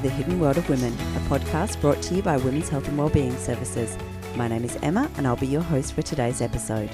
To 0.00 0.08
the 0.08 0.14
Hidden 0.14 0.40
World 0.40 0.56
of 0.56 0.66
Women, 0.70 0.94
a 0.94 1.20
podcast 1.28 1.78
brought 1.82 2.00
to 2.04 2.14
you 2.14 2.22
by 2.22 2.38
Women's 2.38 2.70
Health 2.70 2.88
and 2.88 2.96
Wellbeing 2.96 3.36
Services. 3.36 3.98
My 4.34 4.48
name 4.48 4.64
is 4.64 4.78
Emma, 4.80 5.10
and 5.18 5.26
I'll 5.26 5.36
be 5.36 5.46
your 5.46 5.60
host 5.60 5.92
for 5.92 6.00
today's 6.00 6.40
episode. 6.40 6.88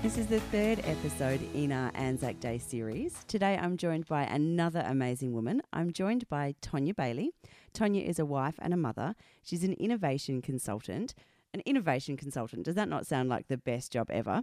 This 0.00 0.16
is 0.16 0.28
the 0.28 0.38
third 0.38 0.78
episode 0.84 1.40
in 1.54 1.72
our 1.72 1.90
Anzac 1.96 2.38
Day 2.38 2.58
series. 2.58 3.24
Today 3.26 3.58
I'm 3.60 3.76
joined 3.76 4.06
by 4.06 4.22
another 4.22 4.84
amazing 4.86 5.32
woman. 5.32 5.60
I'm 5.72 5.92
joined 5.92 6.28
by 6.28 6.54
Tonya 6.62 6.94
Bailey. 6.94 7.32
Tonya 7.74 8.06
is 8.06 8.20
a 8.20 8.24
wife 8.24 8.54
and 8.60 8.72
a 8.72 8.76
mother. 8.76 9.16
She's 9.42 9.64
an 9.64 9.72
innovation 9.72 10.40
consultant. 10.40 11.14
An 11.52 11.62
innovation 11.66 12.16
consultant, 12.16 12.64
does 12.64 12.76
that 12.76 12.88
not 12.88 13.08
sound 13.08 13.28
like 13.28 13.48
the 13.48 13.56
best 13.56 13.90
job 13.90 14.08
ever? 14.08 14.42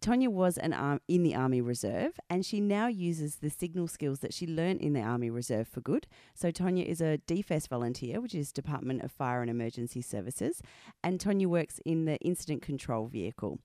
Tonya 0.00 0.28
was 0.28 0.58
an 0.58 0.72
arm 0.72 1.00
in 1.08 1.22
the 1.22 1.34
Army 1.34 1.60
Reserve 1.60 2.20
and 2.28 2.44
she 2.44 2.60
now 2.60 2.86
uses 2.86 3.36
the 3.36 3.50
signal 3.50 3.88
skills 3.88 4.20
that 4.20 4.34
she 4.34 4.46
learned 4.46 4.80
in 4.80 4.92
the 4.92 5.00
Army 5.00 5.30
Reserve 5.30 5.66
for 5.66 5.80
good. 5.80 6.06
So 6.34 6.50
Tonya 6.50 6.84
is 6.84 7.00
a 7.00 7.18
DFES 7.26 7.68
volunteer, 7.68 8.20
which 8.20 8.34
is 8.34 8.52
Department 8.52 9.02
of 9.02 9.10
Fire 9.10 9.40
and 9.40 9.50
Emergency 9.50 10.02
Services, 10.02 10.62
and 11.02 11.18
Tonya 11.18 11.46
works 11.46 11.80
in 11.84 12.04
the 12.04 12.18
incident 12.18 12.62
control 12.62 13.06
vehicle. 13.06 13.58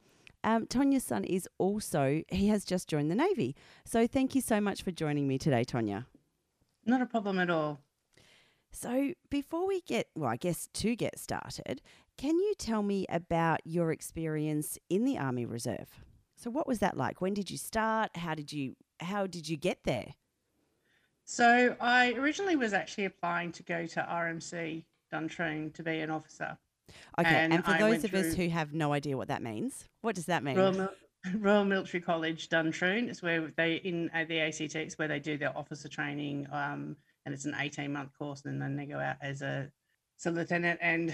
Um, 0.43 0.65
Tonya's 0.65 1.03
son 1.03 1.23
is 1.23 1.47
also, 1.57 2.23
he 2.29 2.47
has 2.47 2.65
just 2.65 2.87
joined 2.87 3.11
the 3.11 3.15
Navy. 3.15 3.55
So 3.85 4.07
thank 4.07 4.33
you 4.33 4.41
so 4.41 4.59
much 4.59 4.81
for 4.81 4.91
joining 4.91 5.27
me 5.27 5.37
today, 5.37 5.63
Tonya. 5.63 6.05
Not 6.85 7.01
a 7.01 7.05
problem 7.05 7.39
at 7.39 7.49
all. 7.49 7.79
So, 8.73 9.13
before 9.29 9.67
we 9.67 9.81
get, 9.81 10.07
well, 10.15 10.29
I 10.29 10.37
guess 10.37 10.69
to 10.75 10.95
get 10.95 11.19
started, 11.19 11.81
can 12.17 12.37
you 12.37 12.53
tell 12.57 12.81
me 12.81 13.05
about 13.09 13.59
your 13.65 13.91
experience 13.91 14.79
in 14.89 15.03
the 15.03 15.17
Army 15.17 15.45
Reserve? 15.45 15.89
So 16.41 16.49
what 16.49 16.67
was 16.67 16.79
that 16.79 16.97
like? 16.97 17.21
When 17.21 17.35
did 17.35 17.51
you 17.51 17.57
start? 17.57 18.17
How 18.17 18.33
did 18.33 18.51
you 18.51 18.75
how 18.99 19.27
did 19.27 19.47
you 19.47 19.57
get 19.57 19.83
there? 19.83 20.15
So 21.23 21.75
I 21.79 22.13
originally 22.13 22.55
was 22.55 22.73
actually 22.73 23.05
applying 23.05 23.51
to 23.53 23.63
go 23.63 23.85
to 23.85 23.99
RMC 24.01 24.83
Duntroon 25.13 25.71
to 25.75 25.83
be 25.83 25.99
an 25.99 26.09
officer. 26.09 26.57
Okay, 27.19 27.29
and, 27.29 27.53
and 27.53 27.63
for 27.63 27.71
I 27.71 27.77
those 27.77 28.03
of 28.03 28.15
us 28.15 28.33
who 28.33 28.49
have 28.49 28.73
no 28.73 28.91
idea 28.91 29.15
what 29.17 29.27
that 29.27 29.43
means, 29.43 29.87
what 30.01 30.15
does 30.15 30.25
that 30.25 30.43
mean? 30.43 30.57
Royal, 30.57 30.89
Royal 31.35 31.63
Military 31.63 32.01
College 32.01 32.49
Duntroon 32.49 33.07
is 33.07 33.21
where 33.21 33.53
they 33.55 33.75
in 33.75 34.09
the 34.27 34.39
ACT 34.39 34.75
is 34.75 34.97
where 34.97 35.07
they 35.07 35.19
do 35.19 35.37
their 35.37 35.55
officer 35.55 35.87
training, 35.87 36.47
um, 36.51 36.95
and 37.25 37.35
it's 37.35 37.45
an 37.45 37.55
eighteen 37.59 37.93
month 37.93 38.17
course, 38.17 38.45
and 38.45 38.59
then 38.59 38.75
they 38.75 38.87
go 38.87 38.97
out 38.97 39.17
as 39.21 39.43
a, 39.43 39.69
as 40.19 40.25
a 40.25 40.31
lieutenant 40.31 40.79
and 40.81 41.13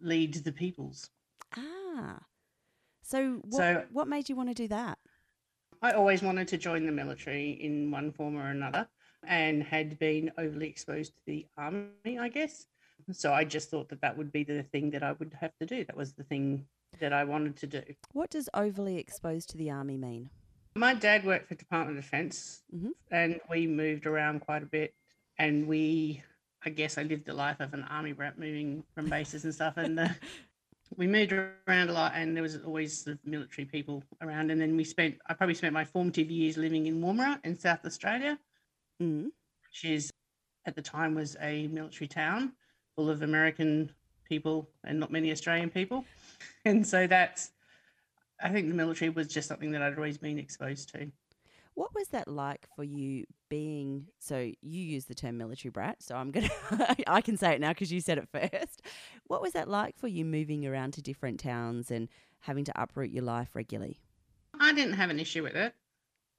lead 0.00 0.34
the 0.34 0.52
peoples. 0.52 1.10
Ah, 1.56 2.20
so 3.02 3.40
what, 3.44 3.58
so 3.58 3.84
what 3.92 4.08
made 4.08 4.28
you 4.28 4.36
want 4.36 4.48
to 4.48 4.54
do 4.54 4.68
that? 4.68 4.98
I 5.82 5.92
always 5.92 6.22
wanted 6.22 6.48
to 6.48 6.58
join 6.58 6.84
the 6.84 6.92
military 6.92 7.52
in 7.52 7.90
one 7.90 8.12
form 8.12 8.36
or 8.36 8.50
another 8.50 8.86
and 9.26 9.62
had 9.62 9.98
been 9.98 10.30
overly 10.38 10.68
exposed 10.68 11.14
to 11.14 11.20
the 11.26 11.46
army, 11.56 12.18
I 12.18 12.28
guess. 12.28 12.66
So 13.12 13.32
I 13.32 13.44
just 13.44 13.70
thought 13.70 13.88
that 13.88 14.00
that 14.02 14.16
would 14.16 14.30
be 14.30 14.44
the 14.44 14.62
thing 14.62 14.90
that 14.90 15.02
I 15.02 15.12
would 15.12 15.34
have 15.40 15.56
to 15.58 15.66
do. 15.66 15.84
That 15.84 15.96
was 15.96 16.12
the 16.12 16.24
thing 16.24 16.66
that 16.98 17.12
I 17.12 17.24
wanted 17.24 17.56
to 17.56 17.66
do. 17.66 17.82
What 18.12 18.30
does 18.30 18.48
overly 18.54 18.98
exposed 18.98 19.50
to 19.50 19.56
the 19.56 19.70
army 19.70 19.96
mean? 19.96 20.30
My 20.74 20.94
dad 20.94 21.24
worked 21.24 21.48
for 21.48 21.54
Department 21.54 21.98
of 21.98 22.04
Defence 22.04 22.62
mm-hmm. 22.74 22.90
and 23.10 23.40
we 23.50 23.66
moved 23.66 24.06
around 24.06 24.40
quite 24.40 24.62
a 24.62 24.66
bit. 24.66 24.94
And 25.38 25.66
we, 25.66 26.22
I 26.64 26.70
guess 26.70 26.98
I 26.98 27.02
lived 27.02 27.24
the 27.24 27.32
life 27.32 27.60
of 27.60 27.72
an 27.72 27.84
army 27.84 28.12
brat 28.12 28.38
moving 28.38 28.84
from 28.94 29.08
bases 29.08 29.44
and 29.44 29.54
stuff. 29.54 29.74
And 29.76 29.96
the, 29.96 30.14
we 30.96 31.06
moved 31.06 31.32
around 31.32 31.88
a 31.88 31.92
lot 31.92 32.12
and 32.14 32.34
there 32.34 32.42
was 32.42 32.58
always 32.64 33.04
the 33.04 33.18
military 33.24 33.64
people 33.64 34.02
around. 34.22 34.50
And 34.50 34.60
then 34.60 34.76
we 34.76 34.84
spent 34.84 35.16
i 35.26 35.34
probably 35.34 35.54
spent 35.54 35.72
my 35.72 35.84
formative 35.84 36.30
years 36.30 36.56
living 36.56 36.86
in 36.86 37.00
woomera 37.00 37.38
in 37.44 37.58
south 37.58 37.84
australia 37.84 38.38
mm. 39.02 39.24
which 39.24 39.84
is 39.84 40.10
at 40.66 40.74
the 40.74 40.82
time 40.82 41.14
was 41.14 41.36
a 41.40 41.68
military 41.68 42.08
town 42.08 42.52
full 42.94 43.08
of 43.08 43.22
american 43.22 43.90
people 44.28 44.68
and 44.84 44.98
not 44.98 45.10
many 45.10 45.30
australian 45.32 45.70
people. 45.70 46.04
And 46.64 46.86
so 46.86 47.06
that's 47.06 47.50
i 48.42 48.48
think 48.48 48.68
the 48.68 48.74
military 48.74 49.10
was 49.10 49.28
just 49.28 49.48
something 49.48 49.70
that 49.72 49.82
i'd 49.82 49.96
always 49.96 50.18
been 50.18 50.38
exposed 50.38 50.90
to 50.94 51.10
what 51.74 51.94
was 51.94 52.08
that 52.08 52.28
like 52.28 52.66
for 52.74 52.84
you 52.84 53.24
being 53.48 54.06
so 54.18 54.38
you 54.60 54.82
use 54.82 55.06
the 55.06 55.14
term 55.14 55.38
military 55.38 55.70
brat, 55.70 56.02
so 56.02 56.14
I'm 56.14 56.30
going 56.30 56.48
to 56.70 57.10
I 57.10 57.20
can 57.20 57.36
say 57.36 57.54
it 57.54 57.60
now 57.60 57.72
cuz 57.72 57.92
you 57.92 58.00
said 58.00 58.18
it 58.18 58.28
first. 58.28 58.82
What 59.26 59.42
was 59.42 59.52
that 59.52 59.68
like 59.68 59.96
for 59.98 60.08
you 60.08 60.24
moving 60.24 60.66
around 60.66 60.92
to 60.94 61.02
different 61.02 61.40
towns 61.40 61.90
and 61.90 62.08
having 62.40 62.64
to 62.64 62.82
uproot 62.82 63.10
your 63.10 63.24
life 63.24 63.54
regularly? 63.54 64.00
I 64.58 64.72
didn't 64.72 64.94
have 64.94 65.10
an 65.10 65.20
issue 65.20 65.42
with 65.42 65.54
it. 65.54 65.74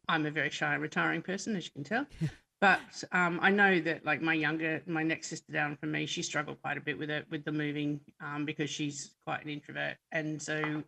I'm 0.07 0.25
a 0.25 0.31
very 0.31 0.49
shy 0.49 0.75
retiring 0.75 1.21
person 1.21 1.55
as 1.55 1.65
you 1.65 1.71
can 1.71 1.83
tell. 1.83 2.05
but 2.59 3.03
um, 3.11 3.39
I 3.41 3.49
know 3.49 3.79
that 3.81 4.05
like 4.05 4.21
my 4.21 4.33
younger, 4.33 4.81
my 4.85 5.03
next 5.03 5.29
sister 5.29 5.51
down 5.51 5.77
from 5.77 5.91
me, 5.91 6.05
she 6.05 6.21
struggled 6.21 6.61
quite 6.61 6.77
a 6.77 6.81
bit 6.81 6.97
with 6.97 7.09
it, 7.09 7.25
with 7.29 7.45
the 7.45 7.51
moving, 7.51 8.01
um, 8.19 8.45
because 8.45 8.69
she's 8.69 9.15
quite 9.25 9.43
an 9.43 9.49
introvert, 9.49 9.97
and 10.11 10.41
so 10.41 10.83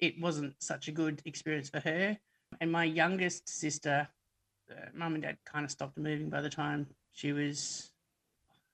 it 0.00 0.20
wasn't 0.20 0.54
such 0.58 0.88
a 0.88 0.92
good 0.92 1.22
experience 1.24 1.70
for 1.70 1.80
her. 1.80 2.18
And 2.60 2.70
my 2.70 2.84
youngest 2.84 3.48
sister, 3.48 4.08
uh, 4.70 4.74
mum 4.94 5.14
and 5.14 5.22
dad 5.22 5.38
kind 5.44 5.64
of 5.64 5.70
stopped 5.70 5.98
moving 5.98 6.30
by 6.30 6.40
the 6.40 6.50
time 6.50 6.86
she 7.12 7.32
was 7.32 7.90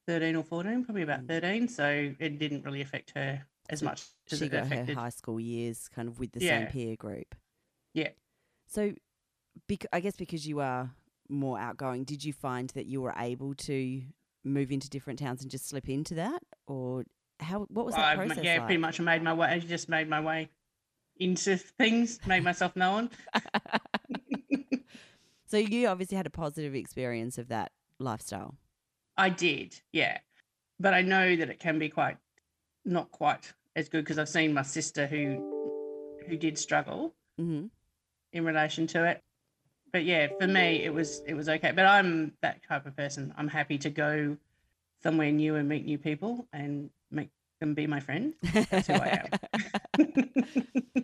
13 0.07 0.37
or 0.37 0.43
14, 0.43 0.85
probably 0.85 1.03
about 1.03 1.23
mm. 1.23 1.29
13. 1.29 1.69
So 1.69 2.13
it 2.19 2.39
didn't 2.39 2.65
really 2.65 2.81
affect 2.81 3.13
her 3.15 3.43
as 3.69 3.83
much 3.83 4.05
as 4.31 4.39
she 4.39 4.47
it 4.47 4.53
got 4.53 4.65
affected. 4.65 4.95
her 4.95 5.01
high 5.01 5.11
school 5.11 5.39
years 5.39 5.89
kind 5.95 6.09
of 6.09 6.19
with 6.19 6.33
the 6.33 6.41
yeah. 6.41 6.61
same 6.61 6.67
peer 6.69 6.97
group. 6.97 7.35
Yeah. 7.95 8.09
So 8.67 8.93
bec- 9.69 9.87
I 9.93 10.01
guess 10.01 10.17
because 10.17 10.47
you 10.47 10.61
are 10.61 10.91
more 11.29 11.59
outgoing, 11.59 12.05
did 12.05 12.25
you 12.25 12.33
find 12.33 12.71
that 12.71 12.87
you 12.87 13.01
were 13.01 13.15
able 13.17 13.55
to 13.55 14.03
move 14.45 14.73
into 14.73 14.89
different 14.89 15.19
towns 15.19 15.43
and 15.43 15.51
just 15.51 15.69
slip 15.69 15.89
into 15.89 16.15
that? 16.15 16.43
Or 16.67 17.05
how, 17.39 17.67
what 17.71 17.87
was 17.87 17.95
that 17.95 18.17
process 18.17 18.45
Yeah, 18.45 18.59
like? 18.59 18.67
pretty 18.67 18.81
much 18.81 19.01
I 19.01 19.05
made 19.05 19.23
my 19.23 19.33
way, 19.33 19.49
I 19.49 19.59
just 19.59 19.89
made 19.89 20.09
my 20.09 20.21
way 20.21 20.51
into 21.20 21.58
things, 21.58 22.19
made 22.26 22.42
myself 22.42 22.75
known. 22.75 23.10
so 25.47 25.58
you 25.58 25.86
obviously 25.86 26.16
had 26.16 26.26
a 26.26 26.31
positive 26.31 26.75
experience 26.75 27.38
of 27.38 27.48
that 27.48 27.72
lifestyle. 27.98 28.56
I 29.16 29.28
did, 29.28 29.81
yeah. 29.92 30.19
But 30.81 30.94
I 30.94 31.03
know 31.03 31.36
that 31.36 31.50
it 31.50 31.60
can 31.60 31.78
be 31.78 31.91
quite 31.91 32.16
not 32.86 33.12
quite 33.12 33.53
as 33.76 33.91
good 33.91 34.03
because 34.03 34.19
I've 34.19 34.28
seen 34.28 34.54
my 34.54 34.62
sister 34.62 35.06
who 35.06 36.16
who 36.26 36.36
did 36.36 36.58
struggle 36.58 37.14
mm-hmm. 37.38 37.66
in 38.32 38.44
relation 38.44 38.87
to 38.88 39.04
it. 39.04 39.22
But 39.92 40.04
yeah, 40.04 40.28
for 40.41 40.47
me 40.47 40.82
it 40.82 40.94
was 40.94 41.20
it 41.26 41.34
was 41.34 41.50
okay. 41.50 41.72
But 41.72 41.84
I'm 41.84 42.32
that 42.41 42.62
type 42.66 42.87
of 42.87 42.97
person. 42.97 43.34
I'm 43.37 43.48
happy 43.48 43.76
to 43.78 43.91
go 43.91 44.38
somewhere 45.02 45.31
new 45.31 45.56
and 45.56 45.69
meet 45.69 45.84
new 45.84 45.98
people 45.98 46.47
and 46.52 46.88
make 47.10 47.28
them 47.60 47.75
be 47.75 47.87
my 47.87 48.00
friend. 48.00 48.32
That's 48.70 48.87
who 48.87 48.94
I 48.94 49.28
am. 49.98 49.98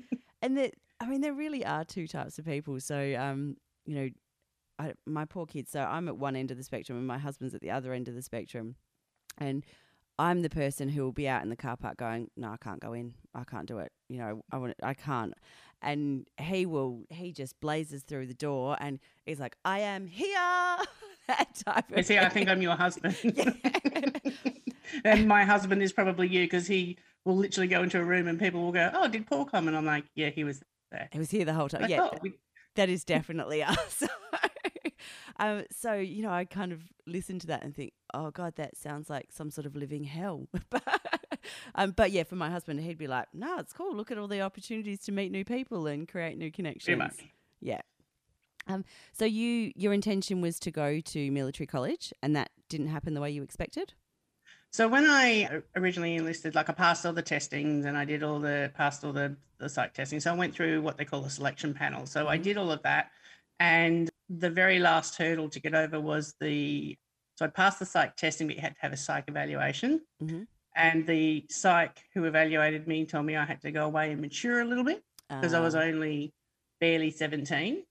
and 0.46 0.56
that 0.56 0.74
I 1.00 1.06
mean, 1.06 1.20
there 1.20 1.34
really 1.34 1.64
are 1.64 1.84
two 1.84 2.06
types 2.06 2.38
of 2.38 2.46
people. 2.46 2.80
So, 2.80 3.14
um, 3.18 3.56
you 3.84 3.94
know, 3.94 4.08
I, 4.78 4.92
my 5.04 5.24
poor 5.24 5.44
kids. 5.44 5.70
So 5.72 5.80
I'm 5.80 6.08
at 6.08 6.16
one 6.16 6.36
end 6.36 6.50
of 6.50 6.56
the 6.56 6.62
spectrum, 6.62 6.96
and 6.96 7.06
my 7.06 7.18
husband's 7.18 7.54
at 7.54 7.60
the 7.60 7.70
other 7.70 7.92
end 7.92 8.08
of 8.08 8.14
the 8.14 8.22
spectrum, 8.22 8.76
and 9.38 9.64
I'm 10.18 10.42
the 10.42 10.48
person 10.48 10.88
who 10.88 11.02
will 11.02 11.12
be 11.12 11.28
out 11.28 11.42
in 11.42 11.50
the 11.50 11.56
car 11.56 11.76
park 11.76 11.98
going, 11.98 12.30
"No, 12.36 12.48
I 12.50 12.56
can't 12.56 12.80
go 12.80 12.92
in. 12.92 13.14
I 13.34 13.44
can't 13.44 13.66
do 13.66 13.78
it. 13.78 13.92
You 14.08 14.18
know, 14.18 14.42
I 14.52 14.58
want. 14.58 14.74
I 14.82 14.94
can't." 14.94 15.34
And 15.82 16.26
he 16.40 16.64
will. 16.64 17.04
He 17.10 17.32
just 17.32 17.58
blazes 17.60 18.02
through 18.04 18.26
the 18.26 18.34
door, 18.34 18.76
and 18.80 19.00
he's 19.24 19.40
like, 19.40 19.56
"I 19.64 19.80
am 19.80 20.06
here." 20.06 20.28
that 21.26 21.48
type. 21.66 21.90
Of 21.90 22.06
see, 22.06 22.18
I 22.18 22.28
think 22.28 22.48
I'm 22.48 22.62
your 22.62 22.76
husband. 22.76 23.16
and 25.04 25.26
my 25.26 25.44
husband 25.44 25.82
is 25.82 25.92
probably 25.92 26.28
you 26.28 26.44
because 26.44 26.66
he 26.66 26.98
will 27.26 27.36
literally 27.36 27.66
go 27.66 27.82
into 27.82 28.00
a 28.00 28.04
room 28.04 28.28
and 28.28 28.38
people 28.38 28.62
will 28.62 28.72
go, 28.72 28.90
"Oh, 28.94 29.08
did 29.08 29.26
Paul 29.26 29.44
come?" 29.44 29.68
And 29.68 29.76
I'm 29.76 29.84
like, 29.84 30.04
"Yeah, 30.14 30.30
he 30.30 30.44
was 30.44 30.62
there. 30.90 31.08
He 31.12 31.18
was 31.18 31.30
here 31.30 31.44
the 31.44 31.52
whole 31.52 31.68
time." 31.68 31.90
Yeah, 31.90 32.08
we- 32.22 32.38
that 32.76 32.88
is 32.88 33.04
definitely 33.04 33.62
us. 33.64 34.02
um, 35.38 35.64
so 35.70 35.94
you 35.94 36.22
know, 36.22 36.30
I 36.30 36.44
kind 36.44 36.72
of 36.72 36.80
listen 37.06 37.38
to 37.40 37.46
that 37.48 37.64
and 37.64 37.74
think, 37.74 37.92
"Oh 38.14 38.30
God, 38.30 38.54
that 38.56 38.76
sounds 38.76 39.10
like 39.10 39.26
some 39.32 39.50
sort 39.50 39.66
of 39.66 39.74
living 39.74 40.04
hell." 40.04 40.48
um, 41.74 41.90
but 41.90 42.12
yeah, 42.12 42.22
for 42.22 42.36
my 42.36 42.48
husband, 42.48 42.80
he'd 42.80 42.96
be 42.96 43.08
like, 43.08 43.26
"No, 43.34 43.58
it's 43.58 43.72
cool. 43.72 43.94
Look 43.94 44.10
at 44.12 44.18
all 44.18 44.28
the 44.28 44.40
opportunities 44.40 45.00
to 45.00 45.12
meet 45.12 45.32
new 45.32 45.44
people 45.44 45.86
and 45.88 46.08
create 46.08 46.38
new 46.38 46.52
connections." 46.52 46.96
Yeah. 47.60 47.80
Um, 48.68 48.84
so 49.12 49.24
you, 49.24 49.72
your 49.76 49.92
intention 49.92 50.40
was 50.40 50.58
to 50.60 50.70
go 50.72 51.00
to 51.00 51.30
military 51.30 51.66
college, 51.66 52.12
and 52.22 52.34
that 52.36 52.50
didn't 52.68 52.88
happen 52.88 53.14
the 53.14 53.20
way 53.20 53.30
you 53.30 53.42
expected. 53.42 53.94
So 54.76 54.86
when 54.86 55.06
I 55.06 55.62
originally 55.74 56.16
enlisted, 56.16 56.54
like 56.54 56.68
I 56.68 56.74
passed 56.74 57.06
all 57.06 57.14
the 57.14 57.22
testings 57.22 57.86
and 57.86 57.96
I 57.96 58.04
did 58.04 58.22
all 58.22 58.38
the 58.38 58.70
passed 58.74 59.06
all 59.06 59.12
the, 59.14 59.34
the 59.56 59.70
psych 59.70 59.94
testing. 59.94 60.20
So 60.20 60.30
I 60.30 60.36
went 60.36 60.54
through 60.54 60.82
what 60.82 60.98
they 60.98 61.06
call 61.06 61.24
a 61.24 61.30
selection 61.30 61.72
panel. 61.72 62.04
So 62.04 62.28
I 62.28 62.34
mm-hmm. 62.34 62.42
did 62.42 62.56
all 62.58 62.70
of 62.70 62.82
that. 62.82 63.10
And 63.58 64.10
the 64.28 64.50
very 64.50 64.78
last 64.78 65.16
hurdle 65.16 65.48
to 65.48 65.60
get 65.60 65.74
over 65.74 65.98
was 65.98 66.34
the 66.42 66.94
so 67.36 67.46
I 67.46 67.48
passed 67.48 67.78
the 67.78 67.86
psych 67.86 68.16
testing, 68.16 68.48
but 68.48 68.56
you 68.56 68.60
had 68.60 68.74
to 68.74 68.80
have 68.82 68.92
a 68.92 68.98
psych 68.98 69.24
evaluation. 69.28 70.02
Mm-hmm. 70.22 70.42
And 70.74 71.06
the 71.06 71.46
psych 71.48 71.98
who 72.12 72.24
evaluated 72.24 72.86
me 72.86 73.06
told 73.06 73.24
me 73.24 73.34
I 73.34 73.46
had 73.46 73.62
to 73.62 73.70
go 73.70 73.86
away 73.86 74.12
and 74.12 74.20
mature 74.20 74.60
a 74.60 74.66
little 74.66 74.84
bit 74.84 75.02
because 75.30 75.54
uh. 75.54 75.56
I 75.56 75.60
was 75.60 75.74
ah. 75.74 75.84
only 75.84 76.34
barely 76.82 77.10
17. 77.10 77.82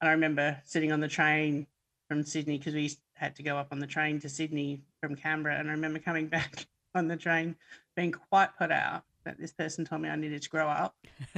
And 0.00 0.08
I 0.08 0.12
remember 0.12 0.56
sitting 0.64 0.90
on 0.90 1.00
the 1.00 1.08
train 1.08 1.66
from 2.08 2.22
Sydney 2.22 2.56
because 2.56 2.72
we 2.72 2.96
had 3.20 3.36
to 3.36 3.42
go 3.42 3.58
up 3.58 3.68
on 3.70 3.78
the 3.78 3.86
train 3.86 4.18
to 4.20 4.28
Sydney 4.30 4.80
from 5.00 5.14
Canberra. 5.14 5.58
And 5.58 5.68
I 5.68 5.72
remember 5.72 5.98
coming 5.98 6.26
back 6.36 6.66
on 6.94 7.06
the 7.06 7.16
train 7.16 7.54
being 7.94 8.12
quite 8.12 8.56
put 8.58 8.72
out 8.72 9.04
that 9.24 9.38
this 9.38 9.52
person 9.52 9.84
told 9.84 10.00
me 10.00 10.08
I 10.08 10.16
needed 10.16 10.40
to 10.40 10.48
grow 10.48 10.66
up, 10.66 10.96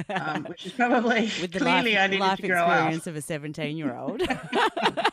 um, 0.08 0.44
which 0.44 0.67
is 0.67 0.73
probably 0.73 1.23
With 1.40 1.50
the 1.50 1.58
clearly 1.58 1.94
life, 1.94 2.02
I 2.02 2.06
needed 2.06 2.20
life 2.20 2.38
to 2.38 2.46
grow 2.46 2.62
up. 2.62 2.70
experience 2.70 3.06
of 3.08 3.17
a 3.17 3.20
17 3.20 3.76
year 3.76 3.96
old. 3.96 4.23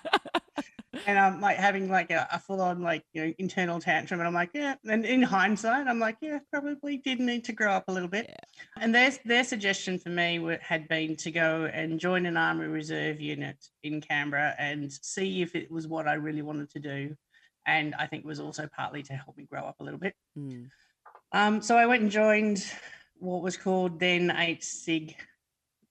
and 1.07 1.17
I'm 1.17 1.41
like 1.41 1.57
having 1.57 1.89
like 1.89 2.11
a, 2.11 2.27
a 2.31 2.39
full 2.39 2.61
on 2.61 2.81
like 2.81 3.03
you 3.13 3.25
know 3.25 3.33
internal 3.37 3.79
tantrum, 3.79 4.19
and 4.19 4.27
I'm 4.27 4.33
like, 4.33 4.51
yeah. 4.53 4.75
And 4.87 5.05
in 5.05 5.21
hindsight, 5.21 5.87
I'm 5.87 5.99
like, 5.99 6.17
yeah, 6.21 6.39
probably 6.51 6.97
did 6.97 7.19
need 7.19 7.43
to 7.45 7.53
grow 7.53 7.71
up 7.71 7.85
a 7.87 7.91
little 7.91 8.09
bit. 8.09 8.27
Yeah. 8.27 8.83
And 8.83 8.93
their 8.93 9.11
their 9.25 9.43
suggestion 9.43 9.99
for 9.99 10.09
me 10.09 10.57
had 10.61 10.87
been 10.87 11.15
to 11.17 11.31
go 11.31 11.69
and 11.71 11.99
join 11.99 12.25
an 12.25 12.37
army 12.37 12.67
reserve 12.67 13.19
unit 13.19 13.57
in 13.83 14.01
Canberra 14.01 14.55
and 14.57 14.91
see 14.91 15.41
if 15.41 15.55
it 15.55 15.71
was 15.71 15.87
what 15.87 16.07
I 16.07 16.13
really 16.13 16.41
wanted 16.41 16.69
to 16.71 16.79
do. 16.79 17.15
And 17.65 17.93
I 17.95 18.07
think 18.07 18.23
it 18.23 18.27
was 18.27 18.39
also 18.39 18.67
partly 18.75 19.03
to 19.03 19.13
help 19.13 19.37
me 19.37 19.45
grow 19.49 19.61
up 19.61 19.75
a 19.79 19.83
little 19.83 19.99
bit. 19.99 20.15
Mm. 20.37 20.69
Um, 21.31 21.61
so 21.61 21.77
I 21.77 21.85
went 21.85 22.01
and 22.01 22.11
joined 22.11 22.65
what 23.19 23.43
was 23.43 23.57
called 23.57 23.99
then 23.99 24.31
8 24.35 24.63
SIG 24.63 25.15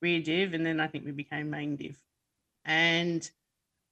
rear 0.00 0.20
div, 0.20 0.54
and 0.54 0.64
then 0.64 0.80
I 0.80 0.86
think 0.86 1.04
we 1.04 1.12
became 1.12 1.50
main 1.50 1.76
div. 1.76 1.96
And 2.64 3.28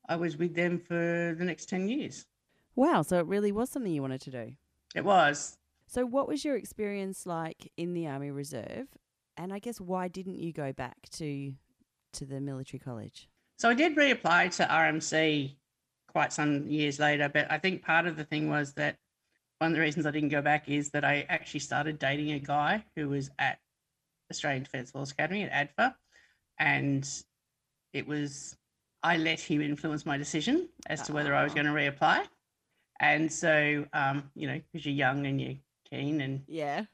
I 0.08 0.16
was 0.16 0.36
with 0.36 0.54
them 0.54 0.78
for 0.78 1.34
the 1.38 1.44
next 1.44 1.68
10 1.68 1.88
years. 1.88 2.26
Wow. 2.74 3.02
So 3.02 3.18
it 3.18 3.26
really 3.26 3.52
was 3.52 3.70
something 3.70 3.92
you 3.92 4.02
wanted 4.02 4.20
to 4.22 4.30
do. 4.30 4.52
It 4.94 5.04
was. 5.04 5.58
So, 5.86 6.04
what 6.04 6.26
was 6.26 6.44
your 6.44 6.56
experience 6.56 7.26
like 7.26 7.70
in 7.76 7.94
the 7.94 8.08
Army 8.08 8.30
Reserve? 8.30 8.88
And 9.36 9.52
I 9.52 9.58
guess 9.58 9.80
why 9.80 10.08
didn't 10.08 10.36
you 10.36 10.52
go 10.52 10.72
back 10.72 10.96
to 11.12 11.52
to 12.14 12.24
the 12.24 12.40
military 12.40 12.80
college? 12.80 13.28
So 13.58 13.70
I 13.70 13.74
did 13.74 13.96
reapply 13.96 14.54
to 14.56 14.64
RMC 14.64 15.56
quite 16.08 16.32
some 16.32 16.66
years 16.66 16.98
later, 16.98 17.28
but 17.28 17.50
I 17.50 17.58
think 17.58 17.82
part 17.82 18.06
of 18.06 18.16
the 18.16 18.24
thing 18.24 18.50
was 18.50 18.72
that 18.74 18.96
one 19.58 19.70
of 19.70 19.76
the 19.76 19.80
reasons 19.80 20.06
I 20.06 20.10
didn't 20.10 20.28
go 20.30 20.42
back 20.42 20.68
is 20.68 20.90
that 20.90 21.04
I 21.04 21.24
actually 21.28 21.60
started 21.60 21.98
dating 21.98 22.32
a 22.32 22.38
guy 22.38 22.84
who 22.94 23.08
was 23.08 23.30
at 23.38 23.58
Australian 24.30 24.64
Defence 24.64 24.90
Force 24.90 25.12
Academy 25.12 25.44
at 25.44 25.76
ADFA, 25.76 25.94
and 26.58 27.08
it 27.92 28.06
was 28.06 28.56
I 29.12 29.16
let 29.18 29.40
him 29.40 29.60
influence 29.62 30.04
my 30.04 30.16
decision 30.24 30.56
as 30.88 31.02
to 31.06 31.12
whether 31.12 31.32
I 31.34 31.42
was 31.44 31.52
Ah. 31.52 31.56
going 31.58 31.66
to 31.72 31.72
reapply. 31.72 32.18
And 33.00 33.32
so, 33.42 33.86
um, 33.92 34.16
you 34.34 34.46
know, 34.48 34.58
because 34.72 34.84
you're 34.86 34.94
young 35.06 35.26
and 35.26 35.40
you're 35.40 35.58
keen 35.90 36.20
and 36.26 36.42
Yeah. 36.48 36.84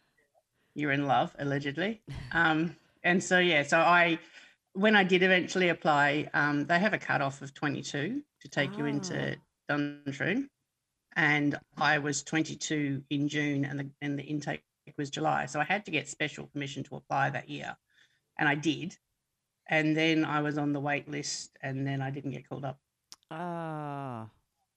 you're 0.74 0.92
in 0.92 1.06
love 1.06 1.34
allegedly 1.38 2.02
um 2.32 2.76
and 3.04 3.18
so 3.30 3.38
yeah 3.38 3.62
so 3.62 3.78
i 3.78 4.18
when 4.84 4.94
i 5.00 5.04
did 5.12 5.22
eventually 5.22 5.68
apply 5.70 6.28
um 6.34 6.66
they 6.66 6.78
have 6.78 6.92
a 6.94 6.98
cutoff 6.98 7.40
of 7.42 7.52
22 7.54 8.22
to 8.42 8.48
take 8.48 8.76
you 8.78 8.84
into 8.86 9.16
Duntroon 9.68 10.48
and 11.16 11.58
i 11.76 11.98
was 11.98 12.22
22 12.22 13.02
in 13.10 13.28
june 13.28 13.64
and 13.64 13.76
the 13.80 13.86
and 14.04 14.18
the 14.18 14.22
intake 14.24 14.62
was 14.98 15.10
july 15.10 15.46
so 15.46 15.60
i 15.60 15.64
had 15.64 15.84
to 15.86 15.90
get 15.90 16.08
special 16.08 16.46
permission 16.52 16.82
to 16.84 16.96
apply 16.96 17.30
that 17.30 17.48
year 17.48 17.76
and 18.38 18.46
i 18.48 18.54
did 18.54 18.96
and 19.72 19.96
then 19.96 20.24
i 20.24 20.40
was 20.40 20.56
on 20.56 20.72
the 20.72 20.78
wait 20.80 21.08
list 21.08 21.58
and 21.62 21.84
then 21.86 22.00
i 22.00 22.10
didn't 22.10 22.30
get 22.30 22.48
called 22.48 22.64
up 22.64 22.78
Ah. 23.34 24.28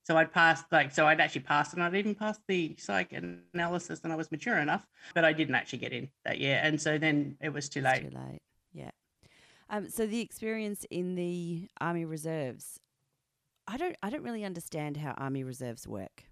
so 0.02 0.16
I'd 0.16 0.32
passed, 0.32 0.64
like, 0.72 0.90
so 0.90 1.06
I'd 1.06 1.20
actually 1.20 1.42
passed, 1.42 1.74
and 1.74 1.82
I'd 1.82 1.94
even 1.94 2.14
passed 2.14 2.40
the 2.48 2.74
psych 2.78 3.12
analysis, 3.12 4.00
and 4.02 4.12
I 4.12 4.16
was 4.16 4.30
mature 4.32 4.56
enough, 4.58 4.86
but 5.14 5.24
I 5.26 5.32
didn't 5.34 5.56
actually 5.56 5.80
get 5.80 5.92
in 5.92 6.08
that 6.24 6.38
year. 6.38 6.58
And 6.62 6.80
so 6.80 6.96
then 6.96 7.36
it 7.42 7.52
was 7.52 7.68
too 7.68 7.80
it's 7.80 7.84
late. 7.84 8.10
Too 8.10 8.16
late. 8.16 8.40
Yeah. 8.72 8.90
Um. 9.68 9.90
So 9.90 10.06
the 10.06 10.20
experience 10.20 10.86
in 10.90 11.16
the 11.16 11.68
Army 11.80 12.06
Reserves, 12.06 12.80
I 13.68 13.76
don't. 13.76 13.96
I 14.02 14.08
don't 14.08 14.22
really 14.22 14.44
understand 14.44 14.96
how 14.96 15.10
Army 15.18 15.44
Reserves 15.44 15.86
work. 15.86 16.24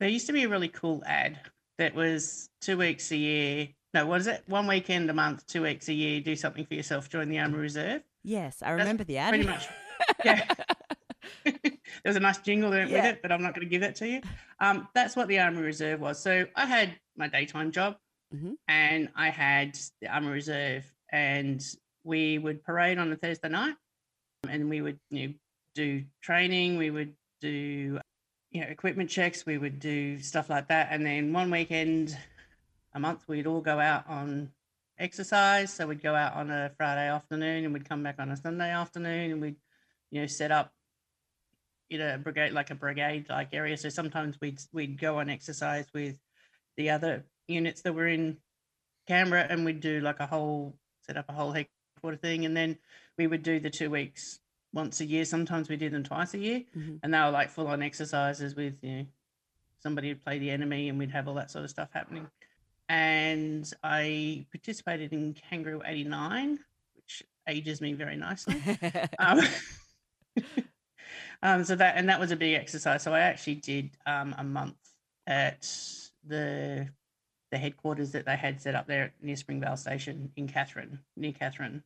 There 0.00 0.08
used 0.08 0.26
to 0.26 0.32
be 0.32 0.42
a 0.42 0.48
really 0.48 0.68
cool 0.68 1.02
ad 1.06 1.38
that 1.76 1.94
was 1.94 2.50
two 2.60 2.76
weeks 2.76 3.12
a 3.12 3.16
year. 3.16 3.68
No, 3.94 4.06
what 4.06 4.20
is 4.20 4.26
it? 4.26 4.42
One 4.46 4.66
weekend 4.66 5.08
a 5.08 5.14
month, 5.14 5.46
two 5.46 5.62
weeks 5.62 5.88
a 5.88 5.94
year. 5.94 6.20
Do 6.20 6.36
something 6.36 6.66
for 6.66 6.74
yourself. 6.74 7.08
Join 7.08 7.28
the 7.28 7.38
Army 7.38 7.56
Reserve. 7.58 8.02
Yes, 8.22 8.62
I 8.62 8.70
remember 8.72 9.04
the 9.04 9.16
ad. 9.18 9.30
pretty 9.30 9.46
much- 9.48 9.66
Yeah. 10.24 10.46
there 11.44 11.72
was 12.04 12.16
a 12.16 12.20
nice 12.20 12.38
jingle 12.38 12.70
there 12.70 12.86
Yeah. 12.86 12.96
with 12.96 13.04
it, 13.16 13.22
but 13.22 13.32
I'm 13.32 13.42
not 13.42 13.54
going 13.54 13.66
to 13.66 13.70
give 13.70 13.80
that 13.80 13.96
to 13.96 14.06
you. 14.08 14.20
Um, 14.60 14.88
that's 14.94 15.16
what 15.16 15.28
the 15.28 15.38
Army 15.38 15.62
Reserve 15.62 16.00
was. 16.00 16.20
So 16.22 16.46
I 16.54 16.66
had 16.66 16.94
my 17.16 17.28
daytime 17.28 17.72
job, 17.72 17.96
Mhm. 18.34 18.56
and 18.68 19.08
I 19.16 19.30
had 19.30 19.78
the 20.02 20.08
Army 20.08 20.28
Reserve, 20.28 20.84
and 21.10 21.64
we 22.04 22.36
would 22.38 22.62
parade 22.62 22.98
on 22.98 23.10
a 23.10 23.16
Thursday 23.16 23.48
night, 23.48 23.76
and 24.48 24.68
we 24.68 24.82
would 24.82 25.00
you 25.10 25.28
know 25.28 25.34
do 25.74 26.04
training. 26.20 26.76
We 26.76 26.90
would 26.90 27.14
do 27.40 27.98
you 28.50 28.60
know 28.60 28.66
equipment 28.66 29.08
checks. 29.08 29.46
We 29.46 29.56
would 29.58 29.78
do 29.80 30.18
stuff 30.18 30.50
like 30.50 30.68
that, 30.68 30.88
and 30.90 31.04
then 31.06 31.32
one 31.32 31.50
weekend 31.50 32.16
a 32.94 33.00
month 33.00 33.26
we'd 33.28 33.46
all 33.46 33.60
go 33.60 33.78
out 33.78 34.08
on 34.08 34.50
exercise. 34.98 35.72
So 35.72 35.86
we'd 35.86 36.02
go 36.02 36.14
out 36.14 36.34
on 36.34 36.50
a 36.50 36.70
Friday 36.76 37.08
afternoon, 37.08 37.64
and 37.64 37.72
we'd 37.72 37.88
come 37.88 38.02
back 38.02 38.16
on 38.18 38.30
a 38.30 38.36
Sunday 38.36 38.70
afternoon, 38.70 39.32
and 39.32 39.40
we'd 39.40 39.56
you 40.10 40.20
know 40.20 40.26
set 40.26 40.50
up 40.50 40.72
in 41.90 42.00
a 42.00 42.18
brigade 42.18 42.52
like 42.52 42.70
a 42.70 42.74
brigade 42.74 43.26
like 43.28 43.48
area. 43.52 43.76
So 43.76 43.88
sometimes 43.88 44.38
we'd 44.40 44.60
we'd 44.72 44.98
go 45.00 45.18
on 45.18 45.30
exercise 45.30 45.86
with 45.94 46.16
the 46.76 46.90
other 46.90 47.24
units 47.46 47.82
that 47.82 47.94
were 47.94 48.06
in 48.08 48.36
canberra 49.06 49.46
and 49.48 49.64
we'd 49.64 49.80
do 49.80 50.00
like 50.00 50.20
a 50.20 50.26
whole 50.26 50.76
set 51.06 51.16
up 51.16 51.24
a 51.30 51.32
whole 51.32 51.52
headquarter 51.52 52.18
thing. 52.18 52.44
And 52.44 52.54
then 52.56 52.76
we 53.16 53.26
would 53.26 53.42
do 53.42 53.58
the 53.58 53.70
two 53.70 53.88
weeks 53.88 54.38
once 54.74 55.00
a 55.00 55.06
year. 55.06 55.24
Sometimes 55.24 55.70
we 55.70 55.76
did 55.76 55.92
them 55.92 56.04
twice 56.04 56.34
a 56.34 56.38
year. 56.38 56.64
Mhm. 56.76 57.00
and 57.02 57.14
they 57.14 57.18
were 57.18 57.30
like 57.30 57.48
full 57.48 57.68
on 57.68 57.82
exercises 57.82 58.54
with 58.54 58.78
you 58.82 58.96
know 58.96 59.06
somebody 59.80 60.08
would 60.08 60.22
play 60.22 60.38
the 60.38 60.50
enemy 60.50 60.88
and 60.90 60.98
we'd 60.98 61.10
have 61.12 61.26
all 61.26 61.34
that 61.34 61.50
sort 61.50 61.64
of 61.64 61.70
stuff 61.70 61.88
happening 61.94 62.28
and 62.88 63.72
i 63.82 64.44
participated 64.50 65.12
in 65.12 65.34
kangaroo 65.34 65.82
89 65.84 66.58
which 66.94 67.22
ages 67.48 67.80
me 67.80 67.92
very 67.92 68.16
nicely 68.16 68.62
um, 69.18 69.40
um, 71.42 71.64
so 71.64 71.74
that 71.76 71.96
and 71.96 72.08
that 72.08 72.20
was 72.20 72.30
a 72.30 72.36
big 72.36 72.54
exercise. 72.54 73.02
So 73.02 73.12
I 73.14 73.20
actually 73.20 73.56
did 73.56 73.90
um, 74.06 74.34
a 74.38 74.44
month 74.44 74.76
at 75.26 75.68
the 76.26 76.88
the 77.50 77.58
headquarters 77.58 78.12
that 78.12 78.26
they 78.26 78.36
had 78.36 78.60
set 78.60 78.74
up 78.74 78.86
there 78.86 79.12
near 79.22 79.36
Springvale 79.36 79.76
Station 79.76 80.30
in 80.36 80.46
Katherine, 80.48 80.98
near 81.16 81.32
Katherine, 81.32 81.82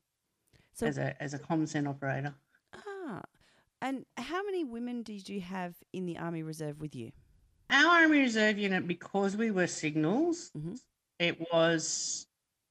so 0.75 0.87
as 0.87 0.99
a 0.99 1.21
as 1.23 1.35
a 1.35 1.39
comcen 1.39 1.89
operator. 1.89 2.35
ah, 2.75 3.23
and 3.81 4.05
how 4.17 4.43
many 4.45 4.65
women 4.65 5.03
did 5.03 5.29
you 5.29 5.41
have 5.41 5.75
in 5.93 6.07
the 6.07 6.19
Army 6.19 6.43
Reserve 6.43 6.81
with 6.81 6.95
you? 6.95 7.13
Our 7.71 8.03
Army 8.03 8.21
Reserve 8.21 8.59
unit, 8.59 8.87
because 8.87 9.37
we 9.37 9.51
were 9.51 9.67
signals, 9.67 10.51
Mhm. 10.57 10.79
It 11.23 11.41
was 11.53 12.27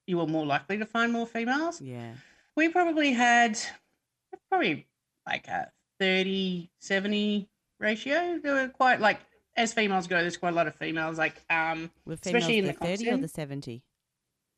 you 0.08 0.17
were 0.17 0.27
more 0.27 0.46
likely 0.46 0.77
to 0.77 0.86
find 0.86 1.13
more 1.13 1.25
females. 1.25 1.79
Yeah. 1.79 2.12
We 2.58 2.67
probably 2.67 3.13
had 3.13 3.58
probably 4.50 4.88
like 5.25 5.48
a 5.48 5.72
30 6.00 6.70
70 6.79 7.48
ratio. 7.79 8.39
There 8.43 8.53
were 8.53 8.67
quite 8.67 9.00
like 9.00 9.22
as 9.55 9.72
females 9.72 10.08
go, 10.08 10.17
there's 10.17 10.36
quite 10.36 10.51
a 10.51 10.55
lot 10.55 10.67
of 10.67 10.75
females. 10.75 11.17
Like 11.17 11.41
um 11.50 11.91
Were 12.05 12.15
Especially 12.15 12.55
females 12.55 12.58
in 12.58 12.65
the 12.65 12.74
the 12.74 12.98
30 12.98 13.10
or 13.12 13.17
the 13.17 13.27
70? 13.29 13.84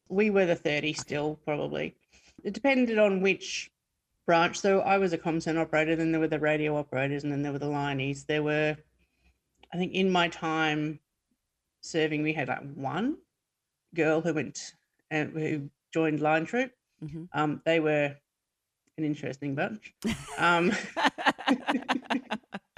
we 0.09 0.31
were 0.31 0.47
the 0.47 0.55
30 0.55 0.93
still 0.93 1.39
probably. 1.45 1.95
It 2.43 2.53
depended 2.53 2.97
on 2.97 3.21
which 3.21 3.71
branch. 4.25 4.59
So 4.59 4.79
I 4.79 4.97
was 4.97 5.13
a 5.13 5.19
comcen 5.19 5.59
operator, 5.59 5.95
then 5.95 6.11
there 6.11 6.19
were 6.19 6.27
the 6.27 6.39
radio 6.39 6.75
operators, 6.77 7.23
and 7.23 7.31
then 7.31 7.43
there 7.43 7.51
were 7.51 7.59
the 7.59 7.67
lineies. 7.67 8.25
There 8.25 8.41
were 8.41 8.75
I 9.71 9.77
think 9.77 9.93
in 9.93 10.09
my 10.09 10.29
time 10.29 10.99
serving, 11.81 12.23
we 12.23 12.33
had 12.33 12.47
like 12.47 12.73
one 12.73 13.17
girl 13.93 14.21
who 14.21 14.33
went 14.33 14.73
and 15.11 15.31
who 15.33 15.69
joined 15.93 16.19
line 16.21 16.45
troop. 16.45 16.71
Mhm. 17.03 17.27
Um, 17.33 17.61
they 17.65 17.79
were 17.79 18.15
an 18.97 19.03
interesting 19.03 19.55
bunch. 19.55 19.93
Um, 20.37 20.71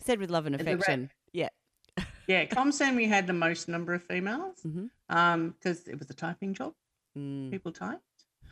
Said 0.00 0.18
with 0.20 0.30
love 0.30 0.46
and 0.46 0.54
affection. 0.54 1.10
yeah. 1.32 1.48
yeah, 2.28 2.44
comcen 2.46 2.94
we 2.96 3.06
had 3.06 3.26
the 3.26 3.32
most 3.32 3.68
number 3.68 3.94
of 3.94 4.02
females 4.02 4.60
Mhm. 4.66 4.90
um, 5.08 5.50
because 5.52 5.88
it 5.88 5.98
was 5.98 6.10
a 6.10 6.14
typing 6.14 6.52
job. 6.54 6.74
Mm. 7.16 7.50
people 7.52 7.70
typed. 7.70 8.02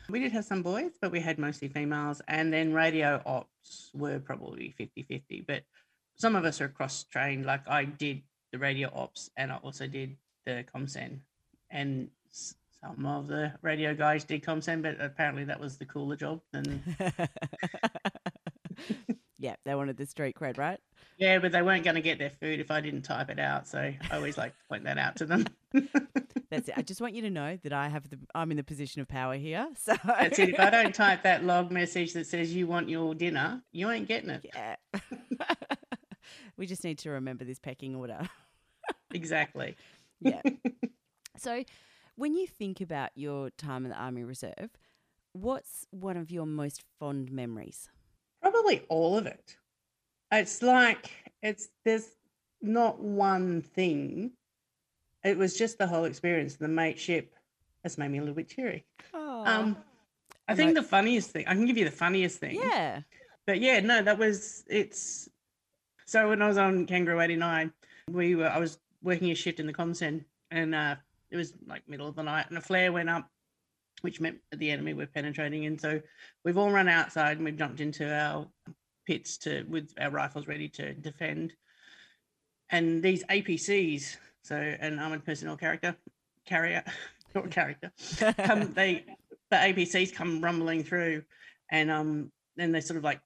We 0.09 0.19
did 0.21 0.31
have 0.31 0.45
some 0.45 0.63
boys, 0.63 0.93
but 1.01 1.11
we 1.11 1.19
had 1.19 1.37
mostly 1.37 1.67
females. 1.67 2.21
And 2.29 2.51
then 2.53 2.73
radio 2.73 3.21
ops 3.25 3.91
were 3.93 4.19
probably 4.19 4.71
50 4.77 5.03
50. 5.03 5.41
But 5.45 5.63
some 6.15 6.35
of 6.37 6.45
us 6.45 6.61
are 6.61 6.69
cross 6.69 7.03
trained. 7.03 7.45
Like 7.45 7.67
I 7.67 7.83
did 7.85 8.21
the 8.53 8.59
radio 8.59 8.89
ops 8.93 9.29
and 9.35 9.51
I 9.51 9.57
also 9.57 9.85
did 9.85 10.15
the 10.45 10.63
comcen. 10.73 11.19
And 11.73 12.09
some 12.81 13.05
of 13.05 13.27
the 13.27 13.51
radio 13.61 13.93
guys 13.95 14.23
did 14.23 14.43
comcen, 14.43 14.81
but 14.81 15.01
apparently 15.01 15.43
that 15.45 15.59
was 15.59 15.77
the 15.77 15.85
cooler 15.85 16.15
job. 16.15 16.41
And 16.53 16.81
yeah, 19.39 19.55
they 19.65 19.75
wanted 19.75 19.97
the 19.97 20.05
street 20.05 20.35
cred, 20.35 20.57
right? 20.57 20.79
yeah, 21.17 21.39
but 21.39 21.51
they 21.51 21.61
weren't 21.61 21.83
going 21.83 21.95
to 21.95 22.01
get 22.01 22.19
their 22.19 22.29
food 22.29 22.59
if 22.59 22.69
I 22.71 22.79
didn't 22.79 23.01
type 23.01 23.29
it 23.29 23.39
out. 23.39 23.67
So 23.67 23.79
I 23.79 23.97
always 24.11 24.37
like 24.37 24.51
to 24.51 24.63
point 24.69 24.83
that 24.83 24.97
out 24.97 25.15
to 25.17 25.25
them. 25.25 25.47
That's 26.51 26.69
it. 26.69 26.75
I 26.77 26.83
just 26.83 27.01
want 27.01 27.15
you 27.15 27.23
to 27.23 27.29
know 27.31 27.57
that 27.63 27.73
I 27.73 27.87
have 27.87 28.07
the 28.09 28.19
I'm 28.35 28.51
in 28.51 28.57
the 28.57 28.63
position 28.63 29.01
of 29.01 29.07
power 29.07 29.35
here. 29.35 29.67
So 29.77 29.95
That's 30.05 30.37
it. 30.37 30.49
If 30.49 30.59
I 30.59 30.69
don't 30.69 30.93
type 30.93 31.23
that 31.23 31.43
log 31.43 31.71
message 31.71 32.13
that 32.13 32.27
says 32.27 32.53
you 32.53 32.67
want 32.67 32.89
your 32.89 33.15
dinner, 33.15 33.63
you 33.71 33.89
ain't 33.89 34.07
getting 34.07 34.29
it. 34.29 34.45
Yeah. 34.53 34.75
We 36.57 36.67
just 36.67 36.83
need 36.83 36.99
to 36.99 37.09
remember 37.11 37.45
this 37.45 37.59
pecking 37.59 37.95
order. 37.95 38.29
exactly. 39.13 39.75
Yeah. 40.21 40.41
So, 41.37 41.63
when 42.15 42.35
you 42.35 42.47
think 42.47 42.79
about 42.81 43.09
your 43.15 43.49
time 43.51 43.85
in 43.85 43.91
the 43.91 43.97
Army 43.97 44.23
Reserve, 44.23 44.69
what's 45.33 45.85
one 45.91 46.17
of 46.17 46.29
your 46.31 46.45
most 46.45 46.83
fond 46.99 47.31
memories? 47.31 47.89
Probably 48.41 48.83
all 48.89 49.17
of 49.17 49.25
it. 49.25 49.57
It's 50.31 50.61
like 50.61 51.11
it's 51.41 51.69
there's 51.85 52.15
not 52.61 52.99
one 52.99 53.61
thing. 53.61 54.31
It 55.23 55.37
was 55.37 55.57
just 55.57 55.77
the 55.77 55.87
whole 55.87 56.05
experience. 56.05 56.55
The 56.55 56.67
mateship 56.67 57.33
has 57.83 57.97
made 57.97 58.09
me 58.11 58.17
a 58.17 58.21
little 58.21 58.35
bit 58.35 58.49
teary. 58.49 58.85
Oh, 59.13 59.43
Um, 59.45 59.77
I 60.47 60.55
think 60.55 60.75
like- 60.75 60.83
the 60.83 60.89
funniest 60.89 61.31
thing 61.31 61.45
I 61.47 61.53
can 61.55 61.65
give 61.65 61.77
you 61.77 61.85
the 61.85 61.91
funniest 61.91 62.39
thing. 62.39 62.55
yeah. 62.55 63.01
But 63.45 63.59
yeah, 63.59 63.79
no, 63.79 64.01
that 64.01 64.17
was 64.17 64.63
it's. 64.69 65.29
So 66.05 66.29
when 66.29 66.41
I 66.41 66.47
was 66.47 66.57
on 66.57 66.85
Kangaroo 66.85 67.19
eighty 67.21 67.35
nine, 67.35 67.73
we 68.09 68.35
were 68.35 68.47
I 68.47 68.57
was 68.59 68.77
working 69.01 69.31
a 69.31 69.35
shift 69.35 69.59
in 69.59 69.67
the 69.67 69.73
comcen, 69.73 70.23
and 70.51 70.73
uh, 70.75 70.95
it 71.33 71.37
was 71.37 71.53
like 71.67 71.81
middle 71.89 72.07
of 72.07 72.15
the 72.15 72.23
night, 72.23 72.45
and 72.47 72.57
a 72.57 72.61
flare 72.61 72.93
went 72.93 73.09
up, 73.09 73.27
which 74.01 74.21
meant 74.21 74.37
the 74.55 74.69
enemy 74.69 74.93
were 74.93 75.07
penetrating, 75.07 75.65
and 75.65 75.81
so 75.81 75.99
we've 76.45 76.59
all 76.59 76.71
run 76.71 76.87
outside 76.87 77.37
and 77.37 77.45
we've 77.45 77.57
jumped 77.57 77.81
into 77.81 78.07
our 78.07 78.47
pits 79.05 79.37
to 79.39 79.63
with 79.63 79.91
our 79.99 80.11
rifles 80.11 80.47
ready 80.47 80.69
to 80.69 80.93
defend, 80.93 81.53
and 82.69 83.01
these 83.01 83.23
APCs, 83.25 84.15
so 84.43 84.55
an 84.55 84.99
armored 84.99 85.25
personnel 85.25 85.57
character 85.57 85.97
carrier, 86.45 86.83
not 87.35 87.49
character, 87.49 87.91
come 88.37 88.71
they 88.75 89.03
the 89.49 89.57
APCs 89.57 90.13
come 90.13 90.43
rumbling 90.43 90.83
through, 90.83 91.23
and 91.71 91.89
um 91.89 92.31
then 92.55 92.71
they 92.71 92.81
sort 92.81 92.97
of 92.97 93.03
like 93.03 93.19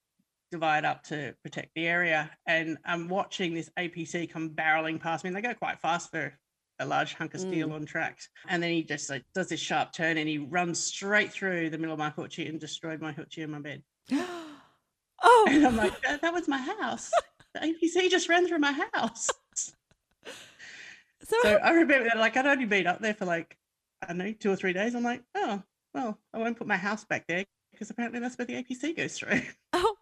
divide 0.49 0.85
up 0.85 1.03
to 1.03 1.35
protect 1.43 1.71
the 1.75 1.85
area. 1.85 2.31
And 2.45 2.77
I'm 2.85 3.09
watching 3.09 3.53
this 3.53 3.69
APC 3.77 4.31
come 4.31 4.51
barreling 4.51 5.01
past 5.01 5.25
me, 5.25 5.27
and 5.27 5.35
they 5.35 5.41
go 5.41 5.53
quite 5.53 5.81
fast 5.81 6.09
for 6.09 6.33
a 6.79 6.85
large 6.85 7.13
hunk 7.13 7.33
of 7.33 7.41
steel 7.41 7.69
mm. 7.69 7.73
on 7.73 7.85
tracks. 7.85 8.29
And 8.47 8.61
then 8.61 8.71
he 8.71 8.83
just 8.83 9.09
like 9.09 9.23
does 9.33 9.49
this 9.49 9.59
sharp 9.59 9.93
turn, 9.93 10.17
and 10.17 10.27
he 10.27 10.37
runs 10.37 10.81
straight 10.81 11.31
through 11.31 11.69
the 11.69 11.77
middle 11.77 11.93
of 11.93 11.99
my 11.99 12.11
hoochie 12.11 12.49
and 12.49 12.59
destroyed 12.59 13.01
my 13.01 13.13
hoochie 13.13 13.39
in 13.39 13.51
my 13.51 13.59
bed. 13.59 13.83
oh, 14.11 15.47
And 15.49 15.65
I'm 15.65 15.75
like, 15.75 15.99
that, 16.01 16.21
that 16.21 16.33
was 16.33 16.47
my 16.47 16.59
house. 16.59 17.11
The 17.53 17.61
APC 17.61 18.09
just 18.09 18.29
ran 18.29 18.45
through 18.45 18.59
my 18.59 18.77
house. 18.93 19.29
so, 20.25 21.37
So 21.41 21.55
I 21.55 21.71
remember 21.71 22.03
that, 22.03 22.17
like 22.17 22.37
I'd 22.37 22.45
only 22.45 22.65
been 22.65 22.85
up 22.85 22.99
there 22.99 23.15
for 23.15 23.25
like 23.25 23.57
I 24.03 24.07
don't 24.07 24.17
know 24.17 24.33
two 24.33 24.51
or 24.51 24.55
three 24.55 24.73
days. 24.73 24.93
I'm 24.93 25.03
like, 25.03 25.23
oh 25.33 25.63
well, 25.93 26.19
I 26.33 26.37
won't 26.37 26.57
put 26.57 26.67
my 26.67 26.77
house 26.77 27.05
back 27.05 27.25
there 27.25 27.45
because 27.71 27.89
apparently 27.89 28.19
that's 28.19 28.37
where 28.37 28.45
the 28.45 28.61
APC 28.61 28.95
goes 28.95 29.17
through. 29.17 29.41
oh, 29.73 29.95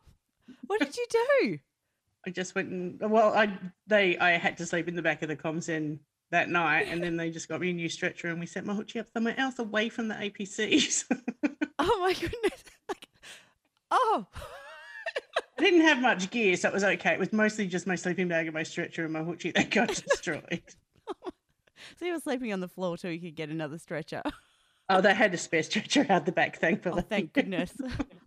what 0.68 0.82
did 0.82 0.98
you 0.98 1.06
do? 1.10 1.60
I 2.26 2.32
just 2.32 2.56
went 2.56 2.70
and 2.70 3.00
well, 3.00 3.34
I 3.34 3.58
they 3.88 4.18
I 4.18 4.32
had 4.32 4.58
to 4.58 4.66
sleep 4.66 4.88
in 4.88 4.96
the 4.96 5.02
back 5.02 5.22
of 5.22 5.30
the 5.30 5.36
comms 5.38 5.70
comcen 5.70 6.00
that 6.32 6.50
night, 6.50 6.88
and 6.90 7.04
then 7.04 7.18
they 7.18 7.30
just 7.30 7.48
got 7.48 7.62
me 7.62 7.70
a 7.70 7.74
new 7.74 7.90
stretcher, 7.90 8.30
and 8.30 8.40
we 8.40 8.46
sent 8.46 8.66
my 8.66 8.74
hoochie 8.74 9.00
up 9.00 9.08
somewhere 9.14 9.36
else 9.38 9.60
away 9.60 9.90
from 9.90 10.08
the 10.08 10.16
APCs. 10.16 11.06
Oh 11.78 12.00
my 12.00 12.14
goodness! 12.14 12.64
Like, 12.88 13.08
oh, 13.92 14.28
I 15.58 15.62
didn't 15.62 15.82
have 15.82 16.02
much 16.02 16.30
gear, 16.30 16.56
so 16.56 16.70
it 16.70 16.74
was 16.74 16.84
okay. 16.84 17.14
It 17.14 17.20
was 17.20 17.34
mostly 17.34 17.68
just 17.68 17.88
my 17.88 17.96
sleeping 17.96 18.28
bag 18.28 18.48
and 18.48 18.54
my 18.54 18.64
stretcher 18.64 19.04
and 19.04 19.14
my 19.14 19.20
hoochie 19.20 19.54
that 19.56 19.72
got 19.72 19.90
destroyed. 20.10 20.62
so 21.98 22.06
you 22.06 22.14
were 22.14 22.20
sleeping 22.20 22.54
on 22.54 22.60
the 22.60 22.68
floor 22.68 22.98
till 22.98 23.12
you 23.12 23.20
could 23.20 23.36
get 23.36 23.50
another 23.50 23.78
stretcher. 23.78 24.22
oh, 24.90 25.02
they 25.02 25.14
had 25.14 25.34
a 25.34 25.38
spare 25.38 25.64
stretcher 25.64 26.06
out 26.10 26.26
the 26.26 26.32
back, 26.32 26.58
thankfully. 26.60 27.00
Oh, 27.00 27.02
thank 27.08 27.34
goodness. 27.34 27.74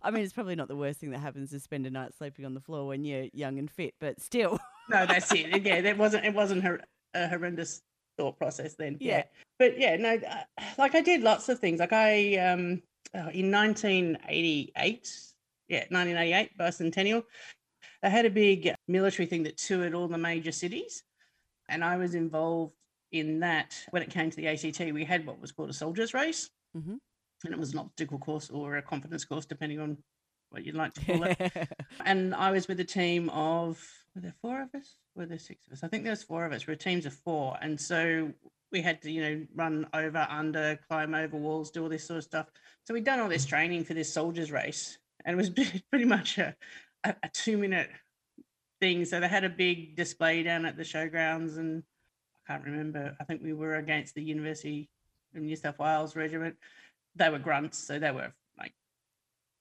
I 0.01 0.11
mean, 0.11 0.23
it's 0.23 0.33
probably 0.33 0.55
not 0.55 0.67
the 0.67 0.75
worst 0.75 0.99
thing 0.99 1.11
that 1.11 1.19
happens 1.19 1.49
to 1.51 1.59
spend 1.59 1.87
a 1.87 1.89
night 1.89 2.13
sleeping 2.17 2.45
on 2.45 2.53
the 2.53 2.61
floor 2.61 2.87
when 2.87 3.03
you're 3.03 3.27
young 3.33 3.59
and 3.59 3.69
fit, 3.71 3.95
but 3.99 4.21
still. 4.21 4.59
no, 4.89 5.05
that's 5.05 5.31
it. 5.33 5.65
Yeah, 5.65 5.81
that 5.81 5.97
wasn't 5.97 6.25
it 6.25 6.33
wasn't 6.33 6.65
a 6.65 6.79
uh, 7.13 7.27
horrendous 7.27 7.81
thought 8.19 8.37
process 8.37 8.75
then. 8.75 8.97
Yeah. 8.99 9.17
Yeah, 9.17 9.23
but 9.57 9.79
yeah, 9.79 9.95
no, 9.95 10.15
uh, 10.15 10.43
like 10.77 10.93
I 10.93 11.01
did 11.01 11.21
lots 11.21 11.47
of 11.49 11.59
things. 11.59 11.79
Like 11.79 11.93
I 11.93 12.35
um 12.37 12.81
uh, 13.15 13.29
in 13.33 13.49
1988, 13.49 15.09
yeah, 15.67 15.85
1988 15.89 16.57
bicentennial, 16.57 17.23
they 18.03 18.09
had 18.09 18.25
a 18.25 18.29
big 18.29 18.75
military 18.87 19.25
thing 19.25 19.43
that 19.43 19.57
toured 19.57 19.95
all 19.95 20.07
the 20.07 20.17
major 20.17 20.51
cities, 20.51 21.03
and 21.69 21.83
I 21.83 21.97
was 21.97 22.13
involved 22.13 22.73
in 23.11 23.39
that. 23.39 23.73
When 23.91 24.03
it 24.03 24.09
came 24.11 24.29
to 24.29 24.35
the 24.37 24.47
ACT, 24.47 24.79
we 24.93 25.05
had 25.05 25.25
what 25.25 25.39
was 25.39 25.51
called 25.51 25.69
a 25.69 25.73
soldiers 25.73 26.13
race, 26.13 26.49
Mhm. 26.77 26.99
and 27.45 27.53
it 27.53 27.57
was 27.59 27.73
an 27.73 27.79
obstacle 27.79 28.19
course 28.19 28.49
or 28.49 28.77
a 28.77 28.81
confidence 28.81 29.25
course, 29.25 29.45
depending 29.45 29.79
on 29.79 29.97
what 30.51 30.65
you'd 30.65 30.75
like 30.75 30.93
to 30.95 31.05
call 31.05 31.23
it 31.23 31.37
and 32.05 32.33
I 32.33 32.49
was 32.51 32.67
with 32.67 32.79
a 32.79 32.83
team 32.83 33.29
of 33.29 33.79
were 34.15 34.21
there 34.21 34.33
four 34.41 34.61
of 34.63 34.73
us? 34.73 34.97
Were 35.19 35.25
there 35.25 35.37
six 35.37 35.67
of 35.67 35.73
us? 35.73 35.83
I 35.83 35.89
think 35.89 36.03
there 36.03 36.13
was 36.13 36.23
four 36.23 36.45
of 36.45 36.53
us. 36.53 36.65
We're 36.65 36.75
teams 36.75 37.05
of 37.05 37.11
four, 37.11 37.57
and 37.61 37.77
so 37.77 38.31
we 38.71 38.81
had 38.81 39.01
to, 39.01 39.11
you 39.11 39.21
know, 39.21 39.45
run 39.53 39.85
over, 39.93 40.25
under, 40.29 40.79
climb 40.87 41.13
over 41.13 41.35
walls, 41.35 41.71
do 41.71 41.83
all 41.83 41.89
this 41.89 42.07
sort 42.07 42.19
of 42.19 42.23
stuff. 42.23 42.47
So 42.85 42.93
we'd 42.93 43.03
done 43.03 43.19
all 43.19 43.27
this 43.27 43.45
training 43.45 43.83
for 43.83 43.93
this 43.93 44.13
soldiers 44.13 44.49
race, 44.49 44.97
and 45.25 45.33
it 45.33 45.37
was 45.37 45.49
pretty 45.89 46.05
much 46.05 46.37
a, 46.37 46.55
a, 47.03 47.13
a 47.21 47.27
two-minute 47.33 47.89
thing. 48.79 49.03
So 49.03 49.19
they 49.19 49.27
had 49.27 49.43
a 49.43 49.49
big 49.49 49.97
display 49.97 50.41
down 50.41 50.65
at 50.65 50.77
the 50.77 50.83
showgrounds, 50.83 51.57
and 51.57 51.83
I 52.47 52.53
can't 52.53 52.63
remember. 52.63 53.17
I 53.19 53.25
think 53.25 53.43
we 53.43 53.51
were 53.51 53.75
against 53.75 54.15
the 54.15 54.23
University 54.23 54.89
of 55.35 55.41
New 55.41 55.57
South 55.57 55.79
Wales 55.79 56.15
Regiment. 56.15 56.55
They 57.17 57.29
were 57.29 57.39
grunts, 57.39 57.77
so 57.77 57.99
they 57.99 58.11
were 58.11 58.31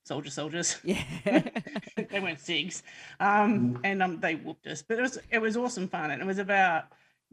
soldier 0.08 0.30
soldiers 0.30 0.78
yeah. 0.82 1.02
they 1.24 2.20
weren't 2.20 2.38
SIGs, 2.38 2.82
um, 3.20 3.78
and 3.84 4.02
um, 4.02 4.20
they 4.20 4.36
whooped 4.36 4.66
us. 4.66 4.82
But 4.82 4.98
it 4.98 5.02
was 5.02 5.18
it 5.30 5.38
was 5.38 5.56
awesome 5.56 5.88
fun, 5.88 6.10
and 6.10 6.22
it 6.22 6.24
was 6.24 6.38
about 6.38 6.84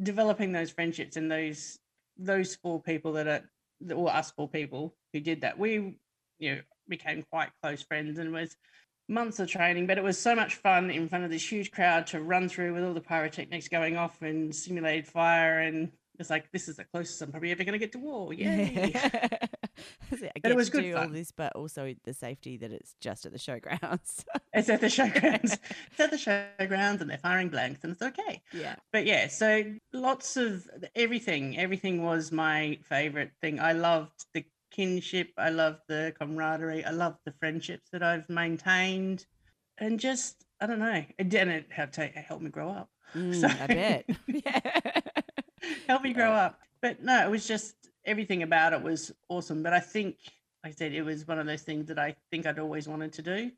developing 0.03 0.51
those 0.51 0.72
friendships 0.72 1.15
and 1.15 1.32
those 1.32 1.79
those 2.17 2.55
four 2.55 2.82
people 2.82 3.13
that 3.13 3.27
are 3.27 3.41
or 3.96 4.13
us 4.13 4.32
four 4.32 4.50
people 4.50 4.94
who 5.13 5.22
did 5.22 5.41
that. 5.41 5.58
We 5.58 5.98
you 6.38 6.55
know 6.55 6.62
became 6.88 7.24
quite 7.32 7.50
close 7.63 7.82
friends, 7.82 8.20
and 8.20 8.27
it 8.29 8.39
was 8.39 8.58
months 9.08 9.39
of 9.39 9.50
training, 9.50 9.88
but 9.88 9.98
it 9.98 10.03
was 10.03 10.20
so 10.20 10.36
much 10.36 10.55
fun 10.55 10.89
in 10.89 11.08
front 11.08 11.24
of 11.24 11.32
this 11.32 11.50
huge 11.50 11.72
crowd 11.72 12.08
to 12.08 12.22
run 12.22 12.50
through 12.50 12.74
with 12.74 12.84
all 12.84 12.94
the 12.94 13.01
pyrotechnics 13.01 13.70
going 13.70 13.98
off 13.98 14.22
and 14.22 14.53
simulated 14.53 15.08
fire 15.08 15.60
and. 15.60 15.91
It's 16.19 16.29
like 16.29 16.51
this 16.51 16.67
is 16.67 16.77
the 16.77 16.84
closest 16.86 17.22
I'm 17.22 17.31
probably 17.31 17.51
ever 17.51 17.63
going 17.63 17.74
to 17.74 17.79
get 17.79 17.91
to 17.93 18.00
war. 18.00 18.34
Yay! 18.34 18.93
It. 20.12 20.31
I 20.36 20.39
But 20.41 20.51
it 20.51 20.55
was 20.55 20.67
to 20.69 20.77
good 20.77 20.81
do 20.84 20.95
all 20.95 21.01
fun. 21.03 21.12
this, 21.13 21.31
but 21.31 21.53
also 21.53 21.93
the 22.05 22.13
safety 22.13 22.55
that 22.57 22.72
it's 22.72 22.95
just 23.01 23.25
at 23.25 23.34
the 23.34 23.38
showgrounds. 23.39 24.24
It's 24.53 24.69
at 24.69 24.79
the 24.79 24.88
showgrounds. 24.88 25.57
it's 25.91 26.00
at 26.00 26.12
the 26.12 26.15
showgrounds, 26.17 27.01
and 27.01 27.10
they're 27.10 27.17
firing 27.17 27.50
blanks, 27.50 27.84
and 27.84 27.91
it's 27.91 28.01
okay. 28.01 28.41
yeah. 28.53 28.75
but 28.93 29.05
yeah, 29.05 29.27
so 29.27 29.65
lots 29.91 30.38
of 30.38 30.65
everything. 30.95 31.57
Everything 31.57 32.03
was 32.03 32.31
my 32.31 32.79
favorite 32.88 33.31
thing. 33.41 33.60
I 33.60 33.74
loved 33.74 34.13
the 34.34 34.45
kinship. 34.72 35.31
I 35.38 35.50
loved 35.50 35.81
the 35.89 36.13
camaraderie. 36.17 36.86
I 36.86 36.91
loved 36.91 37.17
the 37.25 37.34
friendships 37.34 37.89
that 37.91 38.01
I've 38.01 38.29
maintained, 38.29 39.25
and 39.77 40.00
just 40.00 40.45
I 40.62 40.67
don't 40.67 40.79
know. 40.79 41.03
It 41.19 41.27
didn't 41.27 41.65
help 41.69 41.91
to 41.93 42.05
help 42.07 42.41
me 42.41 42.50
grow 42.50 42.69
up. 42.69 42.89
Mm, 43.13 43.41
So- 43.41 43.48
I 43.48 43.67
bet. 43.67 44.05
yeah. 44.27 45.01
help 45.88 46.03
me 46.03 46.13
grow 46.13 46.31
uh, 46.31 46.38
up. 46.38 46.60
But 46.81 47.03
no, 47.03 47.25
it 47.25 47.29
was 47.29 47.48
just 47.48 47.75
everything 48.05 48.43
about 48.43 48.74
it 48.74 48.81
was 48.81 49.12
awesome. 49.29 49.63
But 49.63 49.74
I 49.74 49.79
think, 49.79 50.17
like 50.63 50.74
I 50.74 50.75
said, 50.75 50.93
it 50.93 51.01
was 51.01 51.27
one 51.27 51.39
of 51.39 51.45
those 51.45 51.63
things 51.63 51.88
that 51.88 52.00
I 52.00 52.15
think 52.31 52.45
I'd 52.45 52.60
always 52.60 52.88
wanted 52.88 53.13
to 53.13 53.22
do. 53.22 53.51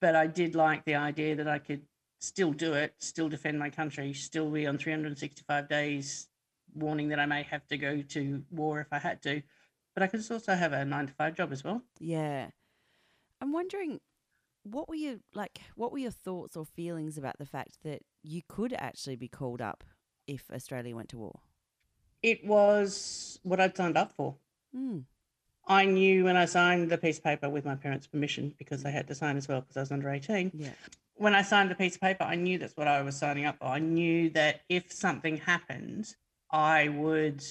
But 0.00 0.14
I 0.14 0.26
did 0.26 0.54
like 0.54 0.84
the 0.84 0.94
idea 0.94 1.34
that 1.36 1.48
I 1.48 1.58
could 1.58 1.82
still 2.20 2.52
do 2.52 2.74
it, 2.74 2.94
still 2.98 3.28
defend 3.28 3.58
my 3.58 3.70
country, 3.70 4.12
still 4.12 4.50
be 4.50 4.66
on 4.66 4.78
365 4.78 5.68
days, 5.68 6.28
warning 6.74 7.08
that 7.08 7.18
I 7.18 7.26
may 7.26 7.42
have 7.44 7.66
to 7.68 7.78
go 7.78 8.02
to 8.02 8.42
war 8.50 8.80
if 8.80 8.88
I 8.92 8.98
had 8.98 9.22
to. 9.22 9.42
But 9.94 10.02
I 10.02 10.06
could 10.06 10.24
also 10.30 10.54
have 10.54 10.72
a 10.72 10.84
nine 10.84 11.08
to 11.08 11.12
five 11.12 11.34
job 11.34 11.52
as 11.52 11.64
well. 11.64 11.82
Yeah. 11.98 12.50
I'm 13.40 13.52
wondering 13.52 14.00
what 14.64 14.88
were 14.88 14.94
you 14.94 15.20
like 15.34 15.60
what 15.76 15.92
were 15.92 15.98
your 15.98 16.10
thoughts 16.10 16.56
or 16.56 16.64
feelings 16.64 17.16
about 17.16 17.38
the 17.38 17.46
fact 17.46 17.78
that 17.84 18.02
you 18.22 18.42
could 18.48 18.74
actually 18.74 19.16
be 19.16 19.28
called 19.28 19.62
up 19.62 19.82
if 20.26 20.50
Australia 20.52 20.94
went 20.94 21.08
to 21.10 21.18
war? 21.18 21.40
It 22.22 22.44
was 22.44 23.38
what 23.42 23.60
I'd 23.60 23.76
signed 23.76 23.96
up 23.96 24.12
for. 24.12 24.36
Mm. 24.76 25.04
I 25.66 25.84
knew 25.84 26.24
when 26.24 26.36
I 26.36 26.46
signed 26.46 26.90
the 26.90 26.98
piece 26.98 27.18
of 27.18 27.24
paper 27.24 27.48
with 27.48 27.64
my 27.64 27.74
parents' 27.74 28.06
permission 28.06 28.54
because 28.58 28.82
they 28.82 28.90
had 28.90 29.06
to 29.08 29.14
sign 29.14 29.36
as 29.36 29.48
well 29.48 29.60
because 29.60 29.76
I 29.76 29.80
was 29.80 29.92
under 29.92 30.10
18. 30.10 30.52
Yeah. 30.54 30.70
when 31.14 31.34
I 31.34 31.42
signed 31.42 31.70
the 31.70 31.74
piece 31.74 31.96
of 31.96 32.00
paper, 32.00 32.24
I 32.24 32.36
knew 32.36 32.58
that's 32.58 32.76
what 32.76 32.88
I 32.88 33.02
was 33.02 33.16
signing 33.16 33.44
up 33.44 33.58
for. 33.58 33.66
I 33.66 33.78
knew 33.78 34.30
that 34.30 34.62
if 34.68 34.90
something 34.92 35.36
happened, 35.36 36.14
I 36.50 36.88
would 36.88 37.44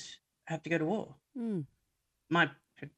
have 0.46 0.64
to 0.64 0.70
go 0.70 0.78
to 0.78 0.86
war. 0.86 1.16
Mm. 1.38 1.66
My 2.30 2.50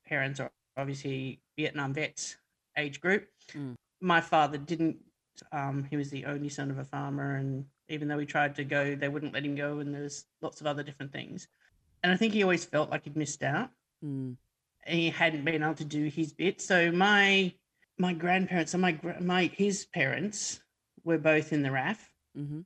parents 0.05 0.39
are 0.39 0.51
obviously 0.77 1.41
Vietnam 1.57 1.93
vets 1.93 2.37
age 2.77 3.01
group. 3.01 3.27
Mm. 3.53 3.75
My 3.99 4.21
father 4.21 4.57
didn't. 4.57 4.97
Um, 5.51 5.85
he 5.89 5.97
was 5.97 6.09
the 6.09 6.25
only 6.25 6.49
son 6.49 6.69
of 6.69 6.77
a 6.77 6.83
farmer, 6.83 7.35
and 7.35 7.65
even 7.89 8.07
though 8.07 8.19
he 8.19 8.25
tried 8.25 8.55
to 8.55 8.63
go, 8.63 8.95
they 8.95 9.07
wouldn't 9.09 9.33
let 9.33 9.45
him 9.45 9.55
go, 9.55 9.79
and 9.79 9.93
there 9.93 10.03
was 10.03 10.25
lots 10.41 10.61
of 10.61 10.67
other 10.67 10.83
different 10.83 11.11
things. 11.11 11.47
And 12.03 12.11
I 12.11 12.17
think 12.17 12.33
he 12.33 12.43
always 12.43 12.65
felt 12.65 12.89
like 12.89 13.03
he'd 13.03 13.17
missed 13.17 13.43
out 13.43 13.71
Mm. 14.03 14.37
he 14.87 15.09
hadn't 15.09 15.43
been 15.43 15.61
able 15.61 15.75
to 15.75 15.83
do 15.85 16.05
his 16.05 16.31
bit. 16.31 16.61
So 16.61 16.91
my 16.91 17.53
my 17.97 18.13
grandparents 18.13 18.73
and 18.73 18.81
my 18.81 18.97
my 19.19 19.45
his 19.47 19.85
parents 19.85 20.61
were 21.03 21.17
both 21.17 21.51
in 21.51 21.63
the 21.63 21.71
RAF, 21.71 22.13
hmm 22.33 22.61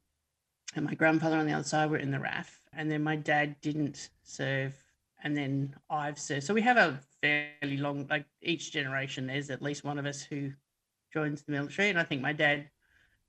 and 0.75 0.85
my 0.85 0.95
grandfather 0.95 1.37
on 1.37 1.45
the 1.45 1.53
other 1.53 1.63
side 1.63 1.89
were 1.89 1.97
in 1.97 2.11
the 2.11 2.19
RAF. 2.19 2.59
And 2.73 2.89
then 2.89 3.03
my 3.03 3.15
dad 3.15 3.55
didn't 3.61 4.09
serve, 4.23 4.73
and 5.23 5.37
then 5.37 5.75
I've 5.89 6.19
served. 6.19 6.43
So 6.45 6.53
we 6.53 6.61
have 6.61 6.77
a 6.77 6.99
fairly 7.21 7.77
long, 7.77 8.07
like 8.09 8.25
each 8.41 8.71
generation, 8.71 9.27
there's 9.27 9.49
at 9.51 9.61
least 9.61 9.83
one 9.83 9.99
of 9.99 10.05
us 10.05 10.21
who 10.23 10.51
joins 11.13 11.43
the 11.43 11.51
military. 11.51 11.89
And 11.89 11.99
I 11.99 12.03
think 12.03 12.21
my 12.21 12.33
dad 12.33 12.69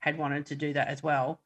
had 0.01 0.17
wanted 0.17 0.47
to 0.47 0.57
do 0.57 0.73
that 0.73 0.89
as 0.89 1.03
well. 1.03 1.41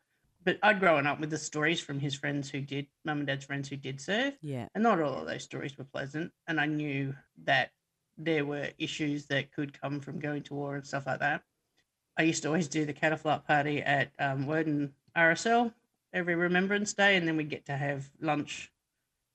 But 0.48 0.58
I'd 0.62 0.80
grown 0.80 1.06
up 1.06 1.20
with 1.20 1.28
the 1.28 1.36
stories 1.36 1.78
from 1.78 2.00
his 2.00 2.14
friends 2.14 2.48
who 2.48 2.62
did, 2.62 2.86
mum 3.04 3.18
and 3.18 3.26
dad's 3.26 3.44
friends 3.44 3.68
who 3.68 3.76
did 3.76 4.00
serve. 4.00 4.32
Yeah. 4.40 4.66
And 4.74 4.82
not 4.82 4.98
all 4.98 5.20
of 5.20 5.26
those 5.26 5.42
stories 5.44 5.76
were 5.76 5.84
pleasant. 5.84 6.32
And 6.46 6.58
I 6.58 6.64
knew 6.64 7.14
that 7.44 7.72
there 8.16 8.46
were 8.46 8.70
issues 8.78 9.26
that 9.26 9.52
could 9.52 9.78
come 9.78 10.00
from 10.00 10.18
going 10.18 10.44
to 10.44 10.54
war 10.54 10.76
and 10.76 10.86
stuff 10.86 11.06
like 11.06 11.20
that. 11.20 11.42
I 12.16 12.22
used 12.22 12.44
to 12.44 12.48
always 12.48 12.66
do 12.66 12.86
the 12.86 12.94
catafalque 12.94 13.46
party 13.46 13.82
at 13.82 14.10
um, 14.18 14.46
Woden 14.46 14.94
RSL 15.14 15.74
every 16.14 16.34
Remembrance 16.34 16.94
Day, 16.94 17.16
and 17.16 17.28
then 17.28 17.36
we'd 17.36 17.50
get 17.50 17.66
to 17.66 17.76
have 17.76 18.08
lunch 18.18 18.72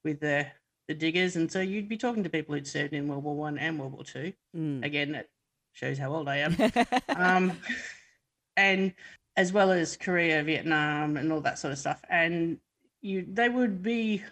with 0.03 0.19
the 0.19 0.47
the 0.87 0.95
diggers, 0.95 1.35
and 1.35 1.51
so 1.51 1.61
you'd 1.61 1.87
be 1.87 1.95
talking 1.95 2.23
to 2.23 2.29
people 2.29 2.55
who'd 2.55 2.65
served 2.65 2.93
in 2.93 3.07
World 3.07 3.23
War 3.23 3.35
One 3.35 3.59
and 3.59 3.79
World 3.79 3.93
War 3.93 4.03
Two. 4.03 4.33
Mm. 4.57 4.83
Again, 4.83 5.11
that 5.11 5.29
shows 5.73 5.99
how 5.99 6.11
old 6.11 6.27
I 6.27 6.37
am. 6.37 6.57
um, 7.15 7.51
and 8.57 8.93
as 9.35 9.51
well 9.51 9.71
as 9.71 9.97
Korea, 9.97 10.43
Vietnam, 10.43 11.17
and 11.17 11.31
all 11.31 11.41
that 11.41 11.59
sort 11.59 11.73
of 11.73 11.79
stuff. 11.79 12.01
And 12.09 12.59
you, 13.01 13.25
they 13.27 13.49
would 13.49 13.81
be 13.81 14.23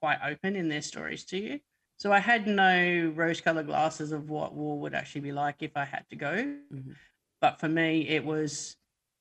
quite 0.00 0.18
open 0.24 0.56
in 0.56 0.68
their 0.68 0.82
stories 0.82 1.24
to 1.26 1.38
you. 1.38 1.60
So 1.98 2.12
I 2.12 2.18
had 2.18 2.46
no 2.46 3.12
rose-colored 3.14 3.66
glasses 3.66 4.12
of 4.12 4.30
what 4.30 4.54
war 4.54 4.78
would 4.80 4.94
actually 4.94 5.20
be 5.20 5.32
like 5.32 5.56
if 5.60 5.76
I 5.76 5.84
had 5.84 6.04
to 6.10 6.16
go. 6.16 6.34
Mhm. 6.72 6.96
But 7.40 7.60
for 7.60 7.68
me, 7.68 8.08
it 8.08 8.24
was 8.24 8.76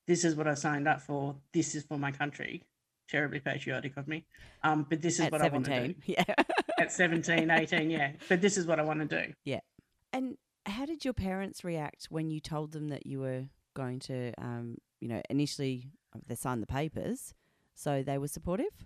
this 0.07 0.23
is 0.23 0.35
what 0.35 0.47
I 0.47 0.55
signed 0.55 0.87
up 0.87 1.01
for. 1.01 1.35
This 1.53 1.75
is 1.75 1.83
for 1.83 1.99
my 1.99 2.11
country. 2.11 2.63
Terribly 3.09 3.39
patriotic 3.39 3.95
of 3.97 4.07
me. 4.07 4.25
Um, 4.63 4.85
but 4.89 5.01
this 5.01 5.19
is 5.19 5.25
At 5.27 5.31
what 5.31 5.41
I 5.41 5.49
want 5.49 5.65
to 5.65 5.71
do. 5.71 5.93
17. 5.93 6.03
Yeah. 6.05 6.23
At 6.79 6.91
17, 6.91 7.51
18, 7.51 7.89
yeah. 7.91 8.13
But 8.27 8.41
this 8.41 8.57
is 8.57 8.65
what 8.65 8.79
I 8.79 8.83
want 8.83 9.07
to 9.07 9.23
do. 9.25 9.33
Yeah. 9.45 9.59
And 10.11 10.37
how 10.65 10.85
did 10.85 11.05
your 11.05 11.13
parents 11.13 11.63
react 11.63 12.07
when 12.09 12.31
you 12.31 12.39
told 12.39 12.71
them 12.71 12.87
that 12.87 13.05
you 13.05 13.19
were 13.19 13.43
going 13.75 13.99
to, 13.99 14.33
um, 14.39 14.77
you 14.99 15.07
know, 15.07 15.21
initially 15.29 15.91
uh, 16.15 16.19
they 16.27 16.35
signed 16.35 16.61
the 16.61 16.67
papers, 16.67 17.33
so 17.75 18.03
they 18.03 18.17
were 18.17 18.27
supportive? 18.27 18.85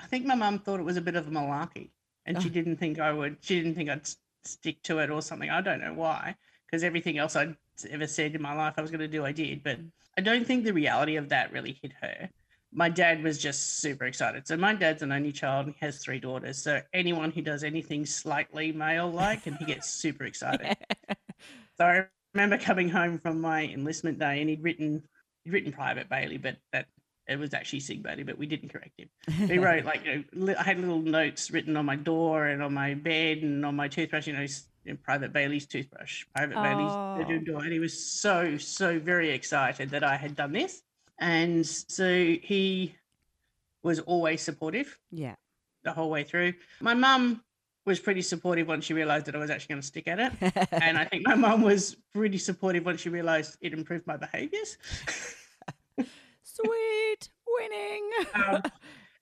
I 0.00 0.06
think 0.06 0.24
my 0.26 0.34
mum 0.34 0.58
thought 0.60 0.80
it 0.80 0.84
was 0.84 0.96
a 0.96 1.00
bit 1.00 1.16
of 1.16 1.26
a 1.28 1.30
malarkey, 1.30 1.90
and 2.26 2.40
she 2.40 2.48
Oh. 2.48 2.52
didn't 2.52 2.76
think 2.76 2.98
I 3.00 3.12
would. 3.12 3.36
She 3.40 3.56
didn't 3.56 3.74
think 3.74 3.90
I'd 3.90 4.06
stick 4.44 4.82
to 4.84 4.98
it 5.00 5.10
or 5.10 5.20
something. 5.22 5.50
I 5.50 5.60
don't 5.60 5.80
know 5.80 5.94
why, 5.94 6.36
because 6.66 6.84
everything 6.84 7.18
else 7.18 7.36
I'd 7.36 7.56
ever 7.90 8.06
said 8.06 8.34
in 8.34 8.42
my 8.42 8.54
life 8.54 8.74
I 8.76 8.80
was 8.82 8.90
going 8.90 9.00
to 9.00 9.08
do, 9.08 9.24
I 9.24 9.32
did. 9.32 9.62
But 9.62 9.78
Mm. 9.80 9.90
I 10.16 10.20
don't 10.20 10.44
think 10.46 10.64
the 10.64 10.72
reality 10.72 11.16
of 11.16 11.28
that 11.28 11.52
really 11.52 11.78
hit 11.80 11.92
her. 12.00 12.28
My 12.72 12.88
dad 12.88 13.22
was 13.22 13.38
just 13.38 13.78
super 13.78 14.04
excited. 14.04 14.46
So 14.46 14.56
my 14.56 14.74
dad's 14.74 15.02
an 15.02 15.12
only 15.12 15.32
child 15.32 15.66
and 15.66 15.74
he 15.74 15.86
has 15.86 15.98
three 16.02 16.18
daughters. 16.20 16.58
So 16.62 16.82
anyone 16.92 17.30
who 17.30 17.40
does 17.40 17.62
anything 17.64 18.04
slightly 18.04 18.72
male-like, 18.72 19.46
and 19.46 19.56
he 19.56 19.64
gets 19.64 19.88
super 19.90 20.24
excited. 20.32 20.76
So 21.78 21.84
I 21.86 22.06
remember 22.34 22.58
coming 22.58 22.88
home 22.88 23.18
from 23.18 23.40
my 23.40 23.64
enlistment 23.64 24.18
day, 24.18 24.40
and 24.40 24.48
he'd 24.48 24.62
written 24.62 25.02
he'd 25.44 25.52
written 25.52 25.72
Private 25.72 26.08
Bailey, 26.08 26.38
but 26.38 26.56
that 26.72 26.86
it 27.26 27.38
was 27.38 27.52
actually 27.52 27.80
Sig 27.80 28.02
Bailey, 28.02 28.22
but 28.22 28.38
we 28.38 28.46
didn't 28.46 28.70
correct 28.70 28.98
him 28.98 29.08
he 29.48 29.58
wrote 29.58 29.84
like 29.84 30.04
you 30.04 30.24
know, 30.32 30.54
I 30.58 30.62
had 30.62 30.78
little 30.78 31.00
notes 31.00 31.50
written 31.50 31.76
on 31.76 31.84
my 31.84 31.96
door 31.96 32.46
and 32.46 32.62
on 32.62 32.72
my 32.74 32.94
bed 32.94 33.38
and 33.38 33.64
on 33.64 33.76
my 33.76 33.88
toothbrush. 33.88 34.26
You 34.26 34.32
know, 34.32 34.42
s- 34.42 34.68
you 34.84 34.92
know, 34.92 34.98
Private 35.02 35.32
Bailey's 35.32 35.66
toothbrush, 35.66 36.24
Private 36.34 36.56
Bailey's 36.56 37.18
bedroom 37.18 37.44
oh. 37.48 37.52
door, 37.52 37.64
and 37.64 37.72
he 37.72 37.78
was 37.78 38.10
so 38.20 38.56
so 38.56 38.98
very 38.98 39.30
excited 39.30 39.90
that 39.90 40.02
I 40.04 40.16
had 40.16 40.36
done 40.36 40.52
this, 40.52 40.82
and 41.18 41.66
so 41.66 42.36
he 42.42 42.94
was 43.82 44.00
always 44.00 44.42
supportive 44.42 44.98
yeah. 45.10 45.34
the 45.84 45.92
whole 45.92 46.10
way 46.10 46.24
through. 46.24 46.54
My 46.80 46.94
mum 46.94 47.42
was 47.88 47.98
pretty 47.98 48.22
supportive 48.22 48.68
once 48.68 48.84
she 48.84 48.94
realized 48.94 49.26
that 49.26 49.34
I 49.34 49.38
was 49.38 49.50
actually 49.50 49.72
going 49.74 49.80
to 49.82 49.86
stick 49.86 50.06
at 50.06 50.18
it. 50.20 50.32
And 50.86 50.96
I 50.96 51.04
think 51.04 51.26
my 51.26 51.34
mum 51.34 51.62
was 51.62 51.96
pretty 52.14 52.38
supportive 52.38 52.84
once 52.84 53.00
she 53.00 53.08
realized 53.08 53.56
it 53.60 53.72
improved 53.72 54.06
my 54.06 54.16
behaviors. 54.16 54.76
Sweet 56.42 57.28
winning. 57.46 58.10
um, 58.34 58.62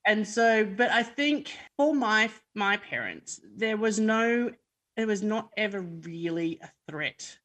and 0.07 0.27
so 0.27 0.65
but 0.65 0.91
i 0.91 1.03
think 1.03 1.53
for 1.77 1.95
my 1.95 2.31
my 2.55 2.77
parents 2.77 3.41
there 3.57 3.77
was 3.77 3.99
no 3.99 4.51
there 4.97 5.07
was 5.07 5.23
not 5.23 5.51
ever 5.57 5.81
really 5.81 6.59
a 6.63 6.71
threat 6.91 7.39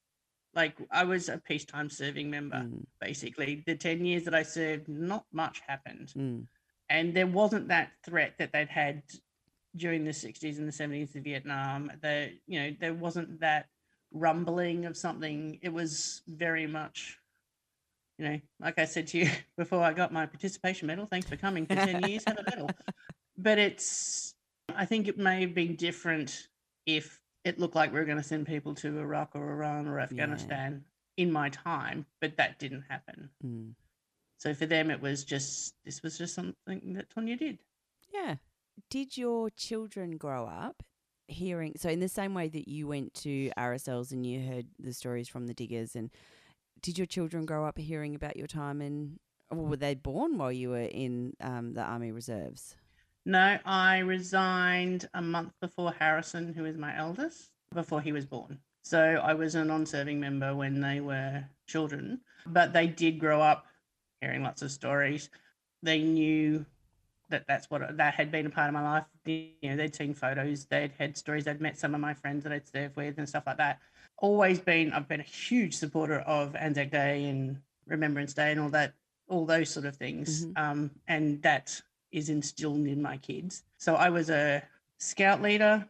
like 0.53 0.75
i 0.91 1.03
was 1.03 1.27
a 1.29 1.37
peacetime 1.39 1.89
serving 1.89 2.29
member 2.29 2.57
Mm, 2.57 2.85
basically 2.99 3.63
the 3.65 3.75
10 3.75 4.05
years 4.05 4.23
that 4.25 4.35
i 4.35 4.43
served 4.43 4.87
not 4.87 5.25
much 5.33 5.61
happened 5.67 6.13
mm, 6.15 6.45
and 6.89 7.13
there 7.13 7.27
wasn't 7.27 7.67
that 7.69 7.91
threat 8.05 8.33
that 8.37 8.51
they'd 8.53 8.69
had 8.69 9.01
during 9.75 10.03
the 10.03 10.11
60s 10.11 10.57
and 10.57 10.67
the 10.67 10.71
70s 10.71 11.15
of 11.15 11.23
vietnam 11.23 11.91
the 12.01 12.31
you 12.47 12.59
know 12.59 12.75
there 12.79 12.93
wasn't 12.93 13.39
that 13.39 13.67
rumbling 14.13 14.85
of 14.85 14.97
something 14.97 15.57
it 15.61 15.71
was 15.71 16.21
very 16.27 16.67
much 16.67 17.17
you 18.17 18.25
know 18.27 18.39
like 18.59 18.77
i 18.77 18.85
said 18.85 19.07
to 19.07 19.19
you 19.19 19.29
before 19.57 19.81
i 19.81 19.93
got 19.93 20.11
my 20.11 20.25
participation 20.25 20.87
medal 20.87 21.05
thanks 21.05 21.27
for 21.27 21.37
coming 21.37 21.65
for 21.65 21.75
10 21.75 22.03
years 22.03 22.23
have 22.27 22.37
a 22.37 22.43
medal 22.49 22.69
but 23.37 23.57
it's 23.57 24.35
i 24.75 24.85
think 24.85 25.07
it 25.07 25.17
may 25.17 25.41
have 25.41 25.55
been 25.55 25.75
different 25.75 26.47
if 26.85 27.21
it 27.45 27.57
looked 27.57 27.75
like 27.75 27.91
we 27.93 27.99
were 27.99 28.05
going 28.05 28.17
to 28.17 28.23
send 28.23 28.45
people 28.45 28.75
to 28.75 28.99
iraq 28.99 29.31
or 29.35 29.51
iran 29.51 29.87
or 29.87 29.99
afghanistan 29.99 30.83
in 31.17 31.31
my 31.31 31.49
time 31.49 32.05
but 32.19 32.35
that 32.37 32.59
didn't 32.59 32.83
happen 32.89 33.29
mm. 33.45 33.71
so 34.37 34.53
for 34.53 34.65
them, 34.65 34.89
it 34.89 35.01
was 35.01 35.23
just 35.23 35.75
this 35.85 36.01
was 36.01 36.17
just 36.17 36.33
something 36.33 36.93
that 36.93 37.09
Tonya 37.13 37.37
did. 37.37 37.59
Yeah. 38.13 38.35
Did 38.89 39.17
your 39.17 39.49
children 39.49 40.17
grow 40.17 40.45
up 40.45 40.83
hearing? 41.27 41.73
So, 41.77 41.89
in 41.89 41.99
the 41.99 42.09
same 42.09 42.33
way 42.33 42.49
that 42.49 42.67
you 42.67 42.87
went 42.87 43.13
to 43.15 43.51
RSLs 43.57 44.11
and 44.11 44.25
you 44.25 44.45
heard 44.47 44.67
the 44.79 44.93
stories 44.93 45.27
from 45.27 45.47
the 45.47 45.53
diggers, 45.53 45.95
and 45.95 46.09
did 46.81 46.97
your 46.97 47.07
children 47.07 47.45
grow 47.45 47.65
up 47.65 47.77
hearing 47.77 48.15
about 48.15 48.37
your 48.37 48.47
time 48.47 48.81
in? 48.81 49.19
Or 49.49 49.57
were 49.57 49.77
they 49.77 49.95
born 49.95 50.37
while 50.37 50.51
you 50.51 50.69
were 50.69 50.79
in 50.79 51.33
um, 51.41 51.73
the 51.73 51.81
Army 51.81 52.11
Reserves? 52.11 52.75
No, 53.25 53.59
I 53.65 53.99
resigned 53.99 55.07
a 55.13 55.21
month 55.21 55.53
before 55.59 55.91
Harrison, 55.91 56.53
who 56.53 56.65
is 56.65 56.77
my 56.77 56.97
eldest, 56.97 57.51
before 57.73 58.01
he 58.01 58.11
was 58.11 58.25
born. 58.25 58.59
So 58.83 58.99
I 58.99 59.33
was 59.33 59.55
a 59.55 59.63
non-serving 59.63 60.19
member 60.19 60.55
when 60.55 60.81
they 60.81 61.01
were 61.01 61.43
children, 61.67 62.21
but 62.47 62.73
they 62.73 62.87
did 62.87 63.19
grow 63.19 63.41
up 63.41 63.67
hearing 64.21 64.41
lots 64.41 64.61
of 64.61 64.71
stories. 64.71 65.29
They 65.83 66.01
knew 66.01 66.65
that 67.31 67.45
that's 67.47 67.69
what 67.69 67.97
that 67.97 68.13
had 68.13 68.31
been 68.31 68.45
a 68.45 68.49
part 68.49 68.67
of 68.67 68.73
my 68.73 68.83
life. 68.83 69.05
You 69.25 69.49
know, 69.63 69.75
they'd 69.75 69.95
seen 69.95 70.13
photos, 70.13 70.65
they'd 70.65 70.91
had 70.99 71.17
stories, 71.17 71.45
they'd 71.45 71.59
met 71.59 71.77
some 71.77 71.95
of 71.95 72.01
my 72.01 72.13
friends 72.13 72.43
that 72.43 72.53
I'd 72.53 72.67
served 72.67 72.95
with 72.95 73.17
and 73.17 73.27
stuff 73.27 73.43
like 73.47 73.57
that. 73.57 73.79
Always 74.17 74.59
been, 74.59 74.93
I've 74.93 75.07
been 75.07 75.19
a 75.19 75.23
huge 75.23 75.73
supporter 75.75 76.19
of 76.19 76.55
Anzac 76.55 76.91
Day 76.91 77.25
and 77.25 77.57
Remembrance 77.87 78.33
Day 78.33 78.51
and 78.51 78.59
all 78.59 78.69
that, 78.69 78.93
all 79.27 79.45
those 79.45 79.69
sort 79.69 79.85
of 79.87 79.95
things. 79.95 80.45
Mhm. 80.45 80.57
Um, 80.57 80.91
and 81.07 81.41
that 81.41 81.81
is 82.11 82.29
instilled 82.29 82.85
in 82.85 83.01
my 83.01 83.17
kids. 83.17 83.63
So 83.77 83.95
I 83.95 84.09
was 84.09 84.29
a 84.29 84.61
scout 84.99 85.41
leader 85.41 85.87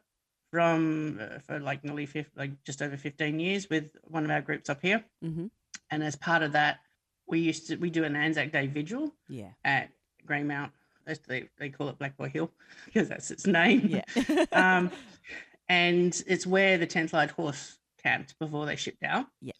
from 0.51 1.19
uh, 1.21 1.39
for 1.39 1.59
like 1.59 1.83
nearly 1.83 2.05
fif- 2.05 2.31
like 2.35 2.51
just 2.63 2.81
over 2.81 2.95
15 2.97 3.39
years 3.39 3.69
with 3.69 3.85
one 4.03 4.23
of 4.23 4.31
our 4.31 4.41
groups 4.41 4.69
up 4.69 4.81
here. 4.81 5.03
Mm-hmm. 5.23 5.47
And 5.89 6.03
as 6.03 6.15
part 6.15 6.43
of 6.43 6.51
that, 6.53 6.79
we 7.27 7.39
used 7.39 7.67
to 7.67 7.75
we 7.77 7.89
do 7.89 8.03
an 8.03 8.15
Anzac 8.15 8.51
Day 8.51 8.67
vigil 8.67 9.13
Yeah. 9.27 9.49
at 9.63 9.89
Greymount. 10.27 10.71
They, 11.19 11.49
they 11.57 11.69
call 11.69 11.89
it 11.89 11.99
Black 11.99 12.17
Boy 12.17 12.29
Hill 12.29 12.51
because 12.85 13.09
that's 13.09 13.31
its 13.31 13.47
name. 13.47 14.01
Yeah. 14.15 14.45
um, 14.51 14.91
and 15.69 16.21
it's 16.27 16.45
where 16.45 16.77
the 16.77 16.87
10th 16.87 17.13
Light 17.13 17.31
Horse 17.31 17.77
camped 18.03 18.37
before 18.39 18.65
they 18.65 18.75
shipped 18.75 19.03
out. 19.03 19.27
Yeah. 19.41 19.53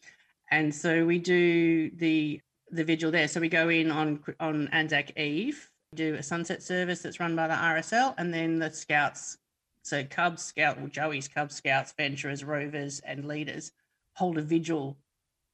And 0.52 0.74
so 0.74 1.06
we 1.06 1.20
do 1.20 1.90
the 1.92 2.42
the 2.72 2.84
vigil 2.84 3.12
there. 3.12 3.28
So 3.28 3.40
we 3.40 3.50
go 3.50 3.70
in 3.70 3.92
on 3.92 4.22
on 4.40 4.68
Anzac 4.70 5.18
Eve, 5.18 5.70
do 5.96 6.16
a 6.16 6.24
sunset 6.24 6.64
service 6.64 7.02
that's 7.02 7.20
run 7.20 7.36
by 7.36 7.48
the 7.48 7.54
RSL, 7.54 8.14
and 8.18 8.34
then 8.34 8.60
the 8.60 8.72
scouts, 8.72 9.38
so 9.84 10.04
Cubs, 10.04 10.44
Scout, 10.44 10.80
well, 10.80 10.88
Joey's 10.88 11.28
Cub 11.28 11.52
Scouts, 11.52 11.94
Venturers, 11.98 12.44
Rovers, 12.44 13.00
and 13.02 13.28
leaders 13.28 13.72
hold 14.16 14.38
a 14.38 14.42
vigil 14.42 14.98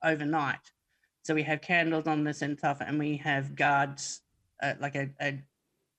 overnight. 0.04 0.72
So 1.24 1.34
we 1.34 1.44
have 1.44 1.62
candles 1.62 2.08
on 2.08 2.24
the 2.24 2.34
cenotaph, 2.34 2.82
and 2.82 3.00
we 3.00 3.18
have 3.18 3.56
guards, 3.56 4.22
uh, 4.62 4.74
like 4.80 4.96
a, 4.96 5.10
a 5.20 5.40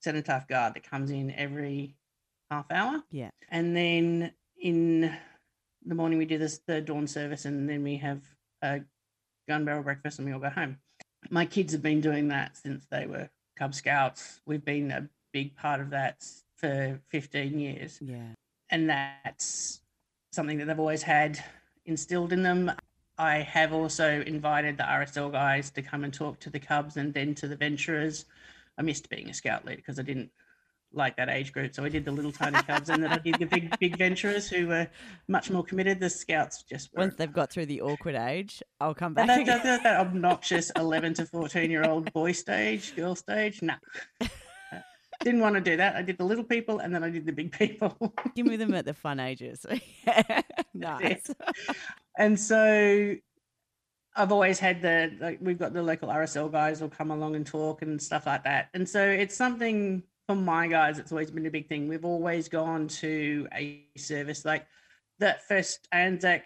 cenotaph 0.01 0.49
guard 0.49 0.75
that 0.75 0.89
comes 0.89 1.11
in 1.11 1.31
every 1.33 1.95
half 2.51 2.71
hour. 2.71 3.03
Yeah. 3.11 3.31
And 3.51 3.77
then 3.77 4.33
in 4.61 5.15
the 5.85 5.95
morning 5.95 6.19
we 6.19 6.25
do 6.25 6.39
this 6.39 6.61
the 6.67 6.81
dawn 6.81 7.07
service, 7.07 7.45
and 7.45 7.69
then 7.69 7.83
we 7.83 7.97
have 7.97 8.23
a 8.63 8.81
gun 9.49 9.65
barrel 9.65 9.83
breakfast, 9.83 10.19
and 10.19 10.27
we 10.27 10.33
all 10.33 10.41
go 10.41 10.51
home. 10.51 10.79
My 11.31 11.47
kids 11.47 11.73
have 11.73 11.83
been 11.83 12.01
doing 12.01 12.29
that 12.29 12.57
since 12.57 12.87
they 12.91 13.07
were 13.07 13.29
Cub 13.57 13.75
Scouts. 13.75 14.41
We've 14.47 14.65
been 14.65 14.91
a 14.91 15.09
big 15.33 15.57
part 15.57 15.81
of 15.81 15.91
that 15.91 16.25
for 16.57 17.01
15 17.09 17.59
years, 17.59 17.99
yeah. 18.01 18.35
and 18.71 18.89
that's 18.89 19.81
something 20.33 20.59
that 20.59 20.67
they've 20.67 20.79
always 20.79 21.03
had 21.03 21.43
instilled 21.87 22.33
in 22.33 22.43
them. 22.43 22.71
I 23.17 23.39
have 23.39 23.73
also 23.73 24.23
invited 24.23 24.77
the 24.77 24.85
RSL 24.85 25.33
guys 25.33 25.71
to 25.73 25.83
come 25.83 26.05
and 26.05 26.15
talk 26.15 26.39
to 26.41 26.51
the 26.51 26.61
Cubs 26.61 26.97
and 26.97 27.13
then 27.13 27.35
to 27.37 27.49
the 27.49 27.57
Venturers 27.57 28.27
I 28.79 28.83
missed 28.83 29.09
being 29.11 29.29
a 29.29 29.35
scout 29.35 29.65
leader 29.65 29.79
because 29.79 29.99
I 29.99 30.03
didn't 30.03 30.31
like 30.93 31.17
that 31.17 31.29
age 31.29 31.53
group. 31.53 31.75
So 31.75 31.85
I 31.85 31.89
did 31.89 32.05
the 32.05 32.13
little 32.13 32.33
tiny 32.33 32.59
cubs, 32.63 32.89
and 32.89 33.03
then 33.03 33.13
I 33.13 33.19
did 33.19 33.39
the 33.39 33.47
big 33.47 33.79
big 33.79 33.99
venturers 33.99 34.49
who 34.49 34.69
were 34.69 34.89
much 35.27 35.51
more 35.51 35.63
committed. 35.63 36.01
The 36.01 36.11
scouts 36.11 36.63
just 36.63 36.93
were. 36.95 37.01
Once 37.01 37.15
they've 37.17 37.33
got 37.33 37.51
through 37.51 37.67
the 37.67 37.81
awkward 37.83 38.15
age, 38.15 38.63
I'll 38.81 38.95
come 38.95 39.15
back. 39.15 39.27
That, 39.27 39.47
that, 39.47 39.63
that, 39.65 39.83
that, 39.83 40.01
obnoxious 40.01 40.71
eleven 40.77 41.15
to 41.15 41.27
fourteen 41.27 41.71
year 41.71 41.85
old 41.85 42.13
boy 42.13 42.33
stage, 42.33 42.95
girl 42.97 43.15
stage, 43.15 43.63
nah. 43.63 43.77
Didn't 45.25 45.41
want 45.41 45.57
to 45.57 45.61
do 45.61 45.77
that. 45.77 45.97
I 45.97 46.03
did 46.03 46.17
the 46.17 46.25
little 46.25 46.45
people, 46.45 46.79
and 46.79 46.95
then 46.95 47.03
I 47.03 47.11
did 47.11 47.27
the 47.27 47.33
big 47.33 47.51
people. 47.51 48.15
Give 48.37 48.47
me 48.47 48.55
them 48.55 48.73
at 48.73 48.85
the 48.85 48.95
fun 48.95 49.19
ages. 49.19 49.67
nice. 50.75 51.29
and 52.17 52.39
so 52.39 53.17
I've 54.19 54.33
always 54.33 54.59
had 54.59 54.83
the 54.83 55.17
like 55.21 55.39
we've 55.41 55.59
got 55.59 55.73
the 55.73 55.83
local 55.83 56.09
RSL 56.09 56.51
guys 56.51 56.81
will 56.81 56.89
come 56.89 57.11
along 57.11 57.37
and 57.37 57.47
talk 57.47 57.83
and 57.83 58.01
stuff 58.03 58.27
like 58.27 58.45
that. 58.45 58.69
And 58.75 58.89
so 58.89 59.03
it's 59.03 59.37
something 59.37 60.03
for 60.27 60.35
my 60.35 60.67
guys, 60.67 60.99
it's 60.99 61.13
always 61.13 61.31
been 61.31 61.47
a 61.47 61.51
big 61.51 61.69
thing. 61.69 61.89
We've 61.89 62.05
always 62.05 62.49
gone 62.49 62.89
to 62.89 63.49
a 63.55 63.85
service 63.97 64.45
like 64.45 64.67
that 65.21 65.47
first 65.47 65.89
Anzac 65.93 66.45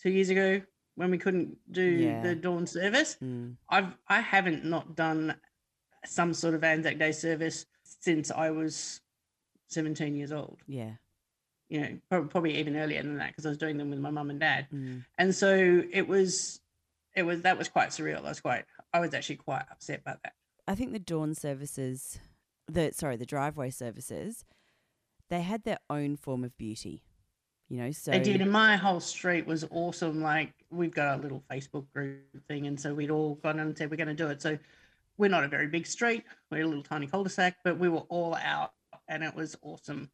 two 0.00 0.10
years 0.10 0.28
ago 0.28 0.60
when 0.94 1.10
we 1.10 1.18
couldn't 1.18 1.56
do 1.72 1.82
yeah. 1.82 2.22
the 2.22 2.34
dawn 2.34 2.66
service. 2.66 3.16
Mm. 3.22 3.56
I've 3.68 3.96
I 4.06 4.20
haven't 4.20 4.64
not 4.64 4.94
done 4.94 5.34
some 6.04 6.34
sort 6.34 6.54
of 6.54 6.62
Anzac 6.62 6.98
Day 6.98 7.12
service 7.12 7.66
since 7.82 8.30
I 8.30 8.50
was 8.50 9.00
17 9.68 10.14
years 10.14 10.32
old. 10.32 10.58
Yeah. 10.66 10.92
You 11.68 12.00
know, 12.10 12.22
probably 12.24 12.58
even 12.58 12.76
earlier 12.76 13.02
than 13.02 13.16
that 13.18 13.28
because 13.28 13.46
I 13.46 13.50
was 13.50 13.58
doing 13.58 13.76
them 13.76 13.90
with 13.90 14.00
my 14.00 14.10
mum 14.10 14.30
and 14.30 14.40
dad. 14.40 14.66
Mm. 14.72 15.04
And 15.18 15.34
so 15.34 15.82
it 15.92 16.06
was, 16.06 16.59
it 17.20 17.26
was, 17.26 17.42
that 17.42 17.58
was 17.58 17.68
quite 17.68 17.90
surreal. 17.90 18.24
I 18.24 18.30
was 18.30 18.40
quite, 18.40 18.64
I 18.92 18.98
was 18.98 19.14
actually 19.14 19.36
quite 19.36 19.64
upset 19.70 20.02
by 20.02 20.16
that. 20.24 20.32
I 20.66 20.74
think 20.74 20.92
the 20.92 20.98
dawn 20.98 21.34
services, 21.34 22.18
the, 22.66 22.92
sorry, 22.92 23.16
the 23.16 23.26
driveway 23.26 23.70
services, 23.70 24.44
they 25.28 25.42
had 25.42 25.64
their 25.64 25.78
own 25.88 26.16
form 26.16 26.42
of 26.42 26.56
beauty. 26.56 27.02
You 27.68 27.76
know, 27.76 27.92
so 27.92 28.10
they 28.10 28.18
did. 28.18 28.40
And 28.40 28.50
my 28.50 28.74
whole 28.74 28.98
street 28.98 29.46
was 29.46 29.64
awesome. 29.70 30.20
Like 30.20 30.52
we've 30.72 30.92
got 30.92 31.20
a 31.20 31.22
little 31.22 31.44
Facebook 31.48 31.86
group 31.94 32.24
thing, 32.48 32.66
and 32.66 32.80
so 32.80 32.92
we'd 32.92 33.12
all 33.12 33.36
gone 33.36 33.60
and 33.60 33.78
said 33.78 33.92
we're 33.92 33.96
going 33.96 34.08
to 34.08 34.14
do 34.14 34.26
it. 34.26 34.42
So 34.42 34.58
we're 35.18 35.30
not 35.30 35.44
a 35.44 35.48
very 35.48 35.68
big 35.68 35.86
street. 35.86 36.24
We're 36.50 36.64
a 36.64 36.66
little 36.66 36.82
tiny 36.82 37.06
cul-de-sac, 37.06 37.58
but 37.62 37.78
we 37.78 37.88
were 37.88 38.04
all 38.08 38.34
out 38.34 38.72
and 39.06 39.22
it 39.22 39.36
was 39.36 39.54
awesome 39.62 40.10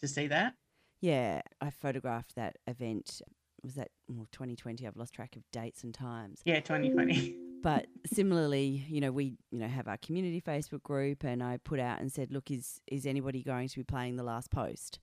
to 0.00 0.08
see 0.08 0.26
that. 0.26 0.54
Yeah, 1.00 1.40
I 1.60 1.70
photographed 1.70 2.34
that 2.34 2.56
event. 2.66 3.22
Was 3.62 3.74
that 3.74 3.88
well, 4.08 4.26
2020? 4.32 4.86
I've 4.86 4.96
lost 4.96 5.14
track 5.14 5.36
of 5.36 5.42
dates 5.52 5.84
and 5.84 5.94
times. 5.94 6.40
Yeah, 6.44 6.60
2020. 6.60 7.36
But 7.62 7.88
similarly, 8.06 8.86
you 8.88 9.02
know, 9.02 9.12
we 9.12 9.34
you 9.50 9.58
know 9.58 9.68
have 9.68 9.86
our 9.86 9.98
community 9.98 10.40
Facebook 10.40 10.82
group, 10.82 11.24
and 11.24 11.42
I 11.42 11.58
put 11.58 11.78
out 11.78 12.00
and 12.00 12.10
said, 12.10 12.32
look, 12.32 12.50
is 12.50 12.80
is 12.86 13.04
anybody 13.04 13.42
going 13.42 13.68
to 13.68 13.76
be 13.76 13.84
playing 13.84 14.16
the 14.16 14.22
last 14.22 14.50
post? 14.50 14.98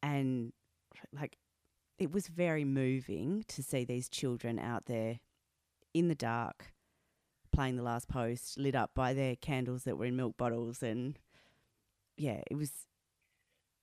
And 0.00 0.52
like, 1.12 1.38
it 1.98 2.12
was 2.12 2.28
very 2.28 2.64
moving 2.64 3.44
to 3.48 3.64
see 3.64 3.84
these 3.84 4.08
children 4.08 4.60
out 4.60 4.86
there 4.86 5.18
in 5.92 6.06
the 6.06 6.14
dark 6.14 6.72
playing 7.52 7.76
the 7.76 7.82
last 7.82 8.08
post, 8.08 8.58
lit 8.58 8.74
up 8.74 8.92
by 8.94 9.12
their 9.12 9.34
candles 9.34 9.84
that 9.84 9.98
were 9.98 10.04
in 10.04 10.14
milk 10.14 10.36
bottles, 10.36 10.82
and 10.82 11.18
yeah, 12.16 12.40
it 12.50 12.54
was. 12.54 12.70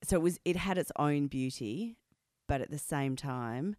So 0.03 0.17
it 0.17 0.21
was. 0.21 0.39
It 0.45 0.55
had 0.55 0.77
its 0.77 0.91
own 0.97 1.27
beauty, 1.27 1.97
but 2.47 2.61
at 2.61 2.71
the 2.71 2.77
same 2.77 3.15
time, 3.15 3.75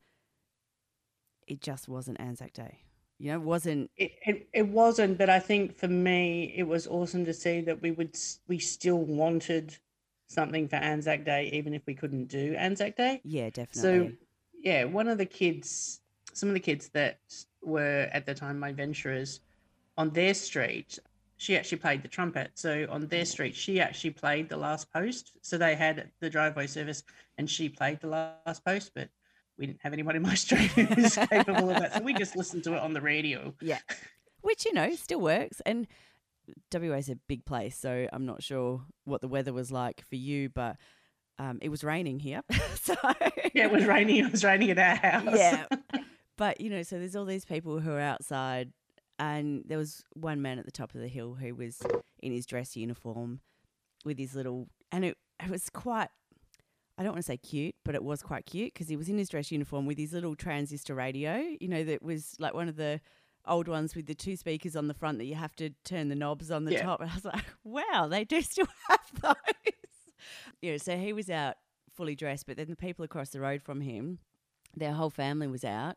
it 1.46 1.60
just 1.60 1.88
wasn't 1.88 2.20
Anzac 2.20 2.52
Day. 2.52 2.80
You 3.18 3.30
know, 3.30 3.38
it 3.38 3.42
wasn't. 3.42 3.90
It, 3.96 4.12
it, 4.26 4.48
it 4.52 4.68
wasn't, 4.68 5.16
but 5.16 5.30
I 5.30 5.38
think 5.38 5.76
for 5.76 5.88
me, 5.88 6.52
it 6.56 6.64
was 6.64 6.86
awesome 6.86 7.24
to 7.24 7.32
see 7.32 7.60
that 7.62 7.80
we 7.80 7.90
would 7.90 8.16
we 8.46 8.58
still 8.58 8.98
wanted 8.98 9.74
something 10.26 10.68
for 10.68 10.76
Anzac 10.76 11.24
Day, 11.24 11.50
even 11.52 11.72
if 11.72 11.82
we 11.86 11.94
couldn't 11.94 12.26
do 12.26 12.54
Anzac 12.54 12.96
Day. 12.96 13.20
Yeah, 13.24 13.48
definitely. 13.50 13.80
So, 13.80 14.12
yeah, 14.62 14.84
one 14.84 15.08
of 15.08 15.18
the 15.18 15.26
kids, 15.26 16.00
some 16.34 16.48
of 16.48 16.54
the 16.54 16.60
kids 16.60 16.90
that 16.90 17.20
were 17.62 18.08
at 18.12 18.26
the 18.26 18.34
time 18.34 18.58
my 18.58 18.72
venturers, 18.72 19.40
on 19.96 20.10
their 20.10 20.34
street, 20.34 20.98
she 21.36 21.56
actually 21.56 21.78
played 21.78 22.02
the 22.02 22.08
trumpet. 22.08 22.50
So 22.54 22.86
on 22.90 23.06
their 23.08 23.22
mm. 23.22 23.26
street, 23.26 23.54
she 23.54 23.80
actually 23.80 24.10
played 24.10 24.48
the 24.48 24.56
last 24.56 24.92
post. 24.92 25.32
So 25.42 25.58
they 25.58 25.74
had 25.74 26.10
the 26.20 26.30
driveway 26.30 26.66
service 26.66 27.02
and 27.38 27.48
she 27.48 27.68
played 27.68 28.00
the 28.00 28.08
last 28.08 28.64
post, 28.64 28.92
but 28.94 29.08
we 29.58 29.66
didn't 29.66 29.80
have 29.82 29.92
anyone 29.92 30.16
in 30.16 30.22
my 30.22 30.34
street 30.46 30.70
who 30.72 31.02
was 31.02 31.16
capable 31.30 31.70
of 31.70 31.80
that. 31.80 31.94
So 31.94 32.02
we 32.02 32.14
just 32.14 32.36
listened 32.36 32.64
to 32.64 32.74
it 32.74 32.80
on 32.80 32.92
the 32.92 33.00
radio. 33.00 33.54
Yeah. 33.60 33.78
Which, 34.42 34.64
you 34.64 34.72
know, 34.72 34.94
still 34.94 35.20
works. 35.20 35.60
And 35.66 35.86
WA 36.72 36.96
is 36.96 37.08
a 37.08 37.16
big 37.16 37.44
place. 37.44 37.76
So 37.76 38.06
I'm 38.12 38.26
not 38.26 38.42
sure 38.42 38.82
what 39.04 39.20
the 39.20 39.28
weather 39.28 39.52
was 39.52 39.72
like 39.72 40.04
for 40.08 40.16
you, 40.16 40.48
but 40.48 40.76
um, 41.38 41.58
it 41.60 41.68
was 41.68 41.82
raining 41.82 42.20
here. 42.20 42.42
so 42.74 42.94
yeah, 43.54 43.64
it 43.64 43.72
was 43.72 43.84
raining. 43.84 44.24
It 44.24 44.30
was 44.30 44.44
raining 44.44 44.70
at 44.70 44.78
our 44.78 45.10
house. 45.10 45.36
Yeah. 45.36 45.66
But, 46.36 46.60
you 46.60 46.70
know, 46.70 46.82
so 46.82 46.98
there's 46.98 47.16
all 47.16 47.24
these 47.24 47.44
people 47.44 47.80
who 47.80 47.90
are 47.90 48.00
outside 48.00 48.72
and 49.18 49.64
there 49.66 49.78
was 49.78 50.04
one 50.12 50.42
man 50.42 50.58
at 50.58 50.66
the 50.66 50.72
top 50.72 50.94
of 50.94 51.00
the 51.00 51.08
hill 51.08 51.34
who 51.34 51.54
was 51.54 51.80
in 52.22 52.32
his 52.32 52.46
dress 52.46 52.76
uniform 52.76 53.40
with 54.04 54.18
his 54.18 54.34
little, 54.34 54.68
and 54.92 55.04
it, 55.04 55.16
it 55.42 55.50
was 55.50 55.70
quite, 55.70 56.08
I 56.98 57.02
don't 57.02 57.12
want 57.12 57.24
to 57.24 57.30
say 57.30 57.36
cute, 57.36 57.74
but 57.84 57.94
it 57.94 58.02
was 58.02 58.22
quite 58.22 58.46
cute 58.46 58.72
because 58.72 58.88
he 58.88 58.96
was 58.96 59.08
in 59.08 59.18
his 59.18 59.28
dress 59.28 59.50
uniform 59.50 59.86
with 59.86 59.98
his 59.98 60.12
little 60.12 60.34
transistor 60.34 60.94
radio, 60.94 61.36
you 61.60 61.68
know, 61.68 61.84
that 61.84 62.02
was 62.02 62.36
like 62.38 62.54
one 62.54 62.68
of 62.68 62.76
the 62.76 63.00
old 63.46 63.68
ones 63.68 63.94
with 63.94 64.06
the 64.06 64.14
two 64.14 64.36
speakers 64.36 64.74
on 64.74 64.88
the 64.88 64.94
front 64.94 65.18
that 65.18 65.26
you 65.26 65.34
have 65.34 65.54
to 65.56 65.70
turn 65.84 66.08
the 66.08 66.14
knobs 66.14 66.50
on 66.50 66.64
the 66.64 66.72
yeah. 66.72 66.82
top. 66.82 67.00
And 67.00 67.10
I 67.12 67.14
was 67.14 67.24
like, 67.24 67.44
wow, 67.64 68.08
they 68.08 68.24
do 68.24 68.40
still 68.40 68.66
have 68.88 69.20
those. 69.20 69.74
you 70.62 70.72
know, 70.72 70.78
so 70.78 70.96
he 70.96 71.12
was 71.12 71.28
out 71.28 71.56
fully 71.94 72.14
dressed, 72.14 72.46
but 72.46 72.56
then 72.56 72.68
the 72.68 72.76
people 72.76 73.04
across 73.04 73.30
the 73.30 73.40
road 73.40 73.62
from 73.62 73.80
him, 73.82 74.18
their 74.74 74.92
whole 74.92 75.10
family 75.10 75.46
was 75.46 75.64
out 75.64 75.96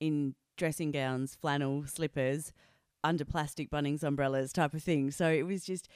in 0.00 0.34
dressing 0.56 0.90
gowns, 0.90 1.34
flannel, 1.34 1.84
slippers, 1.86 2.52
under 3.02 3.24
plastic 3.24 3.70
Bunnings 3.70 4.02
umbrellas 4.02 4.52
type 4.52 4.72
of 4.72 4.82
thing. 4.82 5.10
So 5.10 5.28
it 5.28 5.42
was 5.42 5.64
just, 5.64 5.88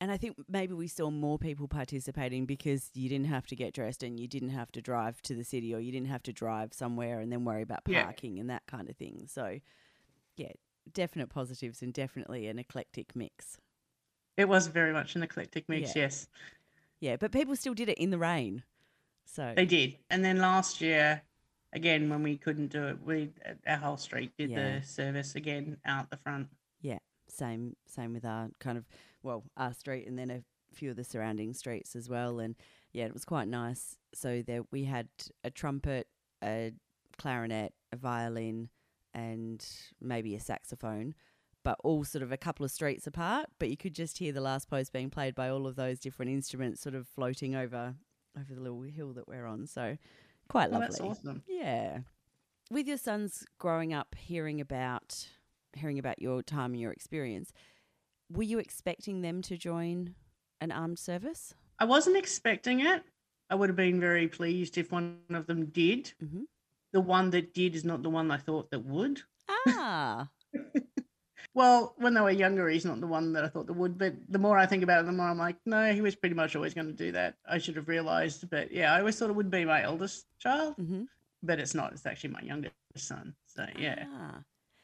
and 0.00 0.10
I 0.10 0.16
think 0.16 0.36
maybe 0.48 0.74
we 0.74 0.88
saw 0.88 1.10
more 1.10 1.38
people 1.38 1.68
participating 1.68 2.46
because 2.46 2.90
you 2.94 3.08
didn't 3.08 3.26
have 3.26 3.46
to 3.46 3.56
get 3.56 3.74
dressed 3.74 4.02
and 4.02 4.18
you 4.18 4.28
didn't 4.28 4.50
have 4.50 4.70
to 4.72 4.82
drive 4.82 5.22
to 5.22 5.34
the 5.34 5.44
city 5.44 5.74
or 5.74 5.78
you 5.78 5.92
didn't 5.92 6.08
have 6.08 6.22
to 6.24 6.32
drive 6.32 6.74
somewhere 6.74 7.20
and 7.20 7.32
then 7.32 7.44
worry 7.44 7.62
about 7.62 7.84
parking 7.84 8.36
yeah. 8.36 8.40
and 8.40 8.50
that 8.50 8.66
kind 8.66 8.88
of 8.88 8.96
thing. 8.96 9.26
So, 9.28 9.60
yeah, 10.36 10.52
definite 10.92 11.30
positives 11.30 11.80
and 11.82 11.92
definitely 11.92 12.48
an 12.48 12.58
eclectic 12.58 13.14
mix. 13.14 13.58
It 14.36 14.48
was 14.48 14.66
very 14.66 14.92
much 14.92 15.14
an 15.14 15.22
eclectic 15.22 15.68
mix, 15.68 15.94
yeah. 15.94 16.02
yes. 16.02 16.28
Yeah, 17.00 17.16
but 17.16 17.32
people 17.32 17.54
still 17.54 17.74
did 17.74 17.88
it 17.88 17.98
in 17.98 18.10
the 18.10 18.18
rain. 18.18 18.64
So 19.26 19.52
they 19.56 19.66
did. 19.66 19.96
And 20.10 20.24
then 20.24 20.38
last 20.38 20.80
year, 20.80 21.22
again 21.74 22.08
when 22.08 22.22
we 22.22 22.36
couldn't 22.36 22.68
do 22.68 22.86
it 22.86 22.96
we 23.04 23.30
our 23.66 23.76
whole 23.76 23.96
street 23.96 24.32
did 24.38 24.50
yeah. 24.50 24.78
the 24.78 24.86
service 24.86 25.34
again 25.34 25.76
out 25.84 26.08
the 26.10 26.16
front 26.16 26.48
yeah 26.80 26.98
same 27.28 27.74
same 27.86 28.14
with 28.14 28.24
our 28.24 28.48
kind 28.60 28.78
of 28.78 28.84
well 29.24 29.44
our 29.56 29.72
street 29.72 30.06
and 30.06 30.18
then 30.18 30.30
a 30.30 30.42
few 30.72 30.90
of 30.90 30.96
the 30.96 31.04
surrounding 31.04 31.54
streets 31.54 31.94
as 31.94 32.08
well 32.08 32.38
and 32.38 32.56
yeah 32.92 33.04
it 33.04 33.12
was 33.12 33.24
quite 33.24 33.48
nice 33.48 33.96
so 34.12 34.42
there 34.46 34.62
we 34.70 34.84
had 34.84 35.08
a 35.44 35.50
trumpet 35.50 36.08
a 36.42 36.72
clarinet 37.16 37.72
a 37.92 37.96
violin 37.96 38.68
and 39.12 39.66
maybe 40.00 40.34
a 40.34 40.40
saxophone 40.40 41.14
but 41.62 41.76
all 41.84 42.04
sort 42.04 42.22
of 42.22 42.32
a 42.32 42.36
couple 42.36 42.64
of 42.64 42.70
streets 42.72 43.06
apart 43.06 43.46
but 43.58 43.70
you 43.70 43.76
could 43.76 43.94
just 43.94 44.18
hear 44.18 44.32
the 44.32 44.40
last 44.40 44.68
post 44.68 44.92
being 44.92 45.10
played 45.10 45.34
by 45.34 45.48
all 45.48 45.66
of 45.66 45.76
those 45.76 46.00
different 46.00 46.30
instruments 46.30 46.80
sort 46.80 46.94
of 46.94 47.06
floating 47.06 47.54
over 47.54 47.94
over 48.36 48.52
the 48.52 48.60
little 48.60 48.82
hill 48.82 49.12
that 49.12 49.28
we're 49.28 49.46
on 49.46 49.64
so 49.66 49.96
Quite 50.48 50.68
oh, 50.68 50.72
lovely. 50.72 50.86
that's 50.86 51.00
awesome. 51.00 51.42
Yeah. 51.46 51.98
With 52.70 52.86
your 52.86 52.96
sons 52.96 53.44
growing 53.58 53.92
up 53.92 54.14
hearing 54.16 54.60
about 54.60 55.28
hearing 55.74 55.98
about 55.98 56.20
your 56.20 56.42
time 56.42 56.72
and 56.72 56.80
your 56.80 56.92
experience, 56.92 57.52
were 58.34 58.42
you 58.42 58.58
expecting 58.58 59.22
them 59.22 59.42
to 59.42 59.56
join 59.56 60.14
an 60.60 60.72
armed 60.72 60.98
service? 60.98 61.54
I 61.78 61.84
wasn't 61.84 62.16
expecting 62.16 62.80
it. 62.80 63.02
I 63.50 63.54
would 63.54 63.68
have 63.68 63.76
been 63.76 64.00
very 64.00 64.28
pleased 64.28 64.78
if 64.78 64.90
one 64.90 65.18
of 65.30 65.46
them 65.46 65.66
did. 65.66 66.12
Mm-hmm. 66.22 66.42
The 66.92 67.00
one 67.00 67.30
that 67.30 67.54
did 67.54 67.74
is 67.74 67.84
not 67.84 68.02
the 68.02 68.10
one 68.10 68.30
I 68.30 68.36
thought 68.36 68.70
that 68.70 68.84
would. 68.84 69.20
Ah. 69.68 70.28
well, 71.54 71.94
when 71.98 72.14
they 72.14 72.20
were 72.20 72.30
younger, 72.30 72.68
he's 72.68 72.84
not 72.84 73.00
the 73.00 73.06
one 73.06 73.32
that 73.32 73.44
I 73.44 73.48
thought 73.48 73.66
that 73.66 73.74
would. 73.74 73.98
But 73.98 74.14
the 74.28 74.38
more 74.38 74.56
I 74.56 74.66
think 74.66 74.82
about 74.82 75.00
it, 75.00 75.06
the 75.06 75.12
more 75.12 75.28
I'm 75.28 75.38
like, 75.38 75.56
no, 75.66 75.92
he 75.92 76.00
was 76.00 76.14
pretty 76.14 76.34
much 76.34 76.56
always 76.56 76.74
going 76.74 76.86
to 76.86 76.92
do 76.92 77.12
that. 77.12 77.34
I 77.48 77.58
should 77.58 77.76
have 77.76 77.88
realized. 77.88 78.48
But 78.48 78.72
yeah, 78.72 78.94
I 78.94 79.00
always 79.00 79.18
thought 79.18 79.30
it 79.30 79.36
would 79.36 79.50
be 79.50 79.64
my 79.64 79.82
eldest 79.82 80.26
child, 80.38 80.76
mm-hmm. 80.78 81.02
but 81.42 81.58
it's 81.58 81.74
not. 81.74 81.92
It's 81.92 82.06
actually 82.06 82.30
my 82.30 82.42
youngest 82.42 82.74
son. 82.96 83.34
So 83.46 83.66
yeah. 83.78 84.04
Ah. 84.08 84.38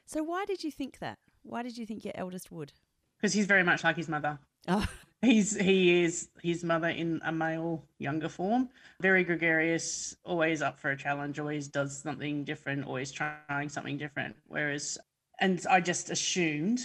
So 0.06 0.22
why 0.22 0.44
did 0.44 0.64
you 0.64 0.72
think 0.72 0.98
that? 0.98 1.18
Why 1.42 1.62
did 1.62 1.78
you 1.78 1.86
think 1.86 2.04
your 2.04 2.14
eldest 2.16 2.50
would? 2.50 2.72
Because 3.20 3.34
he's 3.34 3.46
very 3.46 3.62
much 3.62 3.84
like 3.84 3.96
his 3.96 4.08
mother. 4.08 4.38
Oh. 4.68 4.86
He's 5.22 5.54
he 5.54 6.02
is 6.02 6.30
his 6.42 6.64
mother 6.64 6.88
in 6.88 7.20
a 7.24 7.32
male 7.32 7.84
younger 7.98 8.30
form. 8.30 8.70
Very 9.02 9.22
gregarious, 9.22 10.16
always 10.24 10.62
up 10.62 10.80
for 10.80 10.92
a 10.92 10.96
challenge, 10.96 11.38
always 11.38 11.68
does 11.68 12.00
something 12.00 12.44
different, 12.44 12.86
always 12.86 13.12
trying 13.12 13.68
something 13.68 13.98
different. 13.98 14.36
Whereas 14.48 14.96
and 15.38 15.62
I 15.68 15.80
just 15.80 16.08
assumed 16.08 16.80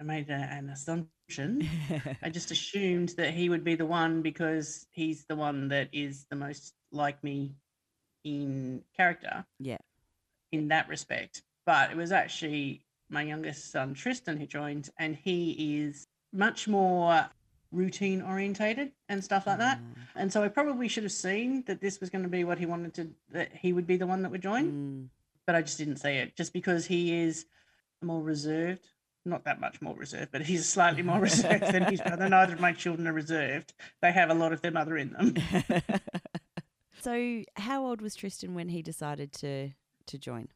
I 0.00 0.04
made 0.04 0.30
a, 0.30 0.34
an 0.34 0.70
assumption. 0.70 1.68
I 2.22 2.30
just 2.30 2.50
assumed 2.50 3.10
that 3.18 3.34
he 3.34 3.50
would 3.50 3.64
be 3.64 3.74
the 3.74 3.86
one 3.86 4.22
because 4.22 4.86
he's 4.90 5.26
the 5.26 5.36
one 5.36 5.68
that 5.68 5.88
is 5.92 6.24
the 6.30 6.36
most 6.36 6.72
like 6.92 7.22
me 7.22 7.56
in 8.24 8.82
character. 8.96 9.44
Yeah. 9.58 9.78
In 10.50 10.68
that 10.68 10.88
respect. 10.88 11.42
But 11.66 11.90
it 11.90 11.96
was 11.96 12.12
actually 12.12 12.84
my 13.14 13.22
youngest 13.22 13.70
son, 13.72 13.94
Tristan, 13.94 14.36
who 14.38 14.46
joined, 14.46 14.90
and 14.98 15.16
he 15.16 15.78
is 15.78 16.06
much 16.32 16.68
more 16.68 17.26
routine 17.72 18.20
orientated 18.20 18.92
and 19.08 19.24
stuff 19.24 19.46
like 19.46 19.58
that. 19.58 19.78
Mm. 19.78 19.94
And 20.16 20.32
so 20.32 20.42
I 20.42 20.48
probably 20.48 20.88
should 20.88 21.04
have 21.04 21.12
seen 21.12 21.64
that 21.66 21.80
this 21.80 22.00
was 22.00 22.10
going 22.10 22.24
to 22.24 22.28
be 22.28 22.44
what 22.44 22.58
he 22.58 22.66
wanted 22.66 22.92
to, 22.94 23.08
that 23.30 23.50
he 23.54 23.72
would 23.72 23.86
be 23.86 23.96
the 23.96 24.06
one 24.06 24.22
that 24.22 24.30
would 24.30 24.42
join, 24.42 24.64
Mm. 24.70 25.08
but 25.46 25.54
I 25.54 25.62
just 25.62 25.78
didn't 25.78 25.96
see 25.96 26.10
it 26.10 26.36
just 26.36 26.52
because 26.52 26.86
he 26.86 27.22
is 27.22 27.46
more 28.02 28.22
reserved. 28.22 28.86
Not 29.24 29.44
that 29.44 29.58
much 29.58 29.80
more 29.80 29.94
reserved, 29.96 30.32
but 30.32 30.42
he's 30.42 30.68
slightly 30.68 31.02
more 31.02 31.18
reserved 31.30 31.72
than 31.72 31.84
his 31.84 32.00
brother. 32.02 32.28
Neither 32.28 32.52
of 32.52 32.60
my 32.60 32.72
children 32.72 33.06
are 33.08 33.12
reserved. 33.14 33.72
They 34.02 34.12
have 34.12 34.28
a 34.28 34.34
lot 34.34 34.52
of 34.52 34.60
their 34.60 34.70
mother 34.70 34.98
in 34.98 35.12
them. 35.12 35.34
so, 37.00 37.42
how 37.56 37.86
old 37.86 38.02
was 38.02 38.14
Tristan 38.14 38.54
when 38.54 38.68
he 38.68 38.82
decided 38.82 39.32
to 39.34 39.70
to 40.06 40.18
join? 40.18 40.48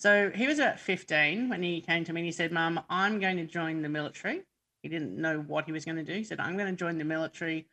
So 0.00 0.30
he 0.34 0.46
was 0.46 0.58
about 0.58 0.80
15 0.80 1.50
when 1.50 1.62
he 1.62 1.82
came 1.82 2.04
to 2.04 2.12
me 2.14 2.22
and 2.22 2.24
he 2.24 2.32
said, 2.32 2.52
Mum, 2.52 2.80
I'm 2.88 3.20
going 3.20 3.36
to 3.36 3.44
join 3.44 3.82
the 3.82 3.88
military. 3.90 4.40
He 4.82 4.88
didn't 4.88 5.14
know 5.14 5.40
what 5.40 5.66
he 5.66 5.72
was 5.72 5.84
going 5.84 5.98
to 5.98 6.02
do. 6.02 6.14
He 6.14 6.24
said, 6.24 6.40
I'm 6.40 6.56
going 6.56 6.74
to 6.74 6.74
join 6.74 6.96
the 6.96 7.04
military. 7.04 7.66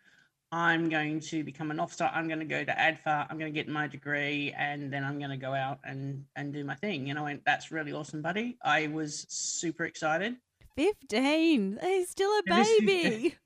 I'm 0.52 0.90
going 0.90 1.22
to 1.22 1.46
become 1.46 1.72
an 1.72 1.80
officer. 1.80 2.04
I'm 2.14 2.28
going 2.28 2.42
to 2.42 2.46
go 2.46 2.66
to 2.66 2.72
ADFA. 2.74 3.28
I'm 3.30 3.38
going 3.38 3.54
to 3.54 3.58
get 3.58 3.70
my 3.70 3.88
degree 3.88 4.54
and 4.58 4.92
then 4.92 5.06
I'm 5.06 5.20
going 5.20 5.32
to 5.32 5.38
go 5.38 5.54
out 5.54 5.80
and, 5.86 6.26
and 6.36 6.52
do 6.52 6.66
my 6.66 6.76
thing. 6.76 7.10
And 7.10 7.18
I 7.18 7.22
went, 7.22 7.46
That's 7.46 7.72
really 7.72 7.94
awesome, 7.94 8.22
buddy. 8.22 8.58
I 8.62 8.88
was 8.88 9.26
super 9.30 9.86
excited. 9.86 10.36
15. 10.76 11.80
He's 11.82 12.10
still 12.10 12.30
a 12.30 12.44
baby. 12.46 13.38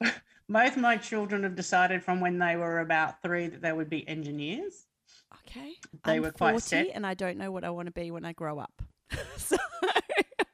Both 0.48 0.76
my 0.76 0.96
children 0.96 1.44
have 1.44 1.54
decided 1.54 2.02
from 2.02 2.20
when 2.20 2.40
they 2.40 2.56
were 2.56 2.80
about 2.80 3.22
three 3.22 3.46
that 3.46 3.62
they 3.62 3.72
would 3.72 3.88
be 3.88 4.08
engineers. 4.08 4.88
Okay. 5.48 5.74
They 6.04 6.16
I'm 6.16 6.22
were 6.22 6.30
quite 6.30 6.52
40 6.52 6.60
set. 6.62 6.86
and 6.94 7.06
I 7.06 7.14
don't 7.14 7.38
know 7.38 7.50
what 7.50 7.64
I 7.64 7.70
want 7.70 7.86
to 7.86 7.92
be 7.92 8.10
when 8.10 8.24
I 8.24 8.32
grow 8.32 8.58
up. 8.58 8.72
so, 9.36 9.56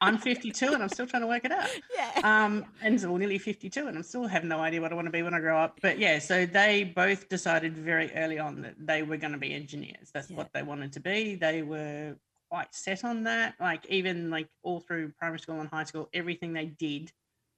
I'm 0.01 0.19
52 0.19 0.73
and 0.75 0.83
I'm 0.83 0.89
still 0.89 1.07
trying 1.07 1.23
to 1.23 1.27
work 1.29 1.45
it 1.45 1.51
out. 1.53 1.69
yeah. 1.95 2.21
um, 2.25 2.65
and 2.83 3.01
so 3.01 3.17
nearly 3.17 3.39
52, 3.39 3.87
and 3.89 3.97
I'm 3.97 4.03
still 4.03 4.27
have 4.27 4.45
no 4.45 4.61
idea 4.61 4.81
what 4.81 4.93
I 4.93 4.95
want 4.95 5.07
to 5.07 5.11
be 5.13 5.23
when 5.23 5.35
I 5.35 5.41
grow 5.41 5.59
up. 5.59 5.79
But 5.83 5.99
yeah, 5.99 6.19
so 6.21 6.47
they 6.47 6.85
both 6.85 7.29
decided 7.29 7.77
very 7.77 8.13
early 8.15 8.39
on 8.39 8.63
that 8.63 8.75
they 8.79 9.03
were 9.03 9.17
going 9.17 9.33
to 9.33 9.39
be 9.39 9.53
engineers. 9.55 10.11
That's 10.15 10.31
Yeah. 10.31 10.37
what 10.37 10.53
they 10.53 10.63
wanted 10.63 10.93
to 10.95 11.01
be. 11.01 11.35
They 11.35 11.63
were 11.63 12.17
quite 12.51 12.73
set 12.75 13.05
on 13.05 13.25
that. 13.25 13.55
Like 13.61 13.87
even 13.87 14.31
like 14.31 14.49
all 14.63 14.81
through 14.81 15.13
primary 15.19 15.41
school 15.41 15.61
and 15.61 15.69
high 15.69 15.85
school, 15.85 16.09
everything 16.13 16.53
they 16.53 16.67
did 16.67 17.11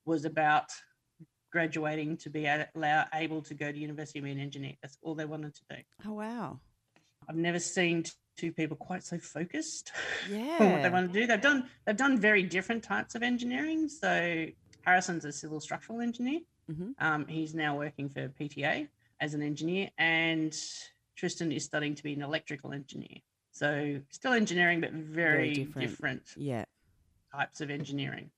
was 0.06 0.24
about 0.24 0.70
graduating 1.52 2.16
to 2.16 2.30
be 2.30 2.46
able 2.46 3.42
to 3.42 3.54
go 3.54 3.70
to 3.72 3.78
university 3.78 4.18
and 4.20 4.26
be 4.26 4.32
an 4.32 4.38
engineer. 4.40 4.74
That's 4.82 4.96
all 5.02 5.14
they 5.14 5.24
wanted 5.26 5.54
to 5.56 5.60
do. 5.70 5.76
Oh, 6.06 6.12
wow. 6.14 6.58
I've 7.30 7.36
never 7.36 7.60
seen 7.60 8.04
two 8.36 8.50
people 8.50 8.76
quite 8.76 9.04
so 9.04 9.18
focused 9.18 9.92
Yeah. 10.28 10.56
on 10.60 10.72
what 10.72 10.82
they 10.82 10.90
want 10.90 11.12
to 11.12 11.20
do. 11.20 11.26
They've 11.28 11.40
done 11.40 11.68
they've 11.86 11.96
done 11.96 12.18
very 12.18 12.42
different 12.42 12.82
types 12.82 13.14
of 13.14 13.22
engineering. 13.22 13.88
So 13.88 14.46
Harrison's 14.82 15.24
a 15.24 15.30
civil 15.32 15.60
structural 15.60 16.00
engineer. 16.00 16.40
Mhm. 16.68 16.94
Um, 16.98 17.26
he's 17.28 17.54
now 17.54 17.78
working 17.78 18.08
for 18.08 18.28
PTA 18.30 18.88
as 19.20 19.34
an 19.34 19.42
engineer, 19.42 19.90
and 19.98 20.52
Tristan 21.14 21.52
is 21.52 21.64
studying 21.64 21.94
to 21.94 22.02
be 22.02 22.14
an 22.14 22.22
electrical 22.22 22.72
engineer. 22.72 23.18
So 23.52 24.00
still 24.10 24.32
engineering, 24.32 24.80
but 24.80 24.92
very, 24.92 25.52
different. 25.54 25.88
different. 25.88 26.22
Yeah. 26.36 26.64
types 27.32 27.60
of 27.60 27.70
engineering. 27.70 28.28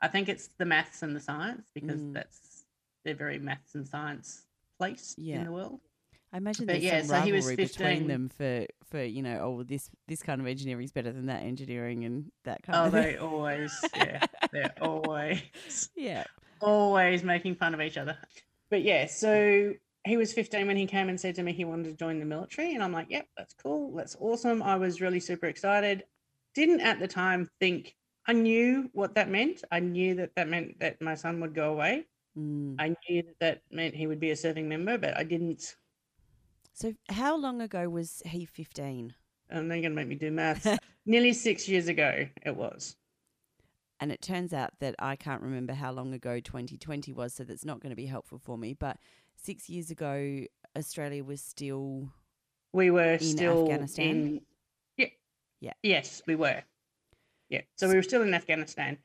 I 0.00 0.08
think 0.08 0.28
it's 0.28 0.48
the 0.58 0.64
maths 0.64 1.02
and 1.04 1.14
the 1.14 1.20
science 1.20 1.70
because 1.72 2.00
Mm. 2.00 2.14
that's 2.14 2.64
they're 3.04 3.14
very 3.14 3.38
maths 3.38 3.76
and 3.76 3.86
science 3.86 4.44
placed 4.76 5.20
Yeah. 5.20 5.36
in 5.38 5.44
the 5.44 5.52
world. 5.52 5.80
I 6.32 6.36
imagine 6.36 6.66
But 6.66 6.74
there's 6.74 6.84
yeah, 6.84 7.00
some 7.02 7.08
so 7.08 7.20
he 7.22 7.32
was 7.32 7.46
rivalry 7.46 7.56
between 7.56 8.06
them 8.06 8.28
for, 8.28 8.66
for 8.84 9.02
you 9.02 9.22
know, 9.22 9.40
oh, 9.40 9.62
this 9.64 9.90
this 10.06 10.22
kind 10.22 10.40
of 10.40 10.46
engineering 10.46 10.84
is 10.84 10.92
better 10.92 11.12
than 11.12 11.26
that 11.26 11.42
engineering 11.42 12.04
and 12.04 12.30
that 12.44 12.62
kind 12.62 12.78
Oh, 12.78 12.84
of 12.84 12.92
thing. 12.92 13.02
they 13.02 13.16
always, 13.18 13.90
yeah, 13.96 14.26
they're 14.52 14.74
always 14.80 15.42
yeah. 15.96 16.24
always 16.60 17.22
making 17.24 17.56
fun 17.56 17.74
of 17.74 17.80
each 17.80 17.96
other. 17.98 18.16
But 18.70 18.82
yeah, 18.82 19.06
so 19.06 19.74
he 20.06 20.16
was 20.16 20.32
15 20.32 20.66
when 20.66 20.76
he 20.76 20.86
came 20.86 21.08
and 21.08 21.20
said 21.20 21.34
to 21.36 21.42
me 21.42 21.52
he 21.52 21.64
wanted 21.64 21.84
to 21.90 21.94
join 21.96 22.20
the 22.20 22.24
military. 22.26 22.74
And 22.74 22.82
I'm 22.82 22.92
like, 22.92 23.10
yep, 23.10 23.26
that's 23.36 23.54
cool. 23.54 23.92
That's 23.96 24.16
awesome. 24.20 24.62
I 24.62 24.76
was 24.76 25.00
really 25.00 25.20
super 25.20 25.46
excited. 25.46 26.04
Didn't 26.54 26.80
at 26.80 27.00
the 27.00 27.08
time 27.08 27.48
think, 27.60 27.96
I 28.26 28.32
knew 28.32 28.88
what 28.92 29.14
that 29.16 29.28
meant. 29.28 29.64
I 29.70 29.80
knew 29.80 30.14
that 30.16 30.34
that 30.36 30.48
meant 30.48 30.78
that 30.80 31.00
my 31.02 31.14
son 31.16 31.40
would 31.40 31.54
go 31.54 31.72
away. 31.72 32.06
Mm. 32.38 32.76
I 32.78 32.94
knew 33.08 33.22
that 33.24 33.38
that 33.40 33.62
meant 33.70 33.94
he 33.94 34.06
would 34.06 34.20
be 34.20 34.30
a 34.30 34.36
serving 34.36 34.68
member, 34.68 34.96
but 34.98 35.16
I 35.16 35.24
didn't. 35.24 35.74
So, 36.80 36.94
how 37.10 37.36
long 37.36 37.60
ago 37.60 37.90
was 37.90 38.22
he 38.24 38.46
15? 38.46 39.12
And 39.50 39.70
they're 39.70 39.82
going 39.82 39.90
to 39.90 39.96
make 39.96 40.08
me 40.08 40.14
do 40.14 40.30
maths. 40.30 40.66
Nearly 41.04 41.34
six 41.34 41.68
years 41.68 41.88
ago, 41.88 42.26
it 42.46 42.56
was. 42.56 42.96
And 44.00 44.10
it 44.10 44.22
turns 44.22 44.54
out 44.54 44.70
that 44.80 44.94
I 44.98 45.14
can't 45.14 45.42
remember 45.42 45.74
how 45.74 45.92
long 45.92 46.14
ago 46.14 46.40
2020 46.40 47.12
was, 47.12 47.34
so 47.34 47.44
that's 47.44 47.66
not 47.66 47.80
going 47.80 47.90
to 47.90 47.96
be 47.96 48.06
helpful 48.06 48.38
for 48.38 48.56
me. 48.56 48.72
But 48.72 48.96
six 49.36 49.68
years 49.68 49.90
ago, 49.90 50.44
Australia 50.74 51.22
was 51.22 51.42
still. 51.42 52.08
We 52.72 52.90
were 52.90 53.12
In 53.14 53.20
still 53.20 53.64
Afghanistan? 53.64 54.06
in. 54.06 54.40
Yeah. 54.96 55.06
Yeah. 55.60 55.72
Yes, 55.82 56.22
we 56.26 56.34
were. 56.34 56.62
Yeah. 57.50 57.60
So 57.76 57.90
we 57.90 57.94
were 57.94 58.02
still 58.02 58.22
in 58.22 58.32
Afghanistan. 58.32 58.96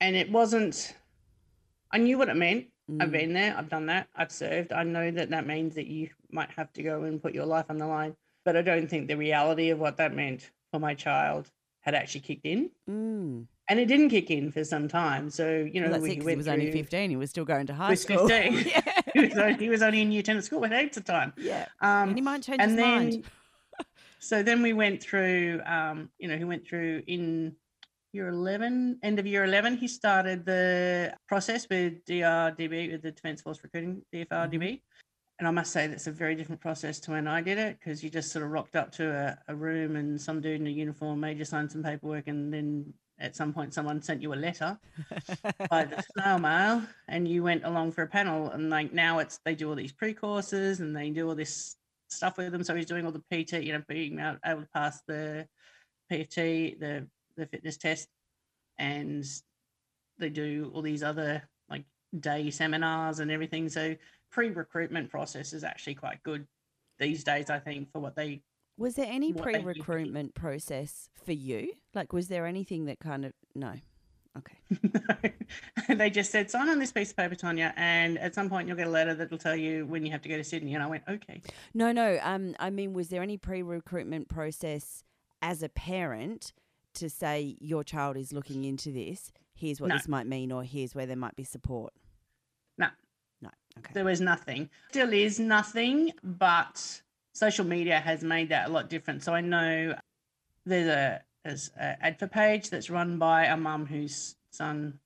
And 0.00 0.16
it 0.16 0.28
wasn't. 0.28 0.96
I 1.92 1.98
knew 1.98 2.18
what 2.18 2.28
it 2.28 2.34
meant. 2.36 2.66
I've 3.00 3.08
Mm, 3.08 3.12
been 3.12 3.32
there. 3.32 3.56
I've 3.56 3.68
done 3.68 3.86
that. 3.86 4.08
I've 4.14 4.30
served. 4.32 4.72
I 4.72 4.82
know 4.82 5.10
that 5.10 5.30
that 5.30 5.46
means 5.46 5.74
that 5.76 5.86
you 5.86 6.10
might 6.30 6.50
have 6.52 6.72
to 6.74 6.82
go 6.82 7.04
and 7.04 7.22
put 7.22 7.34
your 7.34 7.46
life 7.46 7.66
on 7.68 7.78
the 7.78 7.86
line. 7.86 8.14
But 8.44 8.56
I 8.56 8.62
don't 8.62 8.88
think 8.88 9.08
the 9.08 9.16
reality 9.16 9.70
of 9.70 9.78
what 9.78 9.96
that 9.98 10.14
meant 10.14 10.50
for 10.72 10.80
my 10.80 10.94
child 10.94 11.50
had 11.80 11.94
actually 11.94 12.20
kicked 12.22 12.46
in. 12.46 12.70
mm. 12.88 13.46
And 13.68 13.78
it 13.80 13.86
didn't 13.86 14.10
kick 14.10 14.30
in 14.30 14.50
for 14.50 14.64
some 14.64 14.88
time. 14.88 15.30
So, 15.30 15.68
you 15.72 15.80
know, 15.80 15.90
Well, 15.90 16.00
we 16.00 16.12
it, 16.12 16.16
'cause 16.16 16.24
went 16.26 16.34
he 16.34 16.36
was 16.36 16.48
only 16.48 16.70
15. 16.72 17.10
He 17.10 17.16
was 17.16 17.30
still 17.30 17.44
going 17.44 17.66
to 17.68 17.74
high 17.74 17.90
was 17.90 18.02
school. 18.02 18.28
15. 18.28 18.64
yeah. 18.66 18.82
he, 19.14 19.20
was 19.28 19.38
only, 19.38 19.54
he 19.54 19.68
was 19.68 19.82
only 19.82 20.00
in 20.02 20.12
year 20.12 20.22
10 20.22 20.36
at 20.36 20.44
school 20.44 20.60
with 20.60 20.72
heaps 20.72 20.96
of 20.96 21.04
time. 21.04 21.32
yeah. 21.36 21.66
Um, 21.80 22.08
And 22.10 22.18
he 22.18 22.22
might 22.22 22.42
change 22.42 22.60
and 22.60 22.72
his 22.72 22.76
then 22.76 23.00
mind. 23.04 23.24
so 24.18 24.42
then 24.42 24.62
we 24.62 24.72
went 24.72 25.02
through 25.02 25.60
um 25.66 26.10
you 26.18 26.28
know 26.28 26.36
he 26.36 26.44
went 26.44 26.66
through 26.66 27.02
in 27.06 27.56
year 28.12 28.28
11 28.28 28.98
end 29.02 29.18
of 29.18 29.26
year 29.26 29.44
11 29.44 29.76
he 29.76 29.88
started 29.88 30.44
the 30.44 31.14
process 31.28 31.66
with 31.70 32.04
drdb 32.04 32.92
with 32.92 33.02
the 33.02 33.10
defence 33.10 33.40
force 33.40 33.58
recruiting 33.62 34.02
dfrdb 34.14 34.28
mm-hmm. 34.28 34.74
and 35.38 35.48
i 35.48 35.50
must 35.50 35.72
say 35.72 35.86
that's 35.86 36.06
a 36.06 36.12
very 36.12 36.34
different 36.34 36.60
process 36.60 37.00
to 37.00 37.12
when 37.12 37.26
i 37.26 37.40
did 37.40 37.58
it 37.58 37.78
because 37.78 38.04
you 38.04 38.10
just 38.10 38.30
sort 38.30 38.44
of 38.44 38.50
rocked 38.50 38.76
up 38.76 38.92
to 38.92 39.10
a, 39.10 39.52
a 39.52 39.54
room 39.54 39.96
and 39.96 40.20
some 40.20 40.40
dude 40.40 40.60
in 40.60 40.66
a 40.66 40.70
uniform 40.70 41.20
made 41.20 41.38
you 41.38 41.44
sign 41.44 41.68
some 41.68 41.82
paperwork 41.82 42.28
and 42.28 42.52
then 42.52 42.92
at 43.22 43.36
some 43.36 43.52
point 43.52 43.72
someone 43.72 44.02
sent 44.02 44.20
you 44.20 44.34
a 44.34 44.36
letter 44.36 44.78
by 45.70 45.84
the 45.84 46.02
snail 46.12 46.38
mail 46.38 46.82
and 47.08 47.28
you 47.28 47.42
went 47.42 47.64
along 47.64 47.92
for 47.92 48.02
a 48.02 48.06
panel. 48.06 48.50
And 48.50 48.68
like 48.68 48.92
now 48.92 49.20
it's 49.20 49.38
they 49.44 49.54
do 49.54 49.68
all 49.68 49.76
these 49.76 49.92
pre-courses 49.92 50.80
and 50.80 50.94
they 50.94 51.10
do 51.10 51.28
all 51.28 51.34
this 51.34 51.76
stuff 52.10 52.36
with 52.36 52.52
them. 52.52 52.64
So 52.64 52.74
he's 52.74 52.86
doing 52.86 53.06
all 53.06 53.12
the 53.12 53.22
pt 53.30 53.64
you 53.64 53.72
know 53.72 53.82
being 53.88 54.18
able 54.18 54.62
to 54.62 54.68
pass 54.74 55.00
the 55.06 55.46
pft 56.10 56.78
the 56.80 57.06
the 57.36 57.46
fitness 57.46 57.76
test 57.76 58.08
and 58.78 59.24
they 60.18 60.28
do 60.28 60.70
all 60.74 60.82
these 60.82 61.02
other 61.02 61.42
like 61.70 61.84
day 62.20 62.50
seminars 62.50 63.18
and 63.20 63.30
everything 63.30 63.68
so 63.68 63.94
pre-recruitment 64.30 65.10
process 65.10 65.52
is 65.52 65.64
actually 65.64 65.94
quite 65.94 66.22
good 66.22 66.46
these 66.98 67.24
days 67.24 67.50
i 67.50 67.58
think 67.58 67.90
for 67.92 68.00
what 68.00 68.14
they 68.16 68.42
Was 68.78 68.94
there 68.94 69.08
any 69.08 69.32
pre-recruitment 69.32 70.34
process 70.34 71.08
for 71.24 71.32
you? 71.32 71.72
Like, 71.94 72.12
was 72.12 72.28
there 72.28 72.46
anything 72.46 72.86
that 72.86 72.98
kind 73.00 73.24
of. 73.24 73.32
No. 73.54 73.74
Okay. 74.36 75.34
they 75.94 76.08
just 76.08 76.30
said 76.30 76.50
sign 76.50 76.68
on 76.68 76.78
this 76.78 76.90
piece 76.90 77.10
of 77.10 77.16
paper 77.16 77.34
Tonya 77.34 77.72
and 77.76 78.18
at 78.18 78.34
some 78.34 78.48
point 78.48 78.66
you'll 78.66 78.78
get 78.78 78.86
a 78.86 78.90
letter 78.90 79.14
that'll 79.14 79.36
tell 79.36 79.54
you 79.54 79.84
when 79.86 80.06
you 80.06 80.12
have 80.12 80.22
to 80.22 80.28
go 80.28 80.36
to 80.38 80.44
sydney 80.44 80.72
and 80.74 80.82
i 80.82 80.86
went 80.86 81.02
okay 81.06 81.42
No, 81.74 81.92
no. 81.92 82.18
Um, 82.22 82.54
I 82.58 82.70
mean, 82.70 82.94
was 82.94 83.08
there 83.08 83.22
any 83.22 83.36
pre-recruitment 83.36 84.28
process 84.28 85.04
as 85.42 85.62
a 85.62 85.68
parent 85.68 86.54
to 86.94 87.10
say 87.10 87.56
your 87.60 87.84
child 87.84 88.16
is 88.16 88.32
looking 88.32 88.64
into 88.64 88.92
this? 88.92 89.32
Here's 89.54 89.80
what 89.80 89.88
No. 89.88 89.96
this 89.96 90.08
might 90.08 90.26
mean, 90.26 90.50
or 90.52 90.64
here's 90.64 90.94
where 90.94 91.06
there 91.06 91.16
might 91.16 91.36
be 91.36 91.44
support. 91.44 91.92
No. 92.78 92.88
No. 93.40 93.50
Okay. 93.78 93.92
there 93.94 94.04
was 94.04 94.20
nothing. 94.20 94.70
Still 94.90 95.12
is 95.12 95.38
nothing, 95.38 96.12
but 96.22 97.02
social 97.32 97.64
media 97.64 98.00
has 98.00 98.22
made 98.22 98.48
that 98.50 98.68
a 98.68 98.72
lot 98.72 98.88
different. 98.88 99.22
So 99.22 99.34
I 99.34 99.40
know 99.40 99.96
there's 100.66 100.88
a 100.88 101.22
there's 101.44 101.70
a 101.78 101.96
ADFA 102.04 102.30
page 102.30 102.70
that's 102.70 102.88
run 102.88 103.18
by 103.18 103.46
a 103.46 103.56
mum 103.56 103.86
whose 103.86 104.36
son 104.50 105.00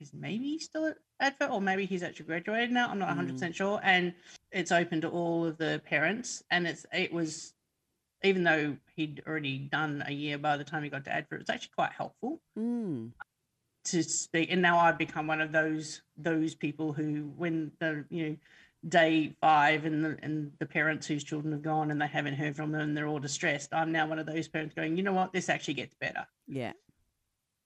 is 0.00 0.12
maybe 0.12 0.58
still 0.58 0.86
at 0.86 1.38
ADFA 1.38 1.50
or 1.50 1.60
maybe 1.60 1.86
he's 1.86 2.02
actually 2.02 2.26
graduated 2.26 2.72
now. 2.72 2.88
I'm 2.88 2.98
not 2.98 3.08
100 3.08 3.30
mm. 3.30 3.32
percent 3.34 3.54
sure, 3.56 3.80
and 3.82 4.14
it's 4.50 4.72
open 4.72 5.00
to 5.02 5.08
all 5.08 5.46
of 5.46 5.56
the 5.58 5.80
parents. 5.84 6.42
And 6.50 6.66
it's 6.66 6.86
it 6.92 7.12
was 7.12 7.54
even 8.22 8.44
though 8.44 8.76
he'd 8.96 9.22
already 9.26 9.58
done 9.58 10.02
a 10.06 10.12
year 10.12 10.38
by 10.38 10.56
the 10.56 10.64
time 10.64 10.82
he 10.82 10.88
got 10.88 11.04
to 11.04 11.10
ADFA, 11.10 11.32
it 11.32 11.38
was 11.38 11.50
actually 11.50 11.72
quite 11.74 11.92
helpful. 11.92 12.40
Mm. 12.58 13.12
to 13.84 14.02
speak. 14.02 14.50
And 14.50 14.60
now 14.60 14.78
I've 14.78 14.98
become 14.98 15.26
one 15.26 15.40
of 15.40 15.52
those 15.52 16.02
those 16.16 16.54
people 16.54 16.92
who, 16.92 17.32
when 17.36 17.72
the 17.80 18.04
you 18.10 18.28
know 18.28 18.36
day 18.88 19.34
five 19.40 19.84
and 19.84 20.04
the 20.04 20.18
and 20.22 20.52
the 20.58 20.66
parents 20.66 21.06
whose 21.06 21.24
children 21.24 21.52
have 21.52 21.62
gone 21.62 21.90
and 21.90 22.00
they 22.00 22.06
haven't 22.06 22.34
heard 22.34 22.56
from 22.56 22.72
them 22.72 22.80
and 22.80 22.96
they're 22.96 23.06
all 23.06 23.18
distressed, 23.18 23.72
I'm 23.72 23.92
now 23.92 24.06
one 24.06 24.18
of 24.18 24.26
those 24.26 24.48
parents 24.48 24.74
going, 24.74 24.96
you 24.96 25.02
know 25.02 25.12
what, 25.12 25.32
this 25.32 25.48
actually 25.48 25.74
gets 25.74 25.94
better. 25.94 26.26
Yeah. 26.46 26.72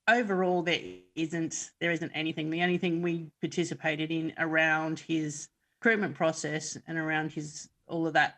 Overall, 0.07 0.63
there 0.63 0.81
isn't 1.15 1.71
there 1.81 1.91
isn't 1.91 2.13
anything. 2.15 2.51
The 2.51 2.63
only 2.63 2.79
thing 2.79 3.03
we 3.03 3.31
participated 3.41 4.11
in 4.11 4.35
around 4.39 5.01
his 5.01 5.49
recruitment 5.81 6.15
process 6.15 6.79
and 6.87 6.97
around 6.97 7.33
his 7.33 7.69
all 7.89 8.07
of 8.07 8.13
that 8.13 8.37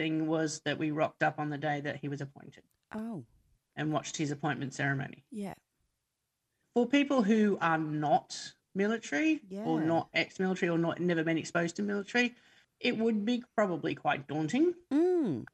thing 0.00 0.26
was 0.26 0.60
that 0.64 0.78
we 0.78 0.90
rocked 0.90 1.22
up 1.22 1.38
on 1.38 1.50
the 1.50 1.58
day 1.58 1.80
that 1.82 1.96
he 1.96 2.08
was 2.08 2.20
appointed. 2.22 2.64
Oh. 2.94 3.24
And 3.76 3.92
watched 3.92 4.16
his 4.16 4.30
appointment 4.30 4.72
ceremony. 4.74 5.24
Yeah. 5.30 5.54
For 6.74 6.86
people 6.86 7.22
who 7.22 7.58
are 7.60 7.78
not 7.78 8.36
military 8.74 9.40
yeah. 9.48 9.64
or 9.64 9.80
not 9.80 10.08
ex-military 10.14 10.70
or 10.70 10.78
not 10.78 11.00
never 11.00 11.22
been 11.24 11.38
exposed 11.38 11.76
to 11.76 11.82
military, 11.82 12.34
it 12.78 12.96
would 12.96 13.24
be 13.24 13.44
probably 13.56 13.94
quite 13.94 14.26
daunting. 14.26 14.74
Mm. 14.92 15.44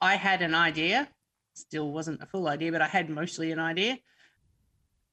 I 0.00 0.16
had 0.16 0.40
an 0.42 0.54
idea, 0.54 1.08
still 1.54 1.90
wasn't 1.92 2.22
a 2.22 2.26
full 2.26 2.48
idea, 2.48 2.72
but 2.72 2.82
I 2.82 2.88
had 2.88 3.10
mostly 3.10 3.52
an 3.52 3.58
idea. 3.58 3.98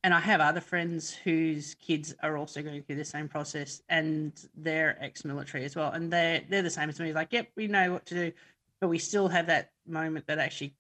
And 0.04 0.14
I 0.14 0.20
have 0.20 0.40
other 0.40 0.62
friends 0.62 1.14
whose 1.14 1.76
kids 1.76 2.16
are 2.24 2.38
also 2.38 2.62
going 2.62 2.84
through 2.84 2.96
the 2.96 3.06
same 3.06 3.28
process 3.28 3.82
and 3.90 4.32
they're 4.56 4.98
ex-military 5.04 5.66
as 5.66 5.76
well. 5.76 5.92
And 5.92 6.12
they're 6.14 6.42
they're 6.50 6.62
the 6.62 6.70
same 6.70 6.90
as 6.90 7.00
me. 7.00 7.12
Like, 7.14 7.34
yep, 7.34 7.50
we 7.56 7.68
know 7.68 7.92
what 7.92 8.06
to 8.08 8.16
do, 8.16 8.32
but 8.80 8.88
we 8.90 8.98
still 8.98 9.28
have 9.28 9.48
that 9.48 9.72
moment 9.88 10.28
that 10.28 10.40
actually 10.40 10.76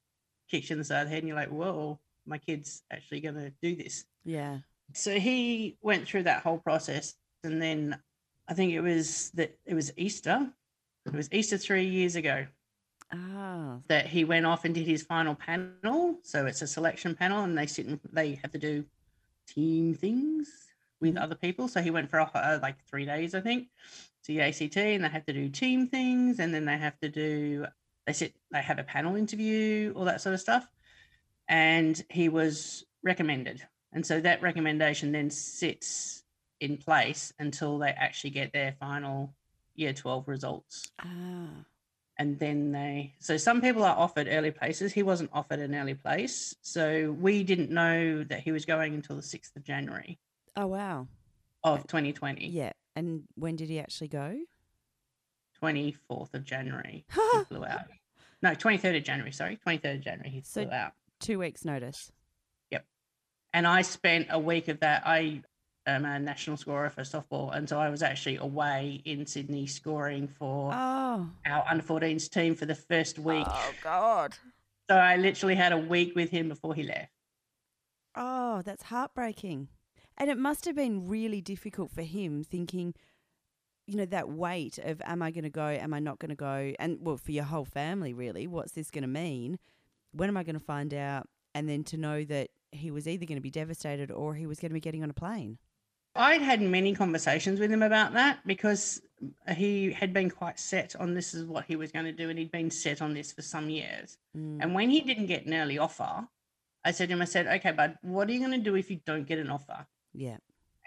kicks 0.50 0.70
you 0.70 0.76
in 0.76 0.80
the 0.80 0.86
side 0.86 1.02
of 1.02 1.08
the 1.08 1.14
head 1.14 1.24
and 1.24 1.28
you're 1.28 1.38
like, 1.38 1.50
whoa, 1.50 2.00
my 2.26 2.38
kid's 2.38 2.84
actually 2.92 3.20
gonna 3.22 3.52
do 3.62 3.76
this. 3.76 4.06
Yeah. 4.26 4.60
So 4.94 5.20
he 5.20 5.78
went 5.82 6.08
through 6.08 6.24
that 6.24 6.44
whole 6.44 6.60
process 6.60 7.16
and 7.44 7.62
then 7.62 7.98
I 8.48 8.54
think 8.54 8.72
it 8.74 8.82
was 8.82 9.32
that 9.32 9.58
it 9.66 9.74
was 9.74 9.92
Easter. 9.98 10.50
It 11.06 11.14
was 11.14 11.30
Easter 11.32 11.58
three 11.58 11.86
years 11.86 12.16
ago 12.16 12.48
Ah. 13.12 13.80
that 13.88 14.08
he 14.08 14.24
went 14.26 14.46
off 14.46 14.66
and 14.66 14.76
did 14.76 14.86
his 14.88 15.04
final 15.04 15.36
panel. 15.36 16.20
So 16.24 16.46
it's 16.46 16.62
a 16.62 16.68
selection 16.68 17.16
panel, 17.16 17.44
and 17.44 17.58
they 17.58 17.66
sit 17.66 17.86
and 17.86 18.00
they 18.12 18.36
have 18.36 18.52
to 18.52 18.58
do 18.58 18.86
team 19.48 19.94
things 19.94 20.50
with 21.00 21.16
other 21.18 21.36
people. 21.36 21.68
So 21.68 21.82
he 21.82 21.92
went 21.92 22.10
for 22.10 22.20
uh, 22.20 22.60
like 22.62 22.84
three 22.86 23.06
days, 23.06 23.34
I 23.36 23.42
think, 23.42 23.68
to 24.24 24.34
the 24.34 24.42
ACT, 24.42 24.78
and 24.78 25.04
they 25.04 25.10
have 25.10 25.26
to 25.26 25.34
do 25.34 25.48
team 25.50 25.88
things, 25.88 26.40
and 26.40 26.54
then 26.54 26.66
they 26.66 26.78
have 26.78 27.00
to 27.00 27.10
do 27.10 27.66
they 28.08 28.14
sit 28.14 28.34
they 28.52 28.62
have 28.62 28.80
a 28.80 28.84
panel 28.84 29.16
interview, 29.16 29.94
all 29.96 30.06
that 30.06 30.22
sort 30.22 30.34
of 30.34 30.40
stuff. 30.42 30.68
And 31.50 32.04
he 32.10 32.28
was 32.30 32.86
recommended, 33.04 33.62
and 33.94 34.06
so 34.06 34.20
that 34.22 34.42
recommendation 34.42 35.12
then 35.12 35.30
sits 35.30 36.24
in 36.60 36.78
place 36.78 37.32
until 37.40 37.78
they 37.78 37.90
actually 37.92 38.32
get 38.32 38.52
their 38.52 38.74
final 38.80 39.34
year 39.76 39.94
12 39.94 40.28
results 40.28 40.90
Ah. 41.00 41.64
and 42.18 42.40
then 42.40 42.72
they 42.72 43.14
so 43.20 43.38
some 43.38 43.62
people 43.62 43.84
are 43.84 43.96
offered 43.96 44.28
early 44.28 44.50
places 44.50 44.92
he 44.92 45.04
wasn't 45.04 45.30
offered 45.32 45.60
an 45.60 45.76
early 45.76 45.94
place 45.94 46.56
so 46.64 47.16
we 47.22 47.44
didn't 47.44 47.70
know 47.70 48.24
that 48.24 48.40
he 48.40 48.52
was 48.52 48.66
going 48.66 48.96
until 48.96 49.16
the 49.16 49.22
6th 49.22 49.56
of 49.56 49.64
january 49.64 50.18
Oh 50.56 50.66
wow. 50.66 51.08
of 51.64 51.86
2020 51.86 52.48
Yeah. 52.48 52.72
And 52.96 53.26
when 53.36 53.56
did 53.56 53.70
he 53.70 53.80
actually 53.80 54.08
go? 54.08 54.36
24th 55.62 56.34
of 56.34 56.44
january 56.44 57.06
he 57.14 57.44
flew 57.46 57.64
out 57.66 57.86
no 58.42 58.52
23rd 58.52 58.98
of 58.98 59.04
january 59.04 59.32
sorry 59.32 59.58
23rd 59.66 59.96
of 59.96 60.02
january 60.02 60.30
he 60.30 60.42
So- 60.42 60.64
flew 60.64 60.72
out 60.72 60.94
Two 61.20 61.40
weeks 61.40 61.66
notice. 61.66 62.12
Yep. 62.70 62.86
And 63.54 63.66
i 63.66 63.82
spent 63.82 64.28
a 64.30 64.40
week 64.40 64.68
of 64.68 64.80
that 64.82 65.04
i 65.06 65.42
am 65.88 66.06
a 66.06 66.20
national 66.20 66.58
scorer 66.58 66.90
for 66.90 67.02
softball 67.02 67.56
and 67.56 67.68
so 67.68 67.80
i 67.80 67.90
was 67.90 68.04
actually 68.04 68.36
away 68.38 69.02
in 69.06 69.26
sydney 69.26 69.66
scoring 69.68 70.28
for 70.28 70.72
Oh. 70.74 71.30
our 71.46 71.66
under 71.70 71.84
14s 71.84 72.30
team 72.30 72.54
for 72.56 72.66
the 72.68 72.76
first 72.76 73.18
week 73.18 73.48
Oh 73.50 73.72
God. 73.84 74.36
so 74.90 74.96
i 74.98 75.16
literally 75.18 75.56
had 75.56 75.72
a 75.72 75.78
week 75.78 76.14
with 76.16 76.30
him 76.30 76.50
before 76.50 76.76
he 76.76 76.84
left 76.84 77.12
Oh, 78.20 78.64
that's 78.64 78.82
heartbreaking. 78.84 79.68
And 80.18 80.32
it 80.32 80.40
must 80.40 80.66
have 80.66 80.76
been 80.76 81.08
really 81.08 81.40
difficult 81.40 81.92
for 81.92 82.02
him 82.02 82.44
thinking, 82.44 82.96
you 83.88 83.96
know, 83.96 84.06
that 84.06 84.30
weight 84.30 84.78
of 84.78 85.02
am 85.06 85.22
I 85.22 85.32
going 85.32 85.46
to 85.46 85.50
go, 85.50 85.66
am 85.66 85.94
I 85.94 86.00
not 86.00 86.20
going 86.20 86.30
to 86.30 86.36
go? 86.36 86.74
And 86.78 86.98
well, 87.02 87.18
for 87.18 87.32
your 87.32 87.46
whole 87.46 87.66
family, 87.66 88.14
really, 88.14 88.46
what's 88.46 88.74
this 88.74 88.92
going 88.92 89.04
to 89.04 89.08
mean? 89.08 89.58
When 90.12 90.30
am 90.30 90.38
I 90.38 90.44
going 90.44 90.60
to 90.60 90.64
find 90.64 90.94
out? 90.94 91.28
And 91.56 91.68
then 91.68 91.84
to 91.86 91.98
know 91.98 92.24
that 92.26 92.50
he 92.72 92.92
was 92.92 93.08
either 93.08 93.26
going 93.26 93.38
to 93.38 93.42
be 93.42 93.50
devastated 93.50 94.12
or 94.12 94.36
he 94.36 94.46
was 94.46 94.60
going 94.60 94.70
to 94.70 94.74
be 94.74 94.80
getting 94.80 95.02
on 95.04 95.10
a 95.10 95.14
plane. 95.14 95.58
I'd 96.16 96.42
had 96.42 96.62
many 96.62 96.94
conversations 96.94 97.60
with 97.60 97.72
him 97.72 97.84
about 97.84 98.14
that 98.14 98.46
because 98.46 99.02
he 99.56 99.92
had 99.92 100.14
been 100.14 100.30
quite 100.30 100.60
set 100.60 100.96
on 100.96 101.14
this 101.14 101.34
is 101.34 101.46
what 101.46 101.66
he 101.66 101.76
was 101.76 101.92
going 101.92 102.06
to 102.06 102.12
do, 102.12 102.30
and 102.30 102.38
he'd 102.38 102.52
been 102.52 102.72
set 102.72 103.02
on 103.02 103.14
this 103.14 103.32
for 103.32 103.42
some 103.42 103.70
years. 103.70 104.18
Mm. 104.36 104.58
And 104.62 104.76
when 104.76 104.90
he 104.90 105.02
didn't 105.02 105.28
get 105.28 105.46
an 105.46 105.54
early 105.54 105.78
offer, 105.78 106.28
I 106.84 106.92
said 106.92 107.10
to 107.10 107.14
him, 107.14 107.22
I 107.22 107.26
said, 107.26 107.48
okay, 107.48 107.72
bud, 107.72 107.98
what 108.02 108.30
are 108.30 108.34
you 108.34 108.40
going 108.40 108.52
to 108.52 108.58
do 108.58 108.76
if 108.76 108.90
you 108.90 109.00
don't 109.06 109.28
get 109.28 109.40
an 109.40 109.50
offer? 109.50 109.86
Yeah. 110.14 110.38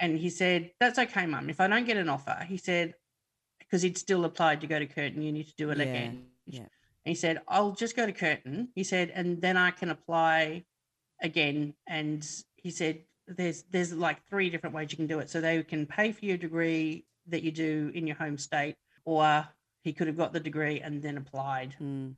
And 0.01 0.19
he 0.19 0.31
said, 0.31 0.71
that's 0.81 0.99
okay, 0.99 1.27
mum. 1.27 1.51
If 1.51 1.61
I 1.61 1.69
don't 1.69 1.85
get 1.87 1.99
an 1.99 2.09
offer, 2.09 2.45
he 2.49 2.57
said, 2.57 2.95
because 3.59 3.83
he'd 3.83 3.99
still 3.99 4.25
applied 4.25 4.63
to 4.63 4.67
go 4.67 4.79
to 4.79 4.87
Curtin, 4.87 5.21
you 5.23 5.31
need 5.31 5.47
to 5.49 5.55
do 5.57 5.71
it 5.71 5.79
Yeah, 5.79 5.85
again. 5.85 6.25
yeah. 6.47 6.61
And 6.61 6.69
he 7.05 7.15
said, 7.15 7.41
I'll 7.47 7.73
just 7.73 7.95
go 7.97 8.07
to 8.07 8.13
Curtin. 8.13 8.69
He 8.75 8.83
said, 8.83 9.13
and 9.15 9.41
then 9.43 9.57
I 9.57 9.71
can 9.71 9.91
apply 9.91 10.65
again. 11.23 11.75
And 11.87 12.27
he 12.57 12.71
said, 12.71 13.01
there's 13.29 13.63
there's 13.71 13.93
like 13.93 14.27
three 14.29 14.51
different 14.51 14.75
ways 14.75 14.89
you 14.91 14.97
can 14.97 15.07
do 15.07 15.21
it. 15.21 15.31
So 15.31 15.41
they 15.41 15.63
can 15.63 15.87
pay 15.87 16.11
for 16.13 16.25
your 16.25 16.37
degree 16.37 17.05
that 17.29 17.43
you 17.45 17.53
do 17.53 17.93
in 17.95 18.07
your 18.07 18.17
home 18.17 18.39
state, 18.39 18.75
or 19.05 19.47
he 19.85 19.93
could 19.93 20.09
have 20.09 20.17
got 20.17 20.33
the 20.33 20.41
degree 20.41 20.81
and 20.81 21.01
then 21.03 21.17
applied 21.17 21.77
Mm. 21.81 22.15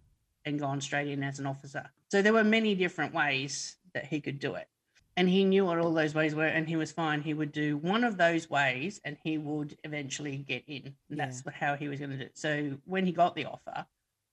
and 0.47 0.59
gone 0.59 0.81
straight 0.81 1.09
in 1.09 1.23
as 1.23 1.39
an 1.39 1.47
officer. 1.47 1.91
So 2.11 2.23
there 2.23 2.33
were 2.33 2.45
many 2.45 2.75
different 2.75 3.13
ways 3.13 3.77
that 3.93 4.07
he 4.07 4.21
could 4.21 4.39
do 4.41 4.55
it. 4.55 4.69
And 5.17 5.29
he 5.29 5.45
knew 5.45 5.67
what 5.67 5.79
all 5.79 5.93
those 5.93 6.15
ways 6.15 6.35
were, 6.35 6.47
and 6.47 6.67
he 6.67 6.77
was 6.77 6.91
fine. 6.91 7.21
He 7.21 7.35
would 7.35 7.53
do 7.53 7.77
one 7.77 8.03
of 8.03 8.17
those 8.17 8.49
ways 8.49 9.01
and 9.05 9.19
he 9.23 9.37
would 9.37 9.77
eventually 9.85 10.39
get 10.39 10.65
in. 10.67 10.95
And 11.11 11.21
that's 11.21 11.43
how 11.53 11.77
he 11.77 11.89
was 11.89 11.99
going 11.99 12.13
to 12.13 12.17
do 12.17 12.23
it. 12.25 12.39
So 12.39 12.79
when 12.87 13.05
he 13.05 13.13
got 13.13 13.35
the 13.35 13.45
offer 13.45 13.87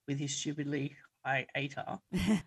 with 0.07 0.19
his 0.19 0.33
stupidly 0.33 0.95
high 1.25 1.47
ATAR, 1.55 1.99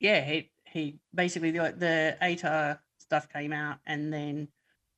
yeah, 0.00 0.24
he, 0.24 0.50
he 0.64 0.98
basically, 1.14 1.52
the, 1.52 1.74
the 1.76 2.16
ATAR 2.20 2.80
stuff 2.98 3.28
came 3.28 3.52
out, 3.52 3.78
and 3.86 4.12
then 4.12 4.48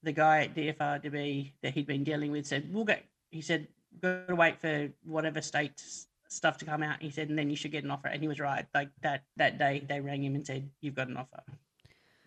the 0.03 0.13
guy 0.13 0.45
at 0.45 0.55
DFRDB 0.55 1.53
that 1.63 1.75
he'd 1.75 1.87
been 1.87 2.03
dealing 2.03 2.33
with 2.33 2.47
said, 2.47 2.73
We'll 2.73 2.85
get, 2.85 3.05
he 3.31 3.43
said, 3.43 3.69
got 4.01 4.29
to 4.29 4.35
wait 4.35 4.59
for 4.59 4.89
whatever 5.05 5.43
state 5.43 5.83
stuff 6.29 6.59
to 6.59 6.65
come 6.65 6.83
out. 6.83 7.03
He 7.03 7.11
said, 7.11 7.29
and 7.29 7.39
then 7.39 7.51
you 7.51 7.57
should 7.57 7.73
get 7.73 7.85
an 7.85 7.91
offer. 7.91 8.09
And 8.09 8.23
he 8.23 8.29
was 8.29 8.41
right. 8.41 8.65
Like 8.75 8.89
that 9.03 9.25
that 9.37 9.59
day, 9.59 9.85
they 9.87 10.01
rang 10.01 10.25
him 10.25 10.35
and 10.35 10.47
said, 10.47 10.71
"You've 10.81 10.95
got 10.95 11.09
an 11.09 11.17
offer. 11.17 11.43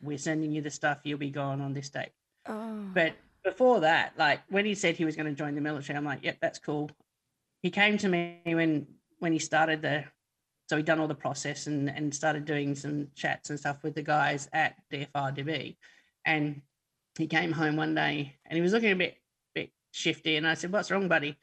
We're 0.04 0.18
sending 0.18 0.52
you 0.52 0.62
the 0.62 0.70
stuff. 0.70 1.00
You'll 1.04 1.18
be 1.18 1.30
gone 1.30 1.62
on 1.62 1.74
this 1.74 1.90
date." 1.90 2.12
Oh. 2.46 2.86
But 2.94 3.16
before 3.44 3.82
that, 3.82 4.14
like 4.18 4.42
when 4.50 4.66
he 4.66 4.76
said 4.76 4.96
he 4.96 5.06
was 5.06 5.16
going 5.16 5.28
to 5.28 5.34
join 5.34 5.56
the 5.56 5.62
military, 5.62 5.98
I'm 5.98 6.06
like, 6.06 6.24
"Yep, 6.24 6.38
that's 6.42 6.60
cool." 6.60 6.92
He 7.62 7.70
came 7.70 7.98
to 8.00 8.10
me 8.10 8.42
when 8.46 8.88
when 9.20 9.34
he 9.34 9.40
started 9.40 9.82
the, 9.82 10.06
so 10.70 10.78
he'd 10.78 10.86
done 10.86 11.00
all 11.00 11.08
the 11.08 11.16
process 11.16 11.68
and 11.68 11.90
and 11.90 12.14
started 12.14 12.46
doing 12.46 12.76
some 12.76 13.08
chats 13.16 13.50
and 13.50 13.60
stuff 13.60 13.84
with 13.84 13.96
the 13.96 14.04
guys 14.04 14.50
at 14.54 14.76
DFRDB, 14.92 15.76
and 16.26 16.62
he 17.18 17.28
came 17.28 17.52
home 17.52 17.76
one 17.76 17.94
day 17.94 18.36
and 18.46 18.56
he 18.56 18.62
was 18.62 18.74
looking 18.74 18.92
a 18.92 18.96
bit 18.96 19.18
bit 19.54 19.72
shifty, 19.92 20.38
and 20.38 20.48
I 20.48 20.54
said, 20.56 20.72
"What's 20.72 20.92
wrong, 20.92 21.08
buddy?" 21.08 21.38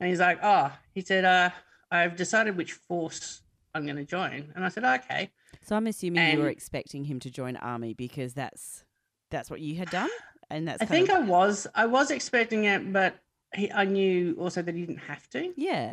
And 0.00 0.08
he's 0.10 0.20
like, 0.20 0.38
"Oh," 0.42 0.72
he 0.92 1.00
said, 1.00 1.24
"Uh, 1.24 1.50
I've 1.90 2.16
decided 2.16 2.56
which 2.56 2.72
force 2.72 3.42
I'm 3.74 3.84
going 3.84 3.96
to 3.96 4.04
join," 4.04 4.52
and 4.54 4.64
I 4.64 4.68
said, 4.68 4.84
"Okay." 4.84 5.30
So 5.62 5.76
I'm 5.76 5.86
assuming 5.86 6.32
you 6.32 6.38
were 6.38 6.48
expecting 6.48 7.04
him 7.04 7.20
to 7.20 7.30
join 7.30 7.56
army 7.56 7.94
because 7.94 8.34
that's 8.34 8.84
that's 9.30 9.50
what 9.50 9.60
you 9.60 9.76
had 9.76 9.90
done, 9.90 10.10
and 10.50 10.68
that's 10.68 10.82
I 10.82 10.86
think 10.86 11.08
of, 11.08 11.16
I 11.16 11.20
was 11.20 11.66
I 11.74 11.86
was 11.86 12.10
expecting 12.10 12.64
it, 12.64 12.92
but 12.92 13.16
he, 13.54 13.70
I 13.72 13.84
knew 13.84 14.36
also 14.38 14.62
that 14.62 14.74
he 14.74 14.80
didn't 14.82 14.98
have 14.98 15.28
to. 15.30 15.52
yeah, 15.56 15.92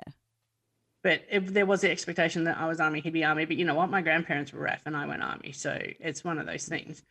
But 1.03 1.23
if 1.29 1.47
there 1.53 1.65
was 1.65 1.81
the 1.81 1.91
expectation 1.91 2.45
that 2.45 2.57
I 2.57 2.67
was 2.67 2.79
army, 2.79 3.01
he'd 3.01 3.13
be 3.13 3.23
army. 3.23 3.45
But 3.45 3.57
you 3.57 3.65
know 3.65 3.75
what? 3.75 3.89
My 3.89 4.01
grandparents 4.01 4.53
were 4.53 4.61
RAF 4.61 4.81
and 4.85 4.95
I 4.95 5.05
went 5.05 5.21
army, 5.21 5.51
so 5.51 5.77
it's 5.99 6.23
one 6.23 6.39
of 6.39 6.45
those 6.45 6.65
things. 6.65 7.03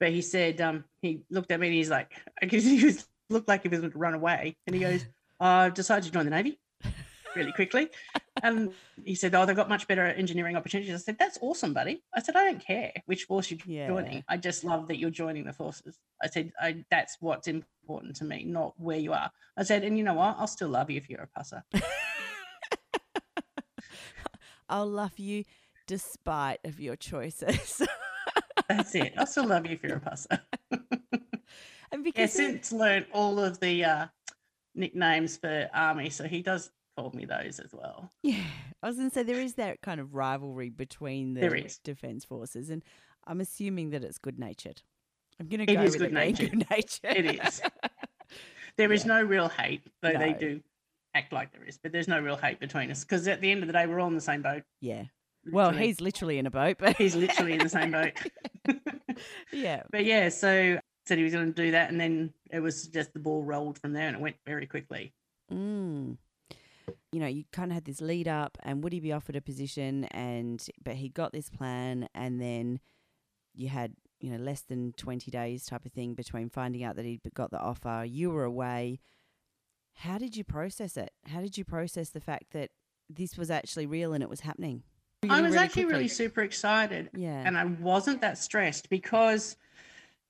But 0.00 0.10
he 0.10 0.22
said, 0.22 0.60
um, 0.60 0.84
he 1.02 1.22
looked 1.30 1.50
at 1.52 1.60
me 1.60 1.68
and 1.68 1.76
he's 1.76 1.90
like, 1.90 2.12
because 2.40 2.64
he 2.72 2.84
was 2.84 3.06
looked 3.30 3.48
like 3.48 3.62
he 3.62 3.68
was 3.68 3.80
going 3.80 3.92
to 3.92 3.98
run 3.98 4.14
away, 4.14 4.56
and 4.66 4.74
he 4.74 4.80
goes, 4.80 5.04
"I've 5.40 5.74
decided 5.74 6.04
to 6.04 6.10
join 6.12 6.24
the 6.24 6.30
navy." 6.30 6.58
Really 7.36 7.52
quickly, 7.52 7.88
and 8.42 8.72
he 9.04 9.14
said, 9.14 9.34
"Oh, 9.34 9.44
they've 9.44 9.56
got 9.56 9.68
much 9.68 9.86
better 9.88 10.04
engineering 10.06 10.56
opportunities." 10.56 10.94
I 10.94 10.98
said, 10.98 11.18
"That's 11.18 11.38
awesome, 11.40 11.72
buddy." 11.74 12.02
I 12.14 12.20
said, 12.22 12.36
"I 12.36 12.44
don't 12.44 12.60
care 12.64 12.92
which 13.06 13.24
force 13.24 13.50
you're 13.50 13.58
Yeah. 13.66 13.88
joining. 13.88 14.24
I 14.28 14.36
just 14.36 14.62
love 14.64 14.86
that 14.88 14.98
you're 14.98 15.10
joining 15.10 15.44
the 15.44 15.52
forces." 15.52 15.98
I 16.22 16.28
said, 16.28 16.52
I, 16.60 16.84
"That's 16.90 17.16
what's 17.20 17.48
important 17.48 18.16
to 18.16 18.24
me, 18.24 18.44
not 18.44 18.78
where 18.78 18.98
you 18.98 19.12
are." 19.12 19.30
I 19.56 19.64
said, 19.64 19.82
"And 19.84 19.98
you 19.98 20.04
know 20.04 20.14
what? 20.14 20.36
I'll 20.38 20.46
still 20.46 20.68
love 20.68 20.90
you 20.90 20.96
if 20.96 21.10
you're 21.10 21.22
a 21.22 21.28
pusser." 21.38 21.62
I'll 24.68 24.86
love 24.88 25.18
you 25.18 25.44
despite 25.86 26.60
of 26.64 26.80
your 26.80 26.96
choices. 26.96 27.82
That's 28.68 28.94
it. 28.94 29.12
I'll 29.18 29.26
still 29.26 29.46
love 29.46 29.66
you 29.66 29.72
if 29.72 29.82
you're 29.82 29.96
a 29.96 30.00
pusser. 30.00 30.40
And 31.92 32.04
Yeah, 32.04 32.12
because 32.12 32.32
since 32.32 32.72
learned 32.72 33.06
all 33.12 33.38
of 33.38 33.60
the 33.60 33.84
uh, 33.84 34.06
nicknames 34.74 35.36
for 35.36 35.68
army, 35.72 36.10
so 36.10 36.24
he 36.24 36.42
does 36.42 36.70
call 36.96 37.10
me 37.12 37.24
those 37.24 37.60
as 37.60 37.72
well. 37.72 38.10
Yeah, 38.22 38.44
I 38.82 38.86
was 38.88 38.96
going 38.96 39.10
to 39.10 39.14
say 39.14 39.22
there 39.22 39.40
is 39.40 39.54
that 39.54 39.80
kind 39.82 40.00
of 40.00 40.14
rivalry 40.14 40.70
between 40.70 41.34
the 41.34 41.54
is. 41.64 41.78
defence 41.78 42.24
forces, 42.24 42.70
and 42.70 42.82
I'm 43.26 43.40
assuming 43.40 43.90
that 43.90 44.04
it's 44.04 44.18
good 44.18 44.38
natured. 44.38 44.82
I'm 45.40 45.48
going 45.48 45.66
to 45.66 45.72
It 45.72 45.76
go 45.76 45.82
is 45.82 45.92
with 45.92 46.02
good-natured. 46.02 46.50
good 46.50 46.66
natured. 46.70 47.16
It 47.16 47.40
is. 47.46 47.60
There 48.76 48.92
is 48.92 49.04
Yeah. 49.04 49.18
no 49.20 49.22
real 49.22 49.48
hate, 49.48 49.82
though 50.02 50.12
they 50.18 50.32
do 50.32 50.60
act 51.14 51.32
like 51.32 51.52
there 51.52 51.62
is, 51.64 51.78
but 51.78 51.92
there's 51.92 52.08
no 52.08 52.18
real 52.20 52.34
hate 52.36 52.58
between 52.58 52.90
us 52.90 53.04
because 53.04 53.28
at 53.28 53.40
the 53.40 53.48
end 53.50 53.62
of 53.62 53.68
the 53.68 53.72
day, 53.72 53.86
we're 53.86 54.00
all 54.00 54.08
in 54.08 54.14
the 54.16 54.20
same 54.20 54.42
boat. 54.42 54.64
yeah. 54.80 55.04
Well, 55.52 55.70
he's 55.72 56.00
literally 56.00 56.38
in 56.38 56.46
a 56.46 56.50
boat, 56.50 56.78
but 56.80 56.96
he's 56.96 57.14
literally 57.14 57.52
in 57.52 57.58
the 57.60 57.68
same 57.68 57.90
boat. 57.92 58.12
yeah. 59.52 59.82
But 59.92 60.04
yeah, 60.06 60.28
so 60.30 60.78
said 61.06 61.18
he 61.18 61.24
was 61.24 61.32
going 61.34 61.52
to 61.52 61.62
do 61.62 61.70
that, 61.72 61.90
and 61.90 62.00
then 62.00 62.32
it 62.50 62.60
was 62.60 62.88
just 62.88 63.12
the 63.12 63.20
ball 63.20 63.44
rolled 63.44 63.78
from 63.78 63.92
there, 63.92 64.08
and 64.08 64.16
it 64.16 64.20
went 64.22 64.36
very 64.46 64.66
quickly. 64.66 65.12
Mm. 65.52 66.16
You 67.12 67.20
know, 67.20 67.26
you 67.26 67.44
kind 67.52 67.70
of 67.70 67.74
had 67.74 67.84
this 67.84 68.00
lead 68.00 68.28
up, 68.28 68.58
and 68.62 68.82
would 68.82 68.92
he 68.92 69.00
be 69.00 69.12
offered 69.12 69.36
a 69.36 69.40
position? 69.40 70.04
And 70.06 70.64
but 70.82 70.94
he 70.94 71.08
got 71.08 71.32
this 71.32 71.48
plan, 71.48 72.08
and 72.14 72.40
then 72.40 72.80
you 73.54 73.68
had 73.68 73.94
you 74.20 74.30
know 74.30 74.42
less 74.42 74.62
than 74.62 74.92
twenty 74.94 75.30
days 75.30 75.66
type 75.66 75.84
of 75.86 75.92
thing 75.92 76.14
between 76.14 76.48
finding 76.50 76.82
out 76.82 76.96
that 76.96 77.04
he'd 77.04 77.20
got 77.34 77.50
the 77.50 77.60
offer. 77.60 78.04
You 78.06 78.30
were 78.30 78.44
away. 78.44 79.00
How 79.98 80.18
did 80.18 80.36
you 80.36 80.44
process 80.44 80.96
it? 80.96 81.12
How 81.26 81.40
did 81.40 81.56
you 81.56 81.64
process 81.64 82.10
the 82.10 82.20
fact 82.20 82.46
that 82.52 82.70
this 83.08 83.36
was 83.38 83.50
actually 83.50 83.86
real 83.86 84.12
and 84.12 84.22
it 84.22 84.28
was 84.28 84.40
happening? 84.40 84.82
I 85.30 85.40
was 85.40 85.52
really 85.52 85.64
actually 85.64 85.84
really 85.86 86.08
super 86.08 86.42
excited, 86.42 87.10
yeah. 87.14 87.42
and 87.46 87.56
I 87.56 87.64
wasn't 87.64 88.20
that 88.20 88.38
stressed 88.38 88.90
because 88.90 89.56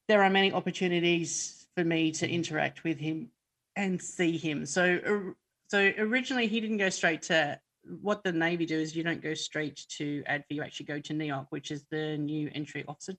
there 0.07 0.23
are 0.23 0.31
many 0.31 0.53
opportunities 0.53 1.67
for 1.75 1.85
me 1.85 2.13
to 2.13 2.29
interact 2.29 2.85
with 2.85 2.99
him 2.99 3.31
and 3.77 4.01
see 4.01 4.37
him. 4.37 4.67
So, 4.67 5.01
or- 5.05 5.37
so 5.75 5.93
originally 5.99 6.47
he 6.47 6.61
didn't 6.61 6.77
go 6.77 6.89
straight 6.89 7.23
to 7.23 7.59
what 8.01 8.23
the 8.23 8.31
Navy 8.31 8.65
do 8.65 8.79
is 8.79 8.95
you 8.95 9.03
don't 9.03 9.21
go 9.21 9.35
straight 9.35 9.85
to 9.97 10.23
ADFA, 10.31 10.45
you 10.51 10.63
actually 10.63 10.87
go 10.87 11.01
to 11.01 11.13
NEOC, 11.13 11.47
which 11.51 11.73
is 11.73 11.85
the 11.91 12.17
new 12.17 12.49
entry 12.55 12.85
officer 12.87 13.15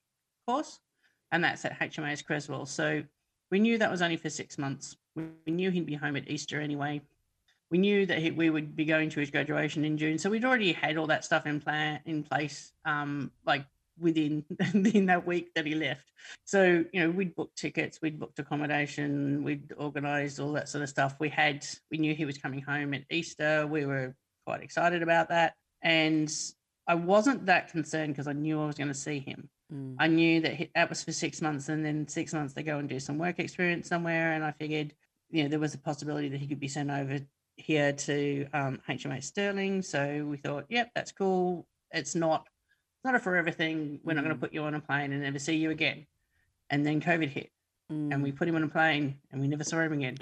course, 0.47 0.79
and 1.33 1.43
that's 1.43 1.65
at 1.65 1.77
HMAS 1.77 2.23
Creswell. 2.23 2.65
So 2.65 3.03
we 3.51 3.59
knew 3.59 3.77
that 3.77 3.91
was 3.91 4.01
only 4.01 4.15
for 4.15 4.29
six 4.29 4.57
months. 4.57 4.95
We 5.17 5.25
we 5.45 5.51
knew 5.51 5.69
he'd 5.69 5.85
be 5.85 5.95
home 5.95 6.15
at 6.15 6.29
Easter 6.29 6.61
anyway. 6.61 7.01
We 7.71 7.77
knew 7.77 8.05
that 8.05 8.19
he, 8.19 8.31
we 8.31 8.49
would 8.49 8.73
be 8.73 8.85
going 8.85 9.09
to 9.09 9.19
his 9.19 9.31
graduation 9.31 9.83
in 9.83 9.97
June, 9.97 10.17
so 10.17 10.29
we'd 10.29 10.45
already 10.45 10.71
had 10.71 10.95
all 10.95 11.07
that 11.07 11.25
stuff 11.25 11.45
in 11.45 11.59
plan 11.59 11.99
in 12.05 12.23
place, 12.23 12.71
um, 12.85 13.31
like 13.45 13.65
within 13.99 14.43
within 14.73 15.05
that 15.07 15.25
week 15.25 15.53
that 15.55 15.65
he 15.65 15.75
left. 15.75 16.11
So 16.45 16.83
you 16.91 17.01
know, 17.01 17.09
we'd 17.09 17.35
booked 17.35 17.57
tickets, 17.57 17.99
we'd 18.01 18.19
booked 18.19 18.39
accommodation, 18.39 19.43
we'd 19.43 19.71
organised 19.79 20.39
all 20.39 20.53
that 20.53 20.69
sort 20.69 20.83
of 20.83 20.89
stuff. 20.89 21.15
We 21.19 21.29
had, 21.29 21.65
we 21.91 21.97
knew 21.97 22.15
he 22.15 22.25
was 22.25 22.37
coming 22.37 22.61
home 22.61 22.93
at 22.93 23.03
Easter. 23.09 23.67
We 23.67 23.85
were 23.85 24.15
quite 24.45 24.61
excited 24.61 25.01
about 25.03 25.29
that, 25.29 25.55
and 25.81 26.31
I 26.87 26.95
wasn't 26.95 27.45
that 27.47 27.71
concerned 27.71 28.13
because 28.13 28.27
I 28.27 28.33
knew 28.33 28.61
I 28.61 28.67
was 28.67 28.75
going 28.75 28.89
to 28.89 28.93
see 28.93 29.19
him. 29.19 29.49
Mm. 29.73 29.95
I 29.99 30.07
knew 30.07 30.41
that 30.41 30.53
he, 30.53 30.71
that 30.75 30.89
was 30.89 31.03
for 31.03 31.11
six 31.11 31.41
months, 31.41 31.69
and 31.69 31.85
then 31.85 32.07
six 32.07 32.33
months 32.33 32.53
they 32.53 32.63
go 32.63 32.77
and 32.77 32.87
do 32.87 32.99
some 32.99 33.17
work 33.17 33.39
experience 33.39 33.87
somewhere. 33.87 34.33
And 34.33 34.43
I 34.43 34.51
figured, 34.51 34.93
you 35.29 35.43
know, 35.43 35.49
there 35.49 35.59
was 35.59 35.73
a 35.73 35.79
possibility 35.79 36.29
that 36.29 36.39
he 36.39 36.47
could 36.47 36.59
be 36.59 36.67
sent 36.67 36.91
over 36.91 37.19
here 37.57 37.93
to 37.93 38.47
um, 38.53 38.79
HMAS 38.87 39.23
Stirling. 39.23 39.81
So 39.81 40.25
we 40.29 40.37
thought, 40.37 40.65
yep, 40.69 40.89
that's 40.95 41.11
cool. 41.11 41.65
It's 41.91 42.15
not, 42.15 42.47
not 43.05 43.15
a 43.15 43.19
forever 43.19 43.51
thing. 43.51 43.99
We're 44.03 44.13
not 44.13 44.23
going 44.23 44.35
Mm. 44.35 44.39
to 44.39 44.45
put 44.47 44.53
you 44.53 44.63
on 44.63 44.73
a 44.75 44.81
plane 44.81 45.13
and 45.13 45.21
never 45.21 45.39
see 45.39 45.55
you 45.55 45.69
again. 45.71 46.05
And 46.69 46.85
then 46.85 46.99
COVID 46.99 47.29
hit, 47.29 47.51
and 47.89 48.21
we 48.23 48.31
Mm. 48.31 48.35
put 48.35 48.47
him 48.47 48.55
on 48.55 48.63
a 48.63 48.67
plane, 48.67 49.19
and 49.31 49.39
we 49.39 49.47
never 49.47 49.63
saw 49.63 49.79
him 49.81 49.93
again 49.93 50.17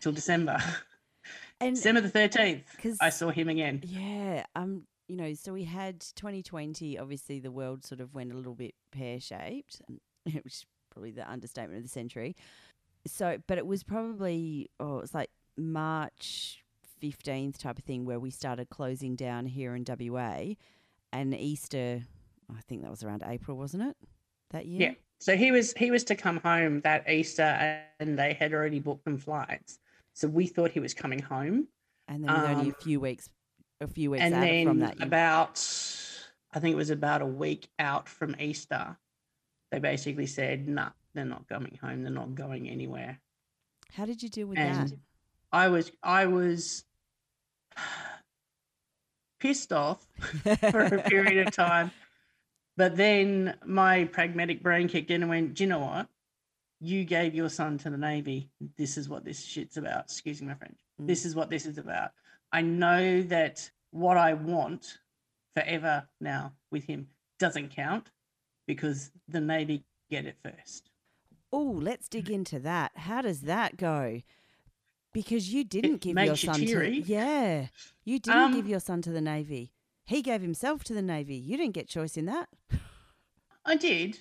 till 0.00 0.12
December. 0.12 0.56
and 1.60 1.74
December 1.74 2.00
the 2.00 2.08
thirteenth, 2.08 2.64
because 2.76 2.96
I 3.00 3.10
saw 3.10 3.30
him 3.30 3.48
again. 3.48 3.82
Yeah, 3.84 4.44
um, 4.54 4.86
you 5.08 5.16
know, 5.16 5.34
so 5.34 5.52
we 5.52 5.64
had 5.64 6.00
2020. 6.14 6.96
Obviously, 6.98 7.40
the 7.40 7.50
world 7.50 7.84
sort 7.84 8.00
of 8.00 8.14
went 8.14 8.30
a 8.32 8.36
little 8.36 8.54
bit 8.54 8.74
pear 8.92 9.18
shaped, 9.20 9.82
which 10.24 10.44
is 10.46 10.66
probably 10.90 11.10
the 11.10 11.28
understatement 11.28 11.78
of 11.78 11.82
the 11.82 11.88
century. 11.88 12.36
So, 13.06 13.38
but 13.46 13.58
it 13.58 13.66
was 13.66 13.82
probably 13.82 14.70
oh, 14.78 14.98
it 14.98 15.00
was 15.02 15.14
like 15.14 15.30
March 15.56 16.62
15th 17.02 17.58
type 17.58 17.78
of 17.78 17.84
thing 17.84 18.04
where 18.04 18.18
we 18.20 18.30
started 18.30 18.68
closing 18.70 19.16
down 19.16 19.46
here 19.46 19.74
in 19.74 19.84
WA, 19.84 20.54
and 21.12 21.34
Easter. 21.34 22.04
I 22.56 22.60
think 22.62 22.82
that 22.82 22.90
was 22.90 23.02
around 23.02 23.22
April, 23.26 23.56
wasn't 23.56 23.82
it? 23.84 23.96
That 24.50 24.66
year. 24.66 24.90
Yeah. 24.90 24.94
So 25.20 25.36
he 25.36 25.50
was 25.52 25.72
he 25.74 25.90
was 25.90 26.04
to 26.04 26.14
come 26.14 26.38
home 26.38 26.80
that 26.82 27.08
Easter, 27.08 27.42
and 28.00 28.18
they 28.18 28.32
had 28.34 28.52
already 28.54 28.78
booked 28.80 29.04
them 29.04 29.18
flights. 29.18 29.78
So 30.14 30.28
we 30.28 30.46
thought 30.46 30.70
he 30.70 30.80
was 30.80 30.94
coming 30.94 31.20
home, 31.20 31.68
And 32.08 32.24
then 32.24 32.32
with 32.32 32.50
only 32.50 32.70
Um, 32.70 32.74
a 32.78 32.82
few 32.82 33.00
weeks, 33.00 33.28
a 33.80 33.86
few 33.88 34.10
weeks 34.10 34.22
and 34.24 34.34
then 34.34 34.66
from 34.66 34.78
that. 34.80 34.98
you- 34.98 35.04
about 35.04 35.58
I 36.52 36.60
think 36.60 36.72
it 36.72 36.76
was 36.76 36.90
about 36.90 37.20
a 37.20 37.26
week 37.26 37.68
out 37.78 38.08
from 38.08 38.34
Easter, 38.40 38.96
they 39.70 39.78
basically 39.80 40.26
said, 40.26 40.66
"Nah, 40.66 40.92
they're 41.14 41.24
not 41.26 41.46
coming 41.48 41.76
home. 41.82 42.02
They're 42.02 42.12
not 42.12 42.34
going 42.34 42.68
anywhere." 42.68 43.20
how 43.92 44.04
did 44.04 44.22
you 44.22 44.28
deal 44.28 44.46
with 44.46 44.58
and 44.58 44.88
that? 44.90 44.98
I 45.52 45.68
was 45.68 45.90
I 46.02 46.26
was 46.26 46.84
pissed 49.40 49.72
off 49.72 50.06
for 50.70 50.80
a 50.80 51.02
period 51.02 51.46
of 51.46 51.54
time. 51.54 51.90
But 52.78 52.96
then 52.96 53.56
my 53.66 54.04
pragmatic 54.04 54.62
brain 54.62 54.86
kicked 54.86 55.10
in 55.10 55.22
and 55.22 55.28
went, 55.28 55.54
Do 55.54 55.64
you 55.64 55.68
know 55.68 55.80
what? 55.80 56.06
You 56.80 57.04
gave 57.04 57.34
your 57.34 57.48
son 57.48 57.76
to 57.78 57.90
the 57.90 57.98
Navy. 57.98 58.50
This 58.76 58.96
is 58.96 59.08
what 59.08 59.24
this 59.24 59.44
shit's 59.44 59.76
about. 59.76 60.04
Excuse 60.04 60.40
my 60.40 60.54
French. 60.54 60.78
Mm. 61.02 61.08
This 61.08 61.24
is 61.24 61.34
what 61.34 61.50
this 61.50 61.66
is 61.66 61.76
about. 61.76 62.12
I 62.52 62.62
know 62.62 63.20
that 63.22 63.68
what 63.90 64.16
I 64.16 64.34
want 64.34 64.98
forever 65.56 66.06
now 66.20 66.52
with 66.70 66.84
him 66.84 67.08
doesn't 67.40 67.74
count 67.74 68.12
because 68.68 69.10
the 69.26 69.40
Navy 69.40 69.84
get 70.08 70.24
it 70.24 70.36
first. 70.44 70.88
Oh, 71.52 71.80
let's 71.82 72.08
dig 72.08 72.30
into 72.30 72.60
that. 72.60 72.92
How 72.94 73.22
does 73.22 73.40
that 73.40 73.76
go? 73.76 74.22
Because 75.12 75.52
you 75.52 75.64
didn't 75.64 76.00
give 76.00 76.14
your 76.16 76.26
makes 76.26 76.44
you 76.44 76.52
son 76.52 76.60
to 76.60 76.90
yeah, 76.92 77.66
you 78.04 78.20
didn't 78.20 78.52
give 78.52 78.66
Um, 78.66 78.70
your 78.70 78.80
son 78.80 79.02
to 79.02 79.10
the 79.10 79.22
navy. 79.22 79.72
He 80.08 80.22
gave 80.22 80.40
himself 80.40 80.84
to 80.84 80.94
the 80.94 81.02
navy. 81.02 81.34
You 81.36 81.58
didn't 81.58 81.74
get 81.74 81.86
choice 81.86 82.16
in 82.16 82.24
that. 82.24 82.48
I 83.66 83.76
did. 83.76 84.18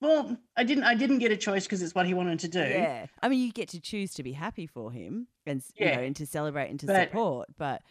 Well, 0.00 0.36
I 0.56 0.64
didn't. 0.64 0.82
I 0.82 0.96
didn't 0.96 1.20
get 1.20 1.30
a 1.30 1.36
choice 1.36 1.64
because 1.64 1.80
it's 1.82 1.94
what 1.94 2.06
he 2.06 2.14
wanted 2.14 2.40
to 2.40 2.48
do. 2.48 2.58
Yeah, 2.58 3.06
I 3.22 3.28
mean, 3.28 3.38
you 3.46 3.52
get 3.52 3.68
to 3.70 3.80
choose 3.80 4.12
to 4.14 4.24
be 4.24 4.32
happy 4.32 4.66
for 4.66 4.90
him 4.90 5.28
and 5.46 5.60
s- 5.60 5.70
you 5.76 5.86
Yeah. 5.86 5.96
know 5.96 6.02
and 6.02 6.16
to 6.16 6.26
celebrate 6.26 6.68
and 6.70 6.80
to 6.80 6.86
But- 6.86 7.08
support. 7.10 7.48
But 7.56 7.82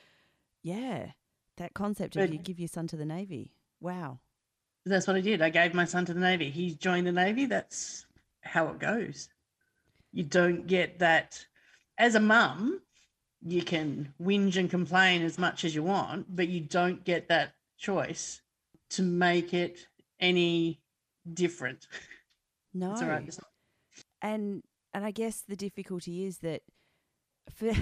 yeah, 0.64 1.14
that 1.56 1.74
concept 1.74 2.18
of 2.18 2.32
you 2.32 2.40
give 2.40 2.60
your 2.60 2.68
son 2.68 2.88
to 2.88 2.98
the 2.98 3.06
navy. 3.06 3.54
Wow. 3.80 4.20
That's 4.86 5.08
what 5.08 5.16
I 5.16 5.22
did. 5.22 5.42
I 5.42 5.50
gave 5.50 5.74
my 5.74 5.86
son 5.86 6.04
to 6.08 6.14
the 6.14 6.20
Navy. 6.20 6.50
He 6.52 6.76
joined 6.76 7.08
the 7.08 7.14
Navy. 7.14 7.46
That's 7.46 8.06
how 8.42 8.68
it 8.68 8.80
goes. 8.80 9.30
You 10.12 10.24
don't 10.26 10.68
get 10.68 11.00
that. 11.00 11.46
As 11.98 12.16
a 12.16 12.20
mum, 12.20 12.82
you 13.46 13.62
can 13.62 14.14
whinge 14.22 14.58
and 14.58 14.70
complain 14.70 15.22
as 15.22 15.38
much 15.38 15.66
as 15.66 15.76
you 15.76 15.84
want, 15.84 16.34
but 16.34 16.48
you 16.48 16.62
don't 16.62 17.04
get 17.04 17.28
that 17.30 17.54
choice 17.78 18.42
to 18.92 19.02
make 19.02 19.54
it 19.54 19.88
any 20.20 20.80
different. 21.32 21.88
No. 22.74 22.92
It's 22.94 23.02
all 23.02 23.10
right. 23.10 23.38
And 24.22 24.64
and 24.94 25.06
I 25.06 25.12
guess 25.12 25.44
the 25.48 25.56
difficulty 25.56 26.26
is 26.26 26.40
that 26.40 26.62
for 27.54 27.74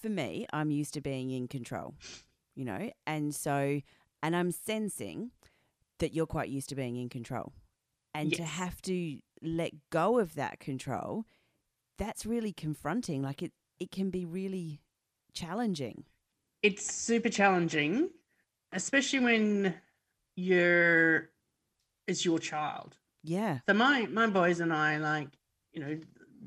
for 0.00 0.08
me, 0.08 0.46
I'm 0.52 0.70
used 0.70 0.94
to 0.94 1.00
being 1.00 1.30
in 1.30 1.48
control, 1.48 1.94
you 2.54 2.64
know, 2.64 2.90
and 3.06 3.34
so 3.34 3.80
and 4.22 4.36
I'm 4.36 4.50
sensing 4.50 5.30
that 5.98 6.14
you're 6.14 6.26
quite 6.26 6.48
used 6.48 6.70
to 6.70 6.74
being 6.74 6.96
in 6.96 7.08
control, 7.08 7.52
and 8.14 8.32
to 8.34 8.42
have 8.44 8.80
to 8.82 9.18
let 9.42 9.72
go 9.90 10.18
of 10.18 10.34
that 10.34 10.60
control, 10.60 11.26
that's 11.98 12.24
really 12.24 12.52
confronting. 12.52 13.22
Like 13.22 13.42
it, 13.42 13.52
it 13.80 13.90
can 13.90 14.10
be 14.10 14.24
really 14.24 14.82
challenging. 15.32 16.04
It's 16.62 16.92
super 16.92 17.30
challenging, 17.30 18.10
especially 18.72 19.20
when 19.20 19.74
you're 20.36 21.30
it's 22.06 22.24
your 22.24 22.38
child. 22.38 22.96
Yeah, 23.22 23.58
So 23.68 23.74
my 23.74 24.06
my 24.06 24.26
boys 24.26 24.60
and 24.60 24.72
I 24.72 24.98
like, 24.98 25.28
you 25.72 25.80
know, 25.80 25.98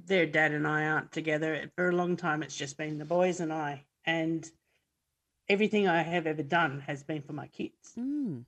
their 0.05 0.25
dad 0.25 0.51
and 0.51 0.67
I 0.67 0.85
aren't 0.85 1.11
together 1.11 1.69
for 1.75 1.89
a 1.89 1.95
long 1.95 2.15
time. 2.15 2.41
It's 2.43 2.55
just 2.55 2.77
been 2.77 2.97
the 2.97 3.05
boys 3.05 3.39
and 3.39 3.53
I, 3.53 3.83
and 4.05 4.49
everything 5.49 5.87
I 5.87 6.01
have 6.01 6.25
ever 6.25 6.43
done 6.43 6.79
has 6.87 7.03
been 7.03 7.21
for 7.21 7.33
my 7.33 7.47
kids. 7.47 7.93
mm. 7.97 8.43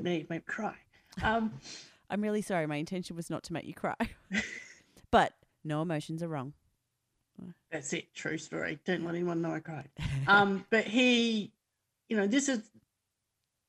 Made 0.00 0.28
me 0.30 0.40
cry. 0.40 0.74
Um, 1.22 1.52
I'm 2.10 2.22
really 2.22 2.42
sorry. 2.42 2.66
My 2.66 2.76
intention 2.76 3.14
was 3.14 3.30
not 3.30 3.42
to 3.44 3.52
make 3.52 3.66
you 3.66 3.74
cry, 3.74 3.96
but 5.10 5.34
no 5.64 5.82
emotions 5.82 6.22
are 6.22 6.28
wrong. 6.28 6.54
That's 7.70 7.92
it. 7.92 8.12
True 8.14 8.38
story. 8.38 8.78
Don't 8.84 9.04
let 9.04 9.14
anyone 9.14 9.42
know 9.42 9.54
I 9.54 9.60
cried. 9.60 9.88
Um, 10.26 10.64
but 10.70 10.84
he, 10.84 11.52
you 12.08 12.16
know, 12.16 12.26
this 12.26 12.48
is 12.48 12.60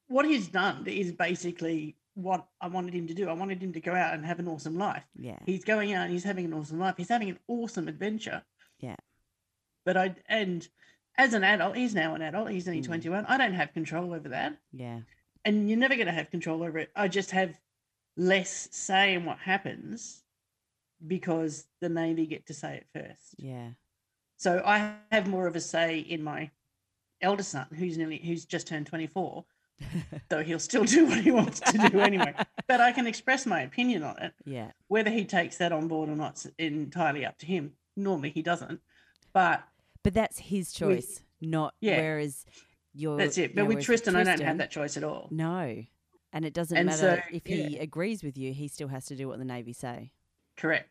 what 0.07 0.25
he's 0.25 0.47
done 0.47 0.85
is 0.87 1.11
basically 1.11 1.95
what 2.15 2.45
I 2.61 2.67
wanted 2.67 2.93
him 2.93 3.07
to 3.07 3.13
do. 3.13 3.29
I 3.29 3.33
wanted 3.33 3.61
him 3.63 3.73
to 3.73 3.79
go 3.79 3.93
out 3.93 4.13
and 4.13 4.25
have 4.25 4.39
an 4.39 4.47
awesome 4.47 4.77
life. 4.77 5.03
Yeah. 5.15 5.39
He's 5.45 5.63
going 5.63 5.93
out 5.93 6.03
and 6.03 6.11
he's 6.13 6.23
having 6.23 6.45
an 6.45 6.53
awesome 6.53 6.79
life. 6.79 6.95
He's 6.97 7.09
having 7.09 7.29
an 7.29 7.39
awesome 7.47 7.87
adventure. 7.87 8.43
Yeah. 8.79 8.97
But 9.85 9.97
I 9.97 10.15
and 10.27 10.67
as 11.17 11.33
an 11.33 11.43
adult, 11.43 11.75
he's 11.75 11.95
now 11.95 12.15
an 12.15 12.21
adult. 12.21 12.49
He's 12.49 12.67
only 12.67 12.81
Mm. 12.81 12.85
21. 12.85 13.25
I 13.25 13.37
don't 13.37 13.53
have 13.53 13.73
control 13.73 14.13
over 14.13 14.29
that. 14.29 14.57
Yeah. 14.71 14.99
And 15.45 15.69
you're 15.69 15.79
never 15.79 15.95
going 15.95 16.07
to 16.07 16.13
have 16.13 16.31
control 16.31 16.63
over 16.63 16.77
it. 16.79 16.91
I 16.95 17.07
just 17.07 17.31
have 17.31 17.59
less 18.15 18.69
say 18.71 19.13
in 19.15 19.25
what 19.25 19.39
happens 19.39 20.22
because 21.07 21.65
the 21.81 21.89
Navy 21.89 22.25
get 22.25 22.45
to 22.47 22.53
say 22.53 22.75
it 22.75 22.87
first. 22.93 23.35
Yeah. 23.37 23.69
So 24.37 24.61
I 24.65 24.95
have 25.11 25.27
more 25.27 25.47
of 25.47 25.55
a 25.55 25.61
say 25.61 25.99
in 25.99 26.23
my 26.23 26.49
eldest 27.21 27.51
son, 27.51 27.67
who's 27.77 27.97
nearly 27.97 28.17
who's 28.17 28.45
just 28.45 28.67
turned 28.67 28.87
24. 28.87 29.45
though 30.29 30.43
he'll 30.43 30.59
still 30.59 30.83
do 30.83 31.05
what 31.07 31.19
he 31.19 31.31
wants 31.31 31.59
to 31.59 31.77
do 31.89 31.99
anyway. 31.99 32.33
But 32.67 32.79
I 32.79 32.91
can 32.93 33.07
express 33.07 33.45
my 33.45 33.61
opinion 33.61 34.03
on 34.03 34.17
it. 34.19 34.33
yeah. 34.45 34.71
Whether 34.87 35.09
he 35.09 35.25
takes 35.25 35.57
that 35.57 35.71
on 35.73 35.87
board 35.87 36.07
or 36.09 36.15
not 36.15 36.35
is 36.37 36.51
entirely 36.57 37.25
up 37.25 37.37
to 37.39 37.45
him. 37.45 37.73
Normally 37.97 38.29
he 38.29 38.41
doesn't. 38.41 38.79
But 39.33 39.63
But 40.03 40.13
that's 40.13 40.39
his 40.39 40.71
choice, 40.71 41.21
not 41.41 41.73
Yeah. 41.81 41.97
whereas 41.97 42.45
your 42.93 43.17
that's 43.17 43.37
it. 43.37 43.49
you 43.49 43.55
But 43.55 43.61
know, 43.63 43.65
with 43.65 43.75
whereas 43.75 43.85
Tristan, 43.85 44.15
I 44.15 44.23
don't 44.23 44.39
have 44.41 44.59
that 44.59 44.71
choice 44.71 44.95
at 44.95 45.03
all. 45.03 45.27
No. 45.31 45.83
And 46.31 46.45
it 46.45 46.53
doesn't 46.53 46.77
And 46.77 46.85
matter 46.87 47.23
so, 47.27 47.35
if 47.35 47.45
he 47.45 47.77
agrees 47.77 48.23
with 48.23 48.37
you, 48.37 48.53
he 48.53 48.67
still 48.67 48.87
has 48.87 49.05
to 49.07 49.15
do 49.15 49.27
what 49.27 49.39
the 49.39 49.45
Navy 49.45 49.73
say. 49.73 50.13
Correct. 50.57 50.89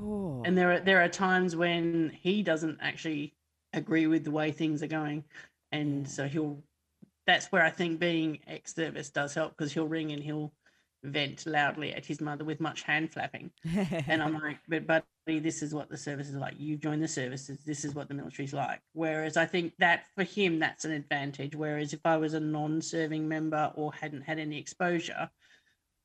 Oh. 0.00 0.42
And 0.44 0.56
there 0.56 0.72
are 0.72 0.80
there 0.80 1.02
are 1.02 1.08
times 1.08 1.56
when 1.56 2.16
he 2.20 2.42
doesn't 2.42 2.78
actually 2.80 3.34
agree 3.72 4.06
with 4.06 4.24
the 4.24 4.30
way 4.30 4.52
things 4.52 4.82
are 4.82 4.88
going. 4.88 5.24
And 5.72 6.08
so 6.08 6.26
he'll 6.26 6.62
that's 7.26 7.52
where 7.52 7.62
I 7.62 7.70
think 7.70 8.00
being 8.00 8.38
ex 8.46 8.74
service 8.74 9.10
does 9.10 9.34
help 9.34 9.56
because 9.56 9.72
he'll 9.72 9.86
ring 9.86 10.12
and 10.12 10.22
he'll 10.22 10.52
vent 11.02 11.46
loudly 11.46 11.94
at 11.94 12.04
his 12.04 12.20
mother 12.20 12.44
with 12.44 12.60
much 12.60 12.82
hand 12.82 13.12
flapping. 13.12 13.50
And 14.06 14.22
I'm 14.22 14.34
like, 14.34 14.58
but 14.68 14.86
buddy, 14.86 15.38
this 15.38 15.62
is 15.62 15.74
what 15.74 15.88
the 15.88 15.96
service 15.96 16.28
is 16.28 16.34
like. 16.34 16.54
You 16.58 16.76
join 16.76 17.00
the 17.00 17.08
services. 17.08 17.58
This 17.64 17.84
is 17.84 17.94
what 17.94 18.08
the 18.08 18.14
military's 18.14 18.52
like. 18.52 18.80
Whereas 18.92 19.36
I 19.36 19.46
think 19.46 19.72
that 19.78 20.04
for 20.14 20.24
him, 20.24 20.58
that's 20.58 20.84
an 20.84 20.92
advantage. 20.92 21.54
Whereas 21.54 21.92
if 21.92 22.00
I 22.04 22.16
was 22.16 22.34
a 22.34 22.40
non-serving 22.40 23.26
member 23.26 23.72
or 23.76 23.92
hadn't 23.92 24.22
had 24.22 24.38
any 24.38 24.58
exposure, 24.58 25.30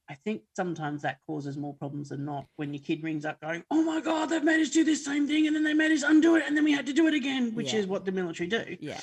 I 0.10 0.14
think 0.14 0.44
sometimes 0.56 1.02
that 1.02 1.20
causes 1.26 1.58
more 1.58 1.74
problems 1.74 2.10
than 2.10 2.26
not. 2.26 2.46
When 2.58 2.74
your 2.74 2.84
kid 2.84 3.04
rings 3.04 3.26
up 3.26 3.42
going, 3.42 3.64
"Oh 3.72 3.84
my 3.84 4.02
God, 4.02 4.30
they've 4.30 4.44
managed 4.44 4.74
to 4.74 4.80
do 4.80 4.84
this 4.84 5.04
same 5.04 5.28
thing, 5.28 5.48
and 5.48 5.56
then 5.56 5.64
they 5.64 5.74
managed 5.74 6.04
to 6.04 6.10
undo 6.10 6.36
it, 6.36 6.44
and 6.48 6.56
then 6.56 6.64
we 6.64 6.72
had 6.72 6.86
to 6.86 6.94
do 6.94 7.08
it 7.08 7.14
again," 7.14 7.56
which 7.56 7.74
Yeah. 7.74 7.80
is 7.80 7.88
what 7.88 8.06
the 8.06 8.12
military 8.12 8.48
do. 8.48 8.78
yeah. 8.80 9.02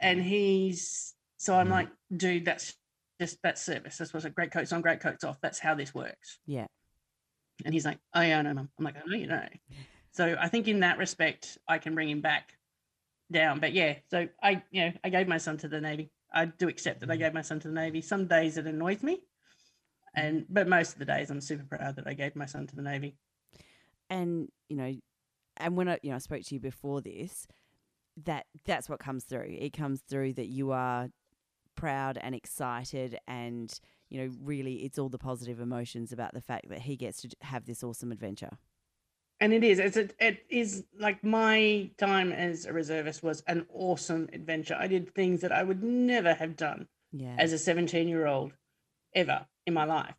And 0.00 0.20
he's 0.22 1.14
so 1.36 1.54
I'm 1.54 1.66
mm-hmm. 1.66 1.72
like, 1.72 1.88
dude, 2.14 2.44
that's 2.44 2.74
just 3.20 3.38
that's 3.42 3.62
service. 3.62 3.98
That's 3.98 4.12
what's 4.12 4.26
a 4.26 4.30
great 4.30 4.50
coats 4.50 4.72
on, 4.72 4.80
great 4.80 5.00
coats 5.00 5.24
off. 5.24 5.38
That's 5.40 5.58
how 5.58 5.74
this 5.74 5.94
works. 5.94 6.38
Yeah. 6.46 6.66
And 7.64 7.72
he's 7.72 7.84
like, 7.84 7.98
oh, 8.14 8.20
yeah, 8.20 8.38
I 8.38 8.42
know, 8.42 8.54
mum. 8.54 8.70
I'm 8.78 8.84
like, 8.84 8.96
I 8.96 9.08
know 9.08 9.16
you 9.16 9.26
know. 9.26 9.46
So 10.12 10.36
I 10.38 10.48
think 10.48 10.68
in 10.68 10.80
that 10.80 10.98
respect, 10.98 11.58
I 11.68 11.78
can 11.78 11.94
bring 11.94 12.08
him 12.08 12.20
back 12.20 12.56
down. 13.30 13.60
But 13.60 13.72
yeah, 13.72 13.96
so 14.10 14.28
I, 14.42 14.62
you 14.70 14.86
know, 14.86 14.92
I 15.04 15.08
gave 15.10 15.28
my 15.28 15.38
son 15.38 15.56
to 15.58 15.68
the 15.68 15.80
Navy. 15.80 16.10
I 16.32 16.46
do 16.46 16.68
accept 16.68 17.00
that 17.00 17.10
I 17.10 17.14
mm-hmm. 17.14 17.22
gave 17.24 17.34
my 17.34 17.42
son 17.42 17.60
to 17.60 17.68
the 17.68 17.74
Navy. 17.74 18.00
Some 18.00 18.26
days 18.26 18.56
it 18.56 18.66
annoys 18.66 19.02
me. 19.02 19.22
And, 20.16 20.46
but 20.48 20.68
most 20.68 20.92
of 20.92 20.98
the 20.98 21.04
days 21.04 21.30
I'm 21.30 21.40
super 21.40 21.64
proud 21.64 21.96
that 21.96 22.06
I 22.06 22.14
gave 22.14 22.36
my 22.36 22.46
son 22.46 22.66
to 22.68 22.76
the 22.76 22.82
Navy. 22.82 23.16
and 24.10 24.48
you 24.68 24.76
know 24.76 24.92
and 25.56 25.76
when 25.76 25.88
i 25.88 25.98
you 26.02 26.10
know 26.10 26.16
i 26.16 26.18
spoke 26.18 26.42
to 26.42 26.54
you 26.54 26.60
before 26.60 27.00
this 27.00 27.46
that 28.24 28.44
that's 28.64 28.88
what 28.88 28.98
comes 28.98 29.24
through 29.24 29.56
it 29.58 29.72
comes 29.72 30.00
through 30.08 30.32
that 30.32 30.46
you 30.46 30.72
are 30.72 31.08
proud 31.74 32.18
and 32.20 32.34
excited 32.34 33.18
and 33.26 33.80
you 34.10 34.20
know 34.20 34.30
really 34.42 34.74
it's 34.84 34.98
all 34.98 35.08
the 35.08 35.18
positive 35.18 35.58
emotions 35.60 36.12
about 36.12 36.32
the 36.34 36.40
fact 36.40 36.68
that 36.68 36.80
he 36.80 36.96
gets 36.96 37.22
to 37.22 37.28
have 37.40 37.64
this 37.66 37.82
awesome 37.82 38.12
adventure 38.12 38.58
And 39.40 39.52
it 39.52 39.64
is. 39.64 39.78
It's 39.80 39.96
a, 39.96 40.08
it 40.20 40.44
is 40.48 40.84
like 40.98 41.22
my 41.24 41.90
time 41.98 42.30
as 42.32 42.66
a 42.66 42.72
reservist 42.72 43.22
was 43.22 43.42
an 43.48 43.66
awesome 43.72 44.28
adventure. 44.32 44.76
I 44.78 44.86
did 44.86 45.12
things 45.14 45.40
that 45.40 45.50
I 45.52 45.62
would 45.64 45.82
never 45.82 46.32
have 46.34 46.54
done 46.56 46.86
yeah 47.12 47.34
as 47.38 47.52
a 47.52 47.58
17 47.58 48.08
year 48.08 48.26
old 48.26 48.52
ever 49.14 49.46
in 49.66 49.74
my 49.74 49.84
life. 49.84 50.14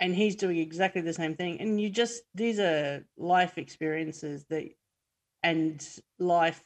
And 0.00 0.14
he's 0.14 0.36
doing 0.36 0.58
exactly 0.58 1.02
the 1.02 1.12
same 1.12 1.34
thing. 1.34 1.60
And 1.60 1.80
you 1.80 1.90
just, 1.90 2.22
these 2.34 2.58
are 2.60 3.04
life 3.16 3.58
experiences 3.58 4.44
that, 4.50 4.64
and 5.42 5.84
life 6.18 6.62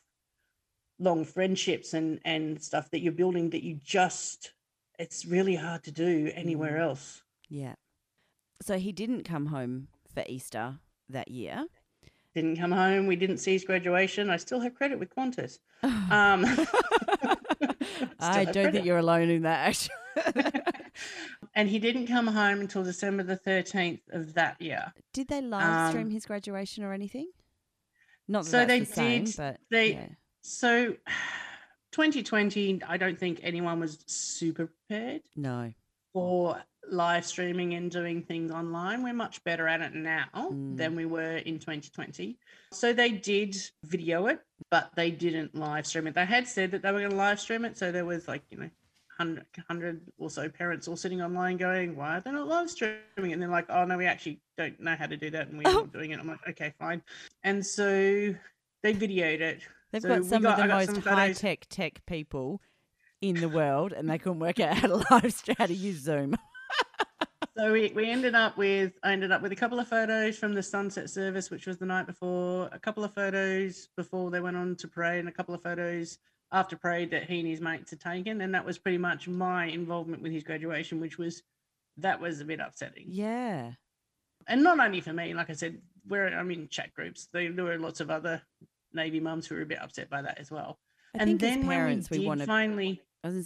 long 0.98 1.24
friendships 1.24 1.94
and, 1.94 2.20
and 2.24 2.62
stuff 2.62 2.90
that 2.90 3.00
you're 3.00 3.12
building 3.12 3.50
that 3.50 3.62
you 3.64 3.78
just, 3.82 4.52
it's 4.98 5.24
really 5.26 5.54
hard 5.56 5.82
to 5.84 5.90
do 5.90 6.30
anywhere 6.34 6.74
Mm. 6.78 6.82
else. 6.82 7.22
yeah 7.48 7.74
so 8.60 8.78
he 8.78 8.92
didn't 8.92 9.24
come 9.24 9.46
home 9.46 9.88
for 10.14 10.22
easter 10.28 10.78
that 11.08 11.28
year 11.28 11.66
Didn't 12.34 12.56
come 12.58 12.70
home. 12.72 13.06
We 13.08 13.16
didn't 13.16 13.38
see 13.38 13.52
his 13.54 13.64
graduation. 13.64 14.30
I 14.30 14.36
still 14.36 14.60
have 14.60 14.74
credit 14.74 14.98
with 15.00 15.10
Qantas. 15.14 15.58
Um, 16.10 16.44
i 18.20 18.44
don't 18.44 18.52
credit. 18.54 18.72
think 18.72 18.84
you're 18.86 18.98
alone 18.98 19.28
in 19.30 19.42
that 19.42 19.68
actually 19.68 20.44
and 21.54 21.68
he 21.68 21.78
didn't 21.78 22.06
come 22.06 22.26
home 22.26 22.60
until 22.60 22.82
December 22.82 23.22
the 23.22 23.36
13th 23.36 24.00
of 24.12 24.34
that 24.34 24.60
year. 24.60 24.92
did 25.12 25.28
they 25.28 25.40
live 25.40 25.90
stream 25.90 26.06
Um, 26.06 26.10
his 26.12 26.26
graduation 26.26 26.84
or 26.84 26.92
anything 26.92 27.30
not 28.28 28.44
that 28.44 28.50
so 28.50 28.64
they 28.66 28.80
the 28.80 28.86
same, 28.86 29.24
did- 29.24 29.36
but 29.36 29.60
they- 29.70 29.92
yeah. 29.94 30.08
So 30.42 30.96
2020, 31.92 32.82
I 32.88 32.96
don't 32.96 33.18
think 33.18 33.40
anyone 33.42 33.78
was 33.80 33.98
super 34.06 34.66
prepared 34.66 35.22
no 35.36 35.72
for 36.12 36.62
live 36.90 37.24
streaming 37.24 37.74
and 37.74 37.90
doing 37.90 38.22
things 38.22 38.50
online. 38.50 39.02
We're 39.02 39.12
much 39.14 39.42
better 39.44 39.68
at 39.68 39.80
it 39.80 39.94
now 39.94 40.26
Mm. 40.34 40.76
than 40.76 40.96
we 40.96 41.04
were 41.06 41.36
in 41.38 41.58
2020. 41.58 42.38
So 42.72 42.92
they 42.92 43.10
did 43.12 43.56
video 43.84 44.26
it, 44.26 44.40
but 44.70 44.90
they 44.96 45.10
didn't 45.10 45.54
live 45.54 45.86
stream 45.86 46.06
it. 46.08 46.14
They 46.14 46.24
had 46.26 46.46
said 46.48 46.70
that 46.72 46.82
they 46.82 46.90
were 46.92 46.98
going 46.98 47.10
to 47.12 47.16
live 47.16 47.38
stream 47.40 47.64
it. 47.64 47.78
So 47.78 47.92
there 47.92 48.04
was 48.04 48.26
like, 48.26 48.42
you 48.50 48.58
know, 48.58 48.70
100, 49.18 49.44
100 49.56 50.00
or 50.18 50.30
so 50.30 50.48
parents 50.48 50.88
all 50.88 50.96
sitting 50.96 51.20
online 51.22 51.56
going, 51.56 51.94
why 51.96 52.16
are 52.16 52.20
they 52.20 52.32
not 52.32 52.48
live 52.48 52.70
streaming? 52.70 53.32
And 53.32 53.40
they're 53.42 53.48
like, 53.48 53.66
oh, 53.68 53.84
no, 53.84 53.96
we 53.96 54.06
actually 54.06 54.40
don't 54.56 54.78
know 54.80 54.96
how 54.98 55.06
to 55.06 55.16
do 55.16 55.30
that. 55.30 55.48
And 55.48 55.58
we're 55.58 55.68
Oh. 55.68 55.72
not 55.80 55.92
doing 55.92 56.10
it. 56.12 56.18
I'm 56.20 56.26
like, 56.28 56.40
okay, 56.50 56.72
fine. 56.78 57.02
And 57.44 57.64
so 57.64 57.84
they 58.82 58.94
videoed 58.94 59.40
it. 59.40 59.60
They've 59.92 60.02
So 60.02 60.08
got 60.08 60.24
some 60.24 60.42
got- 60.42 60.58
of 60.60 60.66
the 60.86 60.92
most 60.94 61.04
high 61.04 61.32
tech 61.32 61.66
tech 61.68 62.04
people 62.06 62.60
in 63.20 63.36
the 63.40 63.48
world, 63.48 63.92
and 63.92 64.08
they 64.10 64.18
couldn't 64.18 64.40
work 64.40 64.58
out 64.58 64.76
how 64.78 64.88
to 64.88 64.96
live 65.10 65.32
stream, 65.32 65.56
how 65.58 65.66
to 65.66 65.74
use 65.74 65.98
Zoom. 66.00 66.34
So 67.54 67.70
we, 67.70 67.92
we 67.94 68.08
ended 68.08 68.34
up 68.34 68.56
with 68.56 68.94
I 69.02 69.12
ended 69.12 69.30
up 69.30 69.42
with 69.42 69.52
a 69.52 69.56
couple 69.56 69.78
of 69.78 69.86
photos 69.86 70.38
from 70.38 70.54
the 70.54 70.62
sunset 70.62 71.10
service, 71.10 71.50
which 71.50 71.66
was 71.66 71.76
the 71.76 71.84
night 71.84 72.06
before, 72.06 72.70
a 72.72 72.78
couple 72.78 73.04
of 73.04 73.12
photos 73.12 73.88
before 73.94 74.30
they 74.30 74.40
went 74.40 74.56
on 74.56 74.74
to 74.76 74.88
pray, 74.88 75.18
and 75.18 75.28
a 75.28 75.32
couple 75.32 75.54
of 75.54 75.62
photos 75.62 76.16
after 76.52 76.76
parade 76.76 77.10
that 77.10 77.24
he 77.24 77.40
and 77.40 77.48
his 77.48 77.60
mates 77.60 77.90
had 77.90 78.00
taken. 78.00 78.40
And 78.42 78.54
that 78.54 78.64
was 78.64 78.78
pretty 78.78 78.98
much 78.98 79.26
my 79.26 79.64
involvement 79.66 80.22
with 80.22 80.32
his 80.32 80.42
graduation, 80.44 81.00
which 81.00 81.18
was 81.18 81.42
that 81.98 82.20
was 82.20 82.40
a 82.40 82.44
bit 82.44 82.60
upsetting. 82.60 83.04
Yeah, 83.08 83.72
And 84.46 84.62
not 84.62 84.78
only 84.78 85.00
for 85.00 85.12
me, 85.12 85.34
like 85.34 85.50
I 85.50 85.54
said, 85.54 85.80
we're 86.08 86.26
I'm 86.28 86.50
in 86.50 86.68
chat 86.68 86.92
groups. 86.94 87.28
There, 87.32 87.52
there 87.52 87.64
were 87.64 87.78
lots 87.78 88.00
of 88.00 88.10
other 88.10 88.42
Navy 88.92 89.20
mums 89.20 89.46
who 89.46 89.54
were 89.54 89.62
a 89.62 89.66
bit 89.66 89.80
upset 89.80 90.10
by 90.10 90.22
that 90.22 90.38
as 90.38 90.50
well. 90.50 90.78
I 91.14 91.22
and 91.22 91.38
then 91.40 91.66
parents 91.66 92.10
when 92.10 92.20
we, 92.20 92.24
we, 92.24 92.28
want 92.28 92.40
to. 92.40 92.46
finally 92.46 93.00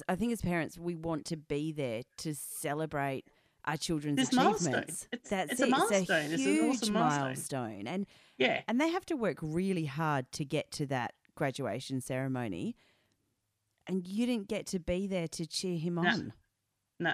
I 0.08 0.14
think 0.16 0.32
as 0.32 0.40
parents 0.40 0.78
we 0.78 0.94
want 0.94 1.26
to 1.26 1.36
be 1.36 1.70
there 1.72 2.02
to 2.18 2.34
celebrate 2.34 3.24
our 3.66 3.76
children's 3.76 4.16
This 4.16 4.32
milestone. 4.32 4.74
achievements. 4.74 5.08
It's- 5.12 5.28
That's 5.30 5.52
it's 5.52 5.60
a 5.60 5.66
milestone. 5.66 6.00
It's 6.00 6.10
a 6.10 6.34
It's 6.34 6.42
an 6.44 6.48
huge 6.52 6.76
awesome 6.82 6.94
milestone. 6.94 7.24
milestone, 7.24 7.86
and 7.88 8.06
yeah, 8.38 8.62
and 8.68 8.80
they 8.80 8.90
have 8.90 9.04
to 9.06 9.16
work 9.16 9.38
really 9.42 9.84
hard 9.86 10.30
to 10.32 10.44
get 10.44 10.70
to 10.72 10.86
that 10.86 11.14
graduation 11.34 12.00
ceremony. 12.00 12.76
And 13.86 14.06
you 14.06 14.26
didn't 14.26 14.48
get 14.48 14.66
to 14.68 14.78
be 14.78 15.06
there 15.06 15.28
to 15.28 15.46
cheer 15.46 15.78
him 15.78 15.94
No. 15.96 16.08
on. 16.08 16.32
no. 16.98 17.12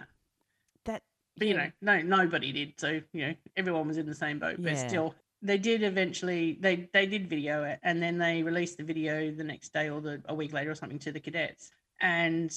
That 0.84 1.02
But 1.36 1.46
you 1.48 1.54
yeah. 1.54 1.70
know, 1.80 2.00
no, 2.00 2.02
nobody 2.22 2.52
did. 2.52 2.74
So 2.78 3.00
you 3.12 3.26
know, 3.28 3.34
everyone 3.56 3.88
was 3.88 3.98
in 3.98 4.06
the 4.06 4.14
same 4.14 4.38
boat. 4.38 4.56
But 4.62 4.72
Yeah. 4.72 4.88
still, 4.88 5.14
they 5.42 5.58
did 5.58 5.82
eventually. 5.82 6.54
They 6.60 6.88
they 6.92 7.06
did 7.06 7.28
video 7.28 7.64
it, 7.64 7.78
and 7.82 8.02
then 8.02 8.18
they 8.18 8.42
released 8.42 8.78
the 8.78 8.84
video 8.84 9.30
the 9.30 9.44
next 9.44 9.72
day 9.72 9.90
or 9.90 10.00
the 10.00 10.22
a 10.26 10.34
week 10.34 10.52
later 10.52 10.70
or 10.70 10.74
something 10.74 10.98
to 11.00 11.12
the 11.12 11.20
cadets. 11.20 11.70
And 12.00 12.52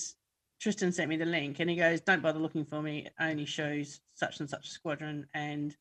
Tristan 0.59 0.91
sent 0.91 1.09
me 1.09 1.17
the 1.17 1.25
link, 1.25 1.59
and 1.59 1.69
he 1.69 1.75
goes, 1.75 2.01
"Don't 2.01 2.21
bother 2.21 2.39
looking 2.39 2.65
for 2.65 2.81
me. 2.81 3.05
It 3.05 3.13
only 3.19 3.45
shows 3.45 4.01
such 4.13 4.39
and 4.39 4.49
such 4.49 4.67
a 4.67 4.71
squadron." 4.71 5.27
And 5.33 5.75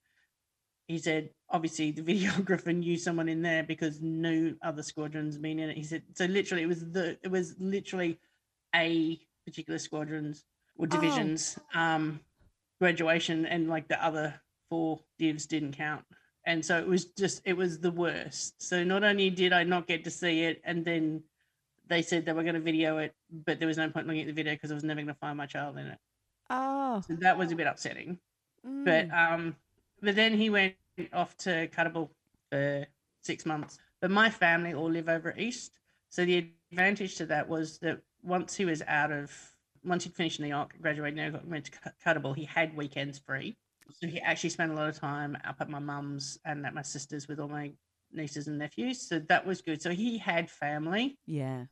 he 0.86 0.98
said, 0.98 1.30
obviously 1.50 1.90
the 1.90 2.02
videographer 2.02 2.74
knew 2.76 2.96
someone 2.96 3.28
in 3.28 3.42
there 3.42 3.62
because 3.62 4.00
no 4.00 4.54
other 4.62 4.82
squadrons 4.82 5.38
been 5.38 5.58
in 5.58 5.70
it. 5.70 5.76
He 5.76 5.84
said, 5.84 6.02
so 6.14 6.26
literally 6.26 6.62
it 6.62 6.66
was 6.68 6.80
the 6.90 7.18
it 7.22 7.30
was 7.30 7.54
literally 7.58 8.18
a 8.74 9.18
particular 9.46 9.78
squadrons 9.78 10.44
or 10.76 10.86
Oh. 10.86 10.88
divisions 10.88 11.58
um 11.74 12.20
graduation 12.80 13.46
and 13.46 13.68
like 13.68 13.88
the 13.88 14.04
other 14.04 14.40
four 14.68 15.00
divs 15.18 15.46
didn't 15.46 15.76
count. 15.76 16.04
And 16.46 16.64
so 16.64 16.78
it 16.78 16.86
was 16.86 17.06
just 17.06 17.40
it 17.44 17.56
was 17.56 17.78
the 17.78 17.90
worst. 17.90 18.60
So 18.62 18.84
not 18.84 19.04
only 19.04 19.30
did 19.30 19.52
I 19.52 19.64
not 19.64 19.86
get 19.86 20.04
to 20.04 20.10
see 20.10 20.42
it 20.42 20.60
and 20.64 20.84
then 20.84 21.22
they 21.86 22.02
said 22.02 22.24
they 22.24 22.32
were 22.32 22.42
going 22.42 22.54
to 22.54 22.60
video 22.60 22.98
it, 22.98 23.14
but 23.30 23.58
there 23.58 23.68
was 23.68 23.76
no 23.78 23.88
point 23.90 24.06
looking 24.06 24.22
at 24.22 24.26
the 24.26 24.32
video 24.32 24.54
because 24.54 24.70
I 24.70 24.74
was 24.74 24.84
never 24.84 24.98
going 24.98 25.08
to 25.08 25.14
find 25.14 25.36
my 25.36 25.46
child 25.46 25.78
in 25.78 25.86
it. 25.86 25.98
oh 26.50 27.02
So 27.06 27.14
that 27.20 27.38
was 27.38 27.52
a 27.52 27.56
bit 27.56 27.66
upsetting. 27.66 28.18
Mm. 28.66 28.84
But 28.84 29.14
um, 29.16 29.56
but 30.04 30.14
then 30.14 30.34
he 30.34 30.50
went 30.50 30.74
off 31.12 31.36
to 31.38 31.68
Kuttabul 31.68 32.10
for 32.50 32.86
six 33.22 33.44
months. 33.46 33.78
But 34.00 34.10
my 34.10 34.30
family 34.30 34.74
all 34.74 34.90
live 34.90 35.08
over 35.08 35.34
east, 35.36 35.72
so 36.10 36.24
the 36.24 36.50
advantage 36.70 37.16
to 37.16 37.26
that 37.26 37.48
was 37.48 37.78
that 37.78 38.00
once 38.22 38.54
he 38.54 38.64
was 38.64 38.82
out 38.86 39.10
of 39.10 39.32
once 39.84 40.04
he'd 40.04 40.14
finished 40.14 40.40
NEOC, 40.40 40.70
graduated, 40.80 41.16
now 41.16 41.40
went 41.44 41.66
to 41.66 41.72
Kuttabul, 42.04 42.34
he 42.34 42.44
had 42.44 42.76
weekends 42.76 43.18
free. 43.18 43.56
So 43.92 44.06
he 44.06 44.20
actually 44.20 44.50
spent 44.50 44.72
a 44.72 44.74
lot 44.74 44.88
of 44.88 44.98
time 44.98 45.36
up 45.44 45.56
at 45.60 45.68
my 45.68 45.78
mum's 45.78 46.38
and 46.44 46.64
at 46.64 46.74
my 46.74 46.82
sister's 46.82 47.28
with 47.28 47.38
all 47.38 47.48
my 47.48 47.72
nieces 48.12 48.48
and 48.48 48.58
nephews. 48.58 49.06
So 49.06 49.18
that 49.28 49.46
was 49.46 49.60
good. 49.60 49.82
So 49.82 49.90
he 49.90 50.16
had 50.16 50.50
family. 50.50 51.18
Yeah. 51.26 51.64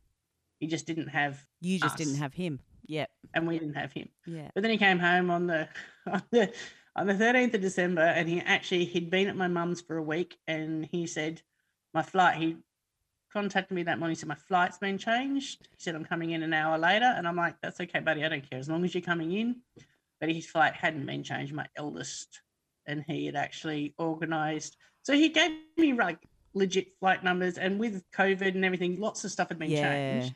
He 0.59 0.67
just 0.67 0.87
didn't 0.87 1.09
have. 1.09 1.45
You 1.61 1.79
just 1.79 1.95
us. 1.95 1.99
didn't 1.99 2.17
have 2.17 2.35
him. 2.35 2.61
Yep. 2.87 3.11
And 3.35 3.49
we 3.49 3.59
didn't 3.59 3.75
have 3.75 3.93
him. 3.93 4.09
Yeah. 4.27 4.51
But 4.55 4.63
then 4.63 4.71
he 4.71 4.79
came 4.79 4.99
home 4.99 5.31
on 5.31 5.47
the 5.47 5.69
on 6.07 6.23
the 6.31 6.53
on 6.95 7.07
the 7.07 7.15
13th 7.15 7.55
of 7.55 7.61
December 7.61 8.03
and 8.03 8.29
he 8.29 8.41
actually 8.41 8.85
he'd 8.85 9.11
been 9.11 9.29
at 9.29 9.37
my 9.37 9.49
mum's 9.49 9.81
for 9.81 9.97
a 9.97 10.03
week 10.03 10.37
and 10.47 10.89
he 10.91 11.07
said 11.07 11.41
my 11.95 12.03
flight 12.03 12.37
he 12.37 12.57
contacted 13.33 13.75
me 13.75 13.83
that 13.85 13.99
morning. 13.99 14.15
He 14.15 14.21
said, 14.21 14.29
My 14.29 14.35
flight's 14.35 14.79
been 14.79 14.99
changed. 14.99 15.69
He 15.71 15.83
said, 15.83 15.95
I'm 15.95 16.05
coming 16.05 16.31
in 16.31 16.43
an 16.43 16.53
hour 16.53 16.79
later. 16.79 17.13
And 17.17 17.27
I'm 17.27 17.37
like, 17.37 17.57
That's 17.63 17.81
okay, 17.81 18.01
buddy. 18.01 18.25
I 18.25 18.29
don't 18.29 18.49
care 18.49 18.59
as 18.59 18.69
long 18.69 18.85
as 18.85 18.95
you're 18.95 19.03
coming 19.03 19.33
in. 19.33 19.57
But 20.21 20.31
his 20.31 20.47
flight 20.47 20.75
hadn't 20.75 21.07
been 21.07 21.23
changed, 21.23 21.53
my 21.53 21.67
eldest. 21.77 22.43
And 22.87 23.05
he 23.07 23.27
had 23.27 23.37
actually 23.37 23.95
organized. 23.99 24.77
So 25.03 25.15
he 25.15 25.31
gave 25.31 25.53
me 25.77 25.95
like 25.95 26.19
legit 26.55 26.99
flight 27.01 27.25
numbers. 27.25 27.59
And 27.59 27.79
with 27.79 28.03
COVID 28.13 28.55
and 28.55 28.65
everything, 28.65 29.01
lots 29.01 29.25
of 29.25 29.31
stuff 29.33 29.49
had 29.49 29.59
been 29.59 29.71
yeah. 29.71 29.91
changed. 29.91 30.35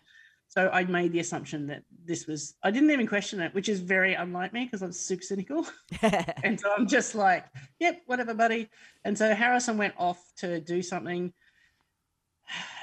So 0.56 0.70
I 0.72 0.84
made 0.84 1.12
the 1.12 1.20
assumption 1.20 1.66
that 1.66 1.82
this 2.06 2.26
was, 2.26 2.54
I 2.62 2.70
didn't 2.70 2.90
even 2.90 3.06
question 3.06 3.40
it, 3.40 3.52
which 3.54 3.68
is 3.68 3.80
very 3.80 4.14
unlike 4.14 4.54
me 4.54 4.64
because 4.64 4.80
I'm 4.80 4.90
super 4.90 5.22
cynical. 5.22 5.66
and 6.42 6.58
so 6.58 6.70
I'm 6.74 6.86
just 6.86 7.14
like, 7.14 7.44
yep, 7.78 8.00
whatever, 8.06 8.32
buddy. 8.32 8.70
And 9.04 9.18
so 9.18 9.34
Harrison 9.34 9.76
went 9.76 9.92
off 9.98 10.18
to 10.38 10.58
do 10.60 10.82
something 10.82 11.30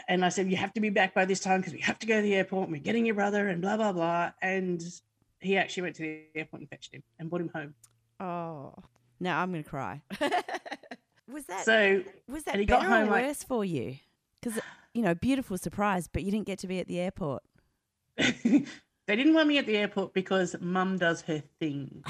and 0.07 0.23
I 0.23 0.29
said, 0.29 0.51
You 0.51 0.57
have 0.57 0.73
to 0.73 0.81
be 0.81 0.89
back 0.89 1.15
by 1.15 1.25
this 1.25 1.39
time 1.39 1.61
because 1.61 1.73
we 1.73 1.79
have 1.79 1.97
to 1.99 2.05
go 2.05 2.17
to 2.17 2.21
the 2.21 2.35
airport 2.35 2.65
and 2.65 2.73
we're 2.73 2.81
getting 2.81 3.05
your 3.05 3.15
brother 3.15 3.47
and 3.47 3.59
blah, 3.59 3.77
blah, 3.77 3.91
blah. 3.91 4.31
And 4.41 4.83
he 5.39 5.57
actually 5.57 5.83
went 5.83 5.95
to 5.95 6.01
the 6.03 6.39
airport 6.39 6.61
and 6.61 6.69
fetched 6.69 6.93
him 6.93 7.01
and 7.17 7.29
brought 7.29 7.41
him 7.41 7.49
home. 7.55 7.73
Oh, 8.19 8.75
now 9.19 9.41
I'm 9.41 9.51
going 9.51 9.63
to 9.63 9.69
cry. 9.69 10.01
was 11.27 11.45
that 11.45 11.65
so? 11.65 12.03
Was 12.27 12.43
that 12.43 12.67
better 12.67 13.03
or 13.03 13.07
worse 13.07 13.39
like, 13.39 13.47
for 13.47 13.65
you? 13.65 13.95
Because 14.39 14.59
you 14.93 15.01
know, 15.01 15.15
beautiful 15.15 15.57
surprise, 15.57 16.07
but 16.07 16.21
you 16.21 16.29
didn't 16.29 16.45
get 16.45 16.59
to 16.59 16.67
be 16.67 16.79
at 16.79 16.87
the 16.87 16.99
airport. 16.99 17.41
they 18.17 19.15
didn't 19.15 19.33
want 19.33 19.47
me 19.47 19.57
at 19.57 19.65
the 19.65 19.77
airport 19.77 20.13
because 20.13 20.55
mum 20.59 20.97
does 20.97 21.21
her 21.21 21.43
thing. 21.59 22.03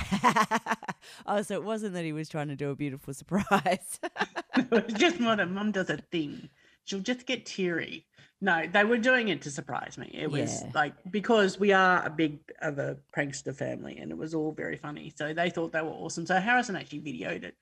oh, 1.26 1.41
so 1.41 1.56
it 1.56 1.64
wasn't 1.64 1.93
that 1.93 2.06
he 2.06 2.14
was 2.14 2.30
trying 2.30 2.49
to 2.49 2.56
do 2.56 2.70
a 2.70 2.76
beautiful 2.76 3.14
surprise. 3.14 3.99
it 4.56 4.72
was 4.72 4.93
just 4.93 5.20
more 5.20 5.36
that 5.36 5.49
mum 5.49 5.72
does 5.72 5.89
a 5.89 5.97
thing 5.97 6.49
she'll 6.86 6.99
just 6.99 7.26
get 7.26 7.45
teary. 7.45 8.06
No, 8.41 8.68
they 8.72 8.84
were 8.84 8.97
doing 8.97 9.30
it 9.30 9.41
to 9.43 9.51
surprise 9.51 9.97
me. 9.97 10.10
It 10.14 10.30
was 10.30 10.62
yeah. 10.62 10.72
like 10.76 10.93
because 11.10 11.60
we 11.60 11.72
are 11.72 12.06
a 12.06 12.10
big 12.10 12.39
of 12.62 12.78
a 12.78 12.97
prankster 13.16 13.56
family, 13.56 13.97
and 13.97 14.12
it 14.12 14.18
was 14.18 14.34
all 14.34 14.51
very 14.51 14.76
funny. 14.76 15.14
So 15.16 15.34
they 15.34 15.49
thought 15.49 15.72
they 15.72 15.82
were 15.82 15.89
awesome. 15.89 16.26
So 16.26 16.36
Harrison 16.39 16.76
actually 16.76 17.01
videoed 17.01 17.43
it, 17.43 17.56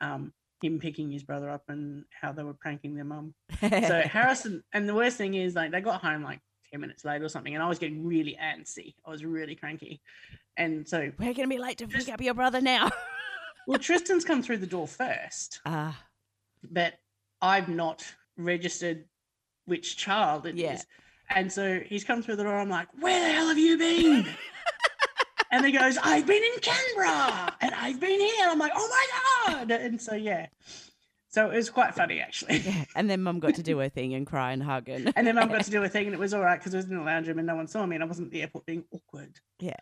um, 0.00 0.32
him 0.60 0.80
picking 0.80 1.12
his 1.12 1.22
brother 1.22 1.48
up 1.48 1.62
and 1.68 2.04
how 2.20 2.32
they 2.32 2.42
were 2.42 2.54
pranking 2.54 2.96
their 2.96 3.04
mum. 3.04 3.32
so 3.60 3.68
Harrison, 4.04 4.64
and 4.72 4.88
the 4.88 4.94
worst 4.94 5.18
thing 5.18 5.34
is 5.34 5.54
like 5.54 5.70
they 5.70 5.80
got 5.80 6.02
home 6.02 6.24
like 6.24 6.40
ten 6.70 6.80
minutes 6.80 7.04
late 7.04 7.22
or 7.22 7.28
something, 7.28 7.54
and 7.54 7.62
I 7.62 7.68
was 7.68 7.78
getting 7.78 8.06
really 8.06 8.36
antsy. 8.42 8.94
I 9.06 9.10
was 9.10 9.24
really 9.24 9.54
cranky, 9.54 10.00
and 10.56 10.86
so 10.86 11.10
we're 11.18 11.34
gonna 11.34 11.48
be 11.48 11.58
late 11.58 11.78
to 11.78 11.86
pick 11.86 12.08
up 12.08 12.20
your 12.20 12.34
brother 12.34 12.60
now. 12.60 12.90
well, 13.66 13.78
Tristan's 13.78 14.24
come 14.24 14.42
through 14.42 14.58
the 14.58 14.66
door 14.66 14.88
first. 14.88 15.60
Ah. 15.66 15.90
Uh. 15.90 16.02
But 16.70 16.94
I've 17.40 17.68
not 17.68 18.04
registered 18.36 19.04
which 19.66 19.96
child 19.96 20.46
it 20.46 20.56
yeah. 20.56 20.74
is, 20.74 20.86
And 21.30 21.52
so 21.52 21.80
he's 21.84 22.04
come 22.04 22.22
through 22.22 22.36
the 22.36 22.44
door. 22.44 22.56
I'm 22.56 22.70
like, 22.70 22.88
where 22.98 23.20
the 23.20 23.32
hell 23.32 23.48
have 23.48 23.58
you 23.58 23.76
been? 23.76 24.26
and 25.52 25.64
he 25.64 25.72
goes, 25.72 25.98
I've 26.02 26.26
been 26.26 26.42
in 26.42 26.60
Canberra 26.60 27.54
and 27.60 27.74
I've 27.74 28.00
been 28.00 28.18
here. 28.18 28.46
I'm 28.48 28.58
like, 28.58 28.72
oh 28.74 28.88
my 29.46 29.54
God. 29.54 29.70
And 29.70 30.00
so, 30.00 30.14
yeah. 30.14 30.46
So 31.30 31.50
it 31.50 31.56
was 31.56 31.68
quite 31.68 31.94
funny, 31.94 32.20
actually. 32.20 32.58
Yeah. 32.58 32.84
And 32.96 33.08
then 33.08 33.22
mum 33.22 33.38
got 33.38 33.54
to 33.56 33.62
do 33.62 33.78
her 33.78 33.88
thing 33.88 34.14
and 34.14 34.26
cry 34.26 34.52
and 34.52 34.62
hug. 34.62 34.88
And, 34.88 35.12
and 35.14 35.26
then 35.26 35.34
mum 35.34 35.48
got 35.48 35.64
to 35.64 35.70
do 35.70 35.82
her 35.82 35.88
thing 35.88 36.06
and 36.06 36.14
it 36.14 36.18
was 36.18 36.32
all 36.32 36.40
right 36.40 36.58
because 36.58 36.72
it 36.72 36.78
was 36.78 36.86
in 36.86 36.96
the 36.96 37.02
lounge 37.02 37.28
room 37.28 37.38
and 37.38 37.46
no 37.46 37.54
one 37.54 37.66
saw 37.66 37.84
me 37.84 37.96
and 37.96 38.02
I 38.02 38.06
wasn't 38.06 38.28
at 38.28 38.32
the 38.32 38.42
airport 38.42 38.66
being 38.66 38.84
awkward. 38.90 39.38
Yeah. 39.60 39.76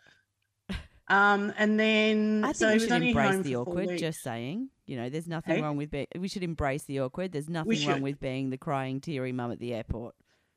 Um, 1.08 1.52
and 1.56 1.78
then 1.78 2.42
I 2.44 2.48
think 2.48 2.56
so 2.56 2.72
we 2.72 2.78
should 2.80 3.02
embrace 3.02 3.44
the 3.44 3.56
awkward. 3.56 3.96
Just 3.96 4.22
saying, 4.22 4.70
you 4.86 4.96
know, 4.96 5.08
there's 5.08 5.28
nothing 5.28 5.56
hey? 5.56 5.62
wrong 5.62 5.76
with 5.76 5.90
being. 5.90 6.08
We 6.18 6.28
should 6.28 6.42
embrace 6.42 6.82
the 6.84 7.00
awkward. 7.00 7.32
There's 7.32 7.48
nothing 7.48 7.86
wrong 7.88 8.02
with 8.02 8.18
being 8.18 8.50
the 8.50 8.58
crying, 8.58 9.00
teary 9.00 9.32
mum 9.32 9.52
at 9.52 9.60
the 9.60 9.72
airport. 9.72 10.14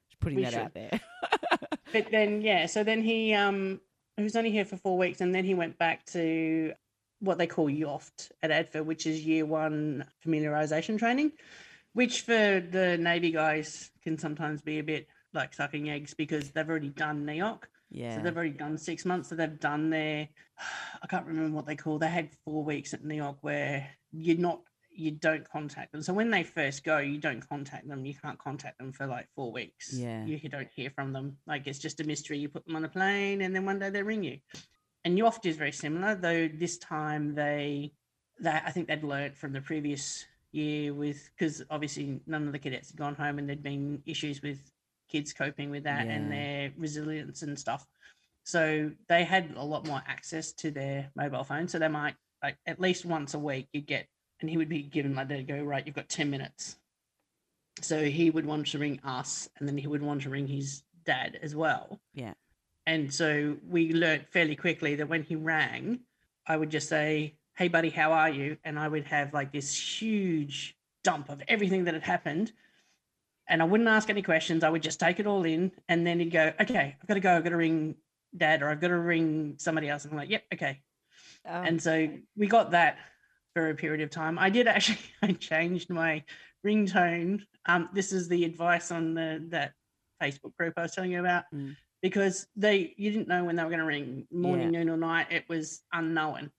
Just 0.10 0.20
putting 0.20 0.38
we 0.38 0.46
that 0.46 0.54
should. 0.54 0.62
out 0.62 0.74
there. 0.74 1.00
but 1.94 2.08
then, 2.12 2.42
yeah. 2.42 2.66
So 2.66 2.84
then 2.84 3.04
he 3.04 3.34
um 3.36 3.80
he 4.18 4.24
was 4.24 4.36
only 4.36 4.50
here 4.50 4.66
for 4.66 4.76
four 4.76 4.98
weeks, 4.98 5.22
and 5.22 5.36
then 5.36 5.46
he 5.46 5.54
went 5.54 5.78
back 5.78 6.06
to 6.08 6.74
what 7.20 7.38
they 7.38 7.48
call 7.48 7.70
YOFT 7.70 8.32
at 8.42 8.52
ADFA, 8.52 8.86
which 8.86 9.06
is 9.06 9.26
Year 9.26 9.46
One 9.46 10.06
familiarization 10.26 10.98
training, 10.98 11.34
which 11.94 12.22
for 12.22 12.34
the 12.72 12.98
Navy 13.00 13.32
guys 13.32 13.92
can 14.04 14.18
sometimes 14.18 14.62
be 14.62 14.80
a 14.80 14.84
bit 14.84 15.08
like 15.34 15.54
sucking 15.54 15.90
eggs 15.90 16.14
because 16.14 16.52
they've 16.52 16.70
already 16.70 16.90
done 16.90 17.26
NEOC. 17.26 17.64
Yeah. 17.92 18.16
So 18.16 18.24
they've 18.24 18.36
already 18.36 18.52
done 18.52 18.78
six 18.78 19.06
months. 19.06 19.30
So 19.30 19.36
they've 19.36 19.60
done 19.60 19.90
their, 19.90 20.30
I 21.04 21.08
can't 21.08 21.26
remember 21.26 21.56
what 21.56 21.66
they 21.66 21.76
call. 21.76 22.00
They 22.00 22.08
had 22.08 22.30
four 22.46 22.64
weeks 22.64 22.94
at 22.94 23.04
NEOC 23.04 23.38
where 23.42 23.88
you're 24.12 24.38
not, 24.38 24.62
you 24.92 25.12
don't 25.12 25.50
contact 25.50 25.92
them. 25.92 26.02
So 26.02 26.14
when 26.14 26.30
they 26.30 26.44
first 26.44 26.84
go, 26.84 26.98
you 26.98 27.20
don't 27.20 27.48
contact 27.48 27.88
them. 27.88 28.06
You 28.06 28.14
can't 28.14 28.38
contact 28.38 28.80
them 28.80 28.92
for 28.92 29.08
like 29.08 29.28
four 29.36 29.52
weeks. 29.52 29.94
Yeah. 29.94 30.26
You, 30.26 30.40
you 30.42 30.50
don't 30.50 30.68
hear 30.76 30.90
from 30.90 31.14
them. 31.14 31.38
Like 31.48 31.68
it's 31.68 31.80
just 31.80 32.00
a 32.00 32.04
mystery. 32.04 32.38
You 32.38 32.50
put 32.50 32.66
them 32.66 32.76
on 32.76 32.86
a 32.86 32.90
plane 32.90 33.42
and 33.42 33.56
then 33.56 33.66
one 33.66 33.80
day 33.80 33.90
they 33.90 34.04
ring 34.04 34.24
you. 34.24 34.40
And 35.10 35.18
YOFT 35.18 35.48
is 35.48 35.58
very 35.58 35.72
similar, 35.72 36.14
though 36.14 36.48
this 36.48 36.78
time 36.78 37.34
they, 37.34 37.94
they 38.40 38.52
I 38.52 38.70
think 38.70 38.88
they'd 38.88 39.04
learned 39.04 39.36
from 39.36 39.54
the 39.54 39.60
previous 39.60 40.24
year 40.52 40.94
with 40.94 41.32
because 41.36 41.64
obviously 41.72 42.22
none 42.28 42.46
of 42.46 42.52
the 42.52 42.60
cadets 42.60 42.92
had 42.92 42.98
gone 42.98 43.16
home 43.16 43.40
and 43.40 43.50
there'd 43.50 43.64
been 43.64 44.04
issues 44.06 44.44
with 44.44 44.60
kids 45.10 45.34
coping 45.34 45.72
with 45.72 45.86
that 45.86 46.06
yeah. 46.06 46.12
and 46.12 46.32
their 46.32 46.72
resilience 46.78 47.42
and 47.42 47.58
stuff. 47.58 47.88
So 48.44 48.92
they 49.08 49.24
had 49.24 49.56
a 49.56 49.64
lot 49.64 49.88
more 49.88 50.04
access 50.06 50.52
to 50.54 50.70
their 50.70 51.10
mobile 51.16 51.44
phone. 51.44 51.68
So 51.68 51.80
they 51.80 51.88
might 51.88 52.14
like 52.44 52.58
at 52.68 52.80
least 52.80 53.04
once 53.04 53.34
a 53.34 53.40
week 53.40 53.68
you'd 53.74 53.88
get 53.88 54.06
and 54.42 54.48
he 54.48 54.58
would 54.58 54.70
be 54.70 54.84
given 54.84 55.16
like 55.16 55.28
they 55.28 55.42
go, 55.42 55.60
right, 55.64 55.84
you've 55.88 55.96
got 55.96 56.08
10 56.08 56.30
minutes. 56.30 56.78
So 57.82 58.04
he 58.04 58.30
would 58.30 58.46
want 58.46 58.68
to 58.68 58.78
ring 58.78 59.00
us 59.04 59.50
and 59.58 59.68
then 59.68 59.80
he 59.80 59.88
would 59.88 60.04
want 60.04 60.22
to 60.22 60.30
ring 60.30 60.46
his 60.46 60.84
dad 61.04 61.40
as 61.42 61.56
well. 61.56 62.00
Yeah. 62.14 62.36
And 62.90 63.14
so 63.14 63.56
we 63.68 63.94
learned 63.94 64.26
fairly 64.32 64.56
quickly 64.56 64.96
that 64.96 65.08
when 65.08 65.22
he 65.24 65.36
rang, 65.36 66.00
I 66.48 66.58
would 66.58 66.72
just 66.72 66.90
say, 66.90 67.36
Hey 67.56 67.68
buddy, 67.68 67.90
how 67.90 68.14
are 68.14 68.30
you? 68.30 68.58
And 68.64 68.80
I 68.80 68.88
would 68.88 69.06
have 69.06 69.34
like 69.34 69.52
this 69.52 70.02
huge 70.02 70.76
dump 71.04 71.30
of 71.30 71.42
everything 71.48 71.84
that 71.86 71.94
had 71.94 72.04
happened 72.04 72.52
and 73.50 73.62
I 73.62 73.66
wouldn't 73.66 73.90
ask 73.90 74.10
any 74.10 74.22
questions. 74.22 74.64
I 74.64 74.70
would 74.70 74.84
just 74.84 75.00
take 75.00 75.20
it 75.20 75.28
all 75.28 75.44
in, 75.44 75.72
and 75.90 76.06
then 76.06 76.20
he'd 76.20 76.32
go, 76.32 76.54
"Okay, 76.62 76.96
I've 77.02 77.08
got 77.08 77.16
to 77.16 77.20
go. 77.20 77.36
I've 77.36 77.44
got 77.44 77.50
to 77.50 77.58
ring 77.58 77.96
dad, 78.38 78.62
or 78.62 78.70
I've 78.70 78.80
got 78.80 78.90
to 78.90 78.98
ring 78.98 79.56
somebody 79.58 79.90
else." 79.90 80.04
And 80.04 80.14
I'm 80.14 80.18
like, 80.18 80.30
"Yep, 80.30 80.44
okay." 80.54 80.82
Oh. 81.46 81.62
And 81.62 81.82
so 81.82 82.10
we 82.38 82.48
got 82.48 82.72
that 82.72 82.98
for 83.56 83.72
a 83.72 83.76
period 83.76 84.02
of 84.02 84.12
time. 84.12 84.38
I 84.38 84.52
did 84.52 84.68
actually. 84.68 85.00
I 85.24 85.32
changed 85.34 85.90
my 85.90 86.24
ringtone. 86.66 87.42
Um, 87.66 87.90
this 87.92 88.14
is 88.14 88.30
the 88.30 88.46
advice 88.46 88.92
on 88.92 89.16
the 89.16 89.44
that 89.50 89.74
Facebook 90.22 90.56
group 90.56 90.76
I 90.78 90.84
was 90.84 90.94
telling 90.94 91.12
you 91.12 91.20
about. 91.20 91.46
Mm. 91.54 91.76
Because 92.02 92.48
they, 92.56 92.94
you 92.98 93.12
didn't 93.12 93.28
know 93.28 93.44
when 93.44 93.56
they 93.56 93.64
were 93.64 93.70
going 93.70 93.80
to 93.80 93.86
ring, 93.86 94.28
morning, 94.32 94.74
yeah. 94.74 94.80
noon, 94.80 94.90
or 94.90 94.98
night. 94.98 95.28
It 95.32 95.44
was 95.50 95.82
unknown 95.92 96.52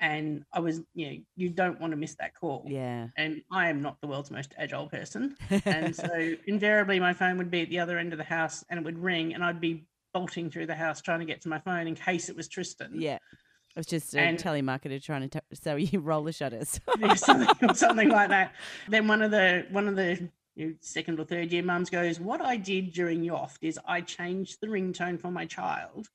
and 0.00 0.44
I 0.52 0.60
was, 0.60 0.80
you 0.94 1.06
know, 1.06 1.16
you 1.36 1.50
don't 1.50 1.78
want 1.78 1.92
to 1.92 1.96
miss 1.96 2.14
that 2.16 2.34
call. 2.34 2.64
Yeah. 2.66 3.08
And 3.16 3.42
I 3.52 3.68
am 3.68 3.82
not 3.82 4.00
the 4.00 4.06
world's 4.06 4.30
most 4.30 4.54
agile 4.56 4.88
person. 4.88 5.36
and 5.64 5.94
so 5.96 6.34
invariably 6.46 6.98
my 6.98 7.12
phone 7.12 7.36
would 7.38 7.50
be 7.50 7.62
at 7.62 7.68
the 7.68 7.78
other 7.78 7.98
end 7.98 8.12
of 8.12 8.18
the 8.18 8.24
house 8.24 8.64
and 8.70 8.80
it 8.80 8.84
would 8.84 8.98
ring 8.98 9.34
and 9.34 9.44
I'd 9.44 9.60
be 9.60 9.84
bolting 10.14 10.50
through 10.50 10.66
the 10.66 10.74
house 10.74 11.00
trying 11.02 11.20
to 11.20 11.26
get 11.26 11.42
to 11.42 11.48
my 11.48 11.58
phone 11.58 11.86
in 11.86 11.94
case 11.94 12.28
it 12.28 12.36
was 12.36 12.48
Tristan. 12.48 12.92
Yeah. 12.94 13.16
It 13.16 13.78
was 13.78 13.86
just 13.86 14.14
a 14.14 14.20
and, 14.20 14.38
telemarketer 14.38 15.02
trying 15.02 15.28
to 15.28 15.40
t- 15.40 15.46
so 15.54 15.76
you 15.76 16.00
roll 16.00 16.24
the 16.24 16.32
shutters. 16.32 16.80
something, 17.16 17.74
something 17.74 18.08
like 18.08 18.30
that. 18.30 18.54
Then 18.88 19.06
one 19.06 19.22
of 19.22 19.30
the 19.30 19.66
one 19.70 19.86
of 19.86 19.94
the 19.94 20.28
you 20.56 20.66
know, 20.66 20.74
second 20.80 21.18
or 21.20 21.24
third 21.24 21.52
year 21.52 21.62
mums 21.62 21.90
goes, 21.90 22.18
What 22.20 22.40
I 22.40 22.56
did 22.56 22.92
during 22.92 23.22
YOFT 23.22 23.58
is 23.62 23.78
I 23.86 24.00
changed 24.00 24.58
the 24.60 24.66
ringtone 24.68 25.20
for 25.20 25.30
my 25.30 25.46
child 25.46 26.08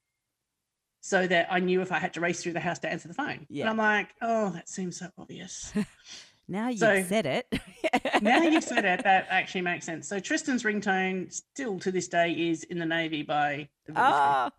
so 1.01 1.27
that 1.27 1.47
I 1.51 1.59
knew 1.59 1.81
if 1.81 1.91
I 1.91 1.99
had 1.99 2.13
to 2.15 2.19
race 2.21 2.41
through 2.41 2.53
the 2.53 2.59
house 2.59 2.79
to 2.79 2.91
answer 2.91 3.07
the 3.07 3.13
phone. 3.13 3.45
Yeah. 3.49 3.63
And 3.63 3.69
I'm 3.69 3.77
like, 3.77 4.09
oh, 4.21 4.49
that 4.51 4.67
seems 4.67 4.97
so 4.97 5.07
obvious. 5.19 5.71
now 6.47 6.69
you've 6.69 6.79
so, 6.79 7.03
said 7.03 7.25
it. 7.27 7.47
now 8.23 8.41
you've 8.41 8.63
said 8.63 8.85
it, 8.85 9.03
that 9.03 9.27
actually 9.29 9.61
makes 9.61 9.85
sense. 9.85 10.07
So 10.07 10.19
Tristan's 10.19 10.63
ringtone 10.63 11.31
still 11.31 11.79
to 11.81 11.91
this 11.91 12.07
day 12.07 12.31
is 12.31 12.63
in 12.63 12.79
the 12.79 12.87
Navy 12.87 13.21
by 13.21 13.69
the 13.85 13.93
Oh, 13.95 14.49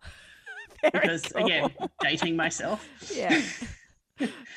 because 0.93 1.23
cool. 1.23 1.45
again, 1.45 1.69
dating 2.01 2.37
myself. 2.37 2.87
Yeah. 3.13 3.41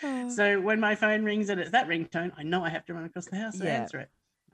Oh. 0.02 0.30
so 0.30 0.60
when 0.60 0.80
my 0.80 0.94
phone 0.94 1.24
rings 1.24 1.50
and 1.50 1.60
it's 1.60 1.72
that 1.72 1.88
ringtone, 1.88 2.32
I 2.38 2.44
know 2.44 2.64
I 2.64 2.70
have 2.70 2.84
to 2.86 2.94
run 2.94 3.04
across 3.04 3.26
the 3.26 3.36
house 3.36 3.58
to 3.58 3.64
Yeah. 3.64 3.80
answer 3.82 3.98
it. 3.98 4.10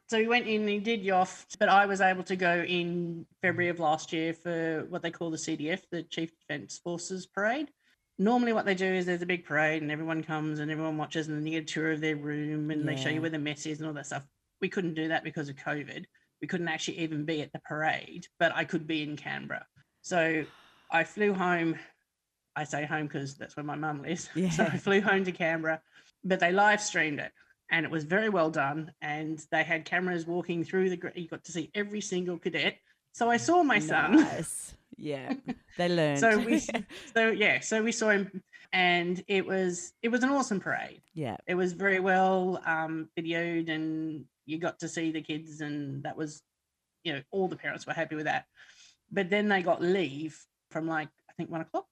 So 0.09 0.19
we 0.19 0.29
went 0.29 0.47
in 0.47 0.61
and 0.61 0.69
he 0.69 0.79
did 0.79 1.05
Yoft, 1.05 1.59
but 1.59 1.69
I 1.69 1.87
was 1.87 2.01
able 2.01 2.23
to 2.25 2.37
go 2.37 2.63
in 2.63 3.27
February 3.43 3.71
of 3.71 3.81
last 3.81 4.13
year 4.13 4.33
for 4.33 4.87
what 4.89 5.03
they 5.03 5.11
call 5.11 5.31
the 5.31 5.37
CDF, 5.37 5.81
the 5.91 6.05
Chief 6.05 6.31
Defence 6.39 6.79
Forces 6.79 7.27
Parade. 7.27 7.71
Normally, 8.17 8.53
what 8.53 8.65
they 8.65 8.77
do 8.77 8.87
is 8.87 9.05
there's 9.05 9.23
a 9.23 9.27
big 9.27 9.45
parade 9.45 9.83
and 9.83 9.91
everyone 9.91 10.23
comes 10.23 10.61
and 10.61 10.71
everyone 10.71 10.97
watches, 10.97 11.27
and 11.27 11.37
then 11.37 11.47
you 11.47 11.61
get 11.61 11.69
a 11.69 11.73
tour 11.75 11.91
of 11.91 12.01
their 12.01 12.17
room 12.17 12.71
and 12.71 12.89
they 12.89 12.97
show 12.97 13.09
you 13.09 13.21
where 13.21 13.31
the 13.31 13.39
mess 13.39 13.67
is 13.67 13.81
and 13.81 13.89
all 13.89 13.95
that 13.95 14.07
stuff. 14.07 14.25
We 14.61 14.69
couldn't 14.69 14.95
do 14.95 15.09
that 15.09 15.25
because 15.25 15.49
of 15.49 15.57
COVID. 15.57 16.05
We 16.41 16.47
couldn't 16.47 16.69
actually 16.69 17.01
even 17.01 17.25
be 17.25 17.43
at 17.43 17.53
the 17.53 17.59
parade, 17.59 18.27
but 18.39 18.55
I 18.55 18.65
could 18.65 18.87
be 18.87 19.03
in 19.03 19.17
Canberra. 19.17 19.67
So 20.03 20.45
I 20.91 21.03
flew 21.03 21.35
home. 21.35 21.77
I 22.55 22.63
say 22.65 22.87
home 22.87 23.07
because 23.07 23.35
that's 23.35 23.57
where 23.57 23.65
my 23.65 23.75
mum 23.75 24.03
lives. 24.03 24.31
So 24.53 24.65
I 24.65 24.79
flew 24.79 25.01
home 25.01 25.25
to 25.25 25.33
Canberra, 25.33 25.83
but 26.25 26.39
they 26.39 26.53
live 26.53 26.81
streamed 26.81 27.19
it 27.19 27.33
and 27.71 27.85
it 27.85 27.91
was 27.91 28.05
very 28.05 28.29
well 28.29 28.51
done. 28.51 28.93
And 29.01 29.39
they 29.51 29.65
had 29.65 29.85
cameras 29.85 30.27
walking 30.27 30.65
through 30.65 30.91
the. 30.91 31.13
You 31.15 31.29
got 31.29 31.45
to 31.45 31.53
see 31.53 31.71
every 31.75 32.01
single 32.01 32.39
cadet. 32.39 32.79
So 33.13 33.31
I 33.31 33.37
saw 33.39 33.63
my 33.63 33.79
son. 33.79 34.17
Nice. 34.17 34.75
Yeah. 34.97 35.35
They 35.79 35.91
learned. 35.91 36.19
So 36.21 36.39
we, 36.39 36.59
so 37.15 37.29
yeah, 37.29 37.61
so 37.61 37.83
we 37.83 37.93
saw 37.93 38.09
him, 38.09 38.43
and 38.73 39.23
it 39.29 39.47
was 39.47 39.93
it 40.03 40.09
was 40.09 40.23
an 40.23 40.31
awesome 40.31 40.59
parade. 40.59 41.03
yeah. 41.13 41.37
It 41.47 41.55
was 41.55 41.75
very 41.75 42.01
well 42.01 42.63
um, 42.65 43.11
videoed, 43.19 43.69
and 43.69 44.25
you 44.47 44.59
got 44.59 44.79
to 44.79 44.89
see 44.89 45.13
the 45.13 45.21
kids, 45.21 45.61
and 45.61 46.03
that 46.05 46.17
was, 46.17 46.41
you 47.05 47.13
know, 47.13 47.21
all 47.31 47.47
the 47.47 47.57
parents 47.57 47.87
were 47.87 47.93
happy 47.93 48.15
with 48.17 48.25
that. 48.25 48.47
But 49.13 49.29
then 49.29 49.49
they 49.49 49.61
got 49.61 49.83
leave 49.83 50.41
from 50.71 50.87
like 50.89 51.09
I 51.29 51.33
think 51.37 51.51
one 51.51 51.61
o'clock, 51.61 51.85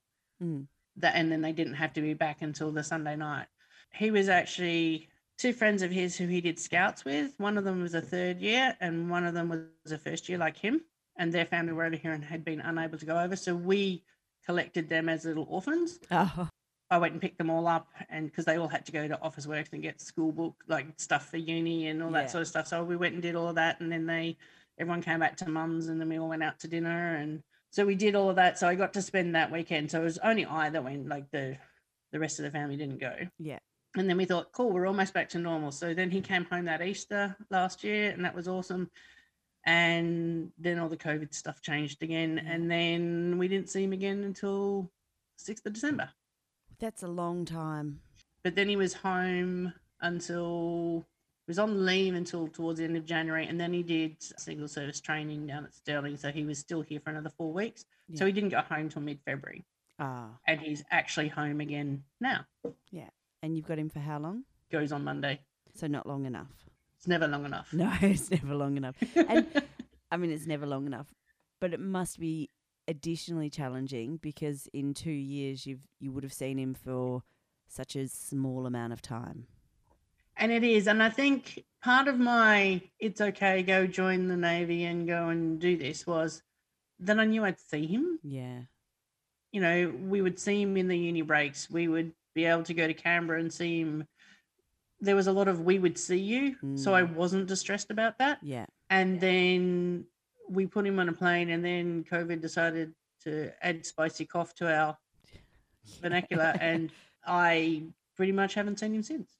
Mm. 0.43 0.67
that, 0.97 1.15
and 1.15 1.31
then 1.31 1.43
they 1.43 1.53
didn't 1.53 1.75
have 1.75 1.93
to 1.95 2.01
be 2.01 2.15
back 2.15 2.41
until 2.41 2.73
the 2.73 2.83
Sunday 2.83 3.17
night. 3.17 3.49
He 3.93 4.11
was 4.11 4.31
actually 4.31 5.11
two 5.39 5.53
friends 5.53 5.83
of 5.83 5.91
his 5.91 6.17
who 6.17 6.27
he 6.27 6.41
did 6.41 6.59
scouts 6.59 7.05
with. 7.05 7.35
One 7.39 7.59
of 7.59 7.65
them 7.65 7.83
was 7.83 7.95
a 7.95 8.01
third 8.01 8.41
year, 8.41 8.77
and 8.81 9.11
one 9.11 9.25
of 9.25 9.35
them 9.35 9.49
was 9.49 9.93
a 9.93 9.99
first 9.99 10.29
year, 10.29 10.39
like 10.39 10.57
him. 10.57 10.81
And 11.17 11.33
their 11.33 11.47
family 11.47 11.73
were 11.73 11.85
over 11.85 11.97
here 11.97 12.13
and 12.13 12.25
had 12.25 12.45
been 12.45 12.61
unable 12.61 12.99
to 12.99 13.07
go 13.07 13.19
over, 13.19 13.37
so 13.37 13.55
we 13.55 14.03
collected 14.45 14.89
them 14.89 15.09
as 15.09 15.25
little 15.25 15.47
orphans. 15.49 16.01
Oh, 16.11 16.49
I 16.91 16.99
went 16.99 17.13
and 17.13 17.21
picked 17.23 17.39
them 17.39 17.51
all 17.51 17.67
up, 17.67 17.89
and 18.09 18.27
because 18.27 18.45
they 18.45 18.57
all 18.57 18.69
had 18.69 18.85
to 18.87 18.93
go 18.93 19.07
to 19.09 19.21
Office 19.23 19.47
Works 19.47 19.71
and 19.73 19.83
get 19.83 20.01
school 20.01 20.33
book 20.33 20.55
like 20.67 20.87
stuff 20.99 21.31
for 21.31 21.37
uni 21.37 21.87
and 21.89 22.03
all 22.03 22.11
Yeah. 22.11 22.23
that 22.23 22.31
sort 22.31 22.43
of 22.43 22.49
stuff. 22.49 22.67
So 22.67 22.85
we 22.85 22.97
went 22.97 23.15
and 23.15 23.23
did 23.23 23.37
all 23.37 23.49
of 23.49 23.55
that, 23.55 23.81
and 23.81 23.91
then 23.91 24.07
they 24.07 24.37
everyone 24.79 25.03
came 25.03 25.21
back 25.21 25.37
to 25.39 25.49
mum's, 25.49 25.89
and 25.89 26.01
then 26.01 26.09
we 26.09 26.19
all 26.19 26.29
went 26.29 26.43
out 26.43 26.59
to 26.61 26.69
dinner, 26.69 27.17
and 27.17 27.43
so 27.71 27.87
we 27.87 27.95
did 27.95 28.15
all 28.15 28.29
of 28.29 28.37
that. 28.37 28.59
So 28.59 28.69
I 28.69 28.75
got 28.75 28.93
to 28.95 29.03
spend 29.03 29.35
that 29.35 29.51
weekend. 29.51 29.91
So 29.91 30.01
it 30.01 30.05
was 30.05 30.19
only 30.19 30.45
I 30.47 30.69
that 30.71 30.83
went, 30.85 31.09
like 31.09 31.31
the 31.31 31.57
the 32.13 32.19
rest 32.19 32.39
of 32.39 32.45
the 32.45 32.51
family 32.51 32.77
didn't 32.77 32.99
go. 32.99 33.15
Yeah. 33.39 33.59
And 33.97 34.09
then 34.09 34.17
we 34.17 34.25
thought, 34.25 34.51
cool, 34.53 34.71
we're 34.73 34.87
almost 34.87 35.15
back 35.15 35.29
to 35.31 35.39
normal. 35.39 35.71
So 35.71 35.95
then 35.95 36.11
he 36.11 36.21
came 36.21 36.45
home 36.47 36.65
that 36.65 36.83
Easter 36.83 37.37
last 37.51 37.85
year, 37.85 38.11
and 38.11 38.25
that 38.25 38.35
was 38.35 38.49
awesome. 38.49 38.91
And 39.67 40.51
then 40.59 40.79
all 40.79 40.89
the 40.89 40.97
COVID 40.97 41.33
stuff 41.33 41.63
changed 41.63 42.03
again, 42.03 42.39
and 42.47 42.71
then 42.71 43.39
we 43.39 43.49
didn't 43.49 43.71
see 43.71 43.85
him 43.85 43.93
again 43.93 44.25
until 44.25 44.91
sixth 45.37 45.67
of 45.67 45.73
December 45.73 46.11
that's 46.81 47.03
a 47.05 47.09
long 47.09 47.45
time. 47.45 48.01
but 48.43 48.55
then 48.57 48.69
he 48.69 48.77
was 48.77 48.93
home 48.93 49.73
until 50.01 51.05
he 51.47 51.51
was 51.51 51.59
on 51.59 51.87
leave 51.87 52.15
until 52.15 52.49
towards 52.49 52.79
the 52.79 52.85
end 52.85 52.97
of 52.97 53.07
January, 53.07 53.47
and 53.47 53.59
then 53.61 53.73
he 53.73 53.83
did 53.83 54.17
single 54.21 54.67
service 54.69 55.01
training 55.01 55.47
down 55.47 55.65
at 55.65 55.75
Stirling, 55.75 56.17
so 56.17 56.31
he 56.31 56.45
was 56.45 56.59
still 56.59 56.83
here 56.83 57.01
for 57.01 57.11
another 57.11 57.31
four 57.39 57.53
weeks. 57.53 57.85
So 58.15 58.27
he 58.27 58.33
didn't 58.33 58.51
go 58.51 58.61
home 58.61 58.89
till 58.91 59.03
mid 59.03 59.21
February, 59.25 59.65
Ah. 59.99 60.29
and 60.47 60.61
he's 60.61 60.85
actually 60.91 61.29
home 61.29 61.61
again 61.61 62.03
now. 62.21 62.45
And 63.45 63.59
you've 63.59 63.67
got 63.67 63.79
him 63.79 63.91
for 63.91 63.99
how 63.99 64.19
long? 64.19 64.45
Goes 64.73 64.91
on 64.91 65.05
Monday. 65.05 65.39
So 65.75 65.87
not 65.87 66.07
long 66.07 66.25
enough. 66.25 66.49
It's 66.97 67.07
never 67.07 67.29
long 67.29 67.45
enough. 67.45 67.69
No, 67.75 67.93
it's 68.01 68.31
never 68.31 68.55
long 68.55 68.79
enough. 68.79 68.97
And 69.15 69.47
I 70.11 70.17
mean, 70.17 70.31
it's 70.31 70.47
never 70.47 70.65
long 70.65 70.87
enough, 70.87 71.13
but 71.61 71.75
it 71.75 71.81
must 71.81 72.19
be 72.19 72.49
additionally 72.89 73.51
challenging 73.51 74.17
because 74.17 74.67
in 74.73 74.95
two 74.95 75.11
years 75.11 75.67
you've 75.67 75.87
you 76.01 76.11
would 76.11 76.25
have 76.25 76.33
seen 76.33 76.59
him 76.59 76.73
for 76.73 77.23
such 77.69 77.97
a 77.97 78.09
small 78.09 78.65
amount 78.65 78.95
of 78.95 79.03
time. 79.03 79.47
And 80.39 80.51
it 80.51 80.65
is. 80.65 80.87
And 80.87 81.03
I 81.03 81.11
think 81.11 81.65
part 81.83 82.09
of 82.09 82.19
my 82.19 82.81
it's 82.99 83.21
okay, 83.21 83.63
go 83.63 83.87
join 83.87 84.29
the 84.29 84.39
Navy 84.39 84.85
and 84.85 85.07
go 85.07 85.29
and 85.29 85.61
do 85.61 85.77
this 85.77 86.07
was 86.07 86.43
that 87.01 87.21
I 87.21 87.27
knew 87.27 87.45
I'd 87.45 87.61
see 87.61 87.87
him. 87.87 88.21
Yeah. 88.23 88.61
You 89.53 89.61
know, 89.61 89.93
we 90.01 90.23
would 90.23 90.39
see 90.39 90.63
him 90.63 90.79
in 90.79 90.89
the 90.89 90.97
uni 90.97 91.21
breaks. 91.21 91.69
We 91.69 91.89
would 91.89 92.15
be 92.35 92.45
able 92.45 92.65
to 92.65 92.75
go 92.75 92.87
to 92.87 92.95
Canberra 92.95 93.41
and 93.41 93.53
see 93.53 93.81
him. 93.81 94.05
There 95.01 95.17
was 95.17 95.27
a 95.27 95.33
lot 95.33 95.49
of 95.49 95.61
we 95.61 95.79
would 95.79 95.99
see 95.99 96.19
you. 96.19 96.57
So 96.77 96.95
I 96.95 97.03
mm. 97.03 97.15
wasn't 97.15 97.47
distressed 97.47 97.91
about 97.91 98.19
that. 98.19 98.39
Yeah. 98.43 98.67
And 98.91 99.21
then 99.21 100.07
we 100.49 100.67
put 100.67 100.87
him 100.87 100.99
on 100.99 101.09
a 101.09 101.13
plane, 101.13 101.51
and 101.51 101.65
then 101.65 102.05
COVID 102.05 102.41
decided 102.41 102.95
to 103.25 103.53
add 103.63 103.87
spicy 103.87 104.27
cough 104.27 104.55
to 104.57 104.73
our 104.73 104.97
vernacular. 106.01 106.55
and 106.61 106.91
I 107.27 107.85
pretty 108.17 108.33
much 108.33 108.55
haven't 108.55 108.81
seen 108.81 108.95
him 108.95 109.03
since. 109.03 109.31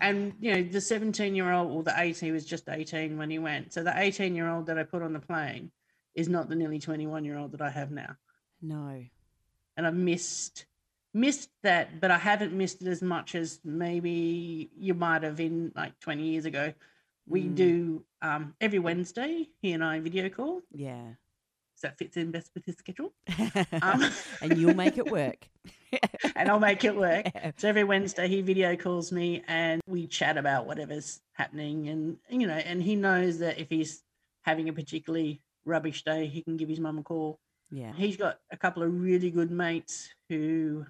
And 0.00 0.34
you 0.40 0.54
know, 0.54 0.62
the 0.62 0.80
17 0.80 1.34
year 1.34 1.52
old 1.52 1.70
or 1.70 1.82
the 1.82 1.94
18, 1.96 2.26
he 2.26 2.32
was 2.32 2.44
just 2.44 2.68
18 2.68 3.16
when 3.16 3.30
he 3.30 3.38
went. 3.38 3.72
So 3.72 3.82
the 3.82 3.92
18 3.96 4.34
year 4.34 4.48
old 4.48 4.66
that 4.66 4.78
I 4.78 4.84
put 4.84 5.02
on 5.02 5.12
the 5.12 5.20
plane 5.20 5.70
is 6.14 6.28
not 6.28 6.48
the 6.48 6.56
nearly 6.56 6.78
21 6.78 7.24
year 7.24 7.38
old 7.38 7.52
that 7.52 7.62
I 7.62 7.70
have 7.70 7.90
now. 7.90 8.16
no. 8.60 9.04
And 9.74 9.86
I've 9.86 9.94
missed 9.94 10.66
missed 11.14 11.50
that, 11.62 12.00
but 12.00 12.10
I 12.10 12.18
haven't 12.18 12.52
missed 12.52 12.82
it 12.82 12.88
as 12.88 13.02
much 13.02 13.34
as 13.34 13.60
maybe 13.64 14.70
you 14.76 14.94
might 14.94 15.22
have 15.22 15.40
in 15.40 15.72
like 15.74 15.98
20 16.00 16.22
years 16.22 16.44
ago. 16.44 16.72
We 17.26 17.44
Mm. 17.44 17.54
do 17.54 18.04
um, 18.22 18.54
every 18.60 18.78
Wednesday, 18.78 19.48
he 19.60 19.72
and 19.72 19.84
I 19.84 20.00
video 20.00 20.28
call. 20.28 20.62
Yeah. 20.72 21.14
So 21.76 21.88
that 21.88 21.98
fits 21.98 22.16
in 22.16 22.30
best 22.30 22.50
with 22.54 22.64
his 22.64 22.76
schedule. 22.76 23.12
Um, 23.82 24.10
and 24.40 24.56
you'll 24.58 24.74
make 24.74 24.98
it 24.98 25.10
work. 25.10 25.48
and 26.36 26.48
I'll 26.48 26.60
make 26.60 26.84
it 26.84 26.96
work. 26.96 27.26
So 27.58 27.68
every 27.68 27.84
Wednesday 27.84 28.28
he 28.28 28.40
video 28.42 28.76
calls 28.76 29.12
me 29.12 29.42
and 29.48 29.80
we 29.86 30.06
chat 30.06 30.36
about 30.38 30.66
whatever's 30.66 31.20
happening 31.34 31.88
and 31.88 32.16
you 32.28 32.46
know 32.46 32.54
and 32.54 32.82
he 32.82 32.94
knows 32.96 33.38
that 33.40 33.58
if 33.58 33.68
he's 33.68 34.02
having 34.42 34.68
a 34.68 34.72
particularly 34.72 35.40
rubbish 35.64 36.02
day 36.04 36.26
he 36.26 36.42
can 36.42 36.56
give 36.56 36.68
his 36.68 36.80
mum 36.80 36.98
a 36.98 37.02
call. 37.02 37.38
Yeah. 37.70 37.92
He's 37.94 38.16
got 38.16 38.38
a 38.50 38.56
couple 38.56 38.82
of 38.82 38.92
really 39.00 39.30
good 39.30 39.50
mates 39.50 40.08
who 40.28 40.86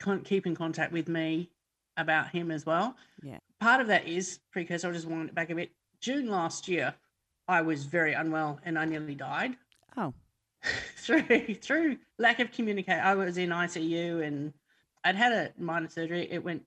can't 0.00 0.24
keep 0.24 0.46
in 0.46 0.54
contact 0.56 0.92
with 0.92 1.08
me 1.08 1.50
about 1.96 2.28
him 2.30 2.50
as 2.50 2.66
well. 2.66 2.96
Yeah. 3.22 3.38
Part 3.60 3.80
of 3.80 3.86
that 3.88 4.06
is 4.06 4.40
precursor, 4.52 4.88
I'll 4.88 4.92
just 4.94 5.06
wind 5.06 5.28
it 5.28 5.34
back 5.34 5.50
a 5.50 5.54
bit. 5.54 5.70
June 6.00 6.28
last 6.28 6.66
year, 6.66 6.94
I 7.46 7.60
was 7.62 7.84
very 7.84 8.14
unwell 8.14 8.58
and 8.64 8.78
I 8.78 8.84
nearly 8.86 9.14
died 9.14 9.56
Oh. 9.96 10.14
through 10.96 11.54
through 11.56 11.98
lack 12.18 12.38
of 12.40 12.50
communication. 12.52 13.00
I 13.04 13.14
was 13.14 13.36
in 13.38 13.50
ICU 13.50 14.24
and 14.26 14.52
I'd 15.04 15.16
had 15.16 15.32
a 15.32 15.50
minor 15.62 15.88
surgery. 15.88 16.26
It 16.30 16.42
went 16.44 16.62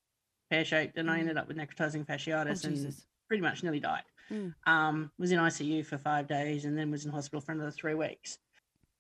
pear 0.50 0.66
shaped, 0.66 0.98
and 0.98 1.10
I 1.10 1.18
Mm. 1.18 1.22
ended 1.22 1.38
up 1.38 1.48
with 1.48 1.58
necrotizing 1.58 2.02
Oh, 2.02 2.14
fasciitis 2.14 2.64
and 2.66 2.96
pretty 3.28 3.42
much 3.42 3.64
nearly 3.64 3.80
died. 3.80 4.04
Mm. 4.32 4.54
Um, 4.66 5.12
was 5.18 5.32
in 5.32 5.40
ICU 5.40 5.84
for 5.86 5.98
five 5.98 6.28
days 6.28 6.66
and 6.66 6.78
then 6.78 6.92
was 6.92 7.06
in 7.06 7.12
hospital 7.12 7.42
for 7.42 7.52
another 7.54 7.72
three 7.72 7.94
weeks. 7.96 8.38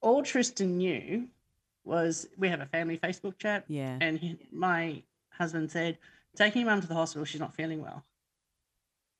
All 0.01 0.21
Tristan 0.23 0.77
knew 0.77 1.27
was 1.83 2.27
we 2.37 2.49
have 2.49 2.61
a 2.61 2.65
family 2.65 2.97
Facebook 2.97 3.37
chat, 3.37 3.65
Yeah. 3.67 3.97
and 4.01 4.19
he, 4.19 4.37
my 4.51 5.03
husband 5.31 5.71
said, 5.71 5.97
"Taking 6.35 6.61
your 6.61 6.71
mum 6.71 6.81
to 6.81 6.87
the 6.87 6.93
hospital. 6.95 7.25
She's 7.25 7.41
not 7.41 7.53
feeling 7.55 7.81
well." 7.81 8.03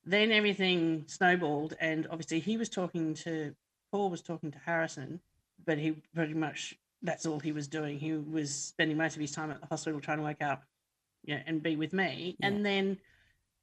Then 0.06 0.32
everything 0.32 1.04
snowballed, 1.06 1.74
and 1.80 2.06
obviously 2.10 2.40
he 2.40 2.56
was 2.56 2.68
talking 2.68 3.14
to 3.14 3.54
Paul 3.90 4.10
was 4.10 4.22
talking 4.22 4.50
to 4.50 4.58
Harrison, 4.58 5.20
but 5.64 5.78
he 5.78 5.92
pretty 6.14 6.34
much 6.34 6.74
that's 7.02 7.26
all 7.26 7.38
he 7.38 7.52
was 7.52 7.68
doing. 7.68 7.98
He 7.98 8.12
was 8.12 8.54
spending 8.54 8.96
most 8.96 9.14
of 9.14 9.20
his 9.20 9.32
time 9.32 9.50
at 9.50 9.60
the 9.60 9.66
hospital 9.66 10.00
trying 10.00 10.18
to 10.18 10.24
work 10.24 10.42
out, 10.42 10.60
yeah, 11.24 11.42
and 11.46 11.62
be 11.62 11.76
with 11.76 11.92
me. 11.92 12.36
Yeah. 12.38 12.46
And 12.48 12.64
then 12.66 12.98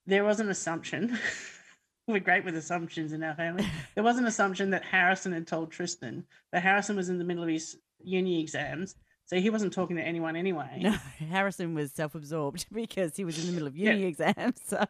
there 0.05 0.23
was 0.23 0.39
an 0.39 0.49
assumption. 0.49 1.17
We're 2.07 2.19
great 2.19 2.43
with 2.43 2.55
assumptions 2.55 3.13
in 3.13 3.23
our 3.23 3.35
family. 3.35 3.65
There 3.95 4.03
was 4.03 4.17
an 4.17 4.25
assumption 4.25 4.71
that 4.71 4.83
Harrison 4.83 5.33
had 5.33 5.45
told 5.47 5.71
Tristan 5.71 6.25
that 6.51 6.63
Harrison 6.63 6.95
was 6.95 7.09
in 7.09 7.17
the 7.19 7.23
middle 7.23 7.43
of 7.43 7.49
his 7.49 7.77
uni 8.03 8.41
exams, 8.41 8.95
so 9.25 9.35
he 9.37 9.49
wasn't 9.49 9.73
talking 9.73 9.95
to 9.95 10.01
anyone 10.03 10.35
anyway. 10.35 10.79
No, 10.81 10.91
Harrison 11.29 11.73
was 11.73 11.91
self-absorbed 11.91 12.65
because 12.73 13.15
he 13.15 13.23
was 13.25 13.39
in 13.39 13.47
the 13.47 13.51
middle 13.53 13.67
of 13.67 13.75
Yeah. 13.77 13.91
uni 13.93 14.05
exams. 14.07 14.59
So, 14.65 14.85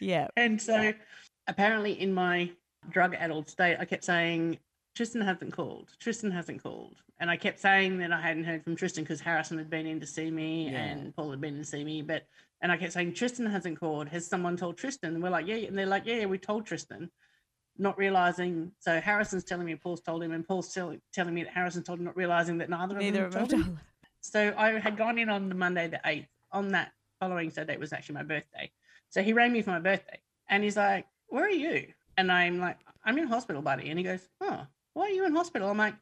yeah. 0.00 0.28
And 0.36 0.60
so 0.60 0.92
apparently 1.46 2.00
in 2.00 2.12
my 2.12 2.50
drug 2.90 3.14
addled 3.14 3.48
state, 3.48 3.76
I 3.80 3.84
kept 3.84 4.04
saying, 4.04 4.58
Tristan 4.94 5.22
hasn't 5.22 5.52
called. 5.52 5.88
Tristan 5.98 6.30
hasn't 6.30 6.62
called. 6.62 6.96
And 7.18 7.30
I 7.30 7.36
kept 7.36 7.60
saying 7.60 7.98
that 7.98 8.12
I 8.12 8.20
hadn't 8.20 8.44
heard 8.44 8.64
from 8.64 8.76
Tristan 8.76 9.04
because 9.04 9.20
Harrison 9.20 9.56
had 9.56 9.70
been 9.70 9.86
in 9.86 10.00
to 10.00 10.06
see 10.06 10.30
me 10.30 10.70
Yeah. 10.70 10.84
and 10.84 11.14
Paul 11.16 11.30
had 11.30 11.40
been 11.40 11.54
in 11.54 11.60
to 11.60 11.66
see 11.66 11.84
me. 11.84 12.02
But 12.02 12.24
and 12.60 12.70
I 12.70 12.76
kept 12.76 12.92
saying, 12.92 13.14
Tristan 13.14 13.46
hasn't 13.46 13.80
called. 13.80 14.08
Has 14.08 14.26
someone 14.26 14.56
told 14.56 14.76
Tristan? 14.76 15.14
And 15.14 15.22
we're 15.22 15.30
like, 15.30 15.46
yeah. 15.46 15.56
And 15.56 15.76
they're 15.76 15.86
like, 15.86 16.04
yeah, 16.06 16.16
yeah, 16.20 16.26
we 16.26 16.38
told 16.38 16.66
Tristan. 16.66 17.10
Not 17.78 17.96
realizing, 17.98 18.72
so 18.78 19.00
Harrison's 19.00 19.44
telling 19.44 19.66
me 19.66 19.74
Paul's 19.76 20.00
told 20.00 20.22
him, 20.22 20.32
and 20.32 20.46
Paul's 20.46 20.72
tell, 20.72 20.94
telling 21.12 21.34
me 21.34 21.44
that 21.44 21.52
Harrison 21.52 21.82
told 21.82 21.98
him, 21.98 22.04
not 22.04 22.16
realizing 22.16 22.58
that 22.58 22.68
neither, 22.68 22.96
Neither 22.96 23.26
of 23.26 23.32
them 23.32 23.48
told 23.48 23.52
him. 23.52 23.80
So 24.20 24.54
I 24.56 24.78
had 24.78 24.96
gone 24.96 25.18
in 25.18 25.28
on 25.28 25.48
the 25.48 25.54
Monday 25.54 25.88
the 25.88 26.00
8th 26.04 26.28
on 26.52 26.68
that 26.72 26.92
following 27.18 27.50
Saturday 27.50 27.76
was 27.76 27.92
actually 27.92 28.14
my 28.16 28.22
birthday. 28.22 28.70
So 29.10 29.22
he 29.22 29.32
rang 29.32 29.52
me 29.52 29.62
for 29.62 29.70
my 29.70 29.80
birthday 29.80 30.20
and 30.48 30.62
he's 30.62 30.76
like, 30.76 31.06
Where 31.28 31.44
are 31.44 31.50
you? 31.50 31.88
And 32.16 32.30
I'm 32.30 32.58
like, 32.58 32.78
I'm 33.04 33.18
in 33.18 33.26
hospital, 33.26 33.62
buddy. 33.62 33.90
And 33.90 33.98
he 33.98 34.04
goes, 34.04 34.28
Oh, 34.40 34.66
why 34.94 35.06
are 35.06 35.10
you 35.10 35.26
in 35.26 35.34
hospital? 35.34 35.68
I'm 35.68 35.78
like, 35.78 35.94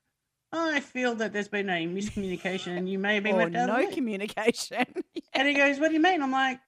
oh, 0.52 0.70
I 0.70 0.80
feel 0.80 1.14
that 1.16 1.32
there's 1.32 1.48
been 1.48 1.70
a 1.70 1.86
miscommunication 1.86 2.76
and 2.76 2.88
you 2.88 2.98
may 2.98 3.14
have 3.14 3.24
been 3.24 3.36
left 3.36 3.54
out 3.54 3.68
no 3.68 3.90
communication. 3.90 4.84
And 5.32 5.46
he 5.46 5.54
goes, 5.54 5.78
What 5.78 5.88
do 5.88 5.94
you 5.94 6.00
mean? 6.00 6.22
I'm 6.22 6.32
like, 6.32 6.60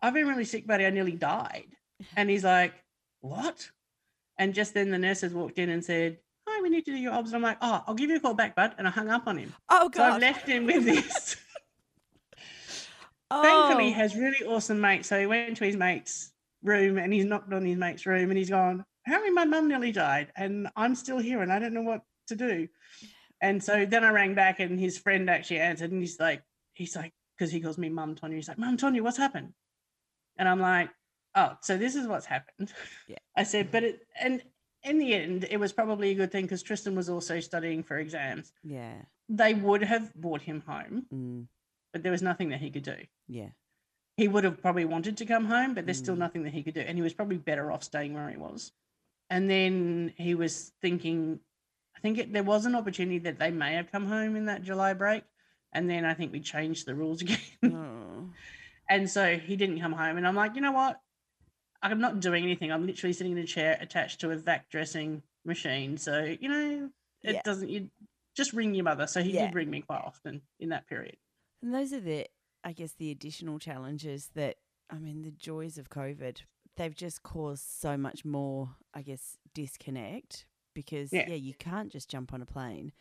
I've 0.00 0.14
been 0.14 0.28
really 0.28 0.44
sick, 0.44 0.66
buddy. 0.66 0.86
I 0.86 0.90
nearly 0.90 1.12
died. 1.12 1.66
And 2.16 2.30
he's 2.30 2.44
like, 2.44 2.72
What? 3.20 3.70
And 4.38 4.54
just 4.54 4.74
then 4.74 4.90
the 4.90 4.98
nurses 4.98 5.32
walked 5.32 5.58
in 5.58 5.70
and 5.70 5.84
said, 5.84 6.18
Hi, 6.46 6.62
we 6.62 6.68
need 6.68 6.84
to 6.84 6.92
do 6.92 6.96
your 6.96 7.12
obs. 7.12 7.30
And 7.30 7.36
I'm 7.36 7.42
like, 7.42 7.58
Oh, 7.60 7.82
I'll 7.86 7.94
give 7.94 8.10
you 8.10 8.16
a 8.16 8.20
call 8.20 8.34
back, 8.34 8.54
bud. 8.54 8.74
And 8.78 8.86
I 8.86 8.90
hung 8.90 9.10
up 9.10 9.26
on 9.26 9.38
him. 9.38 9.54
oh 9.68 9.88
God. 9.88 9.94
So 9.94 10.02
I've 10.02 10.20
left 10.20 10.46
him 10.46 10.66
with 10.66 10.84
this. 10.84 11.36
oh. 13.30 13.42
Thankfully, 13.68 13.90
he 13.90 13.92
oh. 13.92 13.94
has 13.94 14.14
really 14.14 14.46
awesome 14.46 14.80
mates. 14.80 15.08
So 15.08 15.18
he 15.18 15.26
went 15.26 15.56
to 15.58 15.64
his 15.64 15.76
mate's 15.76 16.32
room 16.62 16.98
and 16.98 17.12
he's 17.12 17.24
knocked 17.24 17.52
on 17.52 17.64
his 17.64 17.78
mate's 17.78 18.06
room 18.06 18.30
and 18.30 18.38
he's 18.38 18.50
gone, 18.50 18.84
Apparently, 19.06 19.30
my 19.30 19.44
mum 19.44 19.68
nearly 19.68 19.92
died 19.92 20.32
and 20.36 20.68
I'm 20.74 20.96
still 20.96 21.18
here 21.18 21.40
and 21.40 21.52
I 21.52 21.60
don't 21.60 21.72
know 21.72 21.82
what 21.82 22.02
to 22.26 22.34
do. 22.34 22.66
And 23.40 23.62
so 23.62 23.86
then 23.86 24.02
I 24.02 24.10
rang 24.10 24.34
back 24.34 24.58
and 24.58 24.80
his 24.80 24.98
friend 24.98 25.30
actually 25.30 25.60
answered 25.60 25.92
and 25.92 26.00
he's 26.00 26.18
like, 26.18 26.42
he's 26.74 26.96
like, 26.96 27.12
because 27.36 27.52
he 27.52 27.60
calls 27.60 27.78
me 27.78 27.88
Mum 27.88 28.16
Tonya. 28.16 28.34
He's 28.34 28.48
like, 28.48 28.58
Mum 28.58 28.76
Tonya, 28.76 29.02
what's 29.02 29.16
happened? 29.16 29.52
And 30.38 30.48
I'm 30.48 30.58
like, 30.58 30.90
oh, 31.36 31.56
so 31.60 31.76
this 31.76 31.94
is 31.94 32.06
what's 32.08 32.26
happened. 32.26 32.72
Yeah. 33.08 33.18
I 33.36 33.42
said, 33.44 33.70
but 33.70 33.84
it, 33.84 34.00
and 34.20 34.42
in 34.82 34.98
the 34.98 35.14
end, 35.14 35.46
it 35.50 35.58
was 35.58 35.72
probably 35.72 36.10
a 36.10 36.14
good 36.14 36.32
thing 36.32 36.44
because 36.44 36.62
Tristan 36.62 36.94
was 36.96 37.08
also 37.08 37.40
studying 37.40 37.82
for 37.82 37.98
exams. 37.98 38.52
yeah. 38.64 38.94
They 39.28 39.54
would 39.54 39.82
have 39.82 40.14
brought 40.14 40.42
him 40.42 40.62
home, 40.66 41.06
Mm, 41.12 41.46
but 41.92 42.02
there 42.04 42.12
was 42.12 42.22
nothing 42.22 42.50
that 42.50 42.60
he 42.60 42.70
could 42.70 42.84
do. 42.84 42.96
yeah. 43.28 43.48
He 44.16 44.28
would 44.28 44.44
have 44.44 44.62
probably 44.62 44.86
wanted 44.86 45.18
to 45.18 45.26
come 45.26 45.44
home, 45.44 45.74
but 45.74 45.84
there's 45.84 45.98
still 45.98 46.14
Mm. 46.14 46.18
nothing 46.20 46.42
that 46.44 46.52
he 46.54 46.62
could 46.62 46.72
do. 46.74 46.80
And 46.80 46.96
he 46.96 47.02
was 47.02 47.12
probably 47.12 47.36
better 47.36 47.70
off 47.70 47.82
staying 47.84 48.14
where 48.14 48.30
he 48.30 48.36
was. 48.38 48.72
And 49.28 49.50
then 49.50 50.14
he 50.16 50.34
was 50.34 50.72
thinking, 50.80 51.40
I 51.96 52.00
think 52.00 52.16
it, 52.18 52.32
there 52.32 52.42
was 52.44 52.64
an 52.64 52.74
opportunity 52.76 53.18
that 53.20 53.38
they 53.38 53.50
may 53.50 53.74
have 53.74 53.90
come 53.92 54.06
home 54.06 54.36
in 54.36 54.46
that 54.46 54.62
July 54.62 54.94
break. 54.94 55.24
And 55.72 55.90
then 55.90 56.04
I 56.06 56.14
think 56.14 56.32
we 56.32 56.40
changed 56.40 56.86
the 56.86 56.94
rules 56.94 57.20
again. 57.22 57.38
Oh. 57.64 58.30
and 58.88 59.10
so 59.10 59.36
he 59.36 59.56
didn't 59.56 59.80
come 59.80 59.92
home. 59.92 60.16
And 60.16 60.26
I'm 60.26 60.36
like, 60.36 60.54
you 60.54 60.60
know 60.62 60.72
what? 60.72 60.98
I'm 61.82 62.00
not 62.00 62.20
doing 62.20 62.42
anything. 62.44 62.72
I'm 62.72 62.86
literally 62.86 63.12
sitting 63.12 63.32
in 63.32 63.38
a 63.38 63.46
chair 63.46 63.76
attached 63.80 64.20
to 64.20 64.30
a 64.30 64.36
vac 64.36 64.68
dressing 64.70 65.22
machine. 65.44 65.96
So, 65.98 66.24
you 66.24 66.48
know, 66.48 66.90
it 67.22 67.34
Yeah. 67.34 67.42
doesn't, 67.42 67.68
you 67.68 67.90
just 68.34 68.52
ring 68.52 68.74
your 68.74 68.84
mother. 68.84 69.06
So 69.06 69.22
he 69.22 69.32
Yeah. 69.32 69.46
did 69.46 69.54
ring 69.54 69.70
me 69.70 69.82
quite 69.82 70.02
often 70.02 70.42
in 70.58 70.68
that 70.70 70.86
period. 70.86 71.16
And 71.62 71.74
those 71.74 71.92
are 71.92 72.00
the, 72.00 72.26
I 72.64 72.72
guess, 72.72 72.92
the 72.92 73.10
additional 73.10 73.58
challenges 73.58 74.28
that, 74.34 74.58
I 74.90 74.98
mean, 74.98 75.22
the 75.22 75.30
joys 75.30 75.78
of 75.78 75.88
COVID, 75.90 76.42
they've 76.76 76.94
just 76.94 77.22
caused 77.22 77.64
so 77.64 77.96
much 77.96 78.24
more, 78.24 78.76
I 78.94 79.02
guess, 79.02 79.38
disconnect 79.54 80.46
because, 80.74 81.12
Yeah. 81.12 81.28
yeah, 81.28 81.34
you 81.36 81.54
can't 81.54 81.90
just 81.90 82.08
jump 82.10 82.32
on 82.32 82.42
a 82.42 82.46
plane. 82.46 82.92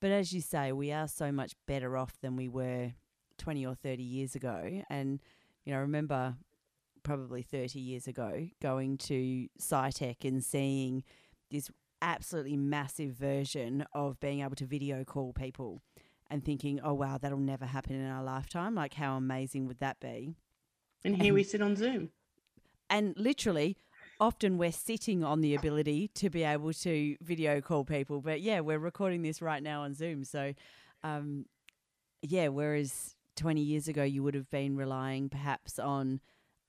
But 0.00 0.10
as 0.12 0.32
you 0.32 0.40
say, 0.40 0.72
we 0.72 0.92
are 0.92 1.08
so 1.08 1.30
much 1.32 1.54
better 1.66 1.96
off 1.96 2.18
than 2.20 2.36
we 2.36 2.48
were 2.48 2.94
20 3.36 3.66
or 3.66 3.74
30 3.74 4.02
years 4.02 4.34
ago. 4.34 4.82
And, 4.88 5.20
you 5.64 5.72
know, 5.72 5.78
I 5.78 5.82
remember 5.82 6.36
probably 7.02 7.42
30 7.42 7.78
years 7.78 8.06
ago 8.06 8.48
going 8.60 8.98
to 8.98 9.48
SciTech 9.60 10.24
and 10.24 10.44
seeing 10.44 11.04
this 11.50 11.70
absolutely 12.02 12.56
massive 12.56 13.12
version 13.12 13.84
of 13.92 14.18
being 14.20 14.40
able 14.40 14.56
to 14.56 14.66
video 14.66 15.04
call 15.04 15.32
people 15.32 15.80
and 16.30 16.44
thinking, 16.44 16.80
oh, 16.82 16.94
wow, 16.94 17.18
that'll 17.18 17.38
never 17.38 17.66
happen 17.66 17.94
in 17.94 18.08
our 18.08 18.22
lifetime. 18.22 18.74
Like, 18.74 18.94
how 18.94 19.16
amazing 19.16 19.66
would 19.66 19.80
that 19.80 19.98
be? 20.00 20.34
And 21.04 21.20
here 21.20 21.34
we 21.34 21.42
sit 21.42 21.60
on 21.60 21.76
Zoom. 21.76 22.10
And 22.88 23.14
literally, 23.16 23.76
often 24.20 24.58
we're 24.58 24.72
sitting 24.72 25.24
on 25.24 25.40
the 25.40 25.54
ability 25.54 26.08
to 26.14 26.30
be 26.30 26.44
able 26.44 26.72
to 26.72 27.16
video 27.20 27.60
call 27.60 27.84
people. 27.84 28.20
But 28.20 28.40
yeah, 28.40 28.60
we're 28.60 28.78
recording 28.78 29.22
this 29.22 29.42
right 29.42 29.62
now 29.62 29.82
on 29.82 29.94
Zoom. 29.94 30.24
So, 30.24 30.54
um, 31.02 31.46
yeah, 32.22 32.48
whereas 32.48 33.16
20 33.36 33.60
years 33.60 33.88
ago, 33.88 34.02
you 34.02 34.22
would 34.22 34.34
have 34.34 34.50
been 34.50 34.76
relying 34.76 35.28
perhaps 35.28 35.78
on 35.78 36.20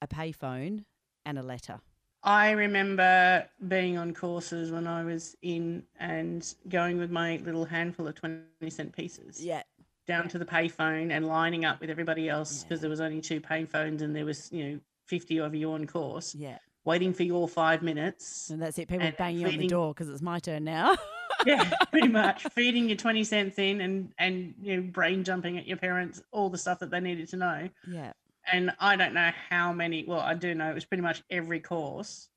a 0.02 0.08
payphone 0.08 0.84
and 1.26 1.38
a 1.38 1.43
letter. 1.43 1.80
I 2.24 2.52
remember 2.52 3.47
being 3.68 3.97
on 3.97 4.14
courses 4.14 4.72
when 4.72 4.86
I 4.88 5.04
was 5.04 5.36
in 5.41 5.84
and 5.99 6.54
going 6.70 6.97
with 6.99 7.10
my 7.10 7.38
little 7.38 7.66
handful 7.66 8.08
of 8.08 8.16
20 8.16 8.43
cent 8.70 8.95
pieces 8.95 9.43
Yeah. 9.43 9.64
down 10.08 10.28
to 10.30 10.38
the 10.38 10.45
payphone 10.45 11.12
and 11.12 11.26
lining 11.28 11.66
up 11.66 11.80
with 11.82 11.89
everybody 11.89 12.30
else 12.30 12.64
because 12.64 12.80
Yeah. 12.80 12.82
there 12.82 12.89
was 12.91 13.02
only 13.02 13.22
two 13.22 13.41
payphones 13.41 14.02
and 14.02 14.16
there 14.16 14.26
was, 14.26 14.52
you 14.52 14.64
know, 14.70 14.80
50 15.08 15.39
of 15.39 15.56
you 15.56 15.72
on 15.72 15.88
course 15.88 16.36
Yeah. 16.36 16.60
waiting 16.86 17.12
for 17.14 17.24
your 17.24 17.47
five 17.47 17.82
minutes. 17.82 18.49
And 18.52 18.62
that's 18.62 18.78
it. 18.78 18.88
People 18.88 19.12
banging 19.18 19.45
on 19.47 19.58
the 19.58 19.68
door 19.68 19.93
because 19.93 20.10
it's 20.10 20.22
my 20.22 20.38
turn 20.39 20.64
now. 20.64 20.95
yeah, 21.45 21.72
pretty 21.89 22.08
much 22.08 22.43
feeding 22.49 22.88
your 22.88 22.97
20 22.97 23.24
cents 23.24 23.58
in 23.58 23.82
and, 23.82 24.14
and, 24.20 24.54
you 24.62 24.76
know, 24.78 24.84
brain 24.84 25.24
jumping 25.24 25.58
at 25.58 25.66
your 25.66 25.78
parents, 25.78 26.22
all 26.32 26.49
the 26.52 26.58
stuff 26.60 26.78
that 26.80 26.91
they 26.91 26.99
needed 26.99 27.28
to 27.30 27.38
know. 27.38 27.70
yeah. 27.88 28.14
And 28.52 28.72
I 28.80 28.96
don't 28.96 29.14
know 29.14 29.32
how 29.50 29.74
many. 29.74 30.06
Well, 30.08 30.20
I 30.20 30.34
do 30.34 30.54
know 30.56 30.70
it 30.70 30.76
was 30.76 30.86
pretty 30.86 31.04
much 31.04 31.24
every 31.30 31.60
course. 31.60 32.30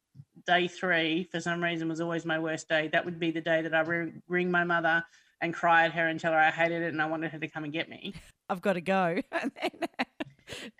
Day 0.47 0.69
three, 0.69 1.29
for 1.31 1.41
some 1.41 1.63
reason, 1.63 1.89
was 1.89 2.01
always 2.01 2.25
my 2.25 2.39
worst 2.39 2.69
day. 2.69 2.89
That 2.89 3.05
would 3.05 3.19
be 3.19 3.31
the 3.31 3.41
day 3.41 3.63
that 3.63 3.75
I 3.75 3.81
ring, 3.81 4.23
ring 4.29 4.51
my 4.51 4.65
mother 4.65 5.05
and 5.41 5.55
cry 5.55 5.87
at 5.87 5.93
her 5.93 6.07
and 6.07 6.21
tell 6.21 6.33
her 6.33 6.39
I 6.39 6.51
hated 6.51 6.83
it 6.83 6.93
and 6.93 7.01
I 7.01 7.07
wanted 7.07 7.31
her 7.33 7.39
to 7.39 7.49
come 7.49 7.65
and 7.65 7.73
get 7.73 7.89
me. 7.89 8.15
I've 8.49 8.61
got 8.61 8.75
to 8.75 8.81
go. 8.81 9.21
and 9.33 9.51
then, 9.61 9.89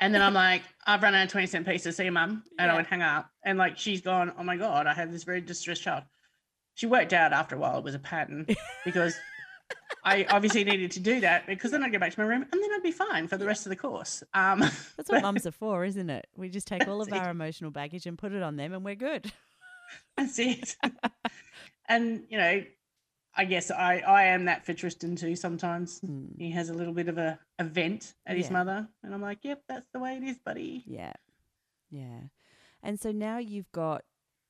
And 0.01 0.15
then 0.15 0.23
I'm 0.23 0.35
like, 0.35 0.63
I've 0.87 1.03
run 1.03 1.15
out 1.15 1.25
of 1.25 1.31
20 1.31 1.47
cent 1.47 1.67
pieces. 1.67 1.97
See 1.97 2.05
you, 2.05 2.13
mum. 2.13 2.45
And 2.59 2.71
I 2.71 2.77
would 2.77 2.87
hang 2.87 3.03
up. 3.03 3.31
And 3.45 3.59
like, 3.59 3.79
she's 3.79 4.01
gone, 4.01 4.33
oh 4.39 4.45
my 4.45 4.57
God, 4.57 4.87
I 4.87 4.95
have 4.95 5.11
this 5.11 5.25
very 5.25 5.41
distressed 5.41 5.83
child. 5.83 6.05
She 6.75 6.87
worked 6.87 7.13
out 7.13 7.33
after 7.33 7.57
a 7.57 7.59
while 7.59 7.79
it 7.79 7.85
was 7.85 7.95
a 7.95 8.01
pattern 8.01 8.47
because 8.85 9.17
I 10.05 10.25
obviously 10.31 10.65
needed 10.65 10.91
to 10.93 11.01
do 11.01 11.21
that 11.21 11.47
because 11.47 11.71
then 11.71 11.83
I'd 11.83 11.93
go 11.93 11.99
back 11.99 12.13
to 12.13 12.21
my 12.21 12.27
room 12.27 12.43
and 12.43 12.63
then 12.63 12.71
I'd 12.75 12.83
be 12.83 12.91
fine 12.91 13.27
for 13.27 13.37
the 13.39 13.47
rest 13.47 13.65
of 13.65 13.71
the 13.71 13.77
course. 13.77 14.23
Um, 14.35 14.61
that's 14.97 15.09
what 15.09 15.23
mums 15.29 15.47
are 15.47 15.51
for, 15.53 15.85
isn't 15.85 16.11
it? 16.11 16.27
We 16.37 16.49
just 16.51 16.67
take 16.67 16.87
all 16.87 17.01
of 17.01 17.09
That's 17.09 17.23
it. 17.23 17.25
our 17.25 17.31
emotional 17.31 17.71
baggage 17.71 18.07
and 18.07 18.19
put 18.19 18.33
it 18.33 18.43
on 18.43 18.57
them 18.57 18.73
and 18.75 18.85
we're 18.85 18.95
good. 18.97 19.33
That's 20.17 20.39
it. 20.39 20.77
and 21.89 22.25
you 22.29 22.39
know, 22.39 22.63
I 23.37 23.45
guess 23.47 23.71
I 23.71 23.99
I 23.99 24.25
am 24.25 24.45
that 24.47 24.65
for 24.67 24.75
Tristan 24.75 25.17
too. 25.17 25.35
Sometimes 25.37 26.01
Hmm. 26.01 26.27
he 26.39 26.51
has 26.53 26.69
a 26.69 26.75
little 26.75 26.95
bit 26.95 27.09
of 27.09 27.19
a, 27.19 27.39
a 27.59 27.65
vent 27.65 28.15
at 28.27 28.37
his 28.37 28.51
mother, 28.51 28.89
and 29.03 29.15
I'm 29.15 29.23
like, 29.23 29.39
yep, 29.43 29.63
that's 29.69 29.89
the 29.93 29.99
way 29.99 30.17
it 30.17 30.23
is, 30.23 30.39
buddy. 30.39 30.83
Yeah. 30.87 31.13
Yeah. 31.91 32.21
And 32.83 32.99
so 33.01 33.11
now 33.13 33.39
you've 33.39 33.71
got 33.73 34.05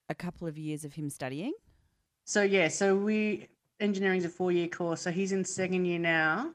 a 0.09 0.15
couple 0.15 0.47
of 0.49 0.59
years 0.59 0.85
of 0.85 0.95
him 0.95 1.09
studying. 1.11 1.53
So 2.25 2.43
yeah, 2.43 2.69
so 2.69 2.95
we 2.97 3.49
engineering's 3.81 4.25
a 4.25 4.29
four 4.29 4.53
year 4.53 4.68
course. 4.68 5.01
So 5.03 5.11
he's 5.11 5.33
in 5.33 5.45
second 5.45 5.85
year 5.85 5.99
now, 5.99 6.53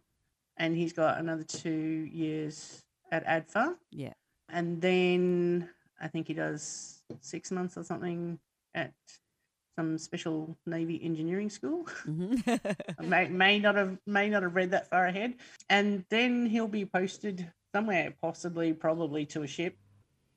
and 0.57 0.75
he's 0.75 0.93
got 0.93 1.19
another 1.19 1.43
two 1.43 2.07
years 2.11 2.83
at 3.11 3.25
ADFA, 3.25 3.75
Yeah. 3.91 4.13
and 4.49 4.79
then 4.81 5.69
I 6.01 6.07
think 6.07 6.27
he 6.27 6.33
does 6.33 7.01
six 7.21 7.51
months 7.51 7.75
or 7.77 7.83
something 7.83 8.39
at 8.75 8.93
some 9.75 9.97
special 9.97 10.55
Navy 10.67 10.99
engineering 11.03 11.49
school. 11.49 11.85
Mm-hmm. 12.05 13.09
May, 13.09 13.27
may 13.29 13.59
not 13.59 13.75
have 13.75 13.97
may 14.05 14.29
not 14.29 14.43
have 14.43 14.53
read 14.55 14.71
that 14.71 14.89
far 14.89 15.07
ahead 15.07 15.35
and 15.69 16.03
then 16.09 16.45
he'll 16.45 16.67
be 16.67 16.85
posted 16.85 17.49
somewhere 17.73 18.13
possibly 18.21 18.73
probably 18.73 19.25
to 19.27 19.43
a 19.43 19.47
ship 19.47 19.77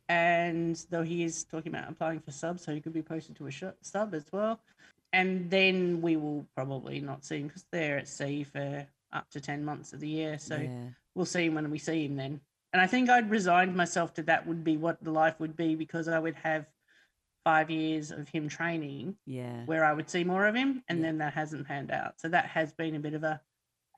and 0.08 0.84
though 0.90 1.02
he 1.02 1.24
is 1.24 1.44
talking 1.44 1.72
about 1.74 1.90
applying 1.90 2.20
for 2.20 2.30
subs 2.30 2.62
so 2.62 2.72
he 2.72 2.80
could 2.80 2.92
be 2.92 3.02
posted 3.02 3.34
to 3.36 3.46
a 3.46 3.50
sh- 3.50 3.64
sub 3.80 4.14
as 4.14 4.24
well 4.32 4.60
and 5.12 5.50
then 5.50 6.00
we 6.00 6.16
will 6.16 6.46
probably 6.56 7.00
not 7.00 7.24
see 7.24 7.38
him 7.40 7.46
because 7.48 7.64
they're 7.72 7.98
at 7.98 8.08
sea 8.08 8.44
for 8.44 8.86
up 9.12 9.28
to 9.30 9.40
10 9.40 9.64
months 9.64 9.92
of 9.92 10.00
the 10.00 10.08
year 10.08 10.38
so 10.38 10.56
yeah. 10.56 10.88
we'll 11.14 11.26
see 11.26 11.46
him 11.46 11.54
when 11.54 11.70
we 11.70 11.78
see 11.78 12.06
him 12.06 12.16
then 12.16 12.40
and 12.72 12.80
i 12.80 12.86
think 12.86 13.10
i'd 13.10 13.30
resigned 13.30 13.76
myself 13.76 14.14
to 14.14 14.22
that 14.22 14.46
would 14.46 14.64
be 14.64 14.76
what 14.76 15.02
the 15.04 15.10
life 15.10 15.38
would 15.38 15.56
be 15.56 15.74
because 15.74 16.08
i 16.08 16.18
would 16.18 16.36
have 16.36 16.66
five 17.44 17.70
years 17.70 18.10
of 18.12 18.28
him 18.28 18.48
training 18.48 19.16
Yeah. 19.26 19.64
where 19.66 19.84
I 19.84 19.92
would 19.92 20.08
see 20.08 20.22
more 20.22 20.46
of 20.46 20.54
him, 20.54 20.84
and 20.88 21.00
Yeah. 21.00 21.06
then 21.06 21.18
that 21.18 21.32
hasn't 21.32 21.66
panned 21.66 21.90
out. 21.90 22.20
So 22.20 22.28
that 22.28 22.44
has 22.46 22.72
been 22.72 22.94
a 22.94 23.00
bit 23.00 23.14
of 23.14 23.24
a 23.24 23.40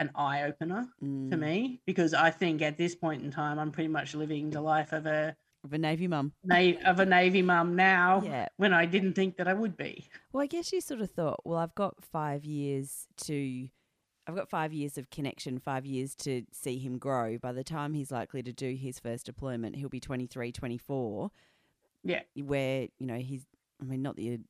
an 0.00 0.10
eye 0.14 0.44
opener 0.44 0.88
to 1.00 1.06
Mm. 1.06 1.38
me 1.38 1.82
because 1.86 2.14
I 2.14 2.30
think 2.30 2.62
at 2.62 2.78
this 2.78 2.94
point 2.96 3.22
in 3.22 3.30
time 3.30 3.58
I'm 3.58 3.70
pretty 3.70 3.88
much 3.88 4.14
living 4.14 4.48
the 4.48 4.62
life 4.62 4.92
of 4.94 5.04
a 5.04 5.36
Of 5.64 5.72
a 5.72 5.78
Navy 5.78 6.06
mum. 6.06 6.32
na- 6.44 6.74
of 6.84 7.00
a 7.00 7.06
navy 7.06 7.40
mum 7.40 7.74
now 7.74 8.20
Yeah. 8.22 8.48
when 8.58 8.74
I 8.74 8.84
didn't 8.84 9.14
think 9.14 9.38
that 9.38 9.48
I 9.48 9.54
would 9.54 9.76
be. 9.78 10.04
Well, 10.30 10.42
I 10.42 10.46
guess 10.46 10.72
you 10.72 10.80
sort 10.82 11.00
of 11.00 11.10
thought, 11.10 11.40
well, 11.46 11.58
I've 11.58 11.74
got 11.74 12.04
five 12.04 12.44
years 12.44 13.08
to, 13.24 13.68
I've 14.26 14.34
got 14.36 14.50
five 14.50 14.74
years 14.74 14.98
of 14.98 15.08
connection, 15.08 15.58
five 15.58 15.86
years 15.86 16.14
to 16.16 16.42
see 16.52 16.78
him 16.78 16.98
grow. 16.98 17.38
By 17.38 17.52
the 17.52 17.64
time 17.64 17.94
he's 17.94 18.10
likely 18.10 18.42
to 18.42 18.52
do 18.52 18.74
his 18.74 19.00
first 19.00 19.24
deployment, 19.24 19.76
he'll 19.76 19.88
be 19.88 20.00
23, 20.00 20.52
24, 20.52 21.30
Yeah, 22.02 22.20
where, 22.36 22.88
you 22.98 23.06
know, 23.06 23.16
he's, 23.18 23.46
I 23.80 23.84
mean, 23.86 24.02
not 24.02 24.16
that 24.16 24.22
you, 24.22 24.44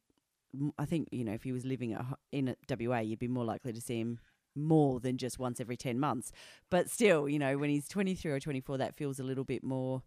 I 0.76 0.84
think, 0.84 1.08
you 1.12 1.22
know, 1.24 1.32
if 1.34 1.44
he 1.44 1.52
was 1.52 1.64
living 1.64 1.92
at, 1.92 2.04
in 2.32 2.48
a 2.48 2.56
WA, 2.68 2.98
you'd 2.98 3.20
be 3.20 3.28
more 3.28 3.44
likely 3.44 3.72
to 3.72 3.80
see 3.80 4.00
him 4.00 4.18
more 4.56 4.98
than 4.98 5.16
just 5.16 5.38
once 5.38 5.60
every 5.60 5.76
10 5.76 6.00
months. 6.00 6.32
But 6.70 6.90
still, 6.90 7.28
you 7.28 7.38
know, 7.38 7.56
when 7.56 7.70
he's 7.70 7.86
23 7.88 8.32
or 8.32 8.40
24, 8.40 8.78
that 8.78 8.96
feels 8.96 9.20
a 9.20 9.24
little 9.24 9.44
bit 9.44 9.62
more 9.62 10.02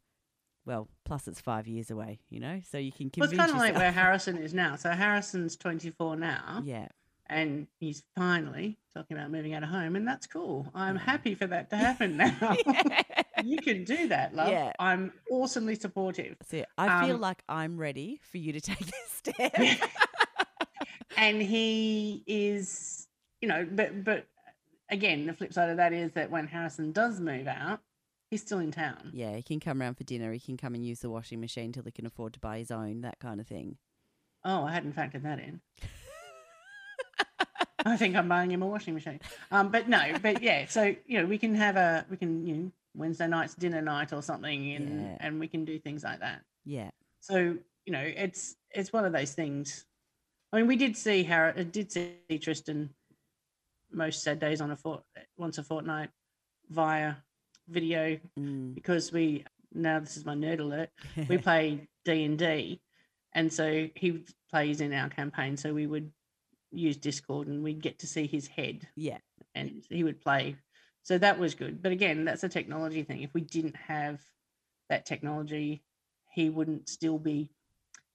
Well, 0.68 0.89
plus 1.05 1.28
it's 1.30 1.39
five 1.41 1.65
years 1.65 1.89
away, 1.89 2.20
you 2.30 2.39
know, 2.41 2.59
so 2.70 2.78
you 2.78 2.91
can 2.91 3.05
Well, 3.18 3.28
convince 3.30 3.32
it's 3.32 3.39
kind 3.39 3.51
of 3.51 3.57
like 3.57 3.76
where 3.82 3.91
Harrison 4.03 4.38
is 4.38 4.53
now. 4.53 4.76
So 4.76 4.89
Harrison's 4.91 5.55
24 5.55 6.18
now, 6.18 6.61
yeah, 6.65 6.89
and 7.28 7.68
he's 7.80 8.03
finally 8.18 8.78
talking 8.93 9.15
about 9.18 9.32
moving 9.32 9.53
out 9.53 9.63
of 9.63 9.70
home, 9.70 9.95
and 9.95 10.05
that's 10.05 10.28
cool. 10.28 10.68
I'm 10.76 10.97
happy 10.97 11.34
for 11.36 11.47
that 11.47 11.70
to 11.70 11.78
happen 11.88 12.18
now. 12.18 12.55
you 13.45 13.57
can 13.59 13.86
do 13.86 14.09
that, 14.09 14.36
love. 14.36 14.49
Yeah. 14.49 14.74
I'm 14.78 15.13
awesomely 15.32 15.76
supportive. 15.76 16.36
so 16.49 16.65
I 16.78 17.05
feel 17.05 17.15
Um, 17.15 17.22
like 17.22 17.41
I'm 17.47 17.78
ready 17.78 18.20
for 18.30 18.38
you 18.38 18.51
to 18.51 18.59
take 18.72 18.80
this 18.86 19.09
step. 19.24 19.53
and 21.15 21.41
he 21.41 22.24
is, 22.28 23.07
you 23.41 23.47
know, 23.47 23.65
but 23.72 24.03
but 24.03 24.28
again, 24.89 25.26
the 25.28 25.34
flip 25.34 25.53
side 25.53 25.70
of 25.70 25.78
that 25.78 25.93
is 25.93 26.11
that 26.13 26.30
when 26.30 26.47
Harrison 26.47 26.91
does 26.91 27.20
move 27.20 27.47
out, 27.47 27.80
he's 28.30 28.41
still 28.41 28.59
in 28.59 28.71
town. 28.71 29.11
yeah, 29.13 29.36
he 29.36 29.41
can 29.43 29.59
come 29.59 29.82
around 29.82 29.95
for 29.95 30.03
dinner. 30.03 30.32
He 30.34 30.39
can 30.39 30.57
come 30.57 30.75
and 30.75 30.86
use 30.86 30.99
the 30.99 31.09
washing 31.09 31.39
machine 31.39 31.71
till 31.71 31.84
he 31.84 31.91
can 31.91 32.05
afford 32.05 32.34
to 32.34 32.39
buy 32.39 32.57
his 32.59 32.71
own, 32.71 33.01
that 33.01 33.19
kind 33.19 33.39
of 33.39 33.47
thing. 33.47 33.78
Oh, 34.43 34.63
I 34.63 34.71
hadn't 34.71 34.95
factored 34.95 35.23
that 35.23 35.39
in. 35.39 35.61
I 37.86 37.95
think 37.95 38.15
I'm 38.15 38.28
buying 38.28 38.51
him 38.51 38.61
a 38.63 38.67
washing 38.67 38.93
machine. 38.95 39.19
Um, 39.51 39.69
but 39.69 39.88
no, 39.88 40.01
but 40.21 40.41
yeah, 40.41 40.65
so 40.67 40.93
you 41.05 41.19
know, 41.19 41.25
we 41.25 41.38
can 41.38 41.55
have 41.55 41.78
a 41.78 42.05
we 42.09 42.17
can 42.17 42.45
you 42.45 42.53
know 42.55 42.71
Wednesday 42.95 43.28
night's 43.28 43.55
dinner 43.55 43.82
night 43.82 44.11
or 44.13 44.21
something, 44.21 44.73
and 44.73 45.01
Yeah. 45.01 45.17
and 45.21 45.39
we 45.39 45.47
can 45.47 45.63
do 45.63 45.80
things 45.80 46.03
like 46.03 46.19
that. 46.19 46.41
Yeah, 46.65 46.89
So 47.21 47.38
you 47.86 47.93
know, 47.93 48.01
it's 48.03 48.55
it's 48.71 48.91
one 48.91 49.05
of 49.05 49.13
those 49.13 49.34
things. 49.34 49.86
I 50.51 50.57
mean, 50.57 50.67
we 50.67 50.75
did 50.75 50.97
see 50.97 51.23
Har 51.23 51.53
uh, 51.57 51.63
did 51.63 51.91
see 51.91 52.17
Tristan 52.41 52.89
most 53.91 54.21
sad 54.23 54.39
days 54.39 54.59
on 54.59 54.71
a 54.71 54.75
fort 54.75 55.03
once 55.38 55.57
a 55.57 55.63
fortnight 55.63 56.09
via 56.69 57.15
video 57.68 58.18
mm. 58.39 58.74
because 58.74 59.11
we 59.11 59.45
now 59.74 59.99
this 59.99 60.18
is 60.18 60.26
my 60.26 60.36
nerd 60.36 60.59
alert 60.59 60.89
we 61.28 61.38
play 61.49 61.88
D 62.05 62.24
and 62.24 62.38
D, 62.39 62.80
and 63.34 63.51
so 63.51 63.89
he 63.95 64.24
plays 64.49 64.82
in 64.82 64.93
our 64.93 65.09
campaign. 65.09 65.57
So 65.57 65.74
we 65.74 65.88
would 65.88 66.11
use 66.72 66.97
Discord, 66.97 67.47
and 67.47 67.63
we'd 67.63 67.82
get 67.82 67.99
to 67.99 68.07
see 68.07 68.28
his 68.28 68.47
head, 68.47 68.88
yeah, 68.95 69.18
and 69.55 69.84
he 69.89 70.03
would 70.03 70.22
play. 70.22 70.55
So 71.03 71.18
that 71.18 71.38
was 71.38 71.55
good. 71.55 71.82
But 71.82 71.91
again, 71.91 72.26
that's 72.26 72.43
a 72.43 72.49
technology 72.49 73.03
thing. 73.03 73.24
If 73.24 73.34
we 73.34 73.41
didn't 73.41 73.76
have 73.76 74.22
that 74.89 75.05
technology, 75.05 75.84
he 76.34 76.49
wouldn't 76.49 76.89
still 76.89 77.20
be. 77.20 77.49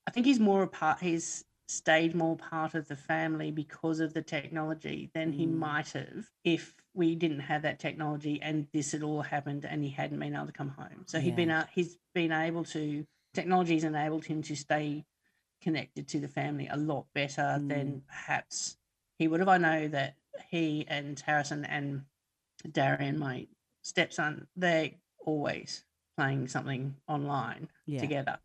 I 0.06 0.10
think 0.10 0.26
he's 0.26 0.40
more 0.40 0.62
a 0.62 0.68
part. 0.68 1.00
He's 1.00 1.44
stayed 1.72 2.14
more 2.14 2.36
part 2.36 2.74
of 2.74 2.88
the 2.88 2.96
family 2.96 3.50
because 3.50 4.00
of 4.00 4.14
the 4.14 4.22
technology 4.22 5.10
than 5.14 5.32
he 5.32 5.46
Mm. 5.46 5.54
might 5.58 5.92
have 5.92 6.30
if 6.44 6.74
we 6.94 7.14
didn't 7.14 7.40
have 7.40 7.62
that 7.62 7.78
technology 7.78 8.40
and 8.42 8.68
this 8.72 8.92
had 8.92 9.02
all 9.02 9.22
happened 9.22 9.64
and 9.64 9.82
he 9.82 9.90
hadn't 9.90 10.18
been 10.18 10.34
able 10.34 10.46
to 10.46 10.52
come 10.52 10.68
home. 10.70 11.04
So 11.06 11.18
he'd 11.20 11.30
Yeah. 11.30 11.36
been 11.36 11.50
a- 11.50 11.68
he's 11.72 11.98
been 12.14 12.32
able 12.32 12.64
to 12.64 13.06
technology's 13.32 13.84
enabled 13.84 14.26
him 14.26 14.42
to 14.42 14.54
stay 14.54 15.04
connected 15.62 16.08
to 16.08 16.20
the 16.20 16.28
family 16.28 16.66
a 16.68 16.76
lot 16.76 17.06
better 17.14 17.58
than 17.66 18.02
perhaps 18.02 18.76
he 19.18 19.28
would 19.28 19.40
have. 19.40 19.48
I 19.48 19.58
know 19.58 19.88
that 19.88 20.16
he 20.50 20.84
and 20.88 21.18
Harrison 21.18 21.64
and 21.64 22.04
Darian, 22.70 23.18
my 23.18 23.46
stepson, 23.82 24.48
they're 24.56 24.90
always 25.24 25.84
playing 26.16 26.48
something 26.48 26.96
online 27.08 27.68
yeah, 27.86 28.00
together. 28.00 28.38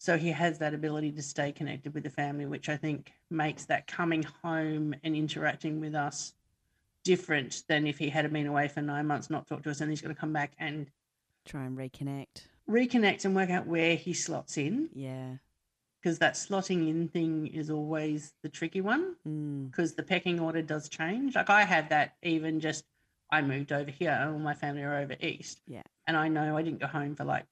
So 0.00 0.16
he 0.16 0.30
has 0.30 0.58
that 0.60 0.72
ability 0.72 1.12
to 1.12 1.22
stay 1.22 1.52
connected 1.52 1.92
with 1.92 2.04
the 2.04 2.10
family, 2.10 2.46
which 2.46 2.70
I 2.70 2.76
think 2.78 3.12
makes 3.30 3.66
that 3.66 3.86
coming 3.86 4.22
home 4.42 4.94
and 5.04 5.14
interacting 5.14 5.78
with 5.78 5.94
us 5.94 6.32
different 7.04 7.64
than 7.68 7.86
if 7.86 7.98
he 7.98 8.08
had 8.08 8.32
been 8.32 8.46
away 8.46 8.68
for 8.68 8.80
nine 8.80 9.06
months, 9.06 9.28
not 9.28 9.46
talked 9.46 9.64
to 9.64 9.70
us, 9.70 9.82
and 9.82 9.90
he's 9.90 10.00
going 10.00 10.14
to 10.14 10.18
come 10.18 10.32
back 10.32 10.52
and 10.58 10.90
Try 11.44 11.64
and 11.64 11.76
reconnect. 11.76 12.46
reconnect 12.66 13.26
and 13.26 13.36
work 13.36 13.50
out 13.50 13.66
where 13.66 13.94
he 13.94 14.14
slots 14.14 14.56
in. 14.56 14.88
Yeah, 14.94 15.34
Because 16.00 16.18
that 16.20 16.32
slotting 16.32 16.88
in 16.88 17.08
thing 17.08 17.48
is 17.48 17.68
always 17.68 18.32
the 18.42 18.48
tricky 18.48 18.80
one 18.80 19.16
mm. 19.28 19.70
because 19.70 19.94
the 19.96 20.02
pecking 20.02 20.40
order 20.40 20.62
does 20.62 20.88
change. 20.88 21.34
Like 21.34 21.50
I 21.50 21.64
had 21.64 21.90
that 21.90 22.14
even 22.22 22.58
just 22.60 22.86
I 23.30 23.42
moved 23.42 23.70
over 23.70 23.90
here 23.90 24.16
and 24.18 24.30
all 24.30 24.38
my 24.38 24.54
family 24.54 24.82
are 24.82 24.96
over 24.96 25.14
east. 25.20 25.60
Yeah. 25.66 25.82
And 26.06 26.16
I 26.16 26.28
know 26.28 26.56
I 26.56 26.62
didn't 26.62 26.80
go 26.80 26.86
home 26.86 27.16
for 27.16 27.24
like 27.24 27.44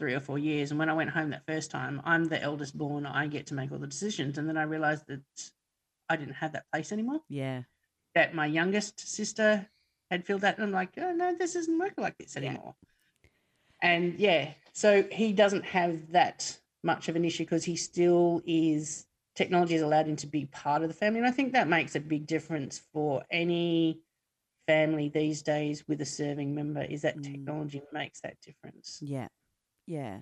three 0.00 0.14
or 0.14 0.20
four 0.20 0.38
years. 0.38 0.70
And 0.72 0.78
when 0.80 0.88
I 0.88 0.94
went 0.94 1.10
home 1.10 1.30
that 1.30 1.46
first 1.46 1.70
time, 1.70 2.00
I'm 2.04 2.24
the 2.24 2.42
eldest 2.42 2.76
born. 2.76 3.06
I 3.06 3.28
get 3.28 3.46
to 3.48 3.54
make 3.54 3.70
all 3.70 3.78
the 3.78 3.86
decisions. 3.86 4.38
And 4.38 4.48
then 4.48 4.56
I 4.56 4.64
realized 4.64 5.04
that 5.06 5.22
I 6.08 6.16
didn't 6.16 6.34
have 6.34 6.52
that 6.54 6.64
place 6.72 6.90
anymore. 6.90 7.20
yeah, 7.28 7.62
That 8.16 8.34
my 8.34 8.46
youngest 8.46 8.98
sister 8.98 9.68
had 10.10 10.24
filled 10.26 10.40
that. 10.40 10.56
And 10.56 10.64
I'm 10.64 10.72
like, 10.72 10.90
oh 10.98 11.12
no, 11.12 11.36
this 11.36 11.54
isn't 11.54 11.78
working 11.78 12.02
like 12.02 12.18
this 12.18 12.34
Yeah. 12.34 12.48
anymore. 12.48 12.74
And 13.82 14.18
yeah, 14.18 14.52
so 14.72 15.04
he 15.12 15.32
doesn't 15.32 15.64
have 15.66 16.12
that 16.12 16.58
much 16.82 17.08
of 17.08 17.16
an 17.16 17.24
issue 17.24 17.44
because 17.44 17.64
he 17.64 17.76
still 17.76 18.42
is 18.46 19.06
technology 19.36 19.74
has 19.74 19.82
allowed 19.82 20.06
him 20.08 20.16
to 20.16 20.26
be 20.26 20.46
part 20.46 20.82
of 20.82 20.88
the 20.88 20.94
family. 20.94 21.18
And 21.20 21.28
I 21.28 21.30
think 21.30 21.52
that 21.52 21.68
makes 21.68 21.94
a 21.94 22.00
big 22.00 22.26
difference 22.26 22.80
for 22.92 23.22
any 23.30 24.00
family 24.66 25.08
these 25.08 25.42
days 25.42 25.86
with 25.88 26.00
a 26.00 26.06
serving 26.06 26.54
member 26.54 26.82
is 26.82 27.02
that 27.02 27.16
Mm. 27.18 27.22
technology 27.24 27.82
makes 27.92 28.20
that 28.20 28.40
difference. 28.40 28.98
yeah, 29.02 29.28
yeah. 29.86 30.20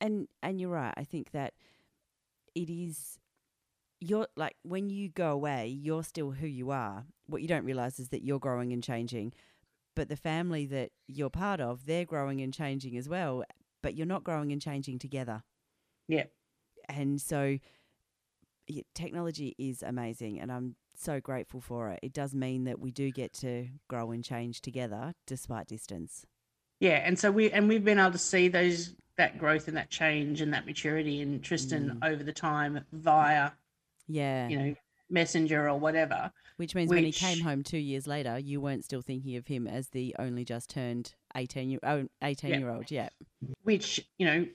And 0.00 0.28
and 0.42 0.60
you're 0.60 0.70
right. 0.70 0.94
I 0.96 1.04
think 1.04 1.32
that 1.32 1.54
it 2.54 2.70
is. 2.70 3.18
You're 4.00 4.28
like 4.36 4.56
when 4.62 4.88
you 4.90 5.08
go 5.10 5.30
away, 5.32 5.68
you're 5.68 6.04
still 6.04 6.30
who 6.30 6.46
you 6.46 6.70
are. 6.70 7.04
What 7.26 7.42
you 7.42 7.48
don't 7.48 7.64
realize 7.64 7.98
is 8.00 8.08
that 8.10 8.22
you're 8.24 8.38
growing 8.38 8.72
and 8.72 8.82
changing, 8.82 9.32
but 9.94 10.08
the 10.08 10.16
family 10.16 10.66
that 10.66 10.90
you're 11.06 11.30
part 11.30 11.60
of, 11.60 11.86
they're 11.86 12.06
growing 12.06 12.40
and 12.40 12.52
changing 12.54 12.96
as 12.96 13.08
well. 13.08 13.44
But 13.82 13.94
you're 13.94 14.06
not 14.06 14.24
growing 14.24 14.52
and 14.52 14.60
changing 14.62 14.98
together. 14.98 15.42
Yeah. 16.08 16.24
and 16.88 17.20
so 17.20 17.58
yeah, 18.66 18.82
technology 18.94 19.54
is 19.58 19.82
amazing 19.82 20.40
and 20.40 20.52
i'm 20.52 20.76
so 20.96 21.20
grateful 21.20 21.60
for 21.60 21.90
it 21.90 21.98
it 22.02 22.12
does 22.12 22.34
mean 22.34 22.64
that 22.64 22.78
we 22.78 22.90
do 22.90 23.10
get 23.10 23.32
to 23.32 23.68
grow 23.88 24.10
and 24.12 24.22
change 24.24 24.60
together 24.60 25.14
despite 25.26 25.66
distance 25.66 26.26
Yeah. 26.80 27.02
And 27.04 27.18
so 27.18 27.30
we 27.30 27.50
and 27.52 27.68
we've 27.68 27.84
been 27.84 27.98
able 27.98 28.12
to 28.12 28.18
see 28.18 28.48
those 28.48 28.94
that 29.16 29.38
growth 29.38 29.68
and 29.68 29.76
that 29.76 29.90
change 29.90 30.40
and 30.40 30.52
that 30.54 30.66
maturity 30.66 31.20
in 31.20 31.40
Tristan 31.40 31.98
over 32.02 32.22
the 32.24 32.32
time 32.32 32.80
via, 32.92 33.50
yeah 34.08 34.48
you 34.48 34.58
know, 34.58 34.74
messenger 35.10 35.68
or 35.68 35.78
whatever. 35.78 36.32
which 36.56 36.74
means 36.74 36.88
when 36.90 37.04
he 37.04 37.12
came 37.12 37.40
home 37.40 37.62
two 37.62 37.78
years 37.78 38.06
later 38.06 38.38
you 38.38 38.60
weren't 38.60 38.84
still 38.84 39.02
thinking 39.02 39.36
of 39.36 39.46
him 39.46 39.66
as 39.66 39.88
the 39.88 40.14
only 40.18 40.44
just 40.44 40.70
turned 40.70 41.14
18 41.36 41.68
year, 41.70 41.80
oh, 41.82 42.06
18 42.22 42.50
Yeah. 42.50 42.58
year 42.58 42.70
old 42.70 42.90
yeah 42.90 43.08
which 43.62 44.06
you 44.18 44.24
know 44.26 44.46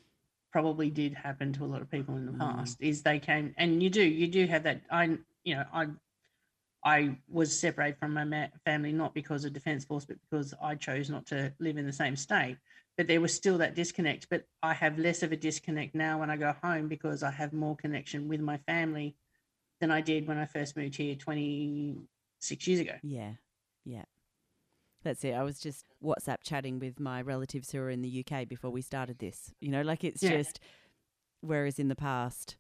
probably 0.52 0.90
did 0.90 1.14
happen 1.14 1.52
to 1.54 1.64
a 1.66 1.68
lot 1.68 1.82
of 1.82 1.92
people 1.92 2.16
in 2.16 2.26
the 2.26 2.32
Mm. 2.32 2.40
past 2.40 2.78
is 2.82 3.02
they 3.04 3.20
came 3.20 3.54
and 3.58 3.84
you 3.84 3.90
do 3.90 4.02
you 4.04 4.28
do 4.28 4.48
have 4.48 4.64
that 4.64 4.82
i 4.90 5.18
you 5.44 5.56
know 5.56 5.66
i 5.74 5.88
i 6.86 7.18
was 7.28 7.58
separated 7.60 7.98
from 8.00 8.14
my 8.14 8.24
ma- 8.24 8.48
family 8.64 8.94
not 8.94 9.14
because 9.14 9.44
of 9.44 9.52
defense 9.54 9.84
force 9.84 10.06
but 10.06 10.18
because 10.30 10.54
i 10.62 10.76
chose 10.76 11.10
not 11.10 11.26
to 11.26 11.52
live 11.60 11.78
in 11.78 11.86
the 11.86 11.94
same 11.94 12.16
state. 12.16 12.58
But 12.98 13.08
there 13.08 13.20
was 13.20 13.34
still 13.34 13.58
that 13.58 13.76
disconnect 13.76 14.28
but 14.30 14.48
i 14.64 14.74
have 14.74 14.98
less 14.98 15.22
of 15.24 15.32
a 15.34 15.36
disconnect 15.36 15.96
now 15.96 16.20
when 16.20 16.30
i 16.30 16.38
go 16.38 16.54
home 16.64 16.88
because 16.88 17.24
i 17.24 17.32
have 17.32 17.52
more 17.52 17.76
connection 17.76 18.30
with 18.30 18.40
my 18.40 18.58
family 18.60 19.16
than 19.82 19.92
i 19.92 20.00
did 20.00 20.28
when 20.28 20.38
i 20.38 20.46
first 20.46 20.78
moved 20.78 20.96
here 20.96 21.16
26 21.16 22.68
years 22.68 22.80
ago. 22.80 22.94
Yeah 23.04 23.34
yeah. 23.84 24.06
That's 25.04 25.24
it. 25.24 25.34
I 25.36 25.44
was 25.44 25.60
just 25.60 25.86
whatsapp 26.04 26.38
chatting 26.44 26.80
with 26.80 27.00
my 27.00 27.22
relatives 27.22 27.72
who 27.72 27.80
are 27.80 27.92
in 27.92 28.02
the 28.02 28.26
uk 28.26 28.48
before 28.48 28.72
we 28.72 28.82
started 28.82 29.20
this. 29.20 29.52
You 29.60 29.70
know 29.72 29.82
like 29.82 30.04
it's 30.04 30.24
Yeah. 30.24 30.38
just 30.38 30.60
whereas 31.42 31.78
in 31.80 31.90
the 31.90 31.96
past 31.96 32.56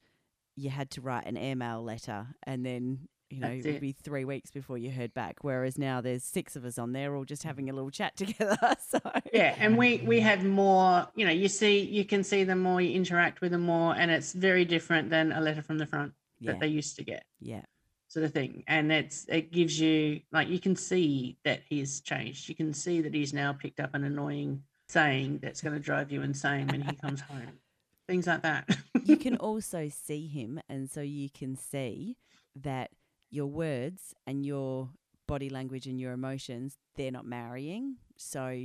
you 0.55 0.69
had 0.69 0.89
to 0.91 1.01
write 1.01 1.25
an 1.25 1.37
email 1.37 1.81
letter 1.83 2.35
and 2.43 2.65
then 2.65 3.07
you 3.35 3.41
know 3.41 3.49
That's 3.49 3.65
it 3.65 3.71
would 3.73 3.81
be 3.81 3.91
three 3.91 4.23
weeks 4.23 4.49
before 4.49 4.77
you 4.77 4.89
heard 4.89 5.13
back 5.13 5.37
whereas 5.41 5.77
now 5.77 5.99
there's 5.99 6.23
six 6.23 6.55
of 6.55 6.63
us 6.63 6.77
on 6.77 6.93
there 6.93 7.15
all 7.15 7.25
just 7.25 7.43
mm. 7.43 7.47
having 7.47 7.69
a 7.69 7.73
little 7.73 7.91
chat 7.91 8.15
together 8.17 8.57
so. 8.87 8.99
Yeah 9.33 9.55
and 9.57 9.77
we 9.77 9.97
we 10.05 10.21
have 10.21 10.43
more 10.43 11.07
you 11.15 11.25
know 11.25 11.31
you 11.31 11.49
see 11.49 11.81
you 11.81 12.05
can 12.05 12.23
see 12.23 12.43
them 12.43 12.61
more 12.61 12.79
you 12.79 12.95
interact 12.95 13.41
with 13.41 13.51
them 13.51 13.61
more 13.61 13.93
and 13.95 14.09
it's 14.09 14.33
very 14.33 14.63
different 14.63 15.09
than 15.09 15.33
a 15.33 15.41
letter 15.41 15.61
from 15.61 15.77
the 15.77 15.85
front 15.85 16.13
yeah. 16.39 16.51
that 16.51 16.59
they 16.61 16.67
used 16.67 16.95
to 16.97 17.03
get. 17.03 17.25
Yeah. 17.41 17.63
Sort 18.07 18.25
of 18.25 18.31
thing 18.31 18.63
and 18.67 18.91
it's 18.91 19.25
it 19.27 19.51
gives 19.51 19.77
you 19.77 20.21
like 20.31 20.47
you 20.47 20.59
can 20.59 20.75
see 20.75 21.37
that 21.43 21.61
he's 21.67 21.99
changed. 21.99 22.47
You 22.47 22.55
can 22.55 22.73
see 22.73 23.01
that 23.01 23.13
he's 23.13 23.33
now 23.33 23.51
picked 23.51 23.81
up 23.81 23.93
an 23.93 24.05
annoying 24.05 24.63
saying 24.87 25.39
that's 25.41 25.61
going 25.61 25.73
to 25.73 25.79
drive 25.79 26.11
you 26.11 26.21
insane 26.21 26.67
when 26.67 26.81
he 26.81 26.95
comes 26.95 27.19
home. 27.29 27.59
Things 28.07 28.27
like 28.27 28.43
that. 28.43 28.69
You 29.03 29.17
can 29.17 29.35
also 29.37 29.89
see 29.89 30.27
him 30.27 30.61
and 30.69 30.89
so 30.89 31.01
you 31.01 31.29
can 31.29 31.57
see 31.57 32.15
that 32.55 32.91
your 33.29 33.47
words 33.47 34.13
and 34.27 34.45
your 34.45 34.89
body 35.27 35.49
language 35.49 35.87
and 35.87 35.99
your 35.99 36.13
emotions 36.13 36.77
they're 36.95 37.11
not 37.11 37.25
marrying 37.25 37.95
so 38.17 38.59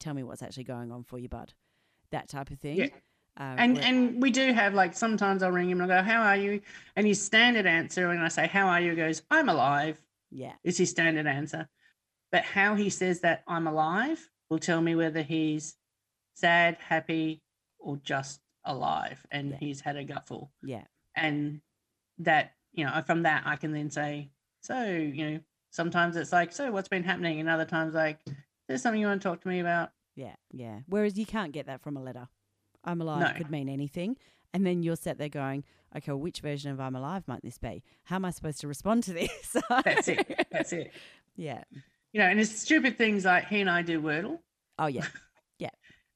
tell 0.00 0.14
me 0.14 0.22
what's 0.22 0.42
actually 0.42 0.64
going 0.64 0.90
on 0.90 1.02
for 1.04 1.18
you 1.18 1.28
bud 1.28 1.52
that 2.10 2.28
type 2.28 2.50
of 2.50 2.58
thing 2.58 2.76
Yeah. 2.78 2.86
um, 3.36 3.56
and 3.58 3.78
and 3.78 4.22
we 4.22 4.30
do 4.30 4.52
have 4.52 4.72
like 4.74 4.94
sometimes 4.96 5.42
i'll 5.42 5.50
ring 5.52 5.68
him 5.70 5.80
and 5.80 5.92
i 5.92 5.98
go 5.98 6.02
how 6.02 6.22
are 6.22 6.36
you 6.36 6.60
and 6.96 7.06
his 7.06 7.22
standard 7.22 7.66
answer 7.66 8.08
when 8.08 8.18
i 8.18 8.28
say 8.28 8.46
how 8.46 8.66
are 8.68 8.80
you 8.80 8.90
he 8.90 8.96
goes 8.96 9.22
i'm 9.30 9.48
alive 9.50 10.00
yeah 10.30 10.54
is 10.64 10.78
his 10.78 10.90
standard 10.90 11.26
answer. 11.26 11.68
But 12.32 12.42
how 12.42 12.74
he 12.74 12.90
says 12.90 13.20
that 13.20 13.44
I'm 13.46 13.68
alive 13.68 14.28
will 14.50 14.58
tell 14.58 14.80
me 14.82 14.96
whether 14.96 15.22
he's 15.22 15.76
sad, 16.34 16.76
happy, 16.80 17.40
or 17.78 17.96
just 17.98 18.40
alive 18.64 19.24
and 19.30 19.50
Yeah. 19.52 19.56
he's 19.60 19.80
had 19.80 19.96
a 19.96 20.04
gutful. 20.04 20.50
Yeah. 20.60 20.82
And 21.14 21.60
that, 22.18 22.50
you 22.76 22.84
know, 22.84 23.02
from 23.06 23.22
that 23.24 23.42
I 23.44 23.56
can 23.56 23.72
then 23.72 23.90
say, 23.90 24.30
so, 24.60 24.80
you 24.84 25.30
know, 25.30 25.40
sometimes 25.70 26.16
it's 26.16 26.32
like, 26.32 26.52
so 26.52 26.70
what's 26.70 26.88
been 26.88 27.02
happening? 27.02 27.40
And 27.40 27.48
other 27.48 27.64
times 27.64 27.94
like, 27.94 28.18
there's 28.68 28.82
something 28.82 29.00
you 29.00 29.06
want 29.08 29.20
to 29.22 29.28
talk 29.28 29.40
to 29.42 29.48
me 29.48 29.58
about. 29.60 29.90
Yeah. 30.14 30.34
Yeah. 30.52 30.80
Whereas 30.86 31.18
you 31.18 31.26
can't 31.26 31.52
get 31.52 31.66
that 31.66 31.82
from 31.82 31.96
a 31.96 32.02
letter. 32.02 32.28
I'm 32.84 33.00
alive 33.00 33.20
No. 33.20 33.32
could 33.36 33.50
mean 33.50 33.68
anything. 33.68 34.16
And 34.54 34.64
then 34.66 34.82
you're 34.82 34.96
sat 34.96 35.18
there 35.18 35.28
going, 35.28 35.64
okay, 35.96 36.12
well, 36.12 36.20
which 36.20 36.40
version 36.40 36.70
of 36.70 36.80
I'm 36.80 36.94
alive 36.96 37.24
might 37.26 37.42
this 37.42 37.58
be? 37.58 37.82
How 38.04 38.16
am 38.16 38.24
I 38.24 38.30
supposed 38.30 38.60
to 38.60 38.68
respond 38.68 39.02
to 39.04 39.12
this? 39.14 39.56
That's 39.84 40.08
it. 40.08 40.46
That's 40.50 40.72
it. 40.72 40.92
yeah. 41.36 41.64
You 42.12 42.20
know, 42.20 42.26
and 42.28 42.40
it's 42.40 42.58
stupid 42.60 42.96
things 42.96 43.24
like 43.24 43.48
he 43.48 43.60
and 43.60 43.68
I 43.68 43.82
do 43.82 44.00
Wordle. 44.00 44.38
Oh, 44.78 44.86
yeah. 44.86 45.06
Yeah. 45.58 45.70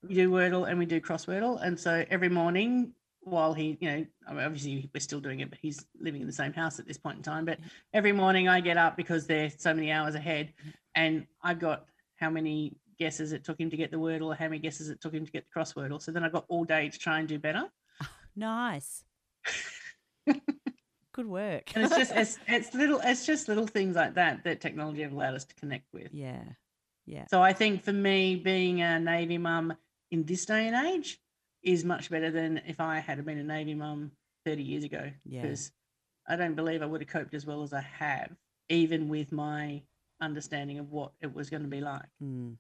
We 0.06 0.14
do 0.14 0.30
Wordle 0.30 0.68
and 0.68 0.78
we 0.78 0.84
do 0.86 1.00
crosswordle. 1.00 1.58
And 1.62 1.78
so 1.80 2.04
every 2.10 2.28
morning, 2.28 2.92
while 3.22 3.52
he, 3.52 3.76
you 3.80 3.90
know, 3.90 4.06
I 4.26 4.32
mean, 4.32 4.44
obviously 4.44 4.90
we're 4.94 5.00
still 5.00 5.20
doing 5.20 5.40
it, 5.40 5.50
but 5.50 5.58
he's 5.60 5.84
living 6.00 6.20
in 6.20 6.26
the 6.26 6.32
same 6.32 6.52
house 6.52 6.78
at 6.78 6.86
this 6.86 6.98
point 6.98 7.18
in 7.18 7.22
time. 7.22 7.44
But 7.44 7.58
mm-hmm. 7.58 7.68
every 7.94 8.12
morning 8.12 8.48
I 8.48 8.60
get 8.60 8.76
up 8.76 8.96
because 8.96 9.26
they're 9.26 9.50
so 9.50 9.74
many 9.74 9.90
hours 9.90 10.14
ahead, 10.14 10.52
and 10.94 11.26
I've 11.42 11.58
got 11.58 11.86
how 12.16 12.30
many 12.30 12.76
guesses 12.98 13.32
it 13.32 13.44
took 13.44 13.58
him 13.58 13.70
to 13.70 13.76
get 13.76 13.90
the 13.90 13.96
Wordle, 13.96 14.36
how 14.36 14.46
many 14.46 14.58
guesses 14.58 14.90
it 14.90 15.00
took 15.00 15.14
him 15.14 15.24
to 15.24 15.32
get 15.32 15.44
the 15.44 15.60
crosswordle. 15.60 16.00
So 16.00 16.12
then 16.12 16.24
I've 16.24 16.32
got 16.32 16.44
all 16.48 16.64
day 16.64 16.88
to 16.88 16.98
try 16.98 17.18
and 17.18 17.28
do 17.28 17.38
better. 17.38 17.64
Nice. 18.36 19.02
Good 21.12 21.26
work. 21.26 21.72
And 21.74 21.84
it's 21.84 21.96
just 21.96 22.12
it's 22.14 22.38
it's 22.46 22.74
little 22.74 23.00
it's 23.02 23.26
just 23.26 23.48
little 23.48 23.66
things 23.66 23.96
like 23.96 24.14
that 24.14 24.44
that 24.44 24.60
technology 24.60 25.02
have 25.02 25.12
allowed 25.12 25.34
us 25.34 25.44
to 25.46 25.54
connect 25.56 25.92
with. 25.92 26.14
yeah. 26.14 26.44
Yeah. 27.06 27.24
So 27.28 27.42
I 27.42 27.52
think 27.52 27.82
for 27.82 27.92
me, 27.92 28.36
being 28.36 28.82
a 28.82 29.00
Navy 29.00 29.36
mum 29.36 29.74
in 30.12 30.24
this 30.24 30.46
day 30.46 30.68
and 30.68 30.86
age 30.86 31.18
is 31.62 31.84
much 31.84 32.10
better 32.10 32.30
than 32.30 32.62
if 32.66 32.80
I 32.80 32.98
had 32.98 33.24
been 33.24 33.38
a 33.38 33.44
Navy 33.44 33.74
mum 33.74 34.12
30 34.44 34.62
years 34.62 34.84
ago. 34.84 35.10
Yeah. 35.24 35.42
Because 35.42 35.72
I 36.28 36.36
don't 36.36 36.54
believe 36.54 36.82
I 36.82 36.86
would 36.86 37.00
have 37.00 37.10
coped 37.10 37.34
as 37.34 37.46
well 37.46 37.62
as 37.62 37.72
I 37.72 37.80
have, 37.80 38.30
even 38.68 39.08
with 39.08 39.32
my 39.32 39.82
understanding 40.20 40.78
of 40.78 40.90
what 40.90 41.12
it 41.20 41.34
was 41.34 41.50
going 41.50 41.62
to 41.62 41.68
be 41.68 41.80
like. 41.80 42.06
Mm. 42.22 42.56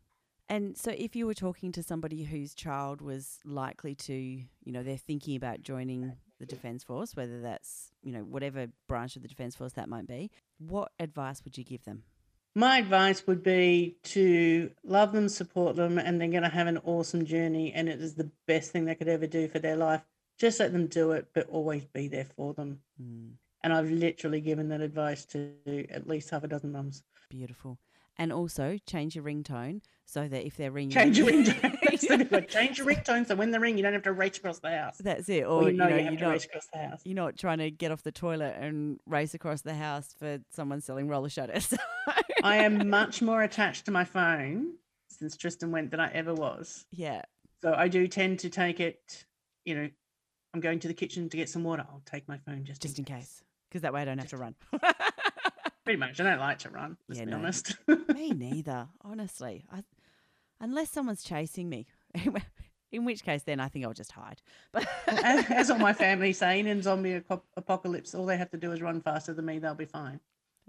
And 0.48 0.76
so, 0.76 0.90
if 0.90 1.14
you 1.14 1.26
were 1.26 1.34
talking 1.34 1.70
to 1.72 1.82
somebody 1.82 2.24
whose 2.24 2.54
child 2.54 3.00
was 3.00 3.38
likely 3.44 3.94
to, 3.94 4.12
you 4.12 4.72
know, 4.72 4.82
they're 4.82 4.96
thinking 4.96 5.36
about 5.36 5.62
joining 5.62 6.16
the 6.40 6.46
Defence 6.46 6.82
Force, 6.82 7.14
whether 7.14 7.40
that's, 7.40 7.92
you 8.02 8.12
know, 8.12 8.22
whatever 8.22 8.66
branch 8.88 9.14
of 9.14 9.22
the 9.22 9.28
Defence 9.28 9.54
Force 9.54 9.74
that 9.74 9.88
might 9.88 10.08
be, 10.08 10.30
what 10.58 10.90
advice 10.98 11.44
would 11.44 11.56
you 11.56 11.62
give 11.62 11.84
them? 11.84 12.02
My 12.54 12.78
advice 12.78 13.26
would 13.26 13.42
be 13.42 13.96
to 14.04 14.70
love 14.82 15.12
them, 15.12 15.28
support 15.28 15.76
them, 15.76 15.98
and 15.98 16.20
they're 16.20 16.28
going 16.28 16.42
to 16.42 16.48
have 16.48 16.66
an 16.66 16.78
awesome 16.78 17.24
journey. 17.24 17.72
And 17.72 17.88
it 17.88 18.00
is 18.00 18.14
the 18.14 18.30
best 18.46 18.72
thing 18.72 18.84
they 18.84 18.94
could 18.96 19.08
ever 19.08 19.26
do 19.26 19.48
for 19.48 19.60
their 19.60 19.76
life. 19.76 20.02
Just 20.38 20.58
let 20.58 20.72
them 20.72 20.86
do 20.86 21.12
it, 21.12 21.28
but 21.32 21.48
always 21.48 21.84
be 21.86 22.08
there 22.08 22.24
for 22.36 22.54
them. 22.54 22.80
Mm, 23.00 23.32
And 23.62 23.72
I've 23.72 23.90
literally 23.90 24.40
given 24.40 24.68
that 24.70 24.80
advice 24.80 25.24
to 25.26 25.86
at 25.90 26.08
least 26.08 26.30
half 26.30 26.44
a 26.44 26.48
dozen 26.48 26.72
mums. 26.72 27.04
beautiful. 27.28 27.78
And 28.20 28.32
also 28.34 28.76
change 28.86 29.16
your 29.16 29.24
ringtone 29.24 29.80
so 30.04 30.28
that 30.28 30.44
if 30.44 30.56
they're 30.56 30.70
ringing, 30.70 30.90
Change 30.90 31.16
your 31.18 31.28
ringtone. 31.28 31.78
That's 31.82 32.06
the 32.06 32.16
good 32.18 32.30
one. 32.30 32.46
Change 32.48 32.76
your 32.78 32.86
ringtone 32.86 33.26
so 33.26 33.34
when 33.34 33.50
they 33.50 33.58
ring, 33.58 33.76
you 33.78 33.82
don't 33.82 33.94
have 33.94 34.02
to 34.02 34.12
race 34.12 34.36
across 34.36 34.58
the 34.58 34.70
house. 34.70 34.98
That's 34.98 35.28
it. 35.30 35.44
Or, 35.44 35.62
Or, 35.62 35.70
you 35.70 35.76
know 35.78 35.88
you, 35.88 35.94
you 35.96 35.96
know, 35.96 36.04
have 36.04 36.12
you're 36.12 36.18
to 36.18 36.24
not, 36.26 36.30
race 36.32 36.44
across 36.44 36.66
the 36.72 36.78
house. 36.80 37.00
you're 37.04 37.14
not 37.16 37.36
trying 37.38 37.58
to 37.58 37.70
get 37.70 37.90
off 37.92 38.02
the 38.02 38.12
toilet 38.12 38.56
and 38.60 39.00
race 39.06 39.32
across 39.32 39.62
the 39.62 39.72
house 39.74 40.14
for 40.18 40.38
someone 40.50 40.80
selling 40.82 41.08
roller 41.08 41.30
shutters. 41.30 41.72
I 42.44 42.56
am 42.58 42.90
much 42.90 43.22
more 43.22 43.42
attached 43.42 43.86
to 43.86 43.90
my 43.90 44.04
phone 44.04 44.74
since 45.08 45.36
Tristan 45.36 45.70
went 45.72 45.90
than 45.90 46.00
I 46.00 46.10
ever 46.12 46.34
was. 46.34 46.84
yeah. 46.92 47.22
So 47.62 47.74
I 47.74 47.88
do 47.88 48.06
tend 48.06 48.38
to 48.40 48.50
take 48.50 48.80
it, 48.80 49.24
you 49.64 49.74
know, 49.74 49.88
I'm 50.54 50.60
going 50.60 50.78
to 50.80 50.88
the 50.88 50.94
kitchen 50.94 51.28
to 51.30 51.36
get 51.36 51.48
some 51.48 51.62
water. 51.64 51.86
I'll 51.88 52.02
take 52.06 52.26
my 52.28 52.36
phone 52.38 52.64
just, 52.64 52.82
Just 52.82 52.98
in 52.98 53.04
case. 53.04 53.42
Because 53.70 53.82
that 53.82 53.92
way 53.94 54.02
I 54.02 54.04
don't 54.04 54.18
have 54.18 54.28
to 54.30 54.36
run. 54.36 54.54
Pretty 55.84 55.98
much. 55.98 56.20
I 56.20 56.24
don't 56.24 56.38
like 56.40 56.58
to 56.60 56.70
run, 56.70 56.96
let's 57.08 57.18
Yeah, 57.18 57.24
be 57.24 57.30
no. 57.32 57.38
honest. 57.38 57.74
Me 58.14 58.30
neither, 58.30 58.88
honestly. 59.02 59.64
I, 59.72 59.82
unless 60.60 60.90
someone's 60.90 61.22
chasing 61.22 61.68
me, 61.68 61.86
in 62.92 63.04
which 63.04 63.22
case 63.24 63.42
then 63.44 63.60
I 63.60 63.68
think 63.68 63.84
I'll 63.84 63.94
just 63.94 64.12
hide. 64.12 64.42
But 64.72 64.86
as, 65.06 65.44
as 65.50 65.70
all 65.70 65.78
my 65.78 65.92
family 66.04 66.32
saying 66.32 66.66
in 66.66 66.82
zombie 66.82 67.14
apocalypse, 67.56 68.14
all 68.14 68.26
they 68.26 68.36
have 68.36 68.50
to 68.50 68.56
do 68.58 68.72
is 68.72 68.82
run 68.82 69.00
faster 69.00 69.32
than 69.32 69.46
me, 69.46 69.58
they'll 69.58 69.74
be 69.74 69.86
fine. 69.86 70.20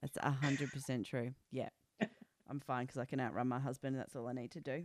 that's 0.01 0.17
a 0.17 0.31
hundred 0.31 0.71
percent 0.71 1.05
true. 1.05 1.33
Yeah, 1.51 1.69
I'm 2.49 2.59
fine 2.61 2.85
because 2.85 2.97
I 2.99 3.05
can 3.05 3.19
outrun 3.19 3.47
my 3.49 3.59
husband. 3.59 3.97
That's 3.97 4.15
all 4.15 4.27
I 4.27 4.33
need 4.33 4.51
to 4.51 4.61
do. 4.61 4.83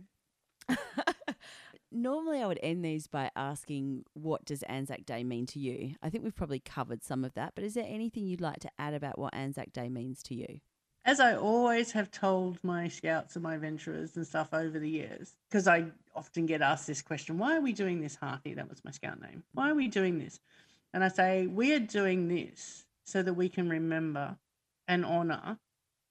Normally, 1.91 2.41
I 2.41 2.47
would 2.47 2.59
end 2.61 2.83
these 2.83 3.07
by 3.07 3.31
asking, 3.35 4.05
"What 4.13 4.45
does 4.45 4.63
Anzac 4.63 5.05
Day 5.05 5.23
mean 5.23 5.45
to 5.47 5.59
you?" 5.59 5.95
I 6.01 6.09
think 6.09 6.23
we've 6.23 6.35
probably 6.35 6.59
covered 6.59 7.03
some 7.03 7.23
of 7.23 7.33
that, 7.35 7.53
but 7.55 7.63
is 7.63 7.73
there 7.75 7.85
anything 7.87 8.25
you'd 8.25 8.41
like 8.41 8.59
to 8.59 8.71
add 8.77 8.93
about 8.93 9.17
what 9.17 9.33
Anzac 9.33 9.71
Day 9.73 9.89
means 9.89 10.21
to 10.23 10.35
you? 10.35 10.59
as 11.07 11.21
I 11.21 11.37
always 11.37 11.93
have 11.93 12.11
told 12.11 12.61
my 12.65 12.89
scouts 12.89 13.37
and 13.37 13.43
my 13.43 13.55
adventurers 13.55 14.17
and 14.17 14.27
stuff 14.27 14.49
over 14.51 14.77
the 14.77 14.89
years, 14.89 15.37
because 15.49 15.65
I 15.65 15.85
often 16.13 16.45
get 16.45 16.61
asked 16.61 16.85
this 16.85 17.01
question, 17.01 17.37
why 17.37 17.55
are 17.55 17.61
we 17.61 17.71
doing 17.71 18.01
this, 18.01 18.17
Harthy? 18.17 18.53
That 18.53 18.69
was 18.69 18.83
my 18.83 18.91
scout 18.91 19.21
name. 19.21 19.41
Why 19.53 19.71
are 19.71 19.75
we 19.75 19.87
doing 19.87 20.19
this? 20.19 20.41
And 20.93 21.05
I 21.05 21.07
say, 21.07 21.47
we 21.47 21.73
are 21.73 21.79
doing 21.79 22.27
this 22.27 22.85
so 23.05 23.23
that 23.23 23.33
we 23.33 23.47
can 23.47 23.69
remember 23.69 24.37
and 24.89 25.05
honour 25.05 25.57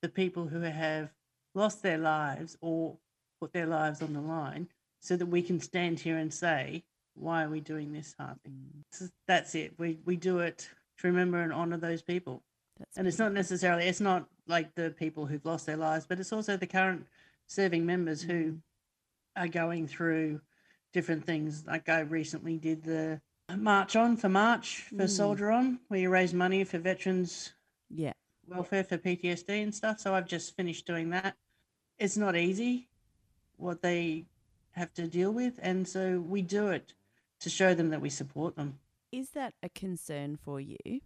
the 0.01 0.09
people 0.09 0.47
who 0.47 0.61
have 0.61 1.11
lost 1.55 1.83
their 1.83 1.99
lives 1.99 2.57
or 2.63 2.97
put 3.39 3.53
their 3.53 3.67
lives 3.67 4.01
on 4.01 4.15
the 4.15 4.21
line 4.23 4.67
so 5.07 5.17
that 5.17 5.27
we 5.27 5.41
can 5.41 5.61
stand 5.61 6.01
here 6.01 6.17
and 6.17 6.35
say, 6.35 6.83
why 7.15 7.45
are 7.45 7.49
we 7.49 7.61
doing 7.61 7.93
this, 7.93 8.13
Harthy? 8.19 8.51
So 8.91 9.07
That's 9.29 9.55
it. 9.55 9.73
We, 9.79 10.01
we 10.05 10.17
do 10.17 10.41
it 10.41 10.69
to 10.99 11.07
remember 11.07 11.41
and 11.41 11.53
honour 11.53 11.77
those 11.77 12.03
people. 12.03 12.43
That's 12.77 12.99
and 12.99 13.07
it's 13.07 13.19
not 13.19 13.33
necessarily 13.33 13.85
it's 13.87 14.01
not 14.01 14.27
like 14.49 14.75
the 14.75 14.91
people 14.99 15.25
who've 15.25 15.45
lost 15.47 15.65
their 15.65 15.79
lives 15.79 16.05
but 16.07 16.21
it's 16.21 16.33
also 16.33 16.59
the 16.59 16.67
current 16.67 17.07
serving 17.47 17.87
members 17.87 18.21
who 18.21 18.59
are 19.35 19.49
going 19.49 19.87
through 19.87 20.41
different 20.93 21.25
things. 21.25 21.65
Like 21.67 21.89
i 21.89 22.01
recently 22.01 22.59
did 22.59 22.83
the 22.83 23.21
march 23.57 23.97
on 23.97 24.17
for 24.17 24.29
march 24.29 24.83
for 24.89 25.05
Mm. 25.05 25.09
soldier 25.09 25.51
on 25.53 25.79
where 25.89 26.01
you 26.01 26.11
raise 26.11 26.35
money 26.35 26.65
for 26.65 26.79
veterans 26.79 27.53
yeah, 27.89 28.13
welfare 28.49 28.85
for 28.85 28.99
ptsd 28.99 29.63
and 29.63 29.75
stuff. 29.75 30.01
So 30.01 30.15
i've 30.15 30.27
just 30.27 30.57
finished 30.57 30.85
doing 30.87 31.11
that. 31.11 31.37
It's 31.99 32.17
not 32.17 32.37
easy 32.37 32.89
what 33.57 33.81
they 33.81 34.27
have 34.77 34.93
to 34.95 35.07
deal 35.09 35.33
with 35.33 35.59
and 35.63 35.89
so 35.89 36.21
we 36.21 36.43
do 36.43 36.69
it 36.69 36.93
to 37.41 37.51
show 37.51 37.75
them 37.75 37.91
that 37.91 38.01
we 38.01 38.11
support 38.11 38.57
them 38.57 38.79
Is 39.13 39.31
that 39.31 39.55
a 39.63 39.69
concern 39.69 40.37
for 40.37 40.61
you? 40.61 41.01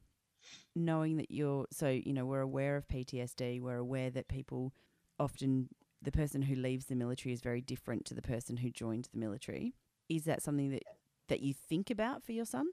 Knowing 0.74 1.16
that 1.18 1.30
you're 1.30 1.66
so, 1.70 1.88
you 1.88 2.12
know, 2.12 2.24
we're 2.24 2.40
aware 2.40 2.76
of 2.76 2.88
PTSD, 2.88 3.60
we're 3.60 3.76
aware 3.76 4.10
that 4.10 4.26
people 4.28 4.72
often, 5.18 5.68
the 6.00 6.10
person 6.12 6.42
who 6.42 6.54
leaves 6.54 6.86
the 6.86 6.94
military 6.96 7.32
is 7.32 7.40
very 7.42 7.60
different 7.60 8.04
to 8.06 8.14
the 8.14 8.22
person 8.22 8.56
who 8.56 8.70
joined 8.70 9.08
the 9.12 9.18
military. 9.18 9.74
Is 10.08 10.24
that 10.24 10.42
something 10.42 10.70
that, 10.70 10.82
that 11.28 11.40
you 11.40 11.52
think 11.52 11.90
about 11.90 12.24
for 12.24 12.32
your 12.32 12.46
son? 12.46 12.68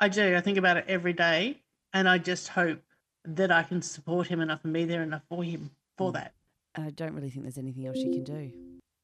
I 0.00 0.08
do. 0.08 0.36
I 0.36 0.40
think 0.40 0.56
about 0.58 0.76
it 0.76 0.84
every 0.88 1.12
day, 1.12 1.60
and 1.92 2.08
I 2.08 2.18
just 2.18 2.48
hope 2.48 2.80
that 3.24 3.50
I 3.50 3.62
can 3.64 3.82
support 3.82 4.28
him 4.28 4.40
enough 4.40 4.60
and 4.64 4.72
be 4.72 4.84
there 4.84 5.02
enough 5.02 5.22
for 5.28 5.42
him 5.42 5.70
for 5.98 6.10
Mm. 6.10 6.14
that. 6.14 6.34
And 6.74 6.86
I 6.86 6.90
don't 6.90 7.12
really 7.14 7.30
think 7.30 7.44
there's 7.44 7.58
anything 7.58 7.86
else 7.86 7.98
you 7.98 8.10
can 8.12 8.24
do. 8.24 8.52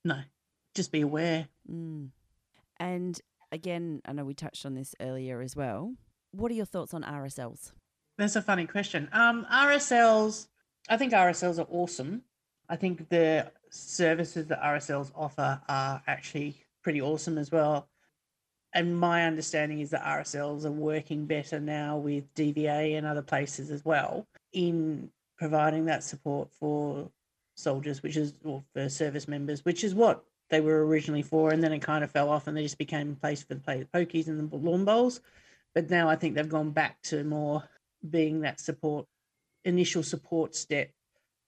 No, 0.05 0.21
just 0.75 0.93
be 0.93 1.01
aware. 1.01 1.49
Mm. 1.71 2.11
And 2.79 3.21
again, 3.53 4.01
I 4.05 4.13
know 4.13 4.25
we 4.25 4.35
touched 4.35 4.65
on 4.67 4.75
this 4.75 4.95
earlier 5.01 5.41
as 5.41 5.57
well. 5.57 5.95
What 6.33 6.51
are 6.51 6.55
your 6.55 6.67
thoughts 6.67 6.95
on 6.95 7.03
RSLs? 7.03 7.73
That's 8.19 8.37
a 8.37 8.43
funny 8.43 8.67
question. 8.67 9.09
Um, 9.13 9.47
RSLs, 9.51 10.49
I 10.89 10.97
think 10.97 11.13
RSLs 11.13 11.59
are 11.59 11.69
awesome. 11.71 12.23
I 12.69 12.77
think 12.77 13.09
the 13.09 13.51
services 13.71 14.47
that 14.47 14.63
RSLs 14.63 15.11
offer 15.15 15.61
are 15.69 16.03
actually 16.07 16.57
pretty 16.83 17.01
awesome 17.01 17.39
as 17.39 17.51
well. 17.51 17.89
And 18.75 18.99
my 18.99 19.25
understanding 19.25 19.81
is 19.81 19.91
that 19.91 20.05
RSLs 20.05 20.65
are 20.65 20.71
working 20.71 21.25
better 21.25 21.59
now 21.59 21.97
with 21.97 22.33
DVA 22.35 22.99
and 22.99 23.07
other 23.07 23.23
places 23.23 23.71
as 23.71 23.85
well 23.85 24.27
in 24.53 25.11
providing 25.39 25.87
that 25.87 26.05
support 26.05 26.51
for 26.53 27.11
soldiers, 27.57 28.03
which 28.03 28.17
is 28.17 28.35
or 28.45 28.63
for 28.75 28.89
service 28.89 29.27
members, 29.27 29.65
which 29.65 29.85
is 29.85 29.95
what 29.95 30.25
they 30.51 30.61
were 30.61 30.87
originally 30.87 31.23
for. 31.23 31.51
And 31.51 31.63
then 31.63 31.73
it 31.73 31.81
kind 31.81 32.05
of 32.05 32.11
fell 32.11 32.31
off 32.31 32.47
and 32.47 32.57
they 32.57 32.63
just 32.63 32.79
became 32.79 33.13
a 33.13 33.15
place 33.15 33.43
for 33.43 33.55
the 33.55 33.61
play 33.61 33.87
pokies 33.95 34.29
and 34.29 34.51
the 34.51 34.57
lawn 34.57 34.85
bowls. 34.85 35.21
But 35.75 35.91
now 35.91 36.09
I 36.09 36.17
think 36.17 36.35
they've 36.35 36.49
gone 36.49 36.71
back 36.71 37.01
to 37.05 37.23
more 37.25 37.65
being 38.09 38.41
that 38.41 38.61
support, 38.61 39.07
initial 39.65 40.03
support 40.03 40.55
step 40.55 40.91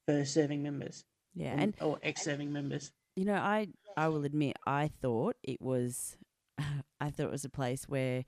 for 0.06 0.24
serving 0.24 0.62
members 0.62 1.04
Yeah, 1.34 1.52
and, 1.52 1.62
and 1.62 1.74
or 1.80 1.98
ex-serving 2.02 2.52
members. 2.52 2.92
You 3.16 3.24
know, 3.24 3.34
I 3.34 3.68
I 3.96 4.08
will 4.08 4.24
admit 4.24 4.56
I 4.66 4.88
thought 4.88 5.36
it 5.42 5.60
was 5.60 6.16
I 6.58 7.10
thought 7.10 7.26
it 7.26 7.30
was 7.30 7.44
a 7.44 7.50
place 7.50 7.84
where 7.88 8.24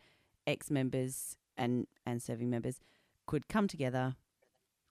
ex 0.47 0.71
members 0.71 1.37
and 1.57 1.87
and 2.07 2.23
serving 2.23 2.51
members 2.51 2.81
could 3.27 3.49
come 3.49 3.69
together, 3.69 4.17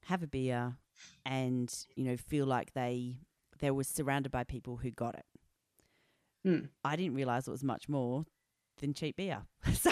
have 0.05 0.23
a 0.23 0.27
beer, 0.27 0.77
and 1.25 1.73
you 1.95 2.03
know 2.03 2.17
feel 2.17 2.45
like 2.45 2.73
they 2.73 3.17
they 3.59 3.71
were 3.71 3.83
surrounded 3.83 4.31
by 4.31 4.43
people 4.43 4.77
who 4.77 4.91
got 4.91 5.15
it. 5.15 5.25
Hmm. 6.43 6.65
I 6.83 6.95
didn't 6.95 7.15
realize 7.15 7.47
it 7.47 7.51
was 7.51 7.63
much 7.63 7.87
more 7.87 8.25
than 8.79 8.93
cheap 8.93 9.17
beer. 9.17 9.43
So, 9.73 9.91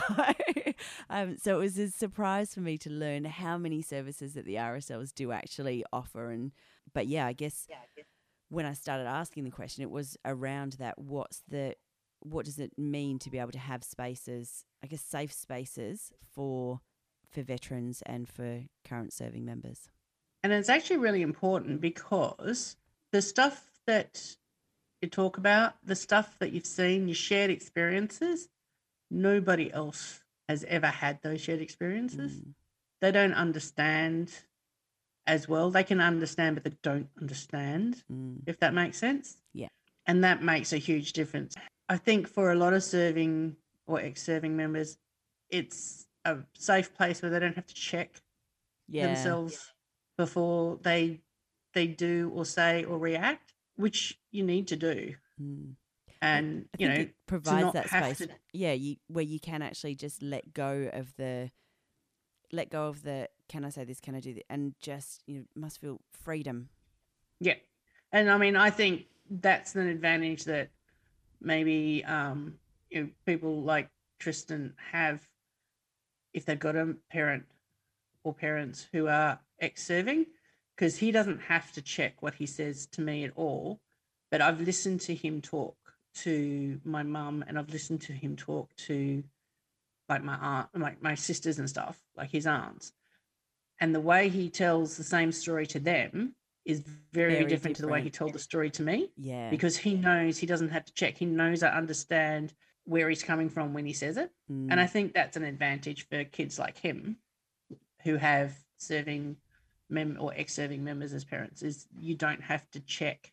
um, 1.09 1.37
so 1.37 1.57
it 1.57 1.59
was 1.59 1.77
a 1.77 1.89
surprise 1.89 2.53
for 2.53 2.61
me 2.61 2.77
to 2.79 2.89
learn 2.89 3.25
how 3.25 3.57
many 3.57 3.81
services 3.81 4.33
that 4.33 4.45
the 4.45 4.55
RSLs 4.55 5.13
do 5.13 5.31
actually 5.31 5.83
offer. 5.91 6.31
And 6.31 6.51
but 6.93 7.07
yeah, 7.07 7.25
I 7.25 7.33
guess, 7.33 7.67
yeah, 7.69 7.77
I 7.77 7.87
guess. 7.95 8.05
when 8.49 8.65
I 8.65 8.73
started 8.73 9.07
asking 9.07 9.43
the 9.43 9.51
question, 9.51 9.83
it 9.83 9.91
was 9.91 10.17
around 10.25 10.73
that. 10.73 10.97
What's 10.97 11.43
the 11.47 11.75
what 12.21 12.45
does 12.45 12.59
it 12.59 12.77
mean 12.77 13.19
to 13.19 13.29
be 13.29 13.39
able 13.39 13.51
to 13.51 13.59
have 13.59 13.83
spaces? 13.83 14.65
I 14.83 14.87
guess 14.87 15.01
safe 15.01 15.33
spaces 15.33 16.11
for 16.33 16.81
for 17.29 17.43
veterans 17.43 18.01
and 18.05 18.27
for 18.27 18.63
current 18.87 19.13
serving 19.13 19.45
members. 19.45 19.89
And 20.43 20.53
it's 20.53 20.69
actually 20.69 20.97
really 20.97 21.21
important 21.21 21.81
because 21.81 22.75
the 23.11 23.21
stuff 23.21 23.69
that 23.85 24.35
you 25.01 25.09
talk 25.09 25.37
about, 25.37 25.73
the 25.83 25.95
stuff 25.95 26.37
that 26.39 26.51
you've 26.51 26.65
seen, 26.65 27.07
your 27.07 27.15
shared 27.15 27.49
experiences, 27.49 28.49
nobody 29.09 29.71
else 29.71 30.23
has 30.47 30.63
ever 30.67 30.87
had 30.87 31.21
those 31.21 31.41
shared 31.41 31.61
experiences. 31.61 32.37
Mm. 32.37 32.53
They 33.01 33.11
don't 33.11 33.33
understand 33.33 34.31
as 35.27 35.47
well. 35.47 35.69
They 35.69 35.83
can 35.83 36.01
understand, 36.01 36.55
but 36.55 36.63
they 36.63 36.77
don't 36.81 37.09
understand, 37.19 38.03
mm. 38.11 38.37
if 38.47 38.59
that 38.59 38.73
makes 38.73 38.97
sense. 38.97 39.37
Yeah. 39.53 39.67
And 40.07 40.23
that 40.23 40.43
makes 40.43 40.73
a 40.73 40.77
huge 40.77 41.13
difference. 41.13 41.55
I 41.87 41.97
think 41.97 42.27
for 42.27 42.51
a 42.51 42.55
lot 42.55 42.73
of 42.73 42.83
serving 42.83 43.55
or 43.87 43.99
ex 43.99 44.23
serving 44.23 44.55
members, 44.55 44.97
it's 45.49 46.07
a 46.25 46.37
safe 46.53 46.93
place 46.93 47.21
where 47.21 47.31
they 47.31 47.39
don't 47.39 47.55
have 47.55 47.67
to 47.67 47.73
check 47.73 48.21
yeah. 48.87 49.07
themselves 49.07 49.73
before 50.17 50.77
they 50.81 51.21
they 51.73 51.87
do 51.87 52.31
or 52.33 52.45
say 52.45 52.83
or 52.83 52.97
react, 52.97 53.53
which 53.79 54.19
you 54.29 54.43
need 54.43 54.67
to 54.67 54.75
do. 54.75 55.15
Mm. 55.41 55.75
And 56.21 56.65
you 56.77 56.89
know, 56.89 57.07
provides 57.27 57.71
that 57.71 57.87
space. 57.87 58.17
To... 58.17 58.27
yeah, 58.51 58.73
you 58.73 58.97
where 59.07 59.23
you 59.23 59.39
can 59.39 59.61
actually 59.61 59.95
just 59.95 60.21
let 60.21 60.53
go 60.53 60.89
of 60.91 61.15
the 61.15 61.49
let 62.51 62.69
go 62.69 62.87
of 62.87 63.03
the 63.03 63.29
can 63.47 63.63
I 63.63 63.69
say 63.69 63.85
this, 63.85 64.01
can 64.01 64.15
I 64.15 64.19
do 64.19 64.33
that, 64.33 64.43
and 64.49 64.73
just 64.81 65.23
you 65.27 65.37
know, 65.39 65.45
must 65.55 65.79
feel 65.79 66.01
freedom. 66.11 66.67
Yeah, 67.39 67.55
and 68.11 68.29
I 68.29 68.37
mean, 68.37 68.57
I 68.57 68.69
think 68.69 69.05
that's 69.29 69.75
an 69.75 69.87
advantage 69.87 70.43
that 70.43 70.71
maybe 71.39 72.03
um, 72.03 72.55
you 72.89 73.03
know, 73.03 73.09
people 73.25 73.61
like 73.61 73.89
Tristan 74.19 74.73
have 74.91 75.25
if 76.33 76.45
they've 76.45 76.59
got 76.59 76.75
a 76.75 76.95
parent 77.09 77.45
or 78.25 78.33
parents 78.33 78.87
who 78.91 79.07
are 79.07 79.39
ex 79.61 79.87
serving, 79.87 80.25
because 80.79 80.97
he 80.97 81.11
doesn't 81.11 81.41
have 81.41 81.69
to 81.73 81.81
check 81.81 82.21
what 82.21 82.33
he 82.35 82.45
says 82.45 82.85
to 82.85 83.01
me 83.01 83.25
at 83.25 83.33
all. 83.35 83.81
But 84.31 84.39
I've 84.39 84.61
listened 84.61 85.01
to 85.01 85.13
him 85.13 85.41
talk 85.41 85.75
to 86.23 86.79
my 86.85 87.03
mum 87.03 87.43
and 87.47 87.59
I've 87.59 87.69
listened 87.69 87.99
to 88.03 88.13
him 88.13 88.37
talk 88.37 88.73
to 88.87 89.21
like 90.07 90.23
my 90.23 90.35
aunt, 90.35 90.69
like 90.73 91.03
my 91.03 91.15
sisters 91.15 91.59
and 91.59 91.69
stuff, 91.69 91.99
like 92.15 92.31
his 92.31 92.47
aunts. 92.47 92.93
And 93.81 93.93
the 93.93 93.99
way 93.99 94.29
he 94.29 94.49
tells 94.49 94.95
the 94.95 95.03
same 95.03 95.33
story 95.33 95.67
to 95.67 95.79
them 95.79 96.33
is 96.63 96.79
very, 97.11 97.33
very 97.33 97.43
different, 97.43 97.49
different, 97.49 97.75
to 97.77 97.81
the 97.81 97.87
way 97.89 98.01
he 98.01 98.09
told 98.09 98.31
the 98.31 98.39
story 98.39 98.69
to 98.71 98.81
me. 98.81 99.11
Yeah. 99.17 99.49
Because 99.49 99.75
he 99.75 99.95
knows 99.95 100.37
he 100.37 100.45
doesn't 100.45 100.69
have 100.69 100.85
to 100.85 100.93
check. 100.93 101.17
He 101.17 101.25
knows 101.25 101.61
I 101.61 101.71
understand 101.71 102.53
where 102.85 103.09
he's 103.09 103.23
coming 103.23 103.49
from 103.49 103.73
when 103.73 103.85
he 103.85 103.93
says 103.93 104.15
it. 104.15 104.31
Mm. 104.49 104.71
And 104.71 104.79
I 104.79 104.85
mm. 104.85 104.89
think 104.89 105.13
that's 105.13 105.35
an 105.35 105.43
advantage 105.43 106.07
for 106.07 106.23
kids 106.23 106.57
like 106.57 106.77
him 106.77 107.17
who 108.03 108.15
have 108.15 108.53
serving 108.77 109.35
mem 109.89 110.17
or 110.19 110.33
ex-serving 110.35 110.83
members 110.83 111.13
as 111.13 111.23
parents 111.23 111.61
is 111.61 111.87
you 111.99 112.15
don't 112.15 112.41
have 112.41 112.69
to 112.71 112.79
check 112.81 113.31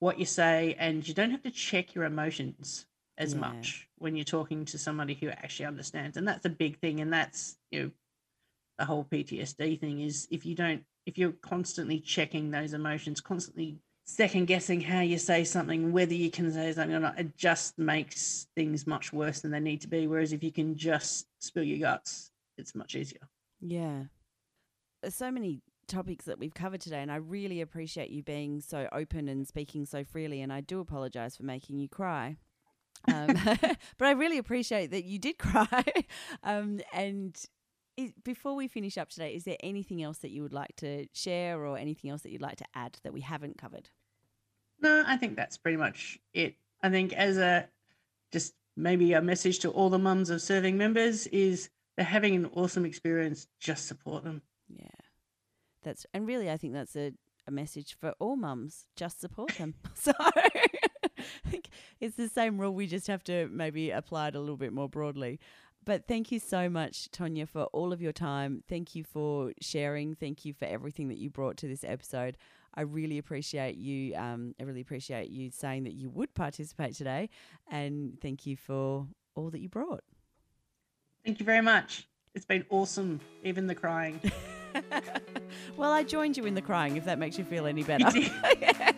what 0.00 0.18
you 0.18 0.26
say 0.26 0.76
and 0.78 1.06
you 1.06 1.14
don't 1.14 1.30
have 1.30 1.42
to 1.42 1.50
check 1.50 1.94
your 1.94 2.04
emotions 2.04 2.86
as 3.16 3.32
yeah. 3.32 3.40
much 3.40 3.88
when 3.98 4.16
you're 4.16 4.24
talking 4.24 4.64
to 4.64 4.78
somebody 4.78 5.14
who 5.14 5.28
actually 5.28 5.66
understands 5.66 6.16
and 6.16 6.26
that's 6.26 6.44
a 6.44 6.50
big 6.50 6.78
thing 6.80 7.00
and 7.00 7.12
that's 7.12 7.56
you 7.70 7.82
know 7.82 7.90
the 8.78 8.84
whole 8.84 9.04
PTSD 9.04 9.80
thing 9.80 10.00
is 10.00 10.26
if 10.30 10.44
you 10.44 10.54
don't 10.54 10.82
if 11.06 11.16
you're 11.16 11.32
constantly 11.42 12.00
checking 12.00 12.50
those 12.50 12.74
emotions 12.74 13.20
constantly 13.20 13.78
second 14.04 14.46
guessing 14.46 14.80
how 14.80 15.00
you 15.00 15.18
say 15.18 15.44
something, 15.44 15.92
whether 15.92 16.14
you 16.14 16.30
can 16.30 16.52
say 16.52 16.72
something 16.72 16.94
or 16.94 17.00
not, 17.00 17.18
it 17.18 17.36
just 17.36 17.78
makes 17.78 18.46
things 18.54 18.86
much 18.86 19.12
worse 19.12 19.40
than 19.40 19.50
they 19.50 19.60
need 19.60 19.80
to 19.80 19.88
be. 19.88 20.06
Whereas 20.06 20.32
if 20.32 20.42
you 20.42 20.52
can 20.52 20.76
just 20.76 21.26
spill 21.40 21.64
your 21.64 21.78
guts, 21.78 22.30
it's 22.58 22.74
much 22.74 22.94
easier. 22.94 23.26
Yeah. 23.60 24.04
There's 25.02 25.14
so 25.14 25.30
many 25.30 25.60
topics 25.86 26.24
that 26.26 26.38
we've 26.38 26.54
covered 26.54 26.80
today, 26.80 27.00
and 27.00 27.10
I 27.10 27.16
really 27.16 27.60
appreciate 27.60 28.10
you 28.10 28.22
being 28.22 28.60
so 28.60 28.88
open 28.92 29.28
and 29.28 29.46
speaking 29.46 29.84
so 29.86 30.04
freely. 30.04 30.40
And 30.40 30.52
I 30.52 30.60
do 30.60 30.80
apologize 30.80 31.36
for 31.36 31.44
making 31.44 31.78
you 31.78 31.88
cry. 31.88 32.36
Um, 33.12 33.26
but 33.98 34.08
I 34.08 34.12
really 34.12 34.38
appreciate 34.38 34.90
that 34.90 35.04
you 35.04 35.18
did 35.18 35.38
cry. 35.38 35.84
um, 36.42 36.80
and 36.92 37.36
is, 37.96 38.12
before 38.24 38.54
we 38.54 38.68
finish 38.68 38.98
up 38.98 39.10
today, 39.10 39.34
is 39.34 39.44
there 39.44 39.56
anything 39.60 40.02
else 40.02 40.18
that 40.18 40.30
you 40.30 40.42
would 40.42 40.52
like 40.52 40.74
to 40.76 41.06
share 41.12 41.64
or 41.64 41.78
anything 41.78 42.10
else 42.10 42.22
that 42.22 42.30
you'd 42.30 42.42
like 42.42 42.56
to 42.56 42.66
add 42.74 42.98
that 43.02 43.12
we 43.12 43.20
haven't 43.20 43.58
covered? 43.58 43.88
No, 44.80 45.04
I 45.06 45.16
think 45.16 45.36
that's 45.36 45.56
pretty 45.56 45.76
much 45.76 46.18
it. 46.32 46.56
I 46.82 46.90
think 46.90 47.12
as 47.12 47.38
a 47.38 47.68
just 48.32 48.54
maybe 48.76 49.12
a 49.12 49.22
message 49.22 49.60
to 49.60 49.70
all 49.70 49.88
the 49.88 49.98
mums 49.98 50.30
of 50.30 50.42
serving 50.42 50.76
members 50.76 51.26
is 51.28 51.70
they're 51.96 52.04
having 52.04 52.34
an 52.34 52.50
awesome 52.54 52.84
experience, 52.84 53.46
just 53.60 53.86
support 53.86 54.24
them. 54.24 54.42
That's 55.84 56.06
and 56.12 56.26
really 56.26 56.50
I 56.50 56.56
think 56.56 56.72
that's 56.72 56.96
a, 56.96 57.12
a 57.46 57.50
message 57.50 57.96
for 57.98 58.14
all 58.18 58.36
mums, 58.36 58.86
just 58.96 59.20
support 59.20 59.52
them. 59.56 59.74
so 59.94 60.12
it's 62.00 62.16
the 62.16 62.28
same 62.28 62.58
rule 62.58 62.74
we 62.74 62.86
just 62.86 63.06
have 63.06 63.22
to 63.24 63.48
maybe 63.52 63.90
apply 63.90 64.28
it 64.28 64.34
a 64.34 64.40
little 64.40 64.56
bit 64.56 64.72
more 64.72 64.88
broadly. 64.88 65.38
But 65.84 66.08
thank 66.08 66.32
you 66.32 66.38
so 66.38 66.70
much, 66.70 67.10
Tonya, 67.10 67.46
for 67.46 67.64
all 67.64 67.92
of 67.92 68.00
your 68.00 68.12
time. 68.12 68.62
Thank 68.68 68.94
you 68.94 69.04
for 69.04 69.52
sharing. 69.60 70.14
Thank 70.14 70.44
you 70.44 70.54
for 70.54 70.64
everything 70.64 71.08
that 71.08 71.18
you 71.18 71.28
brought 71.28 71.58
to 71.58 71.68
this 71.68 71.84
episode. 71.84 72.38
I 72.74 72.82
really 72.82 73.18
appreciate 73.18 73.76
you. 73.76 74.16
Um, 74.16 74.54
I 74.58 74.64
really 74.64 74.80
appreciate 74.80 75.28
you 75.28 75.50
saying 75.50 75.84
that 75.84 75.92
you 75.92 76.08
would 76.10 76.34
participate 76.34 76.94
today, 76.94 77.28
and 77.70 78.18
thank 78.20 78.46
you 78.46 78.56
for 78.56 79.06
all 79.34 79.50
that 79.50 79.60
you 79.60 79.68
brought. 79.68 80.02
Thank 81.24 81.38
you 81.38 81.46
very 81.46 81.62
much. 81.62 82.08
It's 82.34 82.46
been 82.46 82.64
awesome, 82.70 83.20
even 83.44 83.66
the 83.66 83.74
crying. 83.74 84.20
well, 85.76 85.92
I 85.92 86.02
joined 86.02 86.36
you 86.36 86.44
in 86.46 86.54
the 86.54 86.62
crying, 86.62 86.96
if 86.96 87.04
that 87.04 87.18
makes 87.18 87.38
you 87.38 87.44
feel 87.44 87.66
any 87.66 87.82
better. 87.82 88.10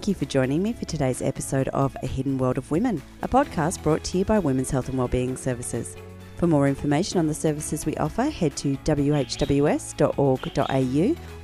Thank 0.00 0.08
you 0.08 0.14
for 0.14 0.24
joining 0.24 0.62
me 0.62 0.72
for 0.72 0.86
today's 0.86 1.20
episode 1.20 1.68
of 1.68 1.94
A 2.02 2.06
Hidden 2.06 2.38
World 2.38 2.56
of 2.56 2.70
Women, 2.70 3.02
a 3.20 3.28
podcast 3.28 3.82
brought 3.82 4.02
to 4.04 4.16
you 4.16 4.24
by 4.24 4.38
Women's 4.38 4.70
Health 4.70 4.88
and 4.88 4.96
Wellbeing 4.96 5.36
Services. 5.36 5.94
For 6.36 6.46
more 6.46 6.68
information 6.68 7.18
on 7.18 7.26
the 7.26 7.34
services 7.34 7.84
we 7.84 7.94
offer, 7.96 8.22
head 8.22 8.56
to 8.56 8.76
whws.org.au 8.76 10.06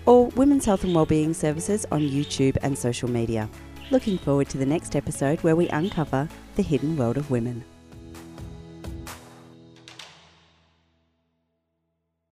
or 0.07 0.27
Women's 0.29 0.65
Health 0.65 0.85
and 0.85 0.95
Wellbeing 0.95 1.35
Services 1.35 1.85
on 1.93 2.01
YouTube 2.01 2.57
and 2.63 2.79
social 2.79 3.11
media. 3.11 3.47
Looking 3.91 4.17
forward 4.17 4.49
to 4.49 4.57
the 4.57 4.65
next 4.65 4.97
episode 4.97 5.39
where 5.43 5.55
we 5.55 5.69
uncover 5.69 6.27
the 6.55 6.63
hidden 6.63 6.97
world 6.97 7.19
of 7.19 7.31
women. 7.31 7.63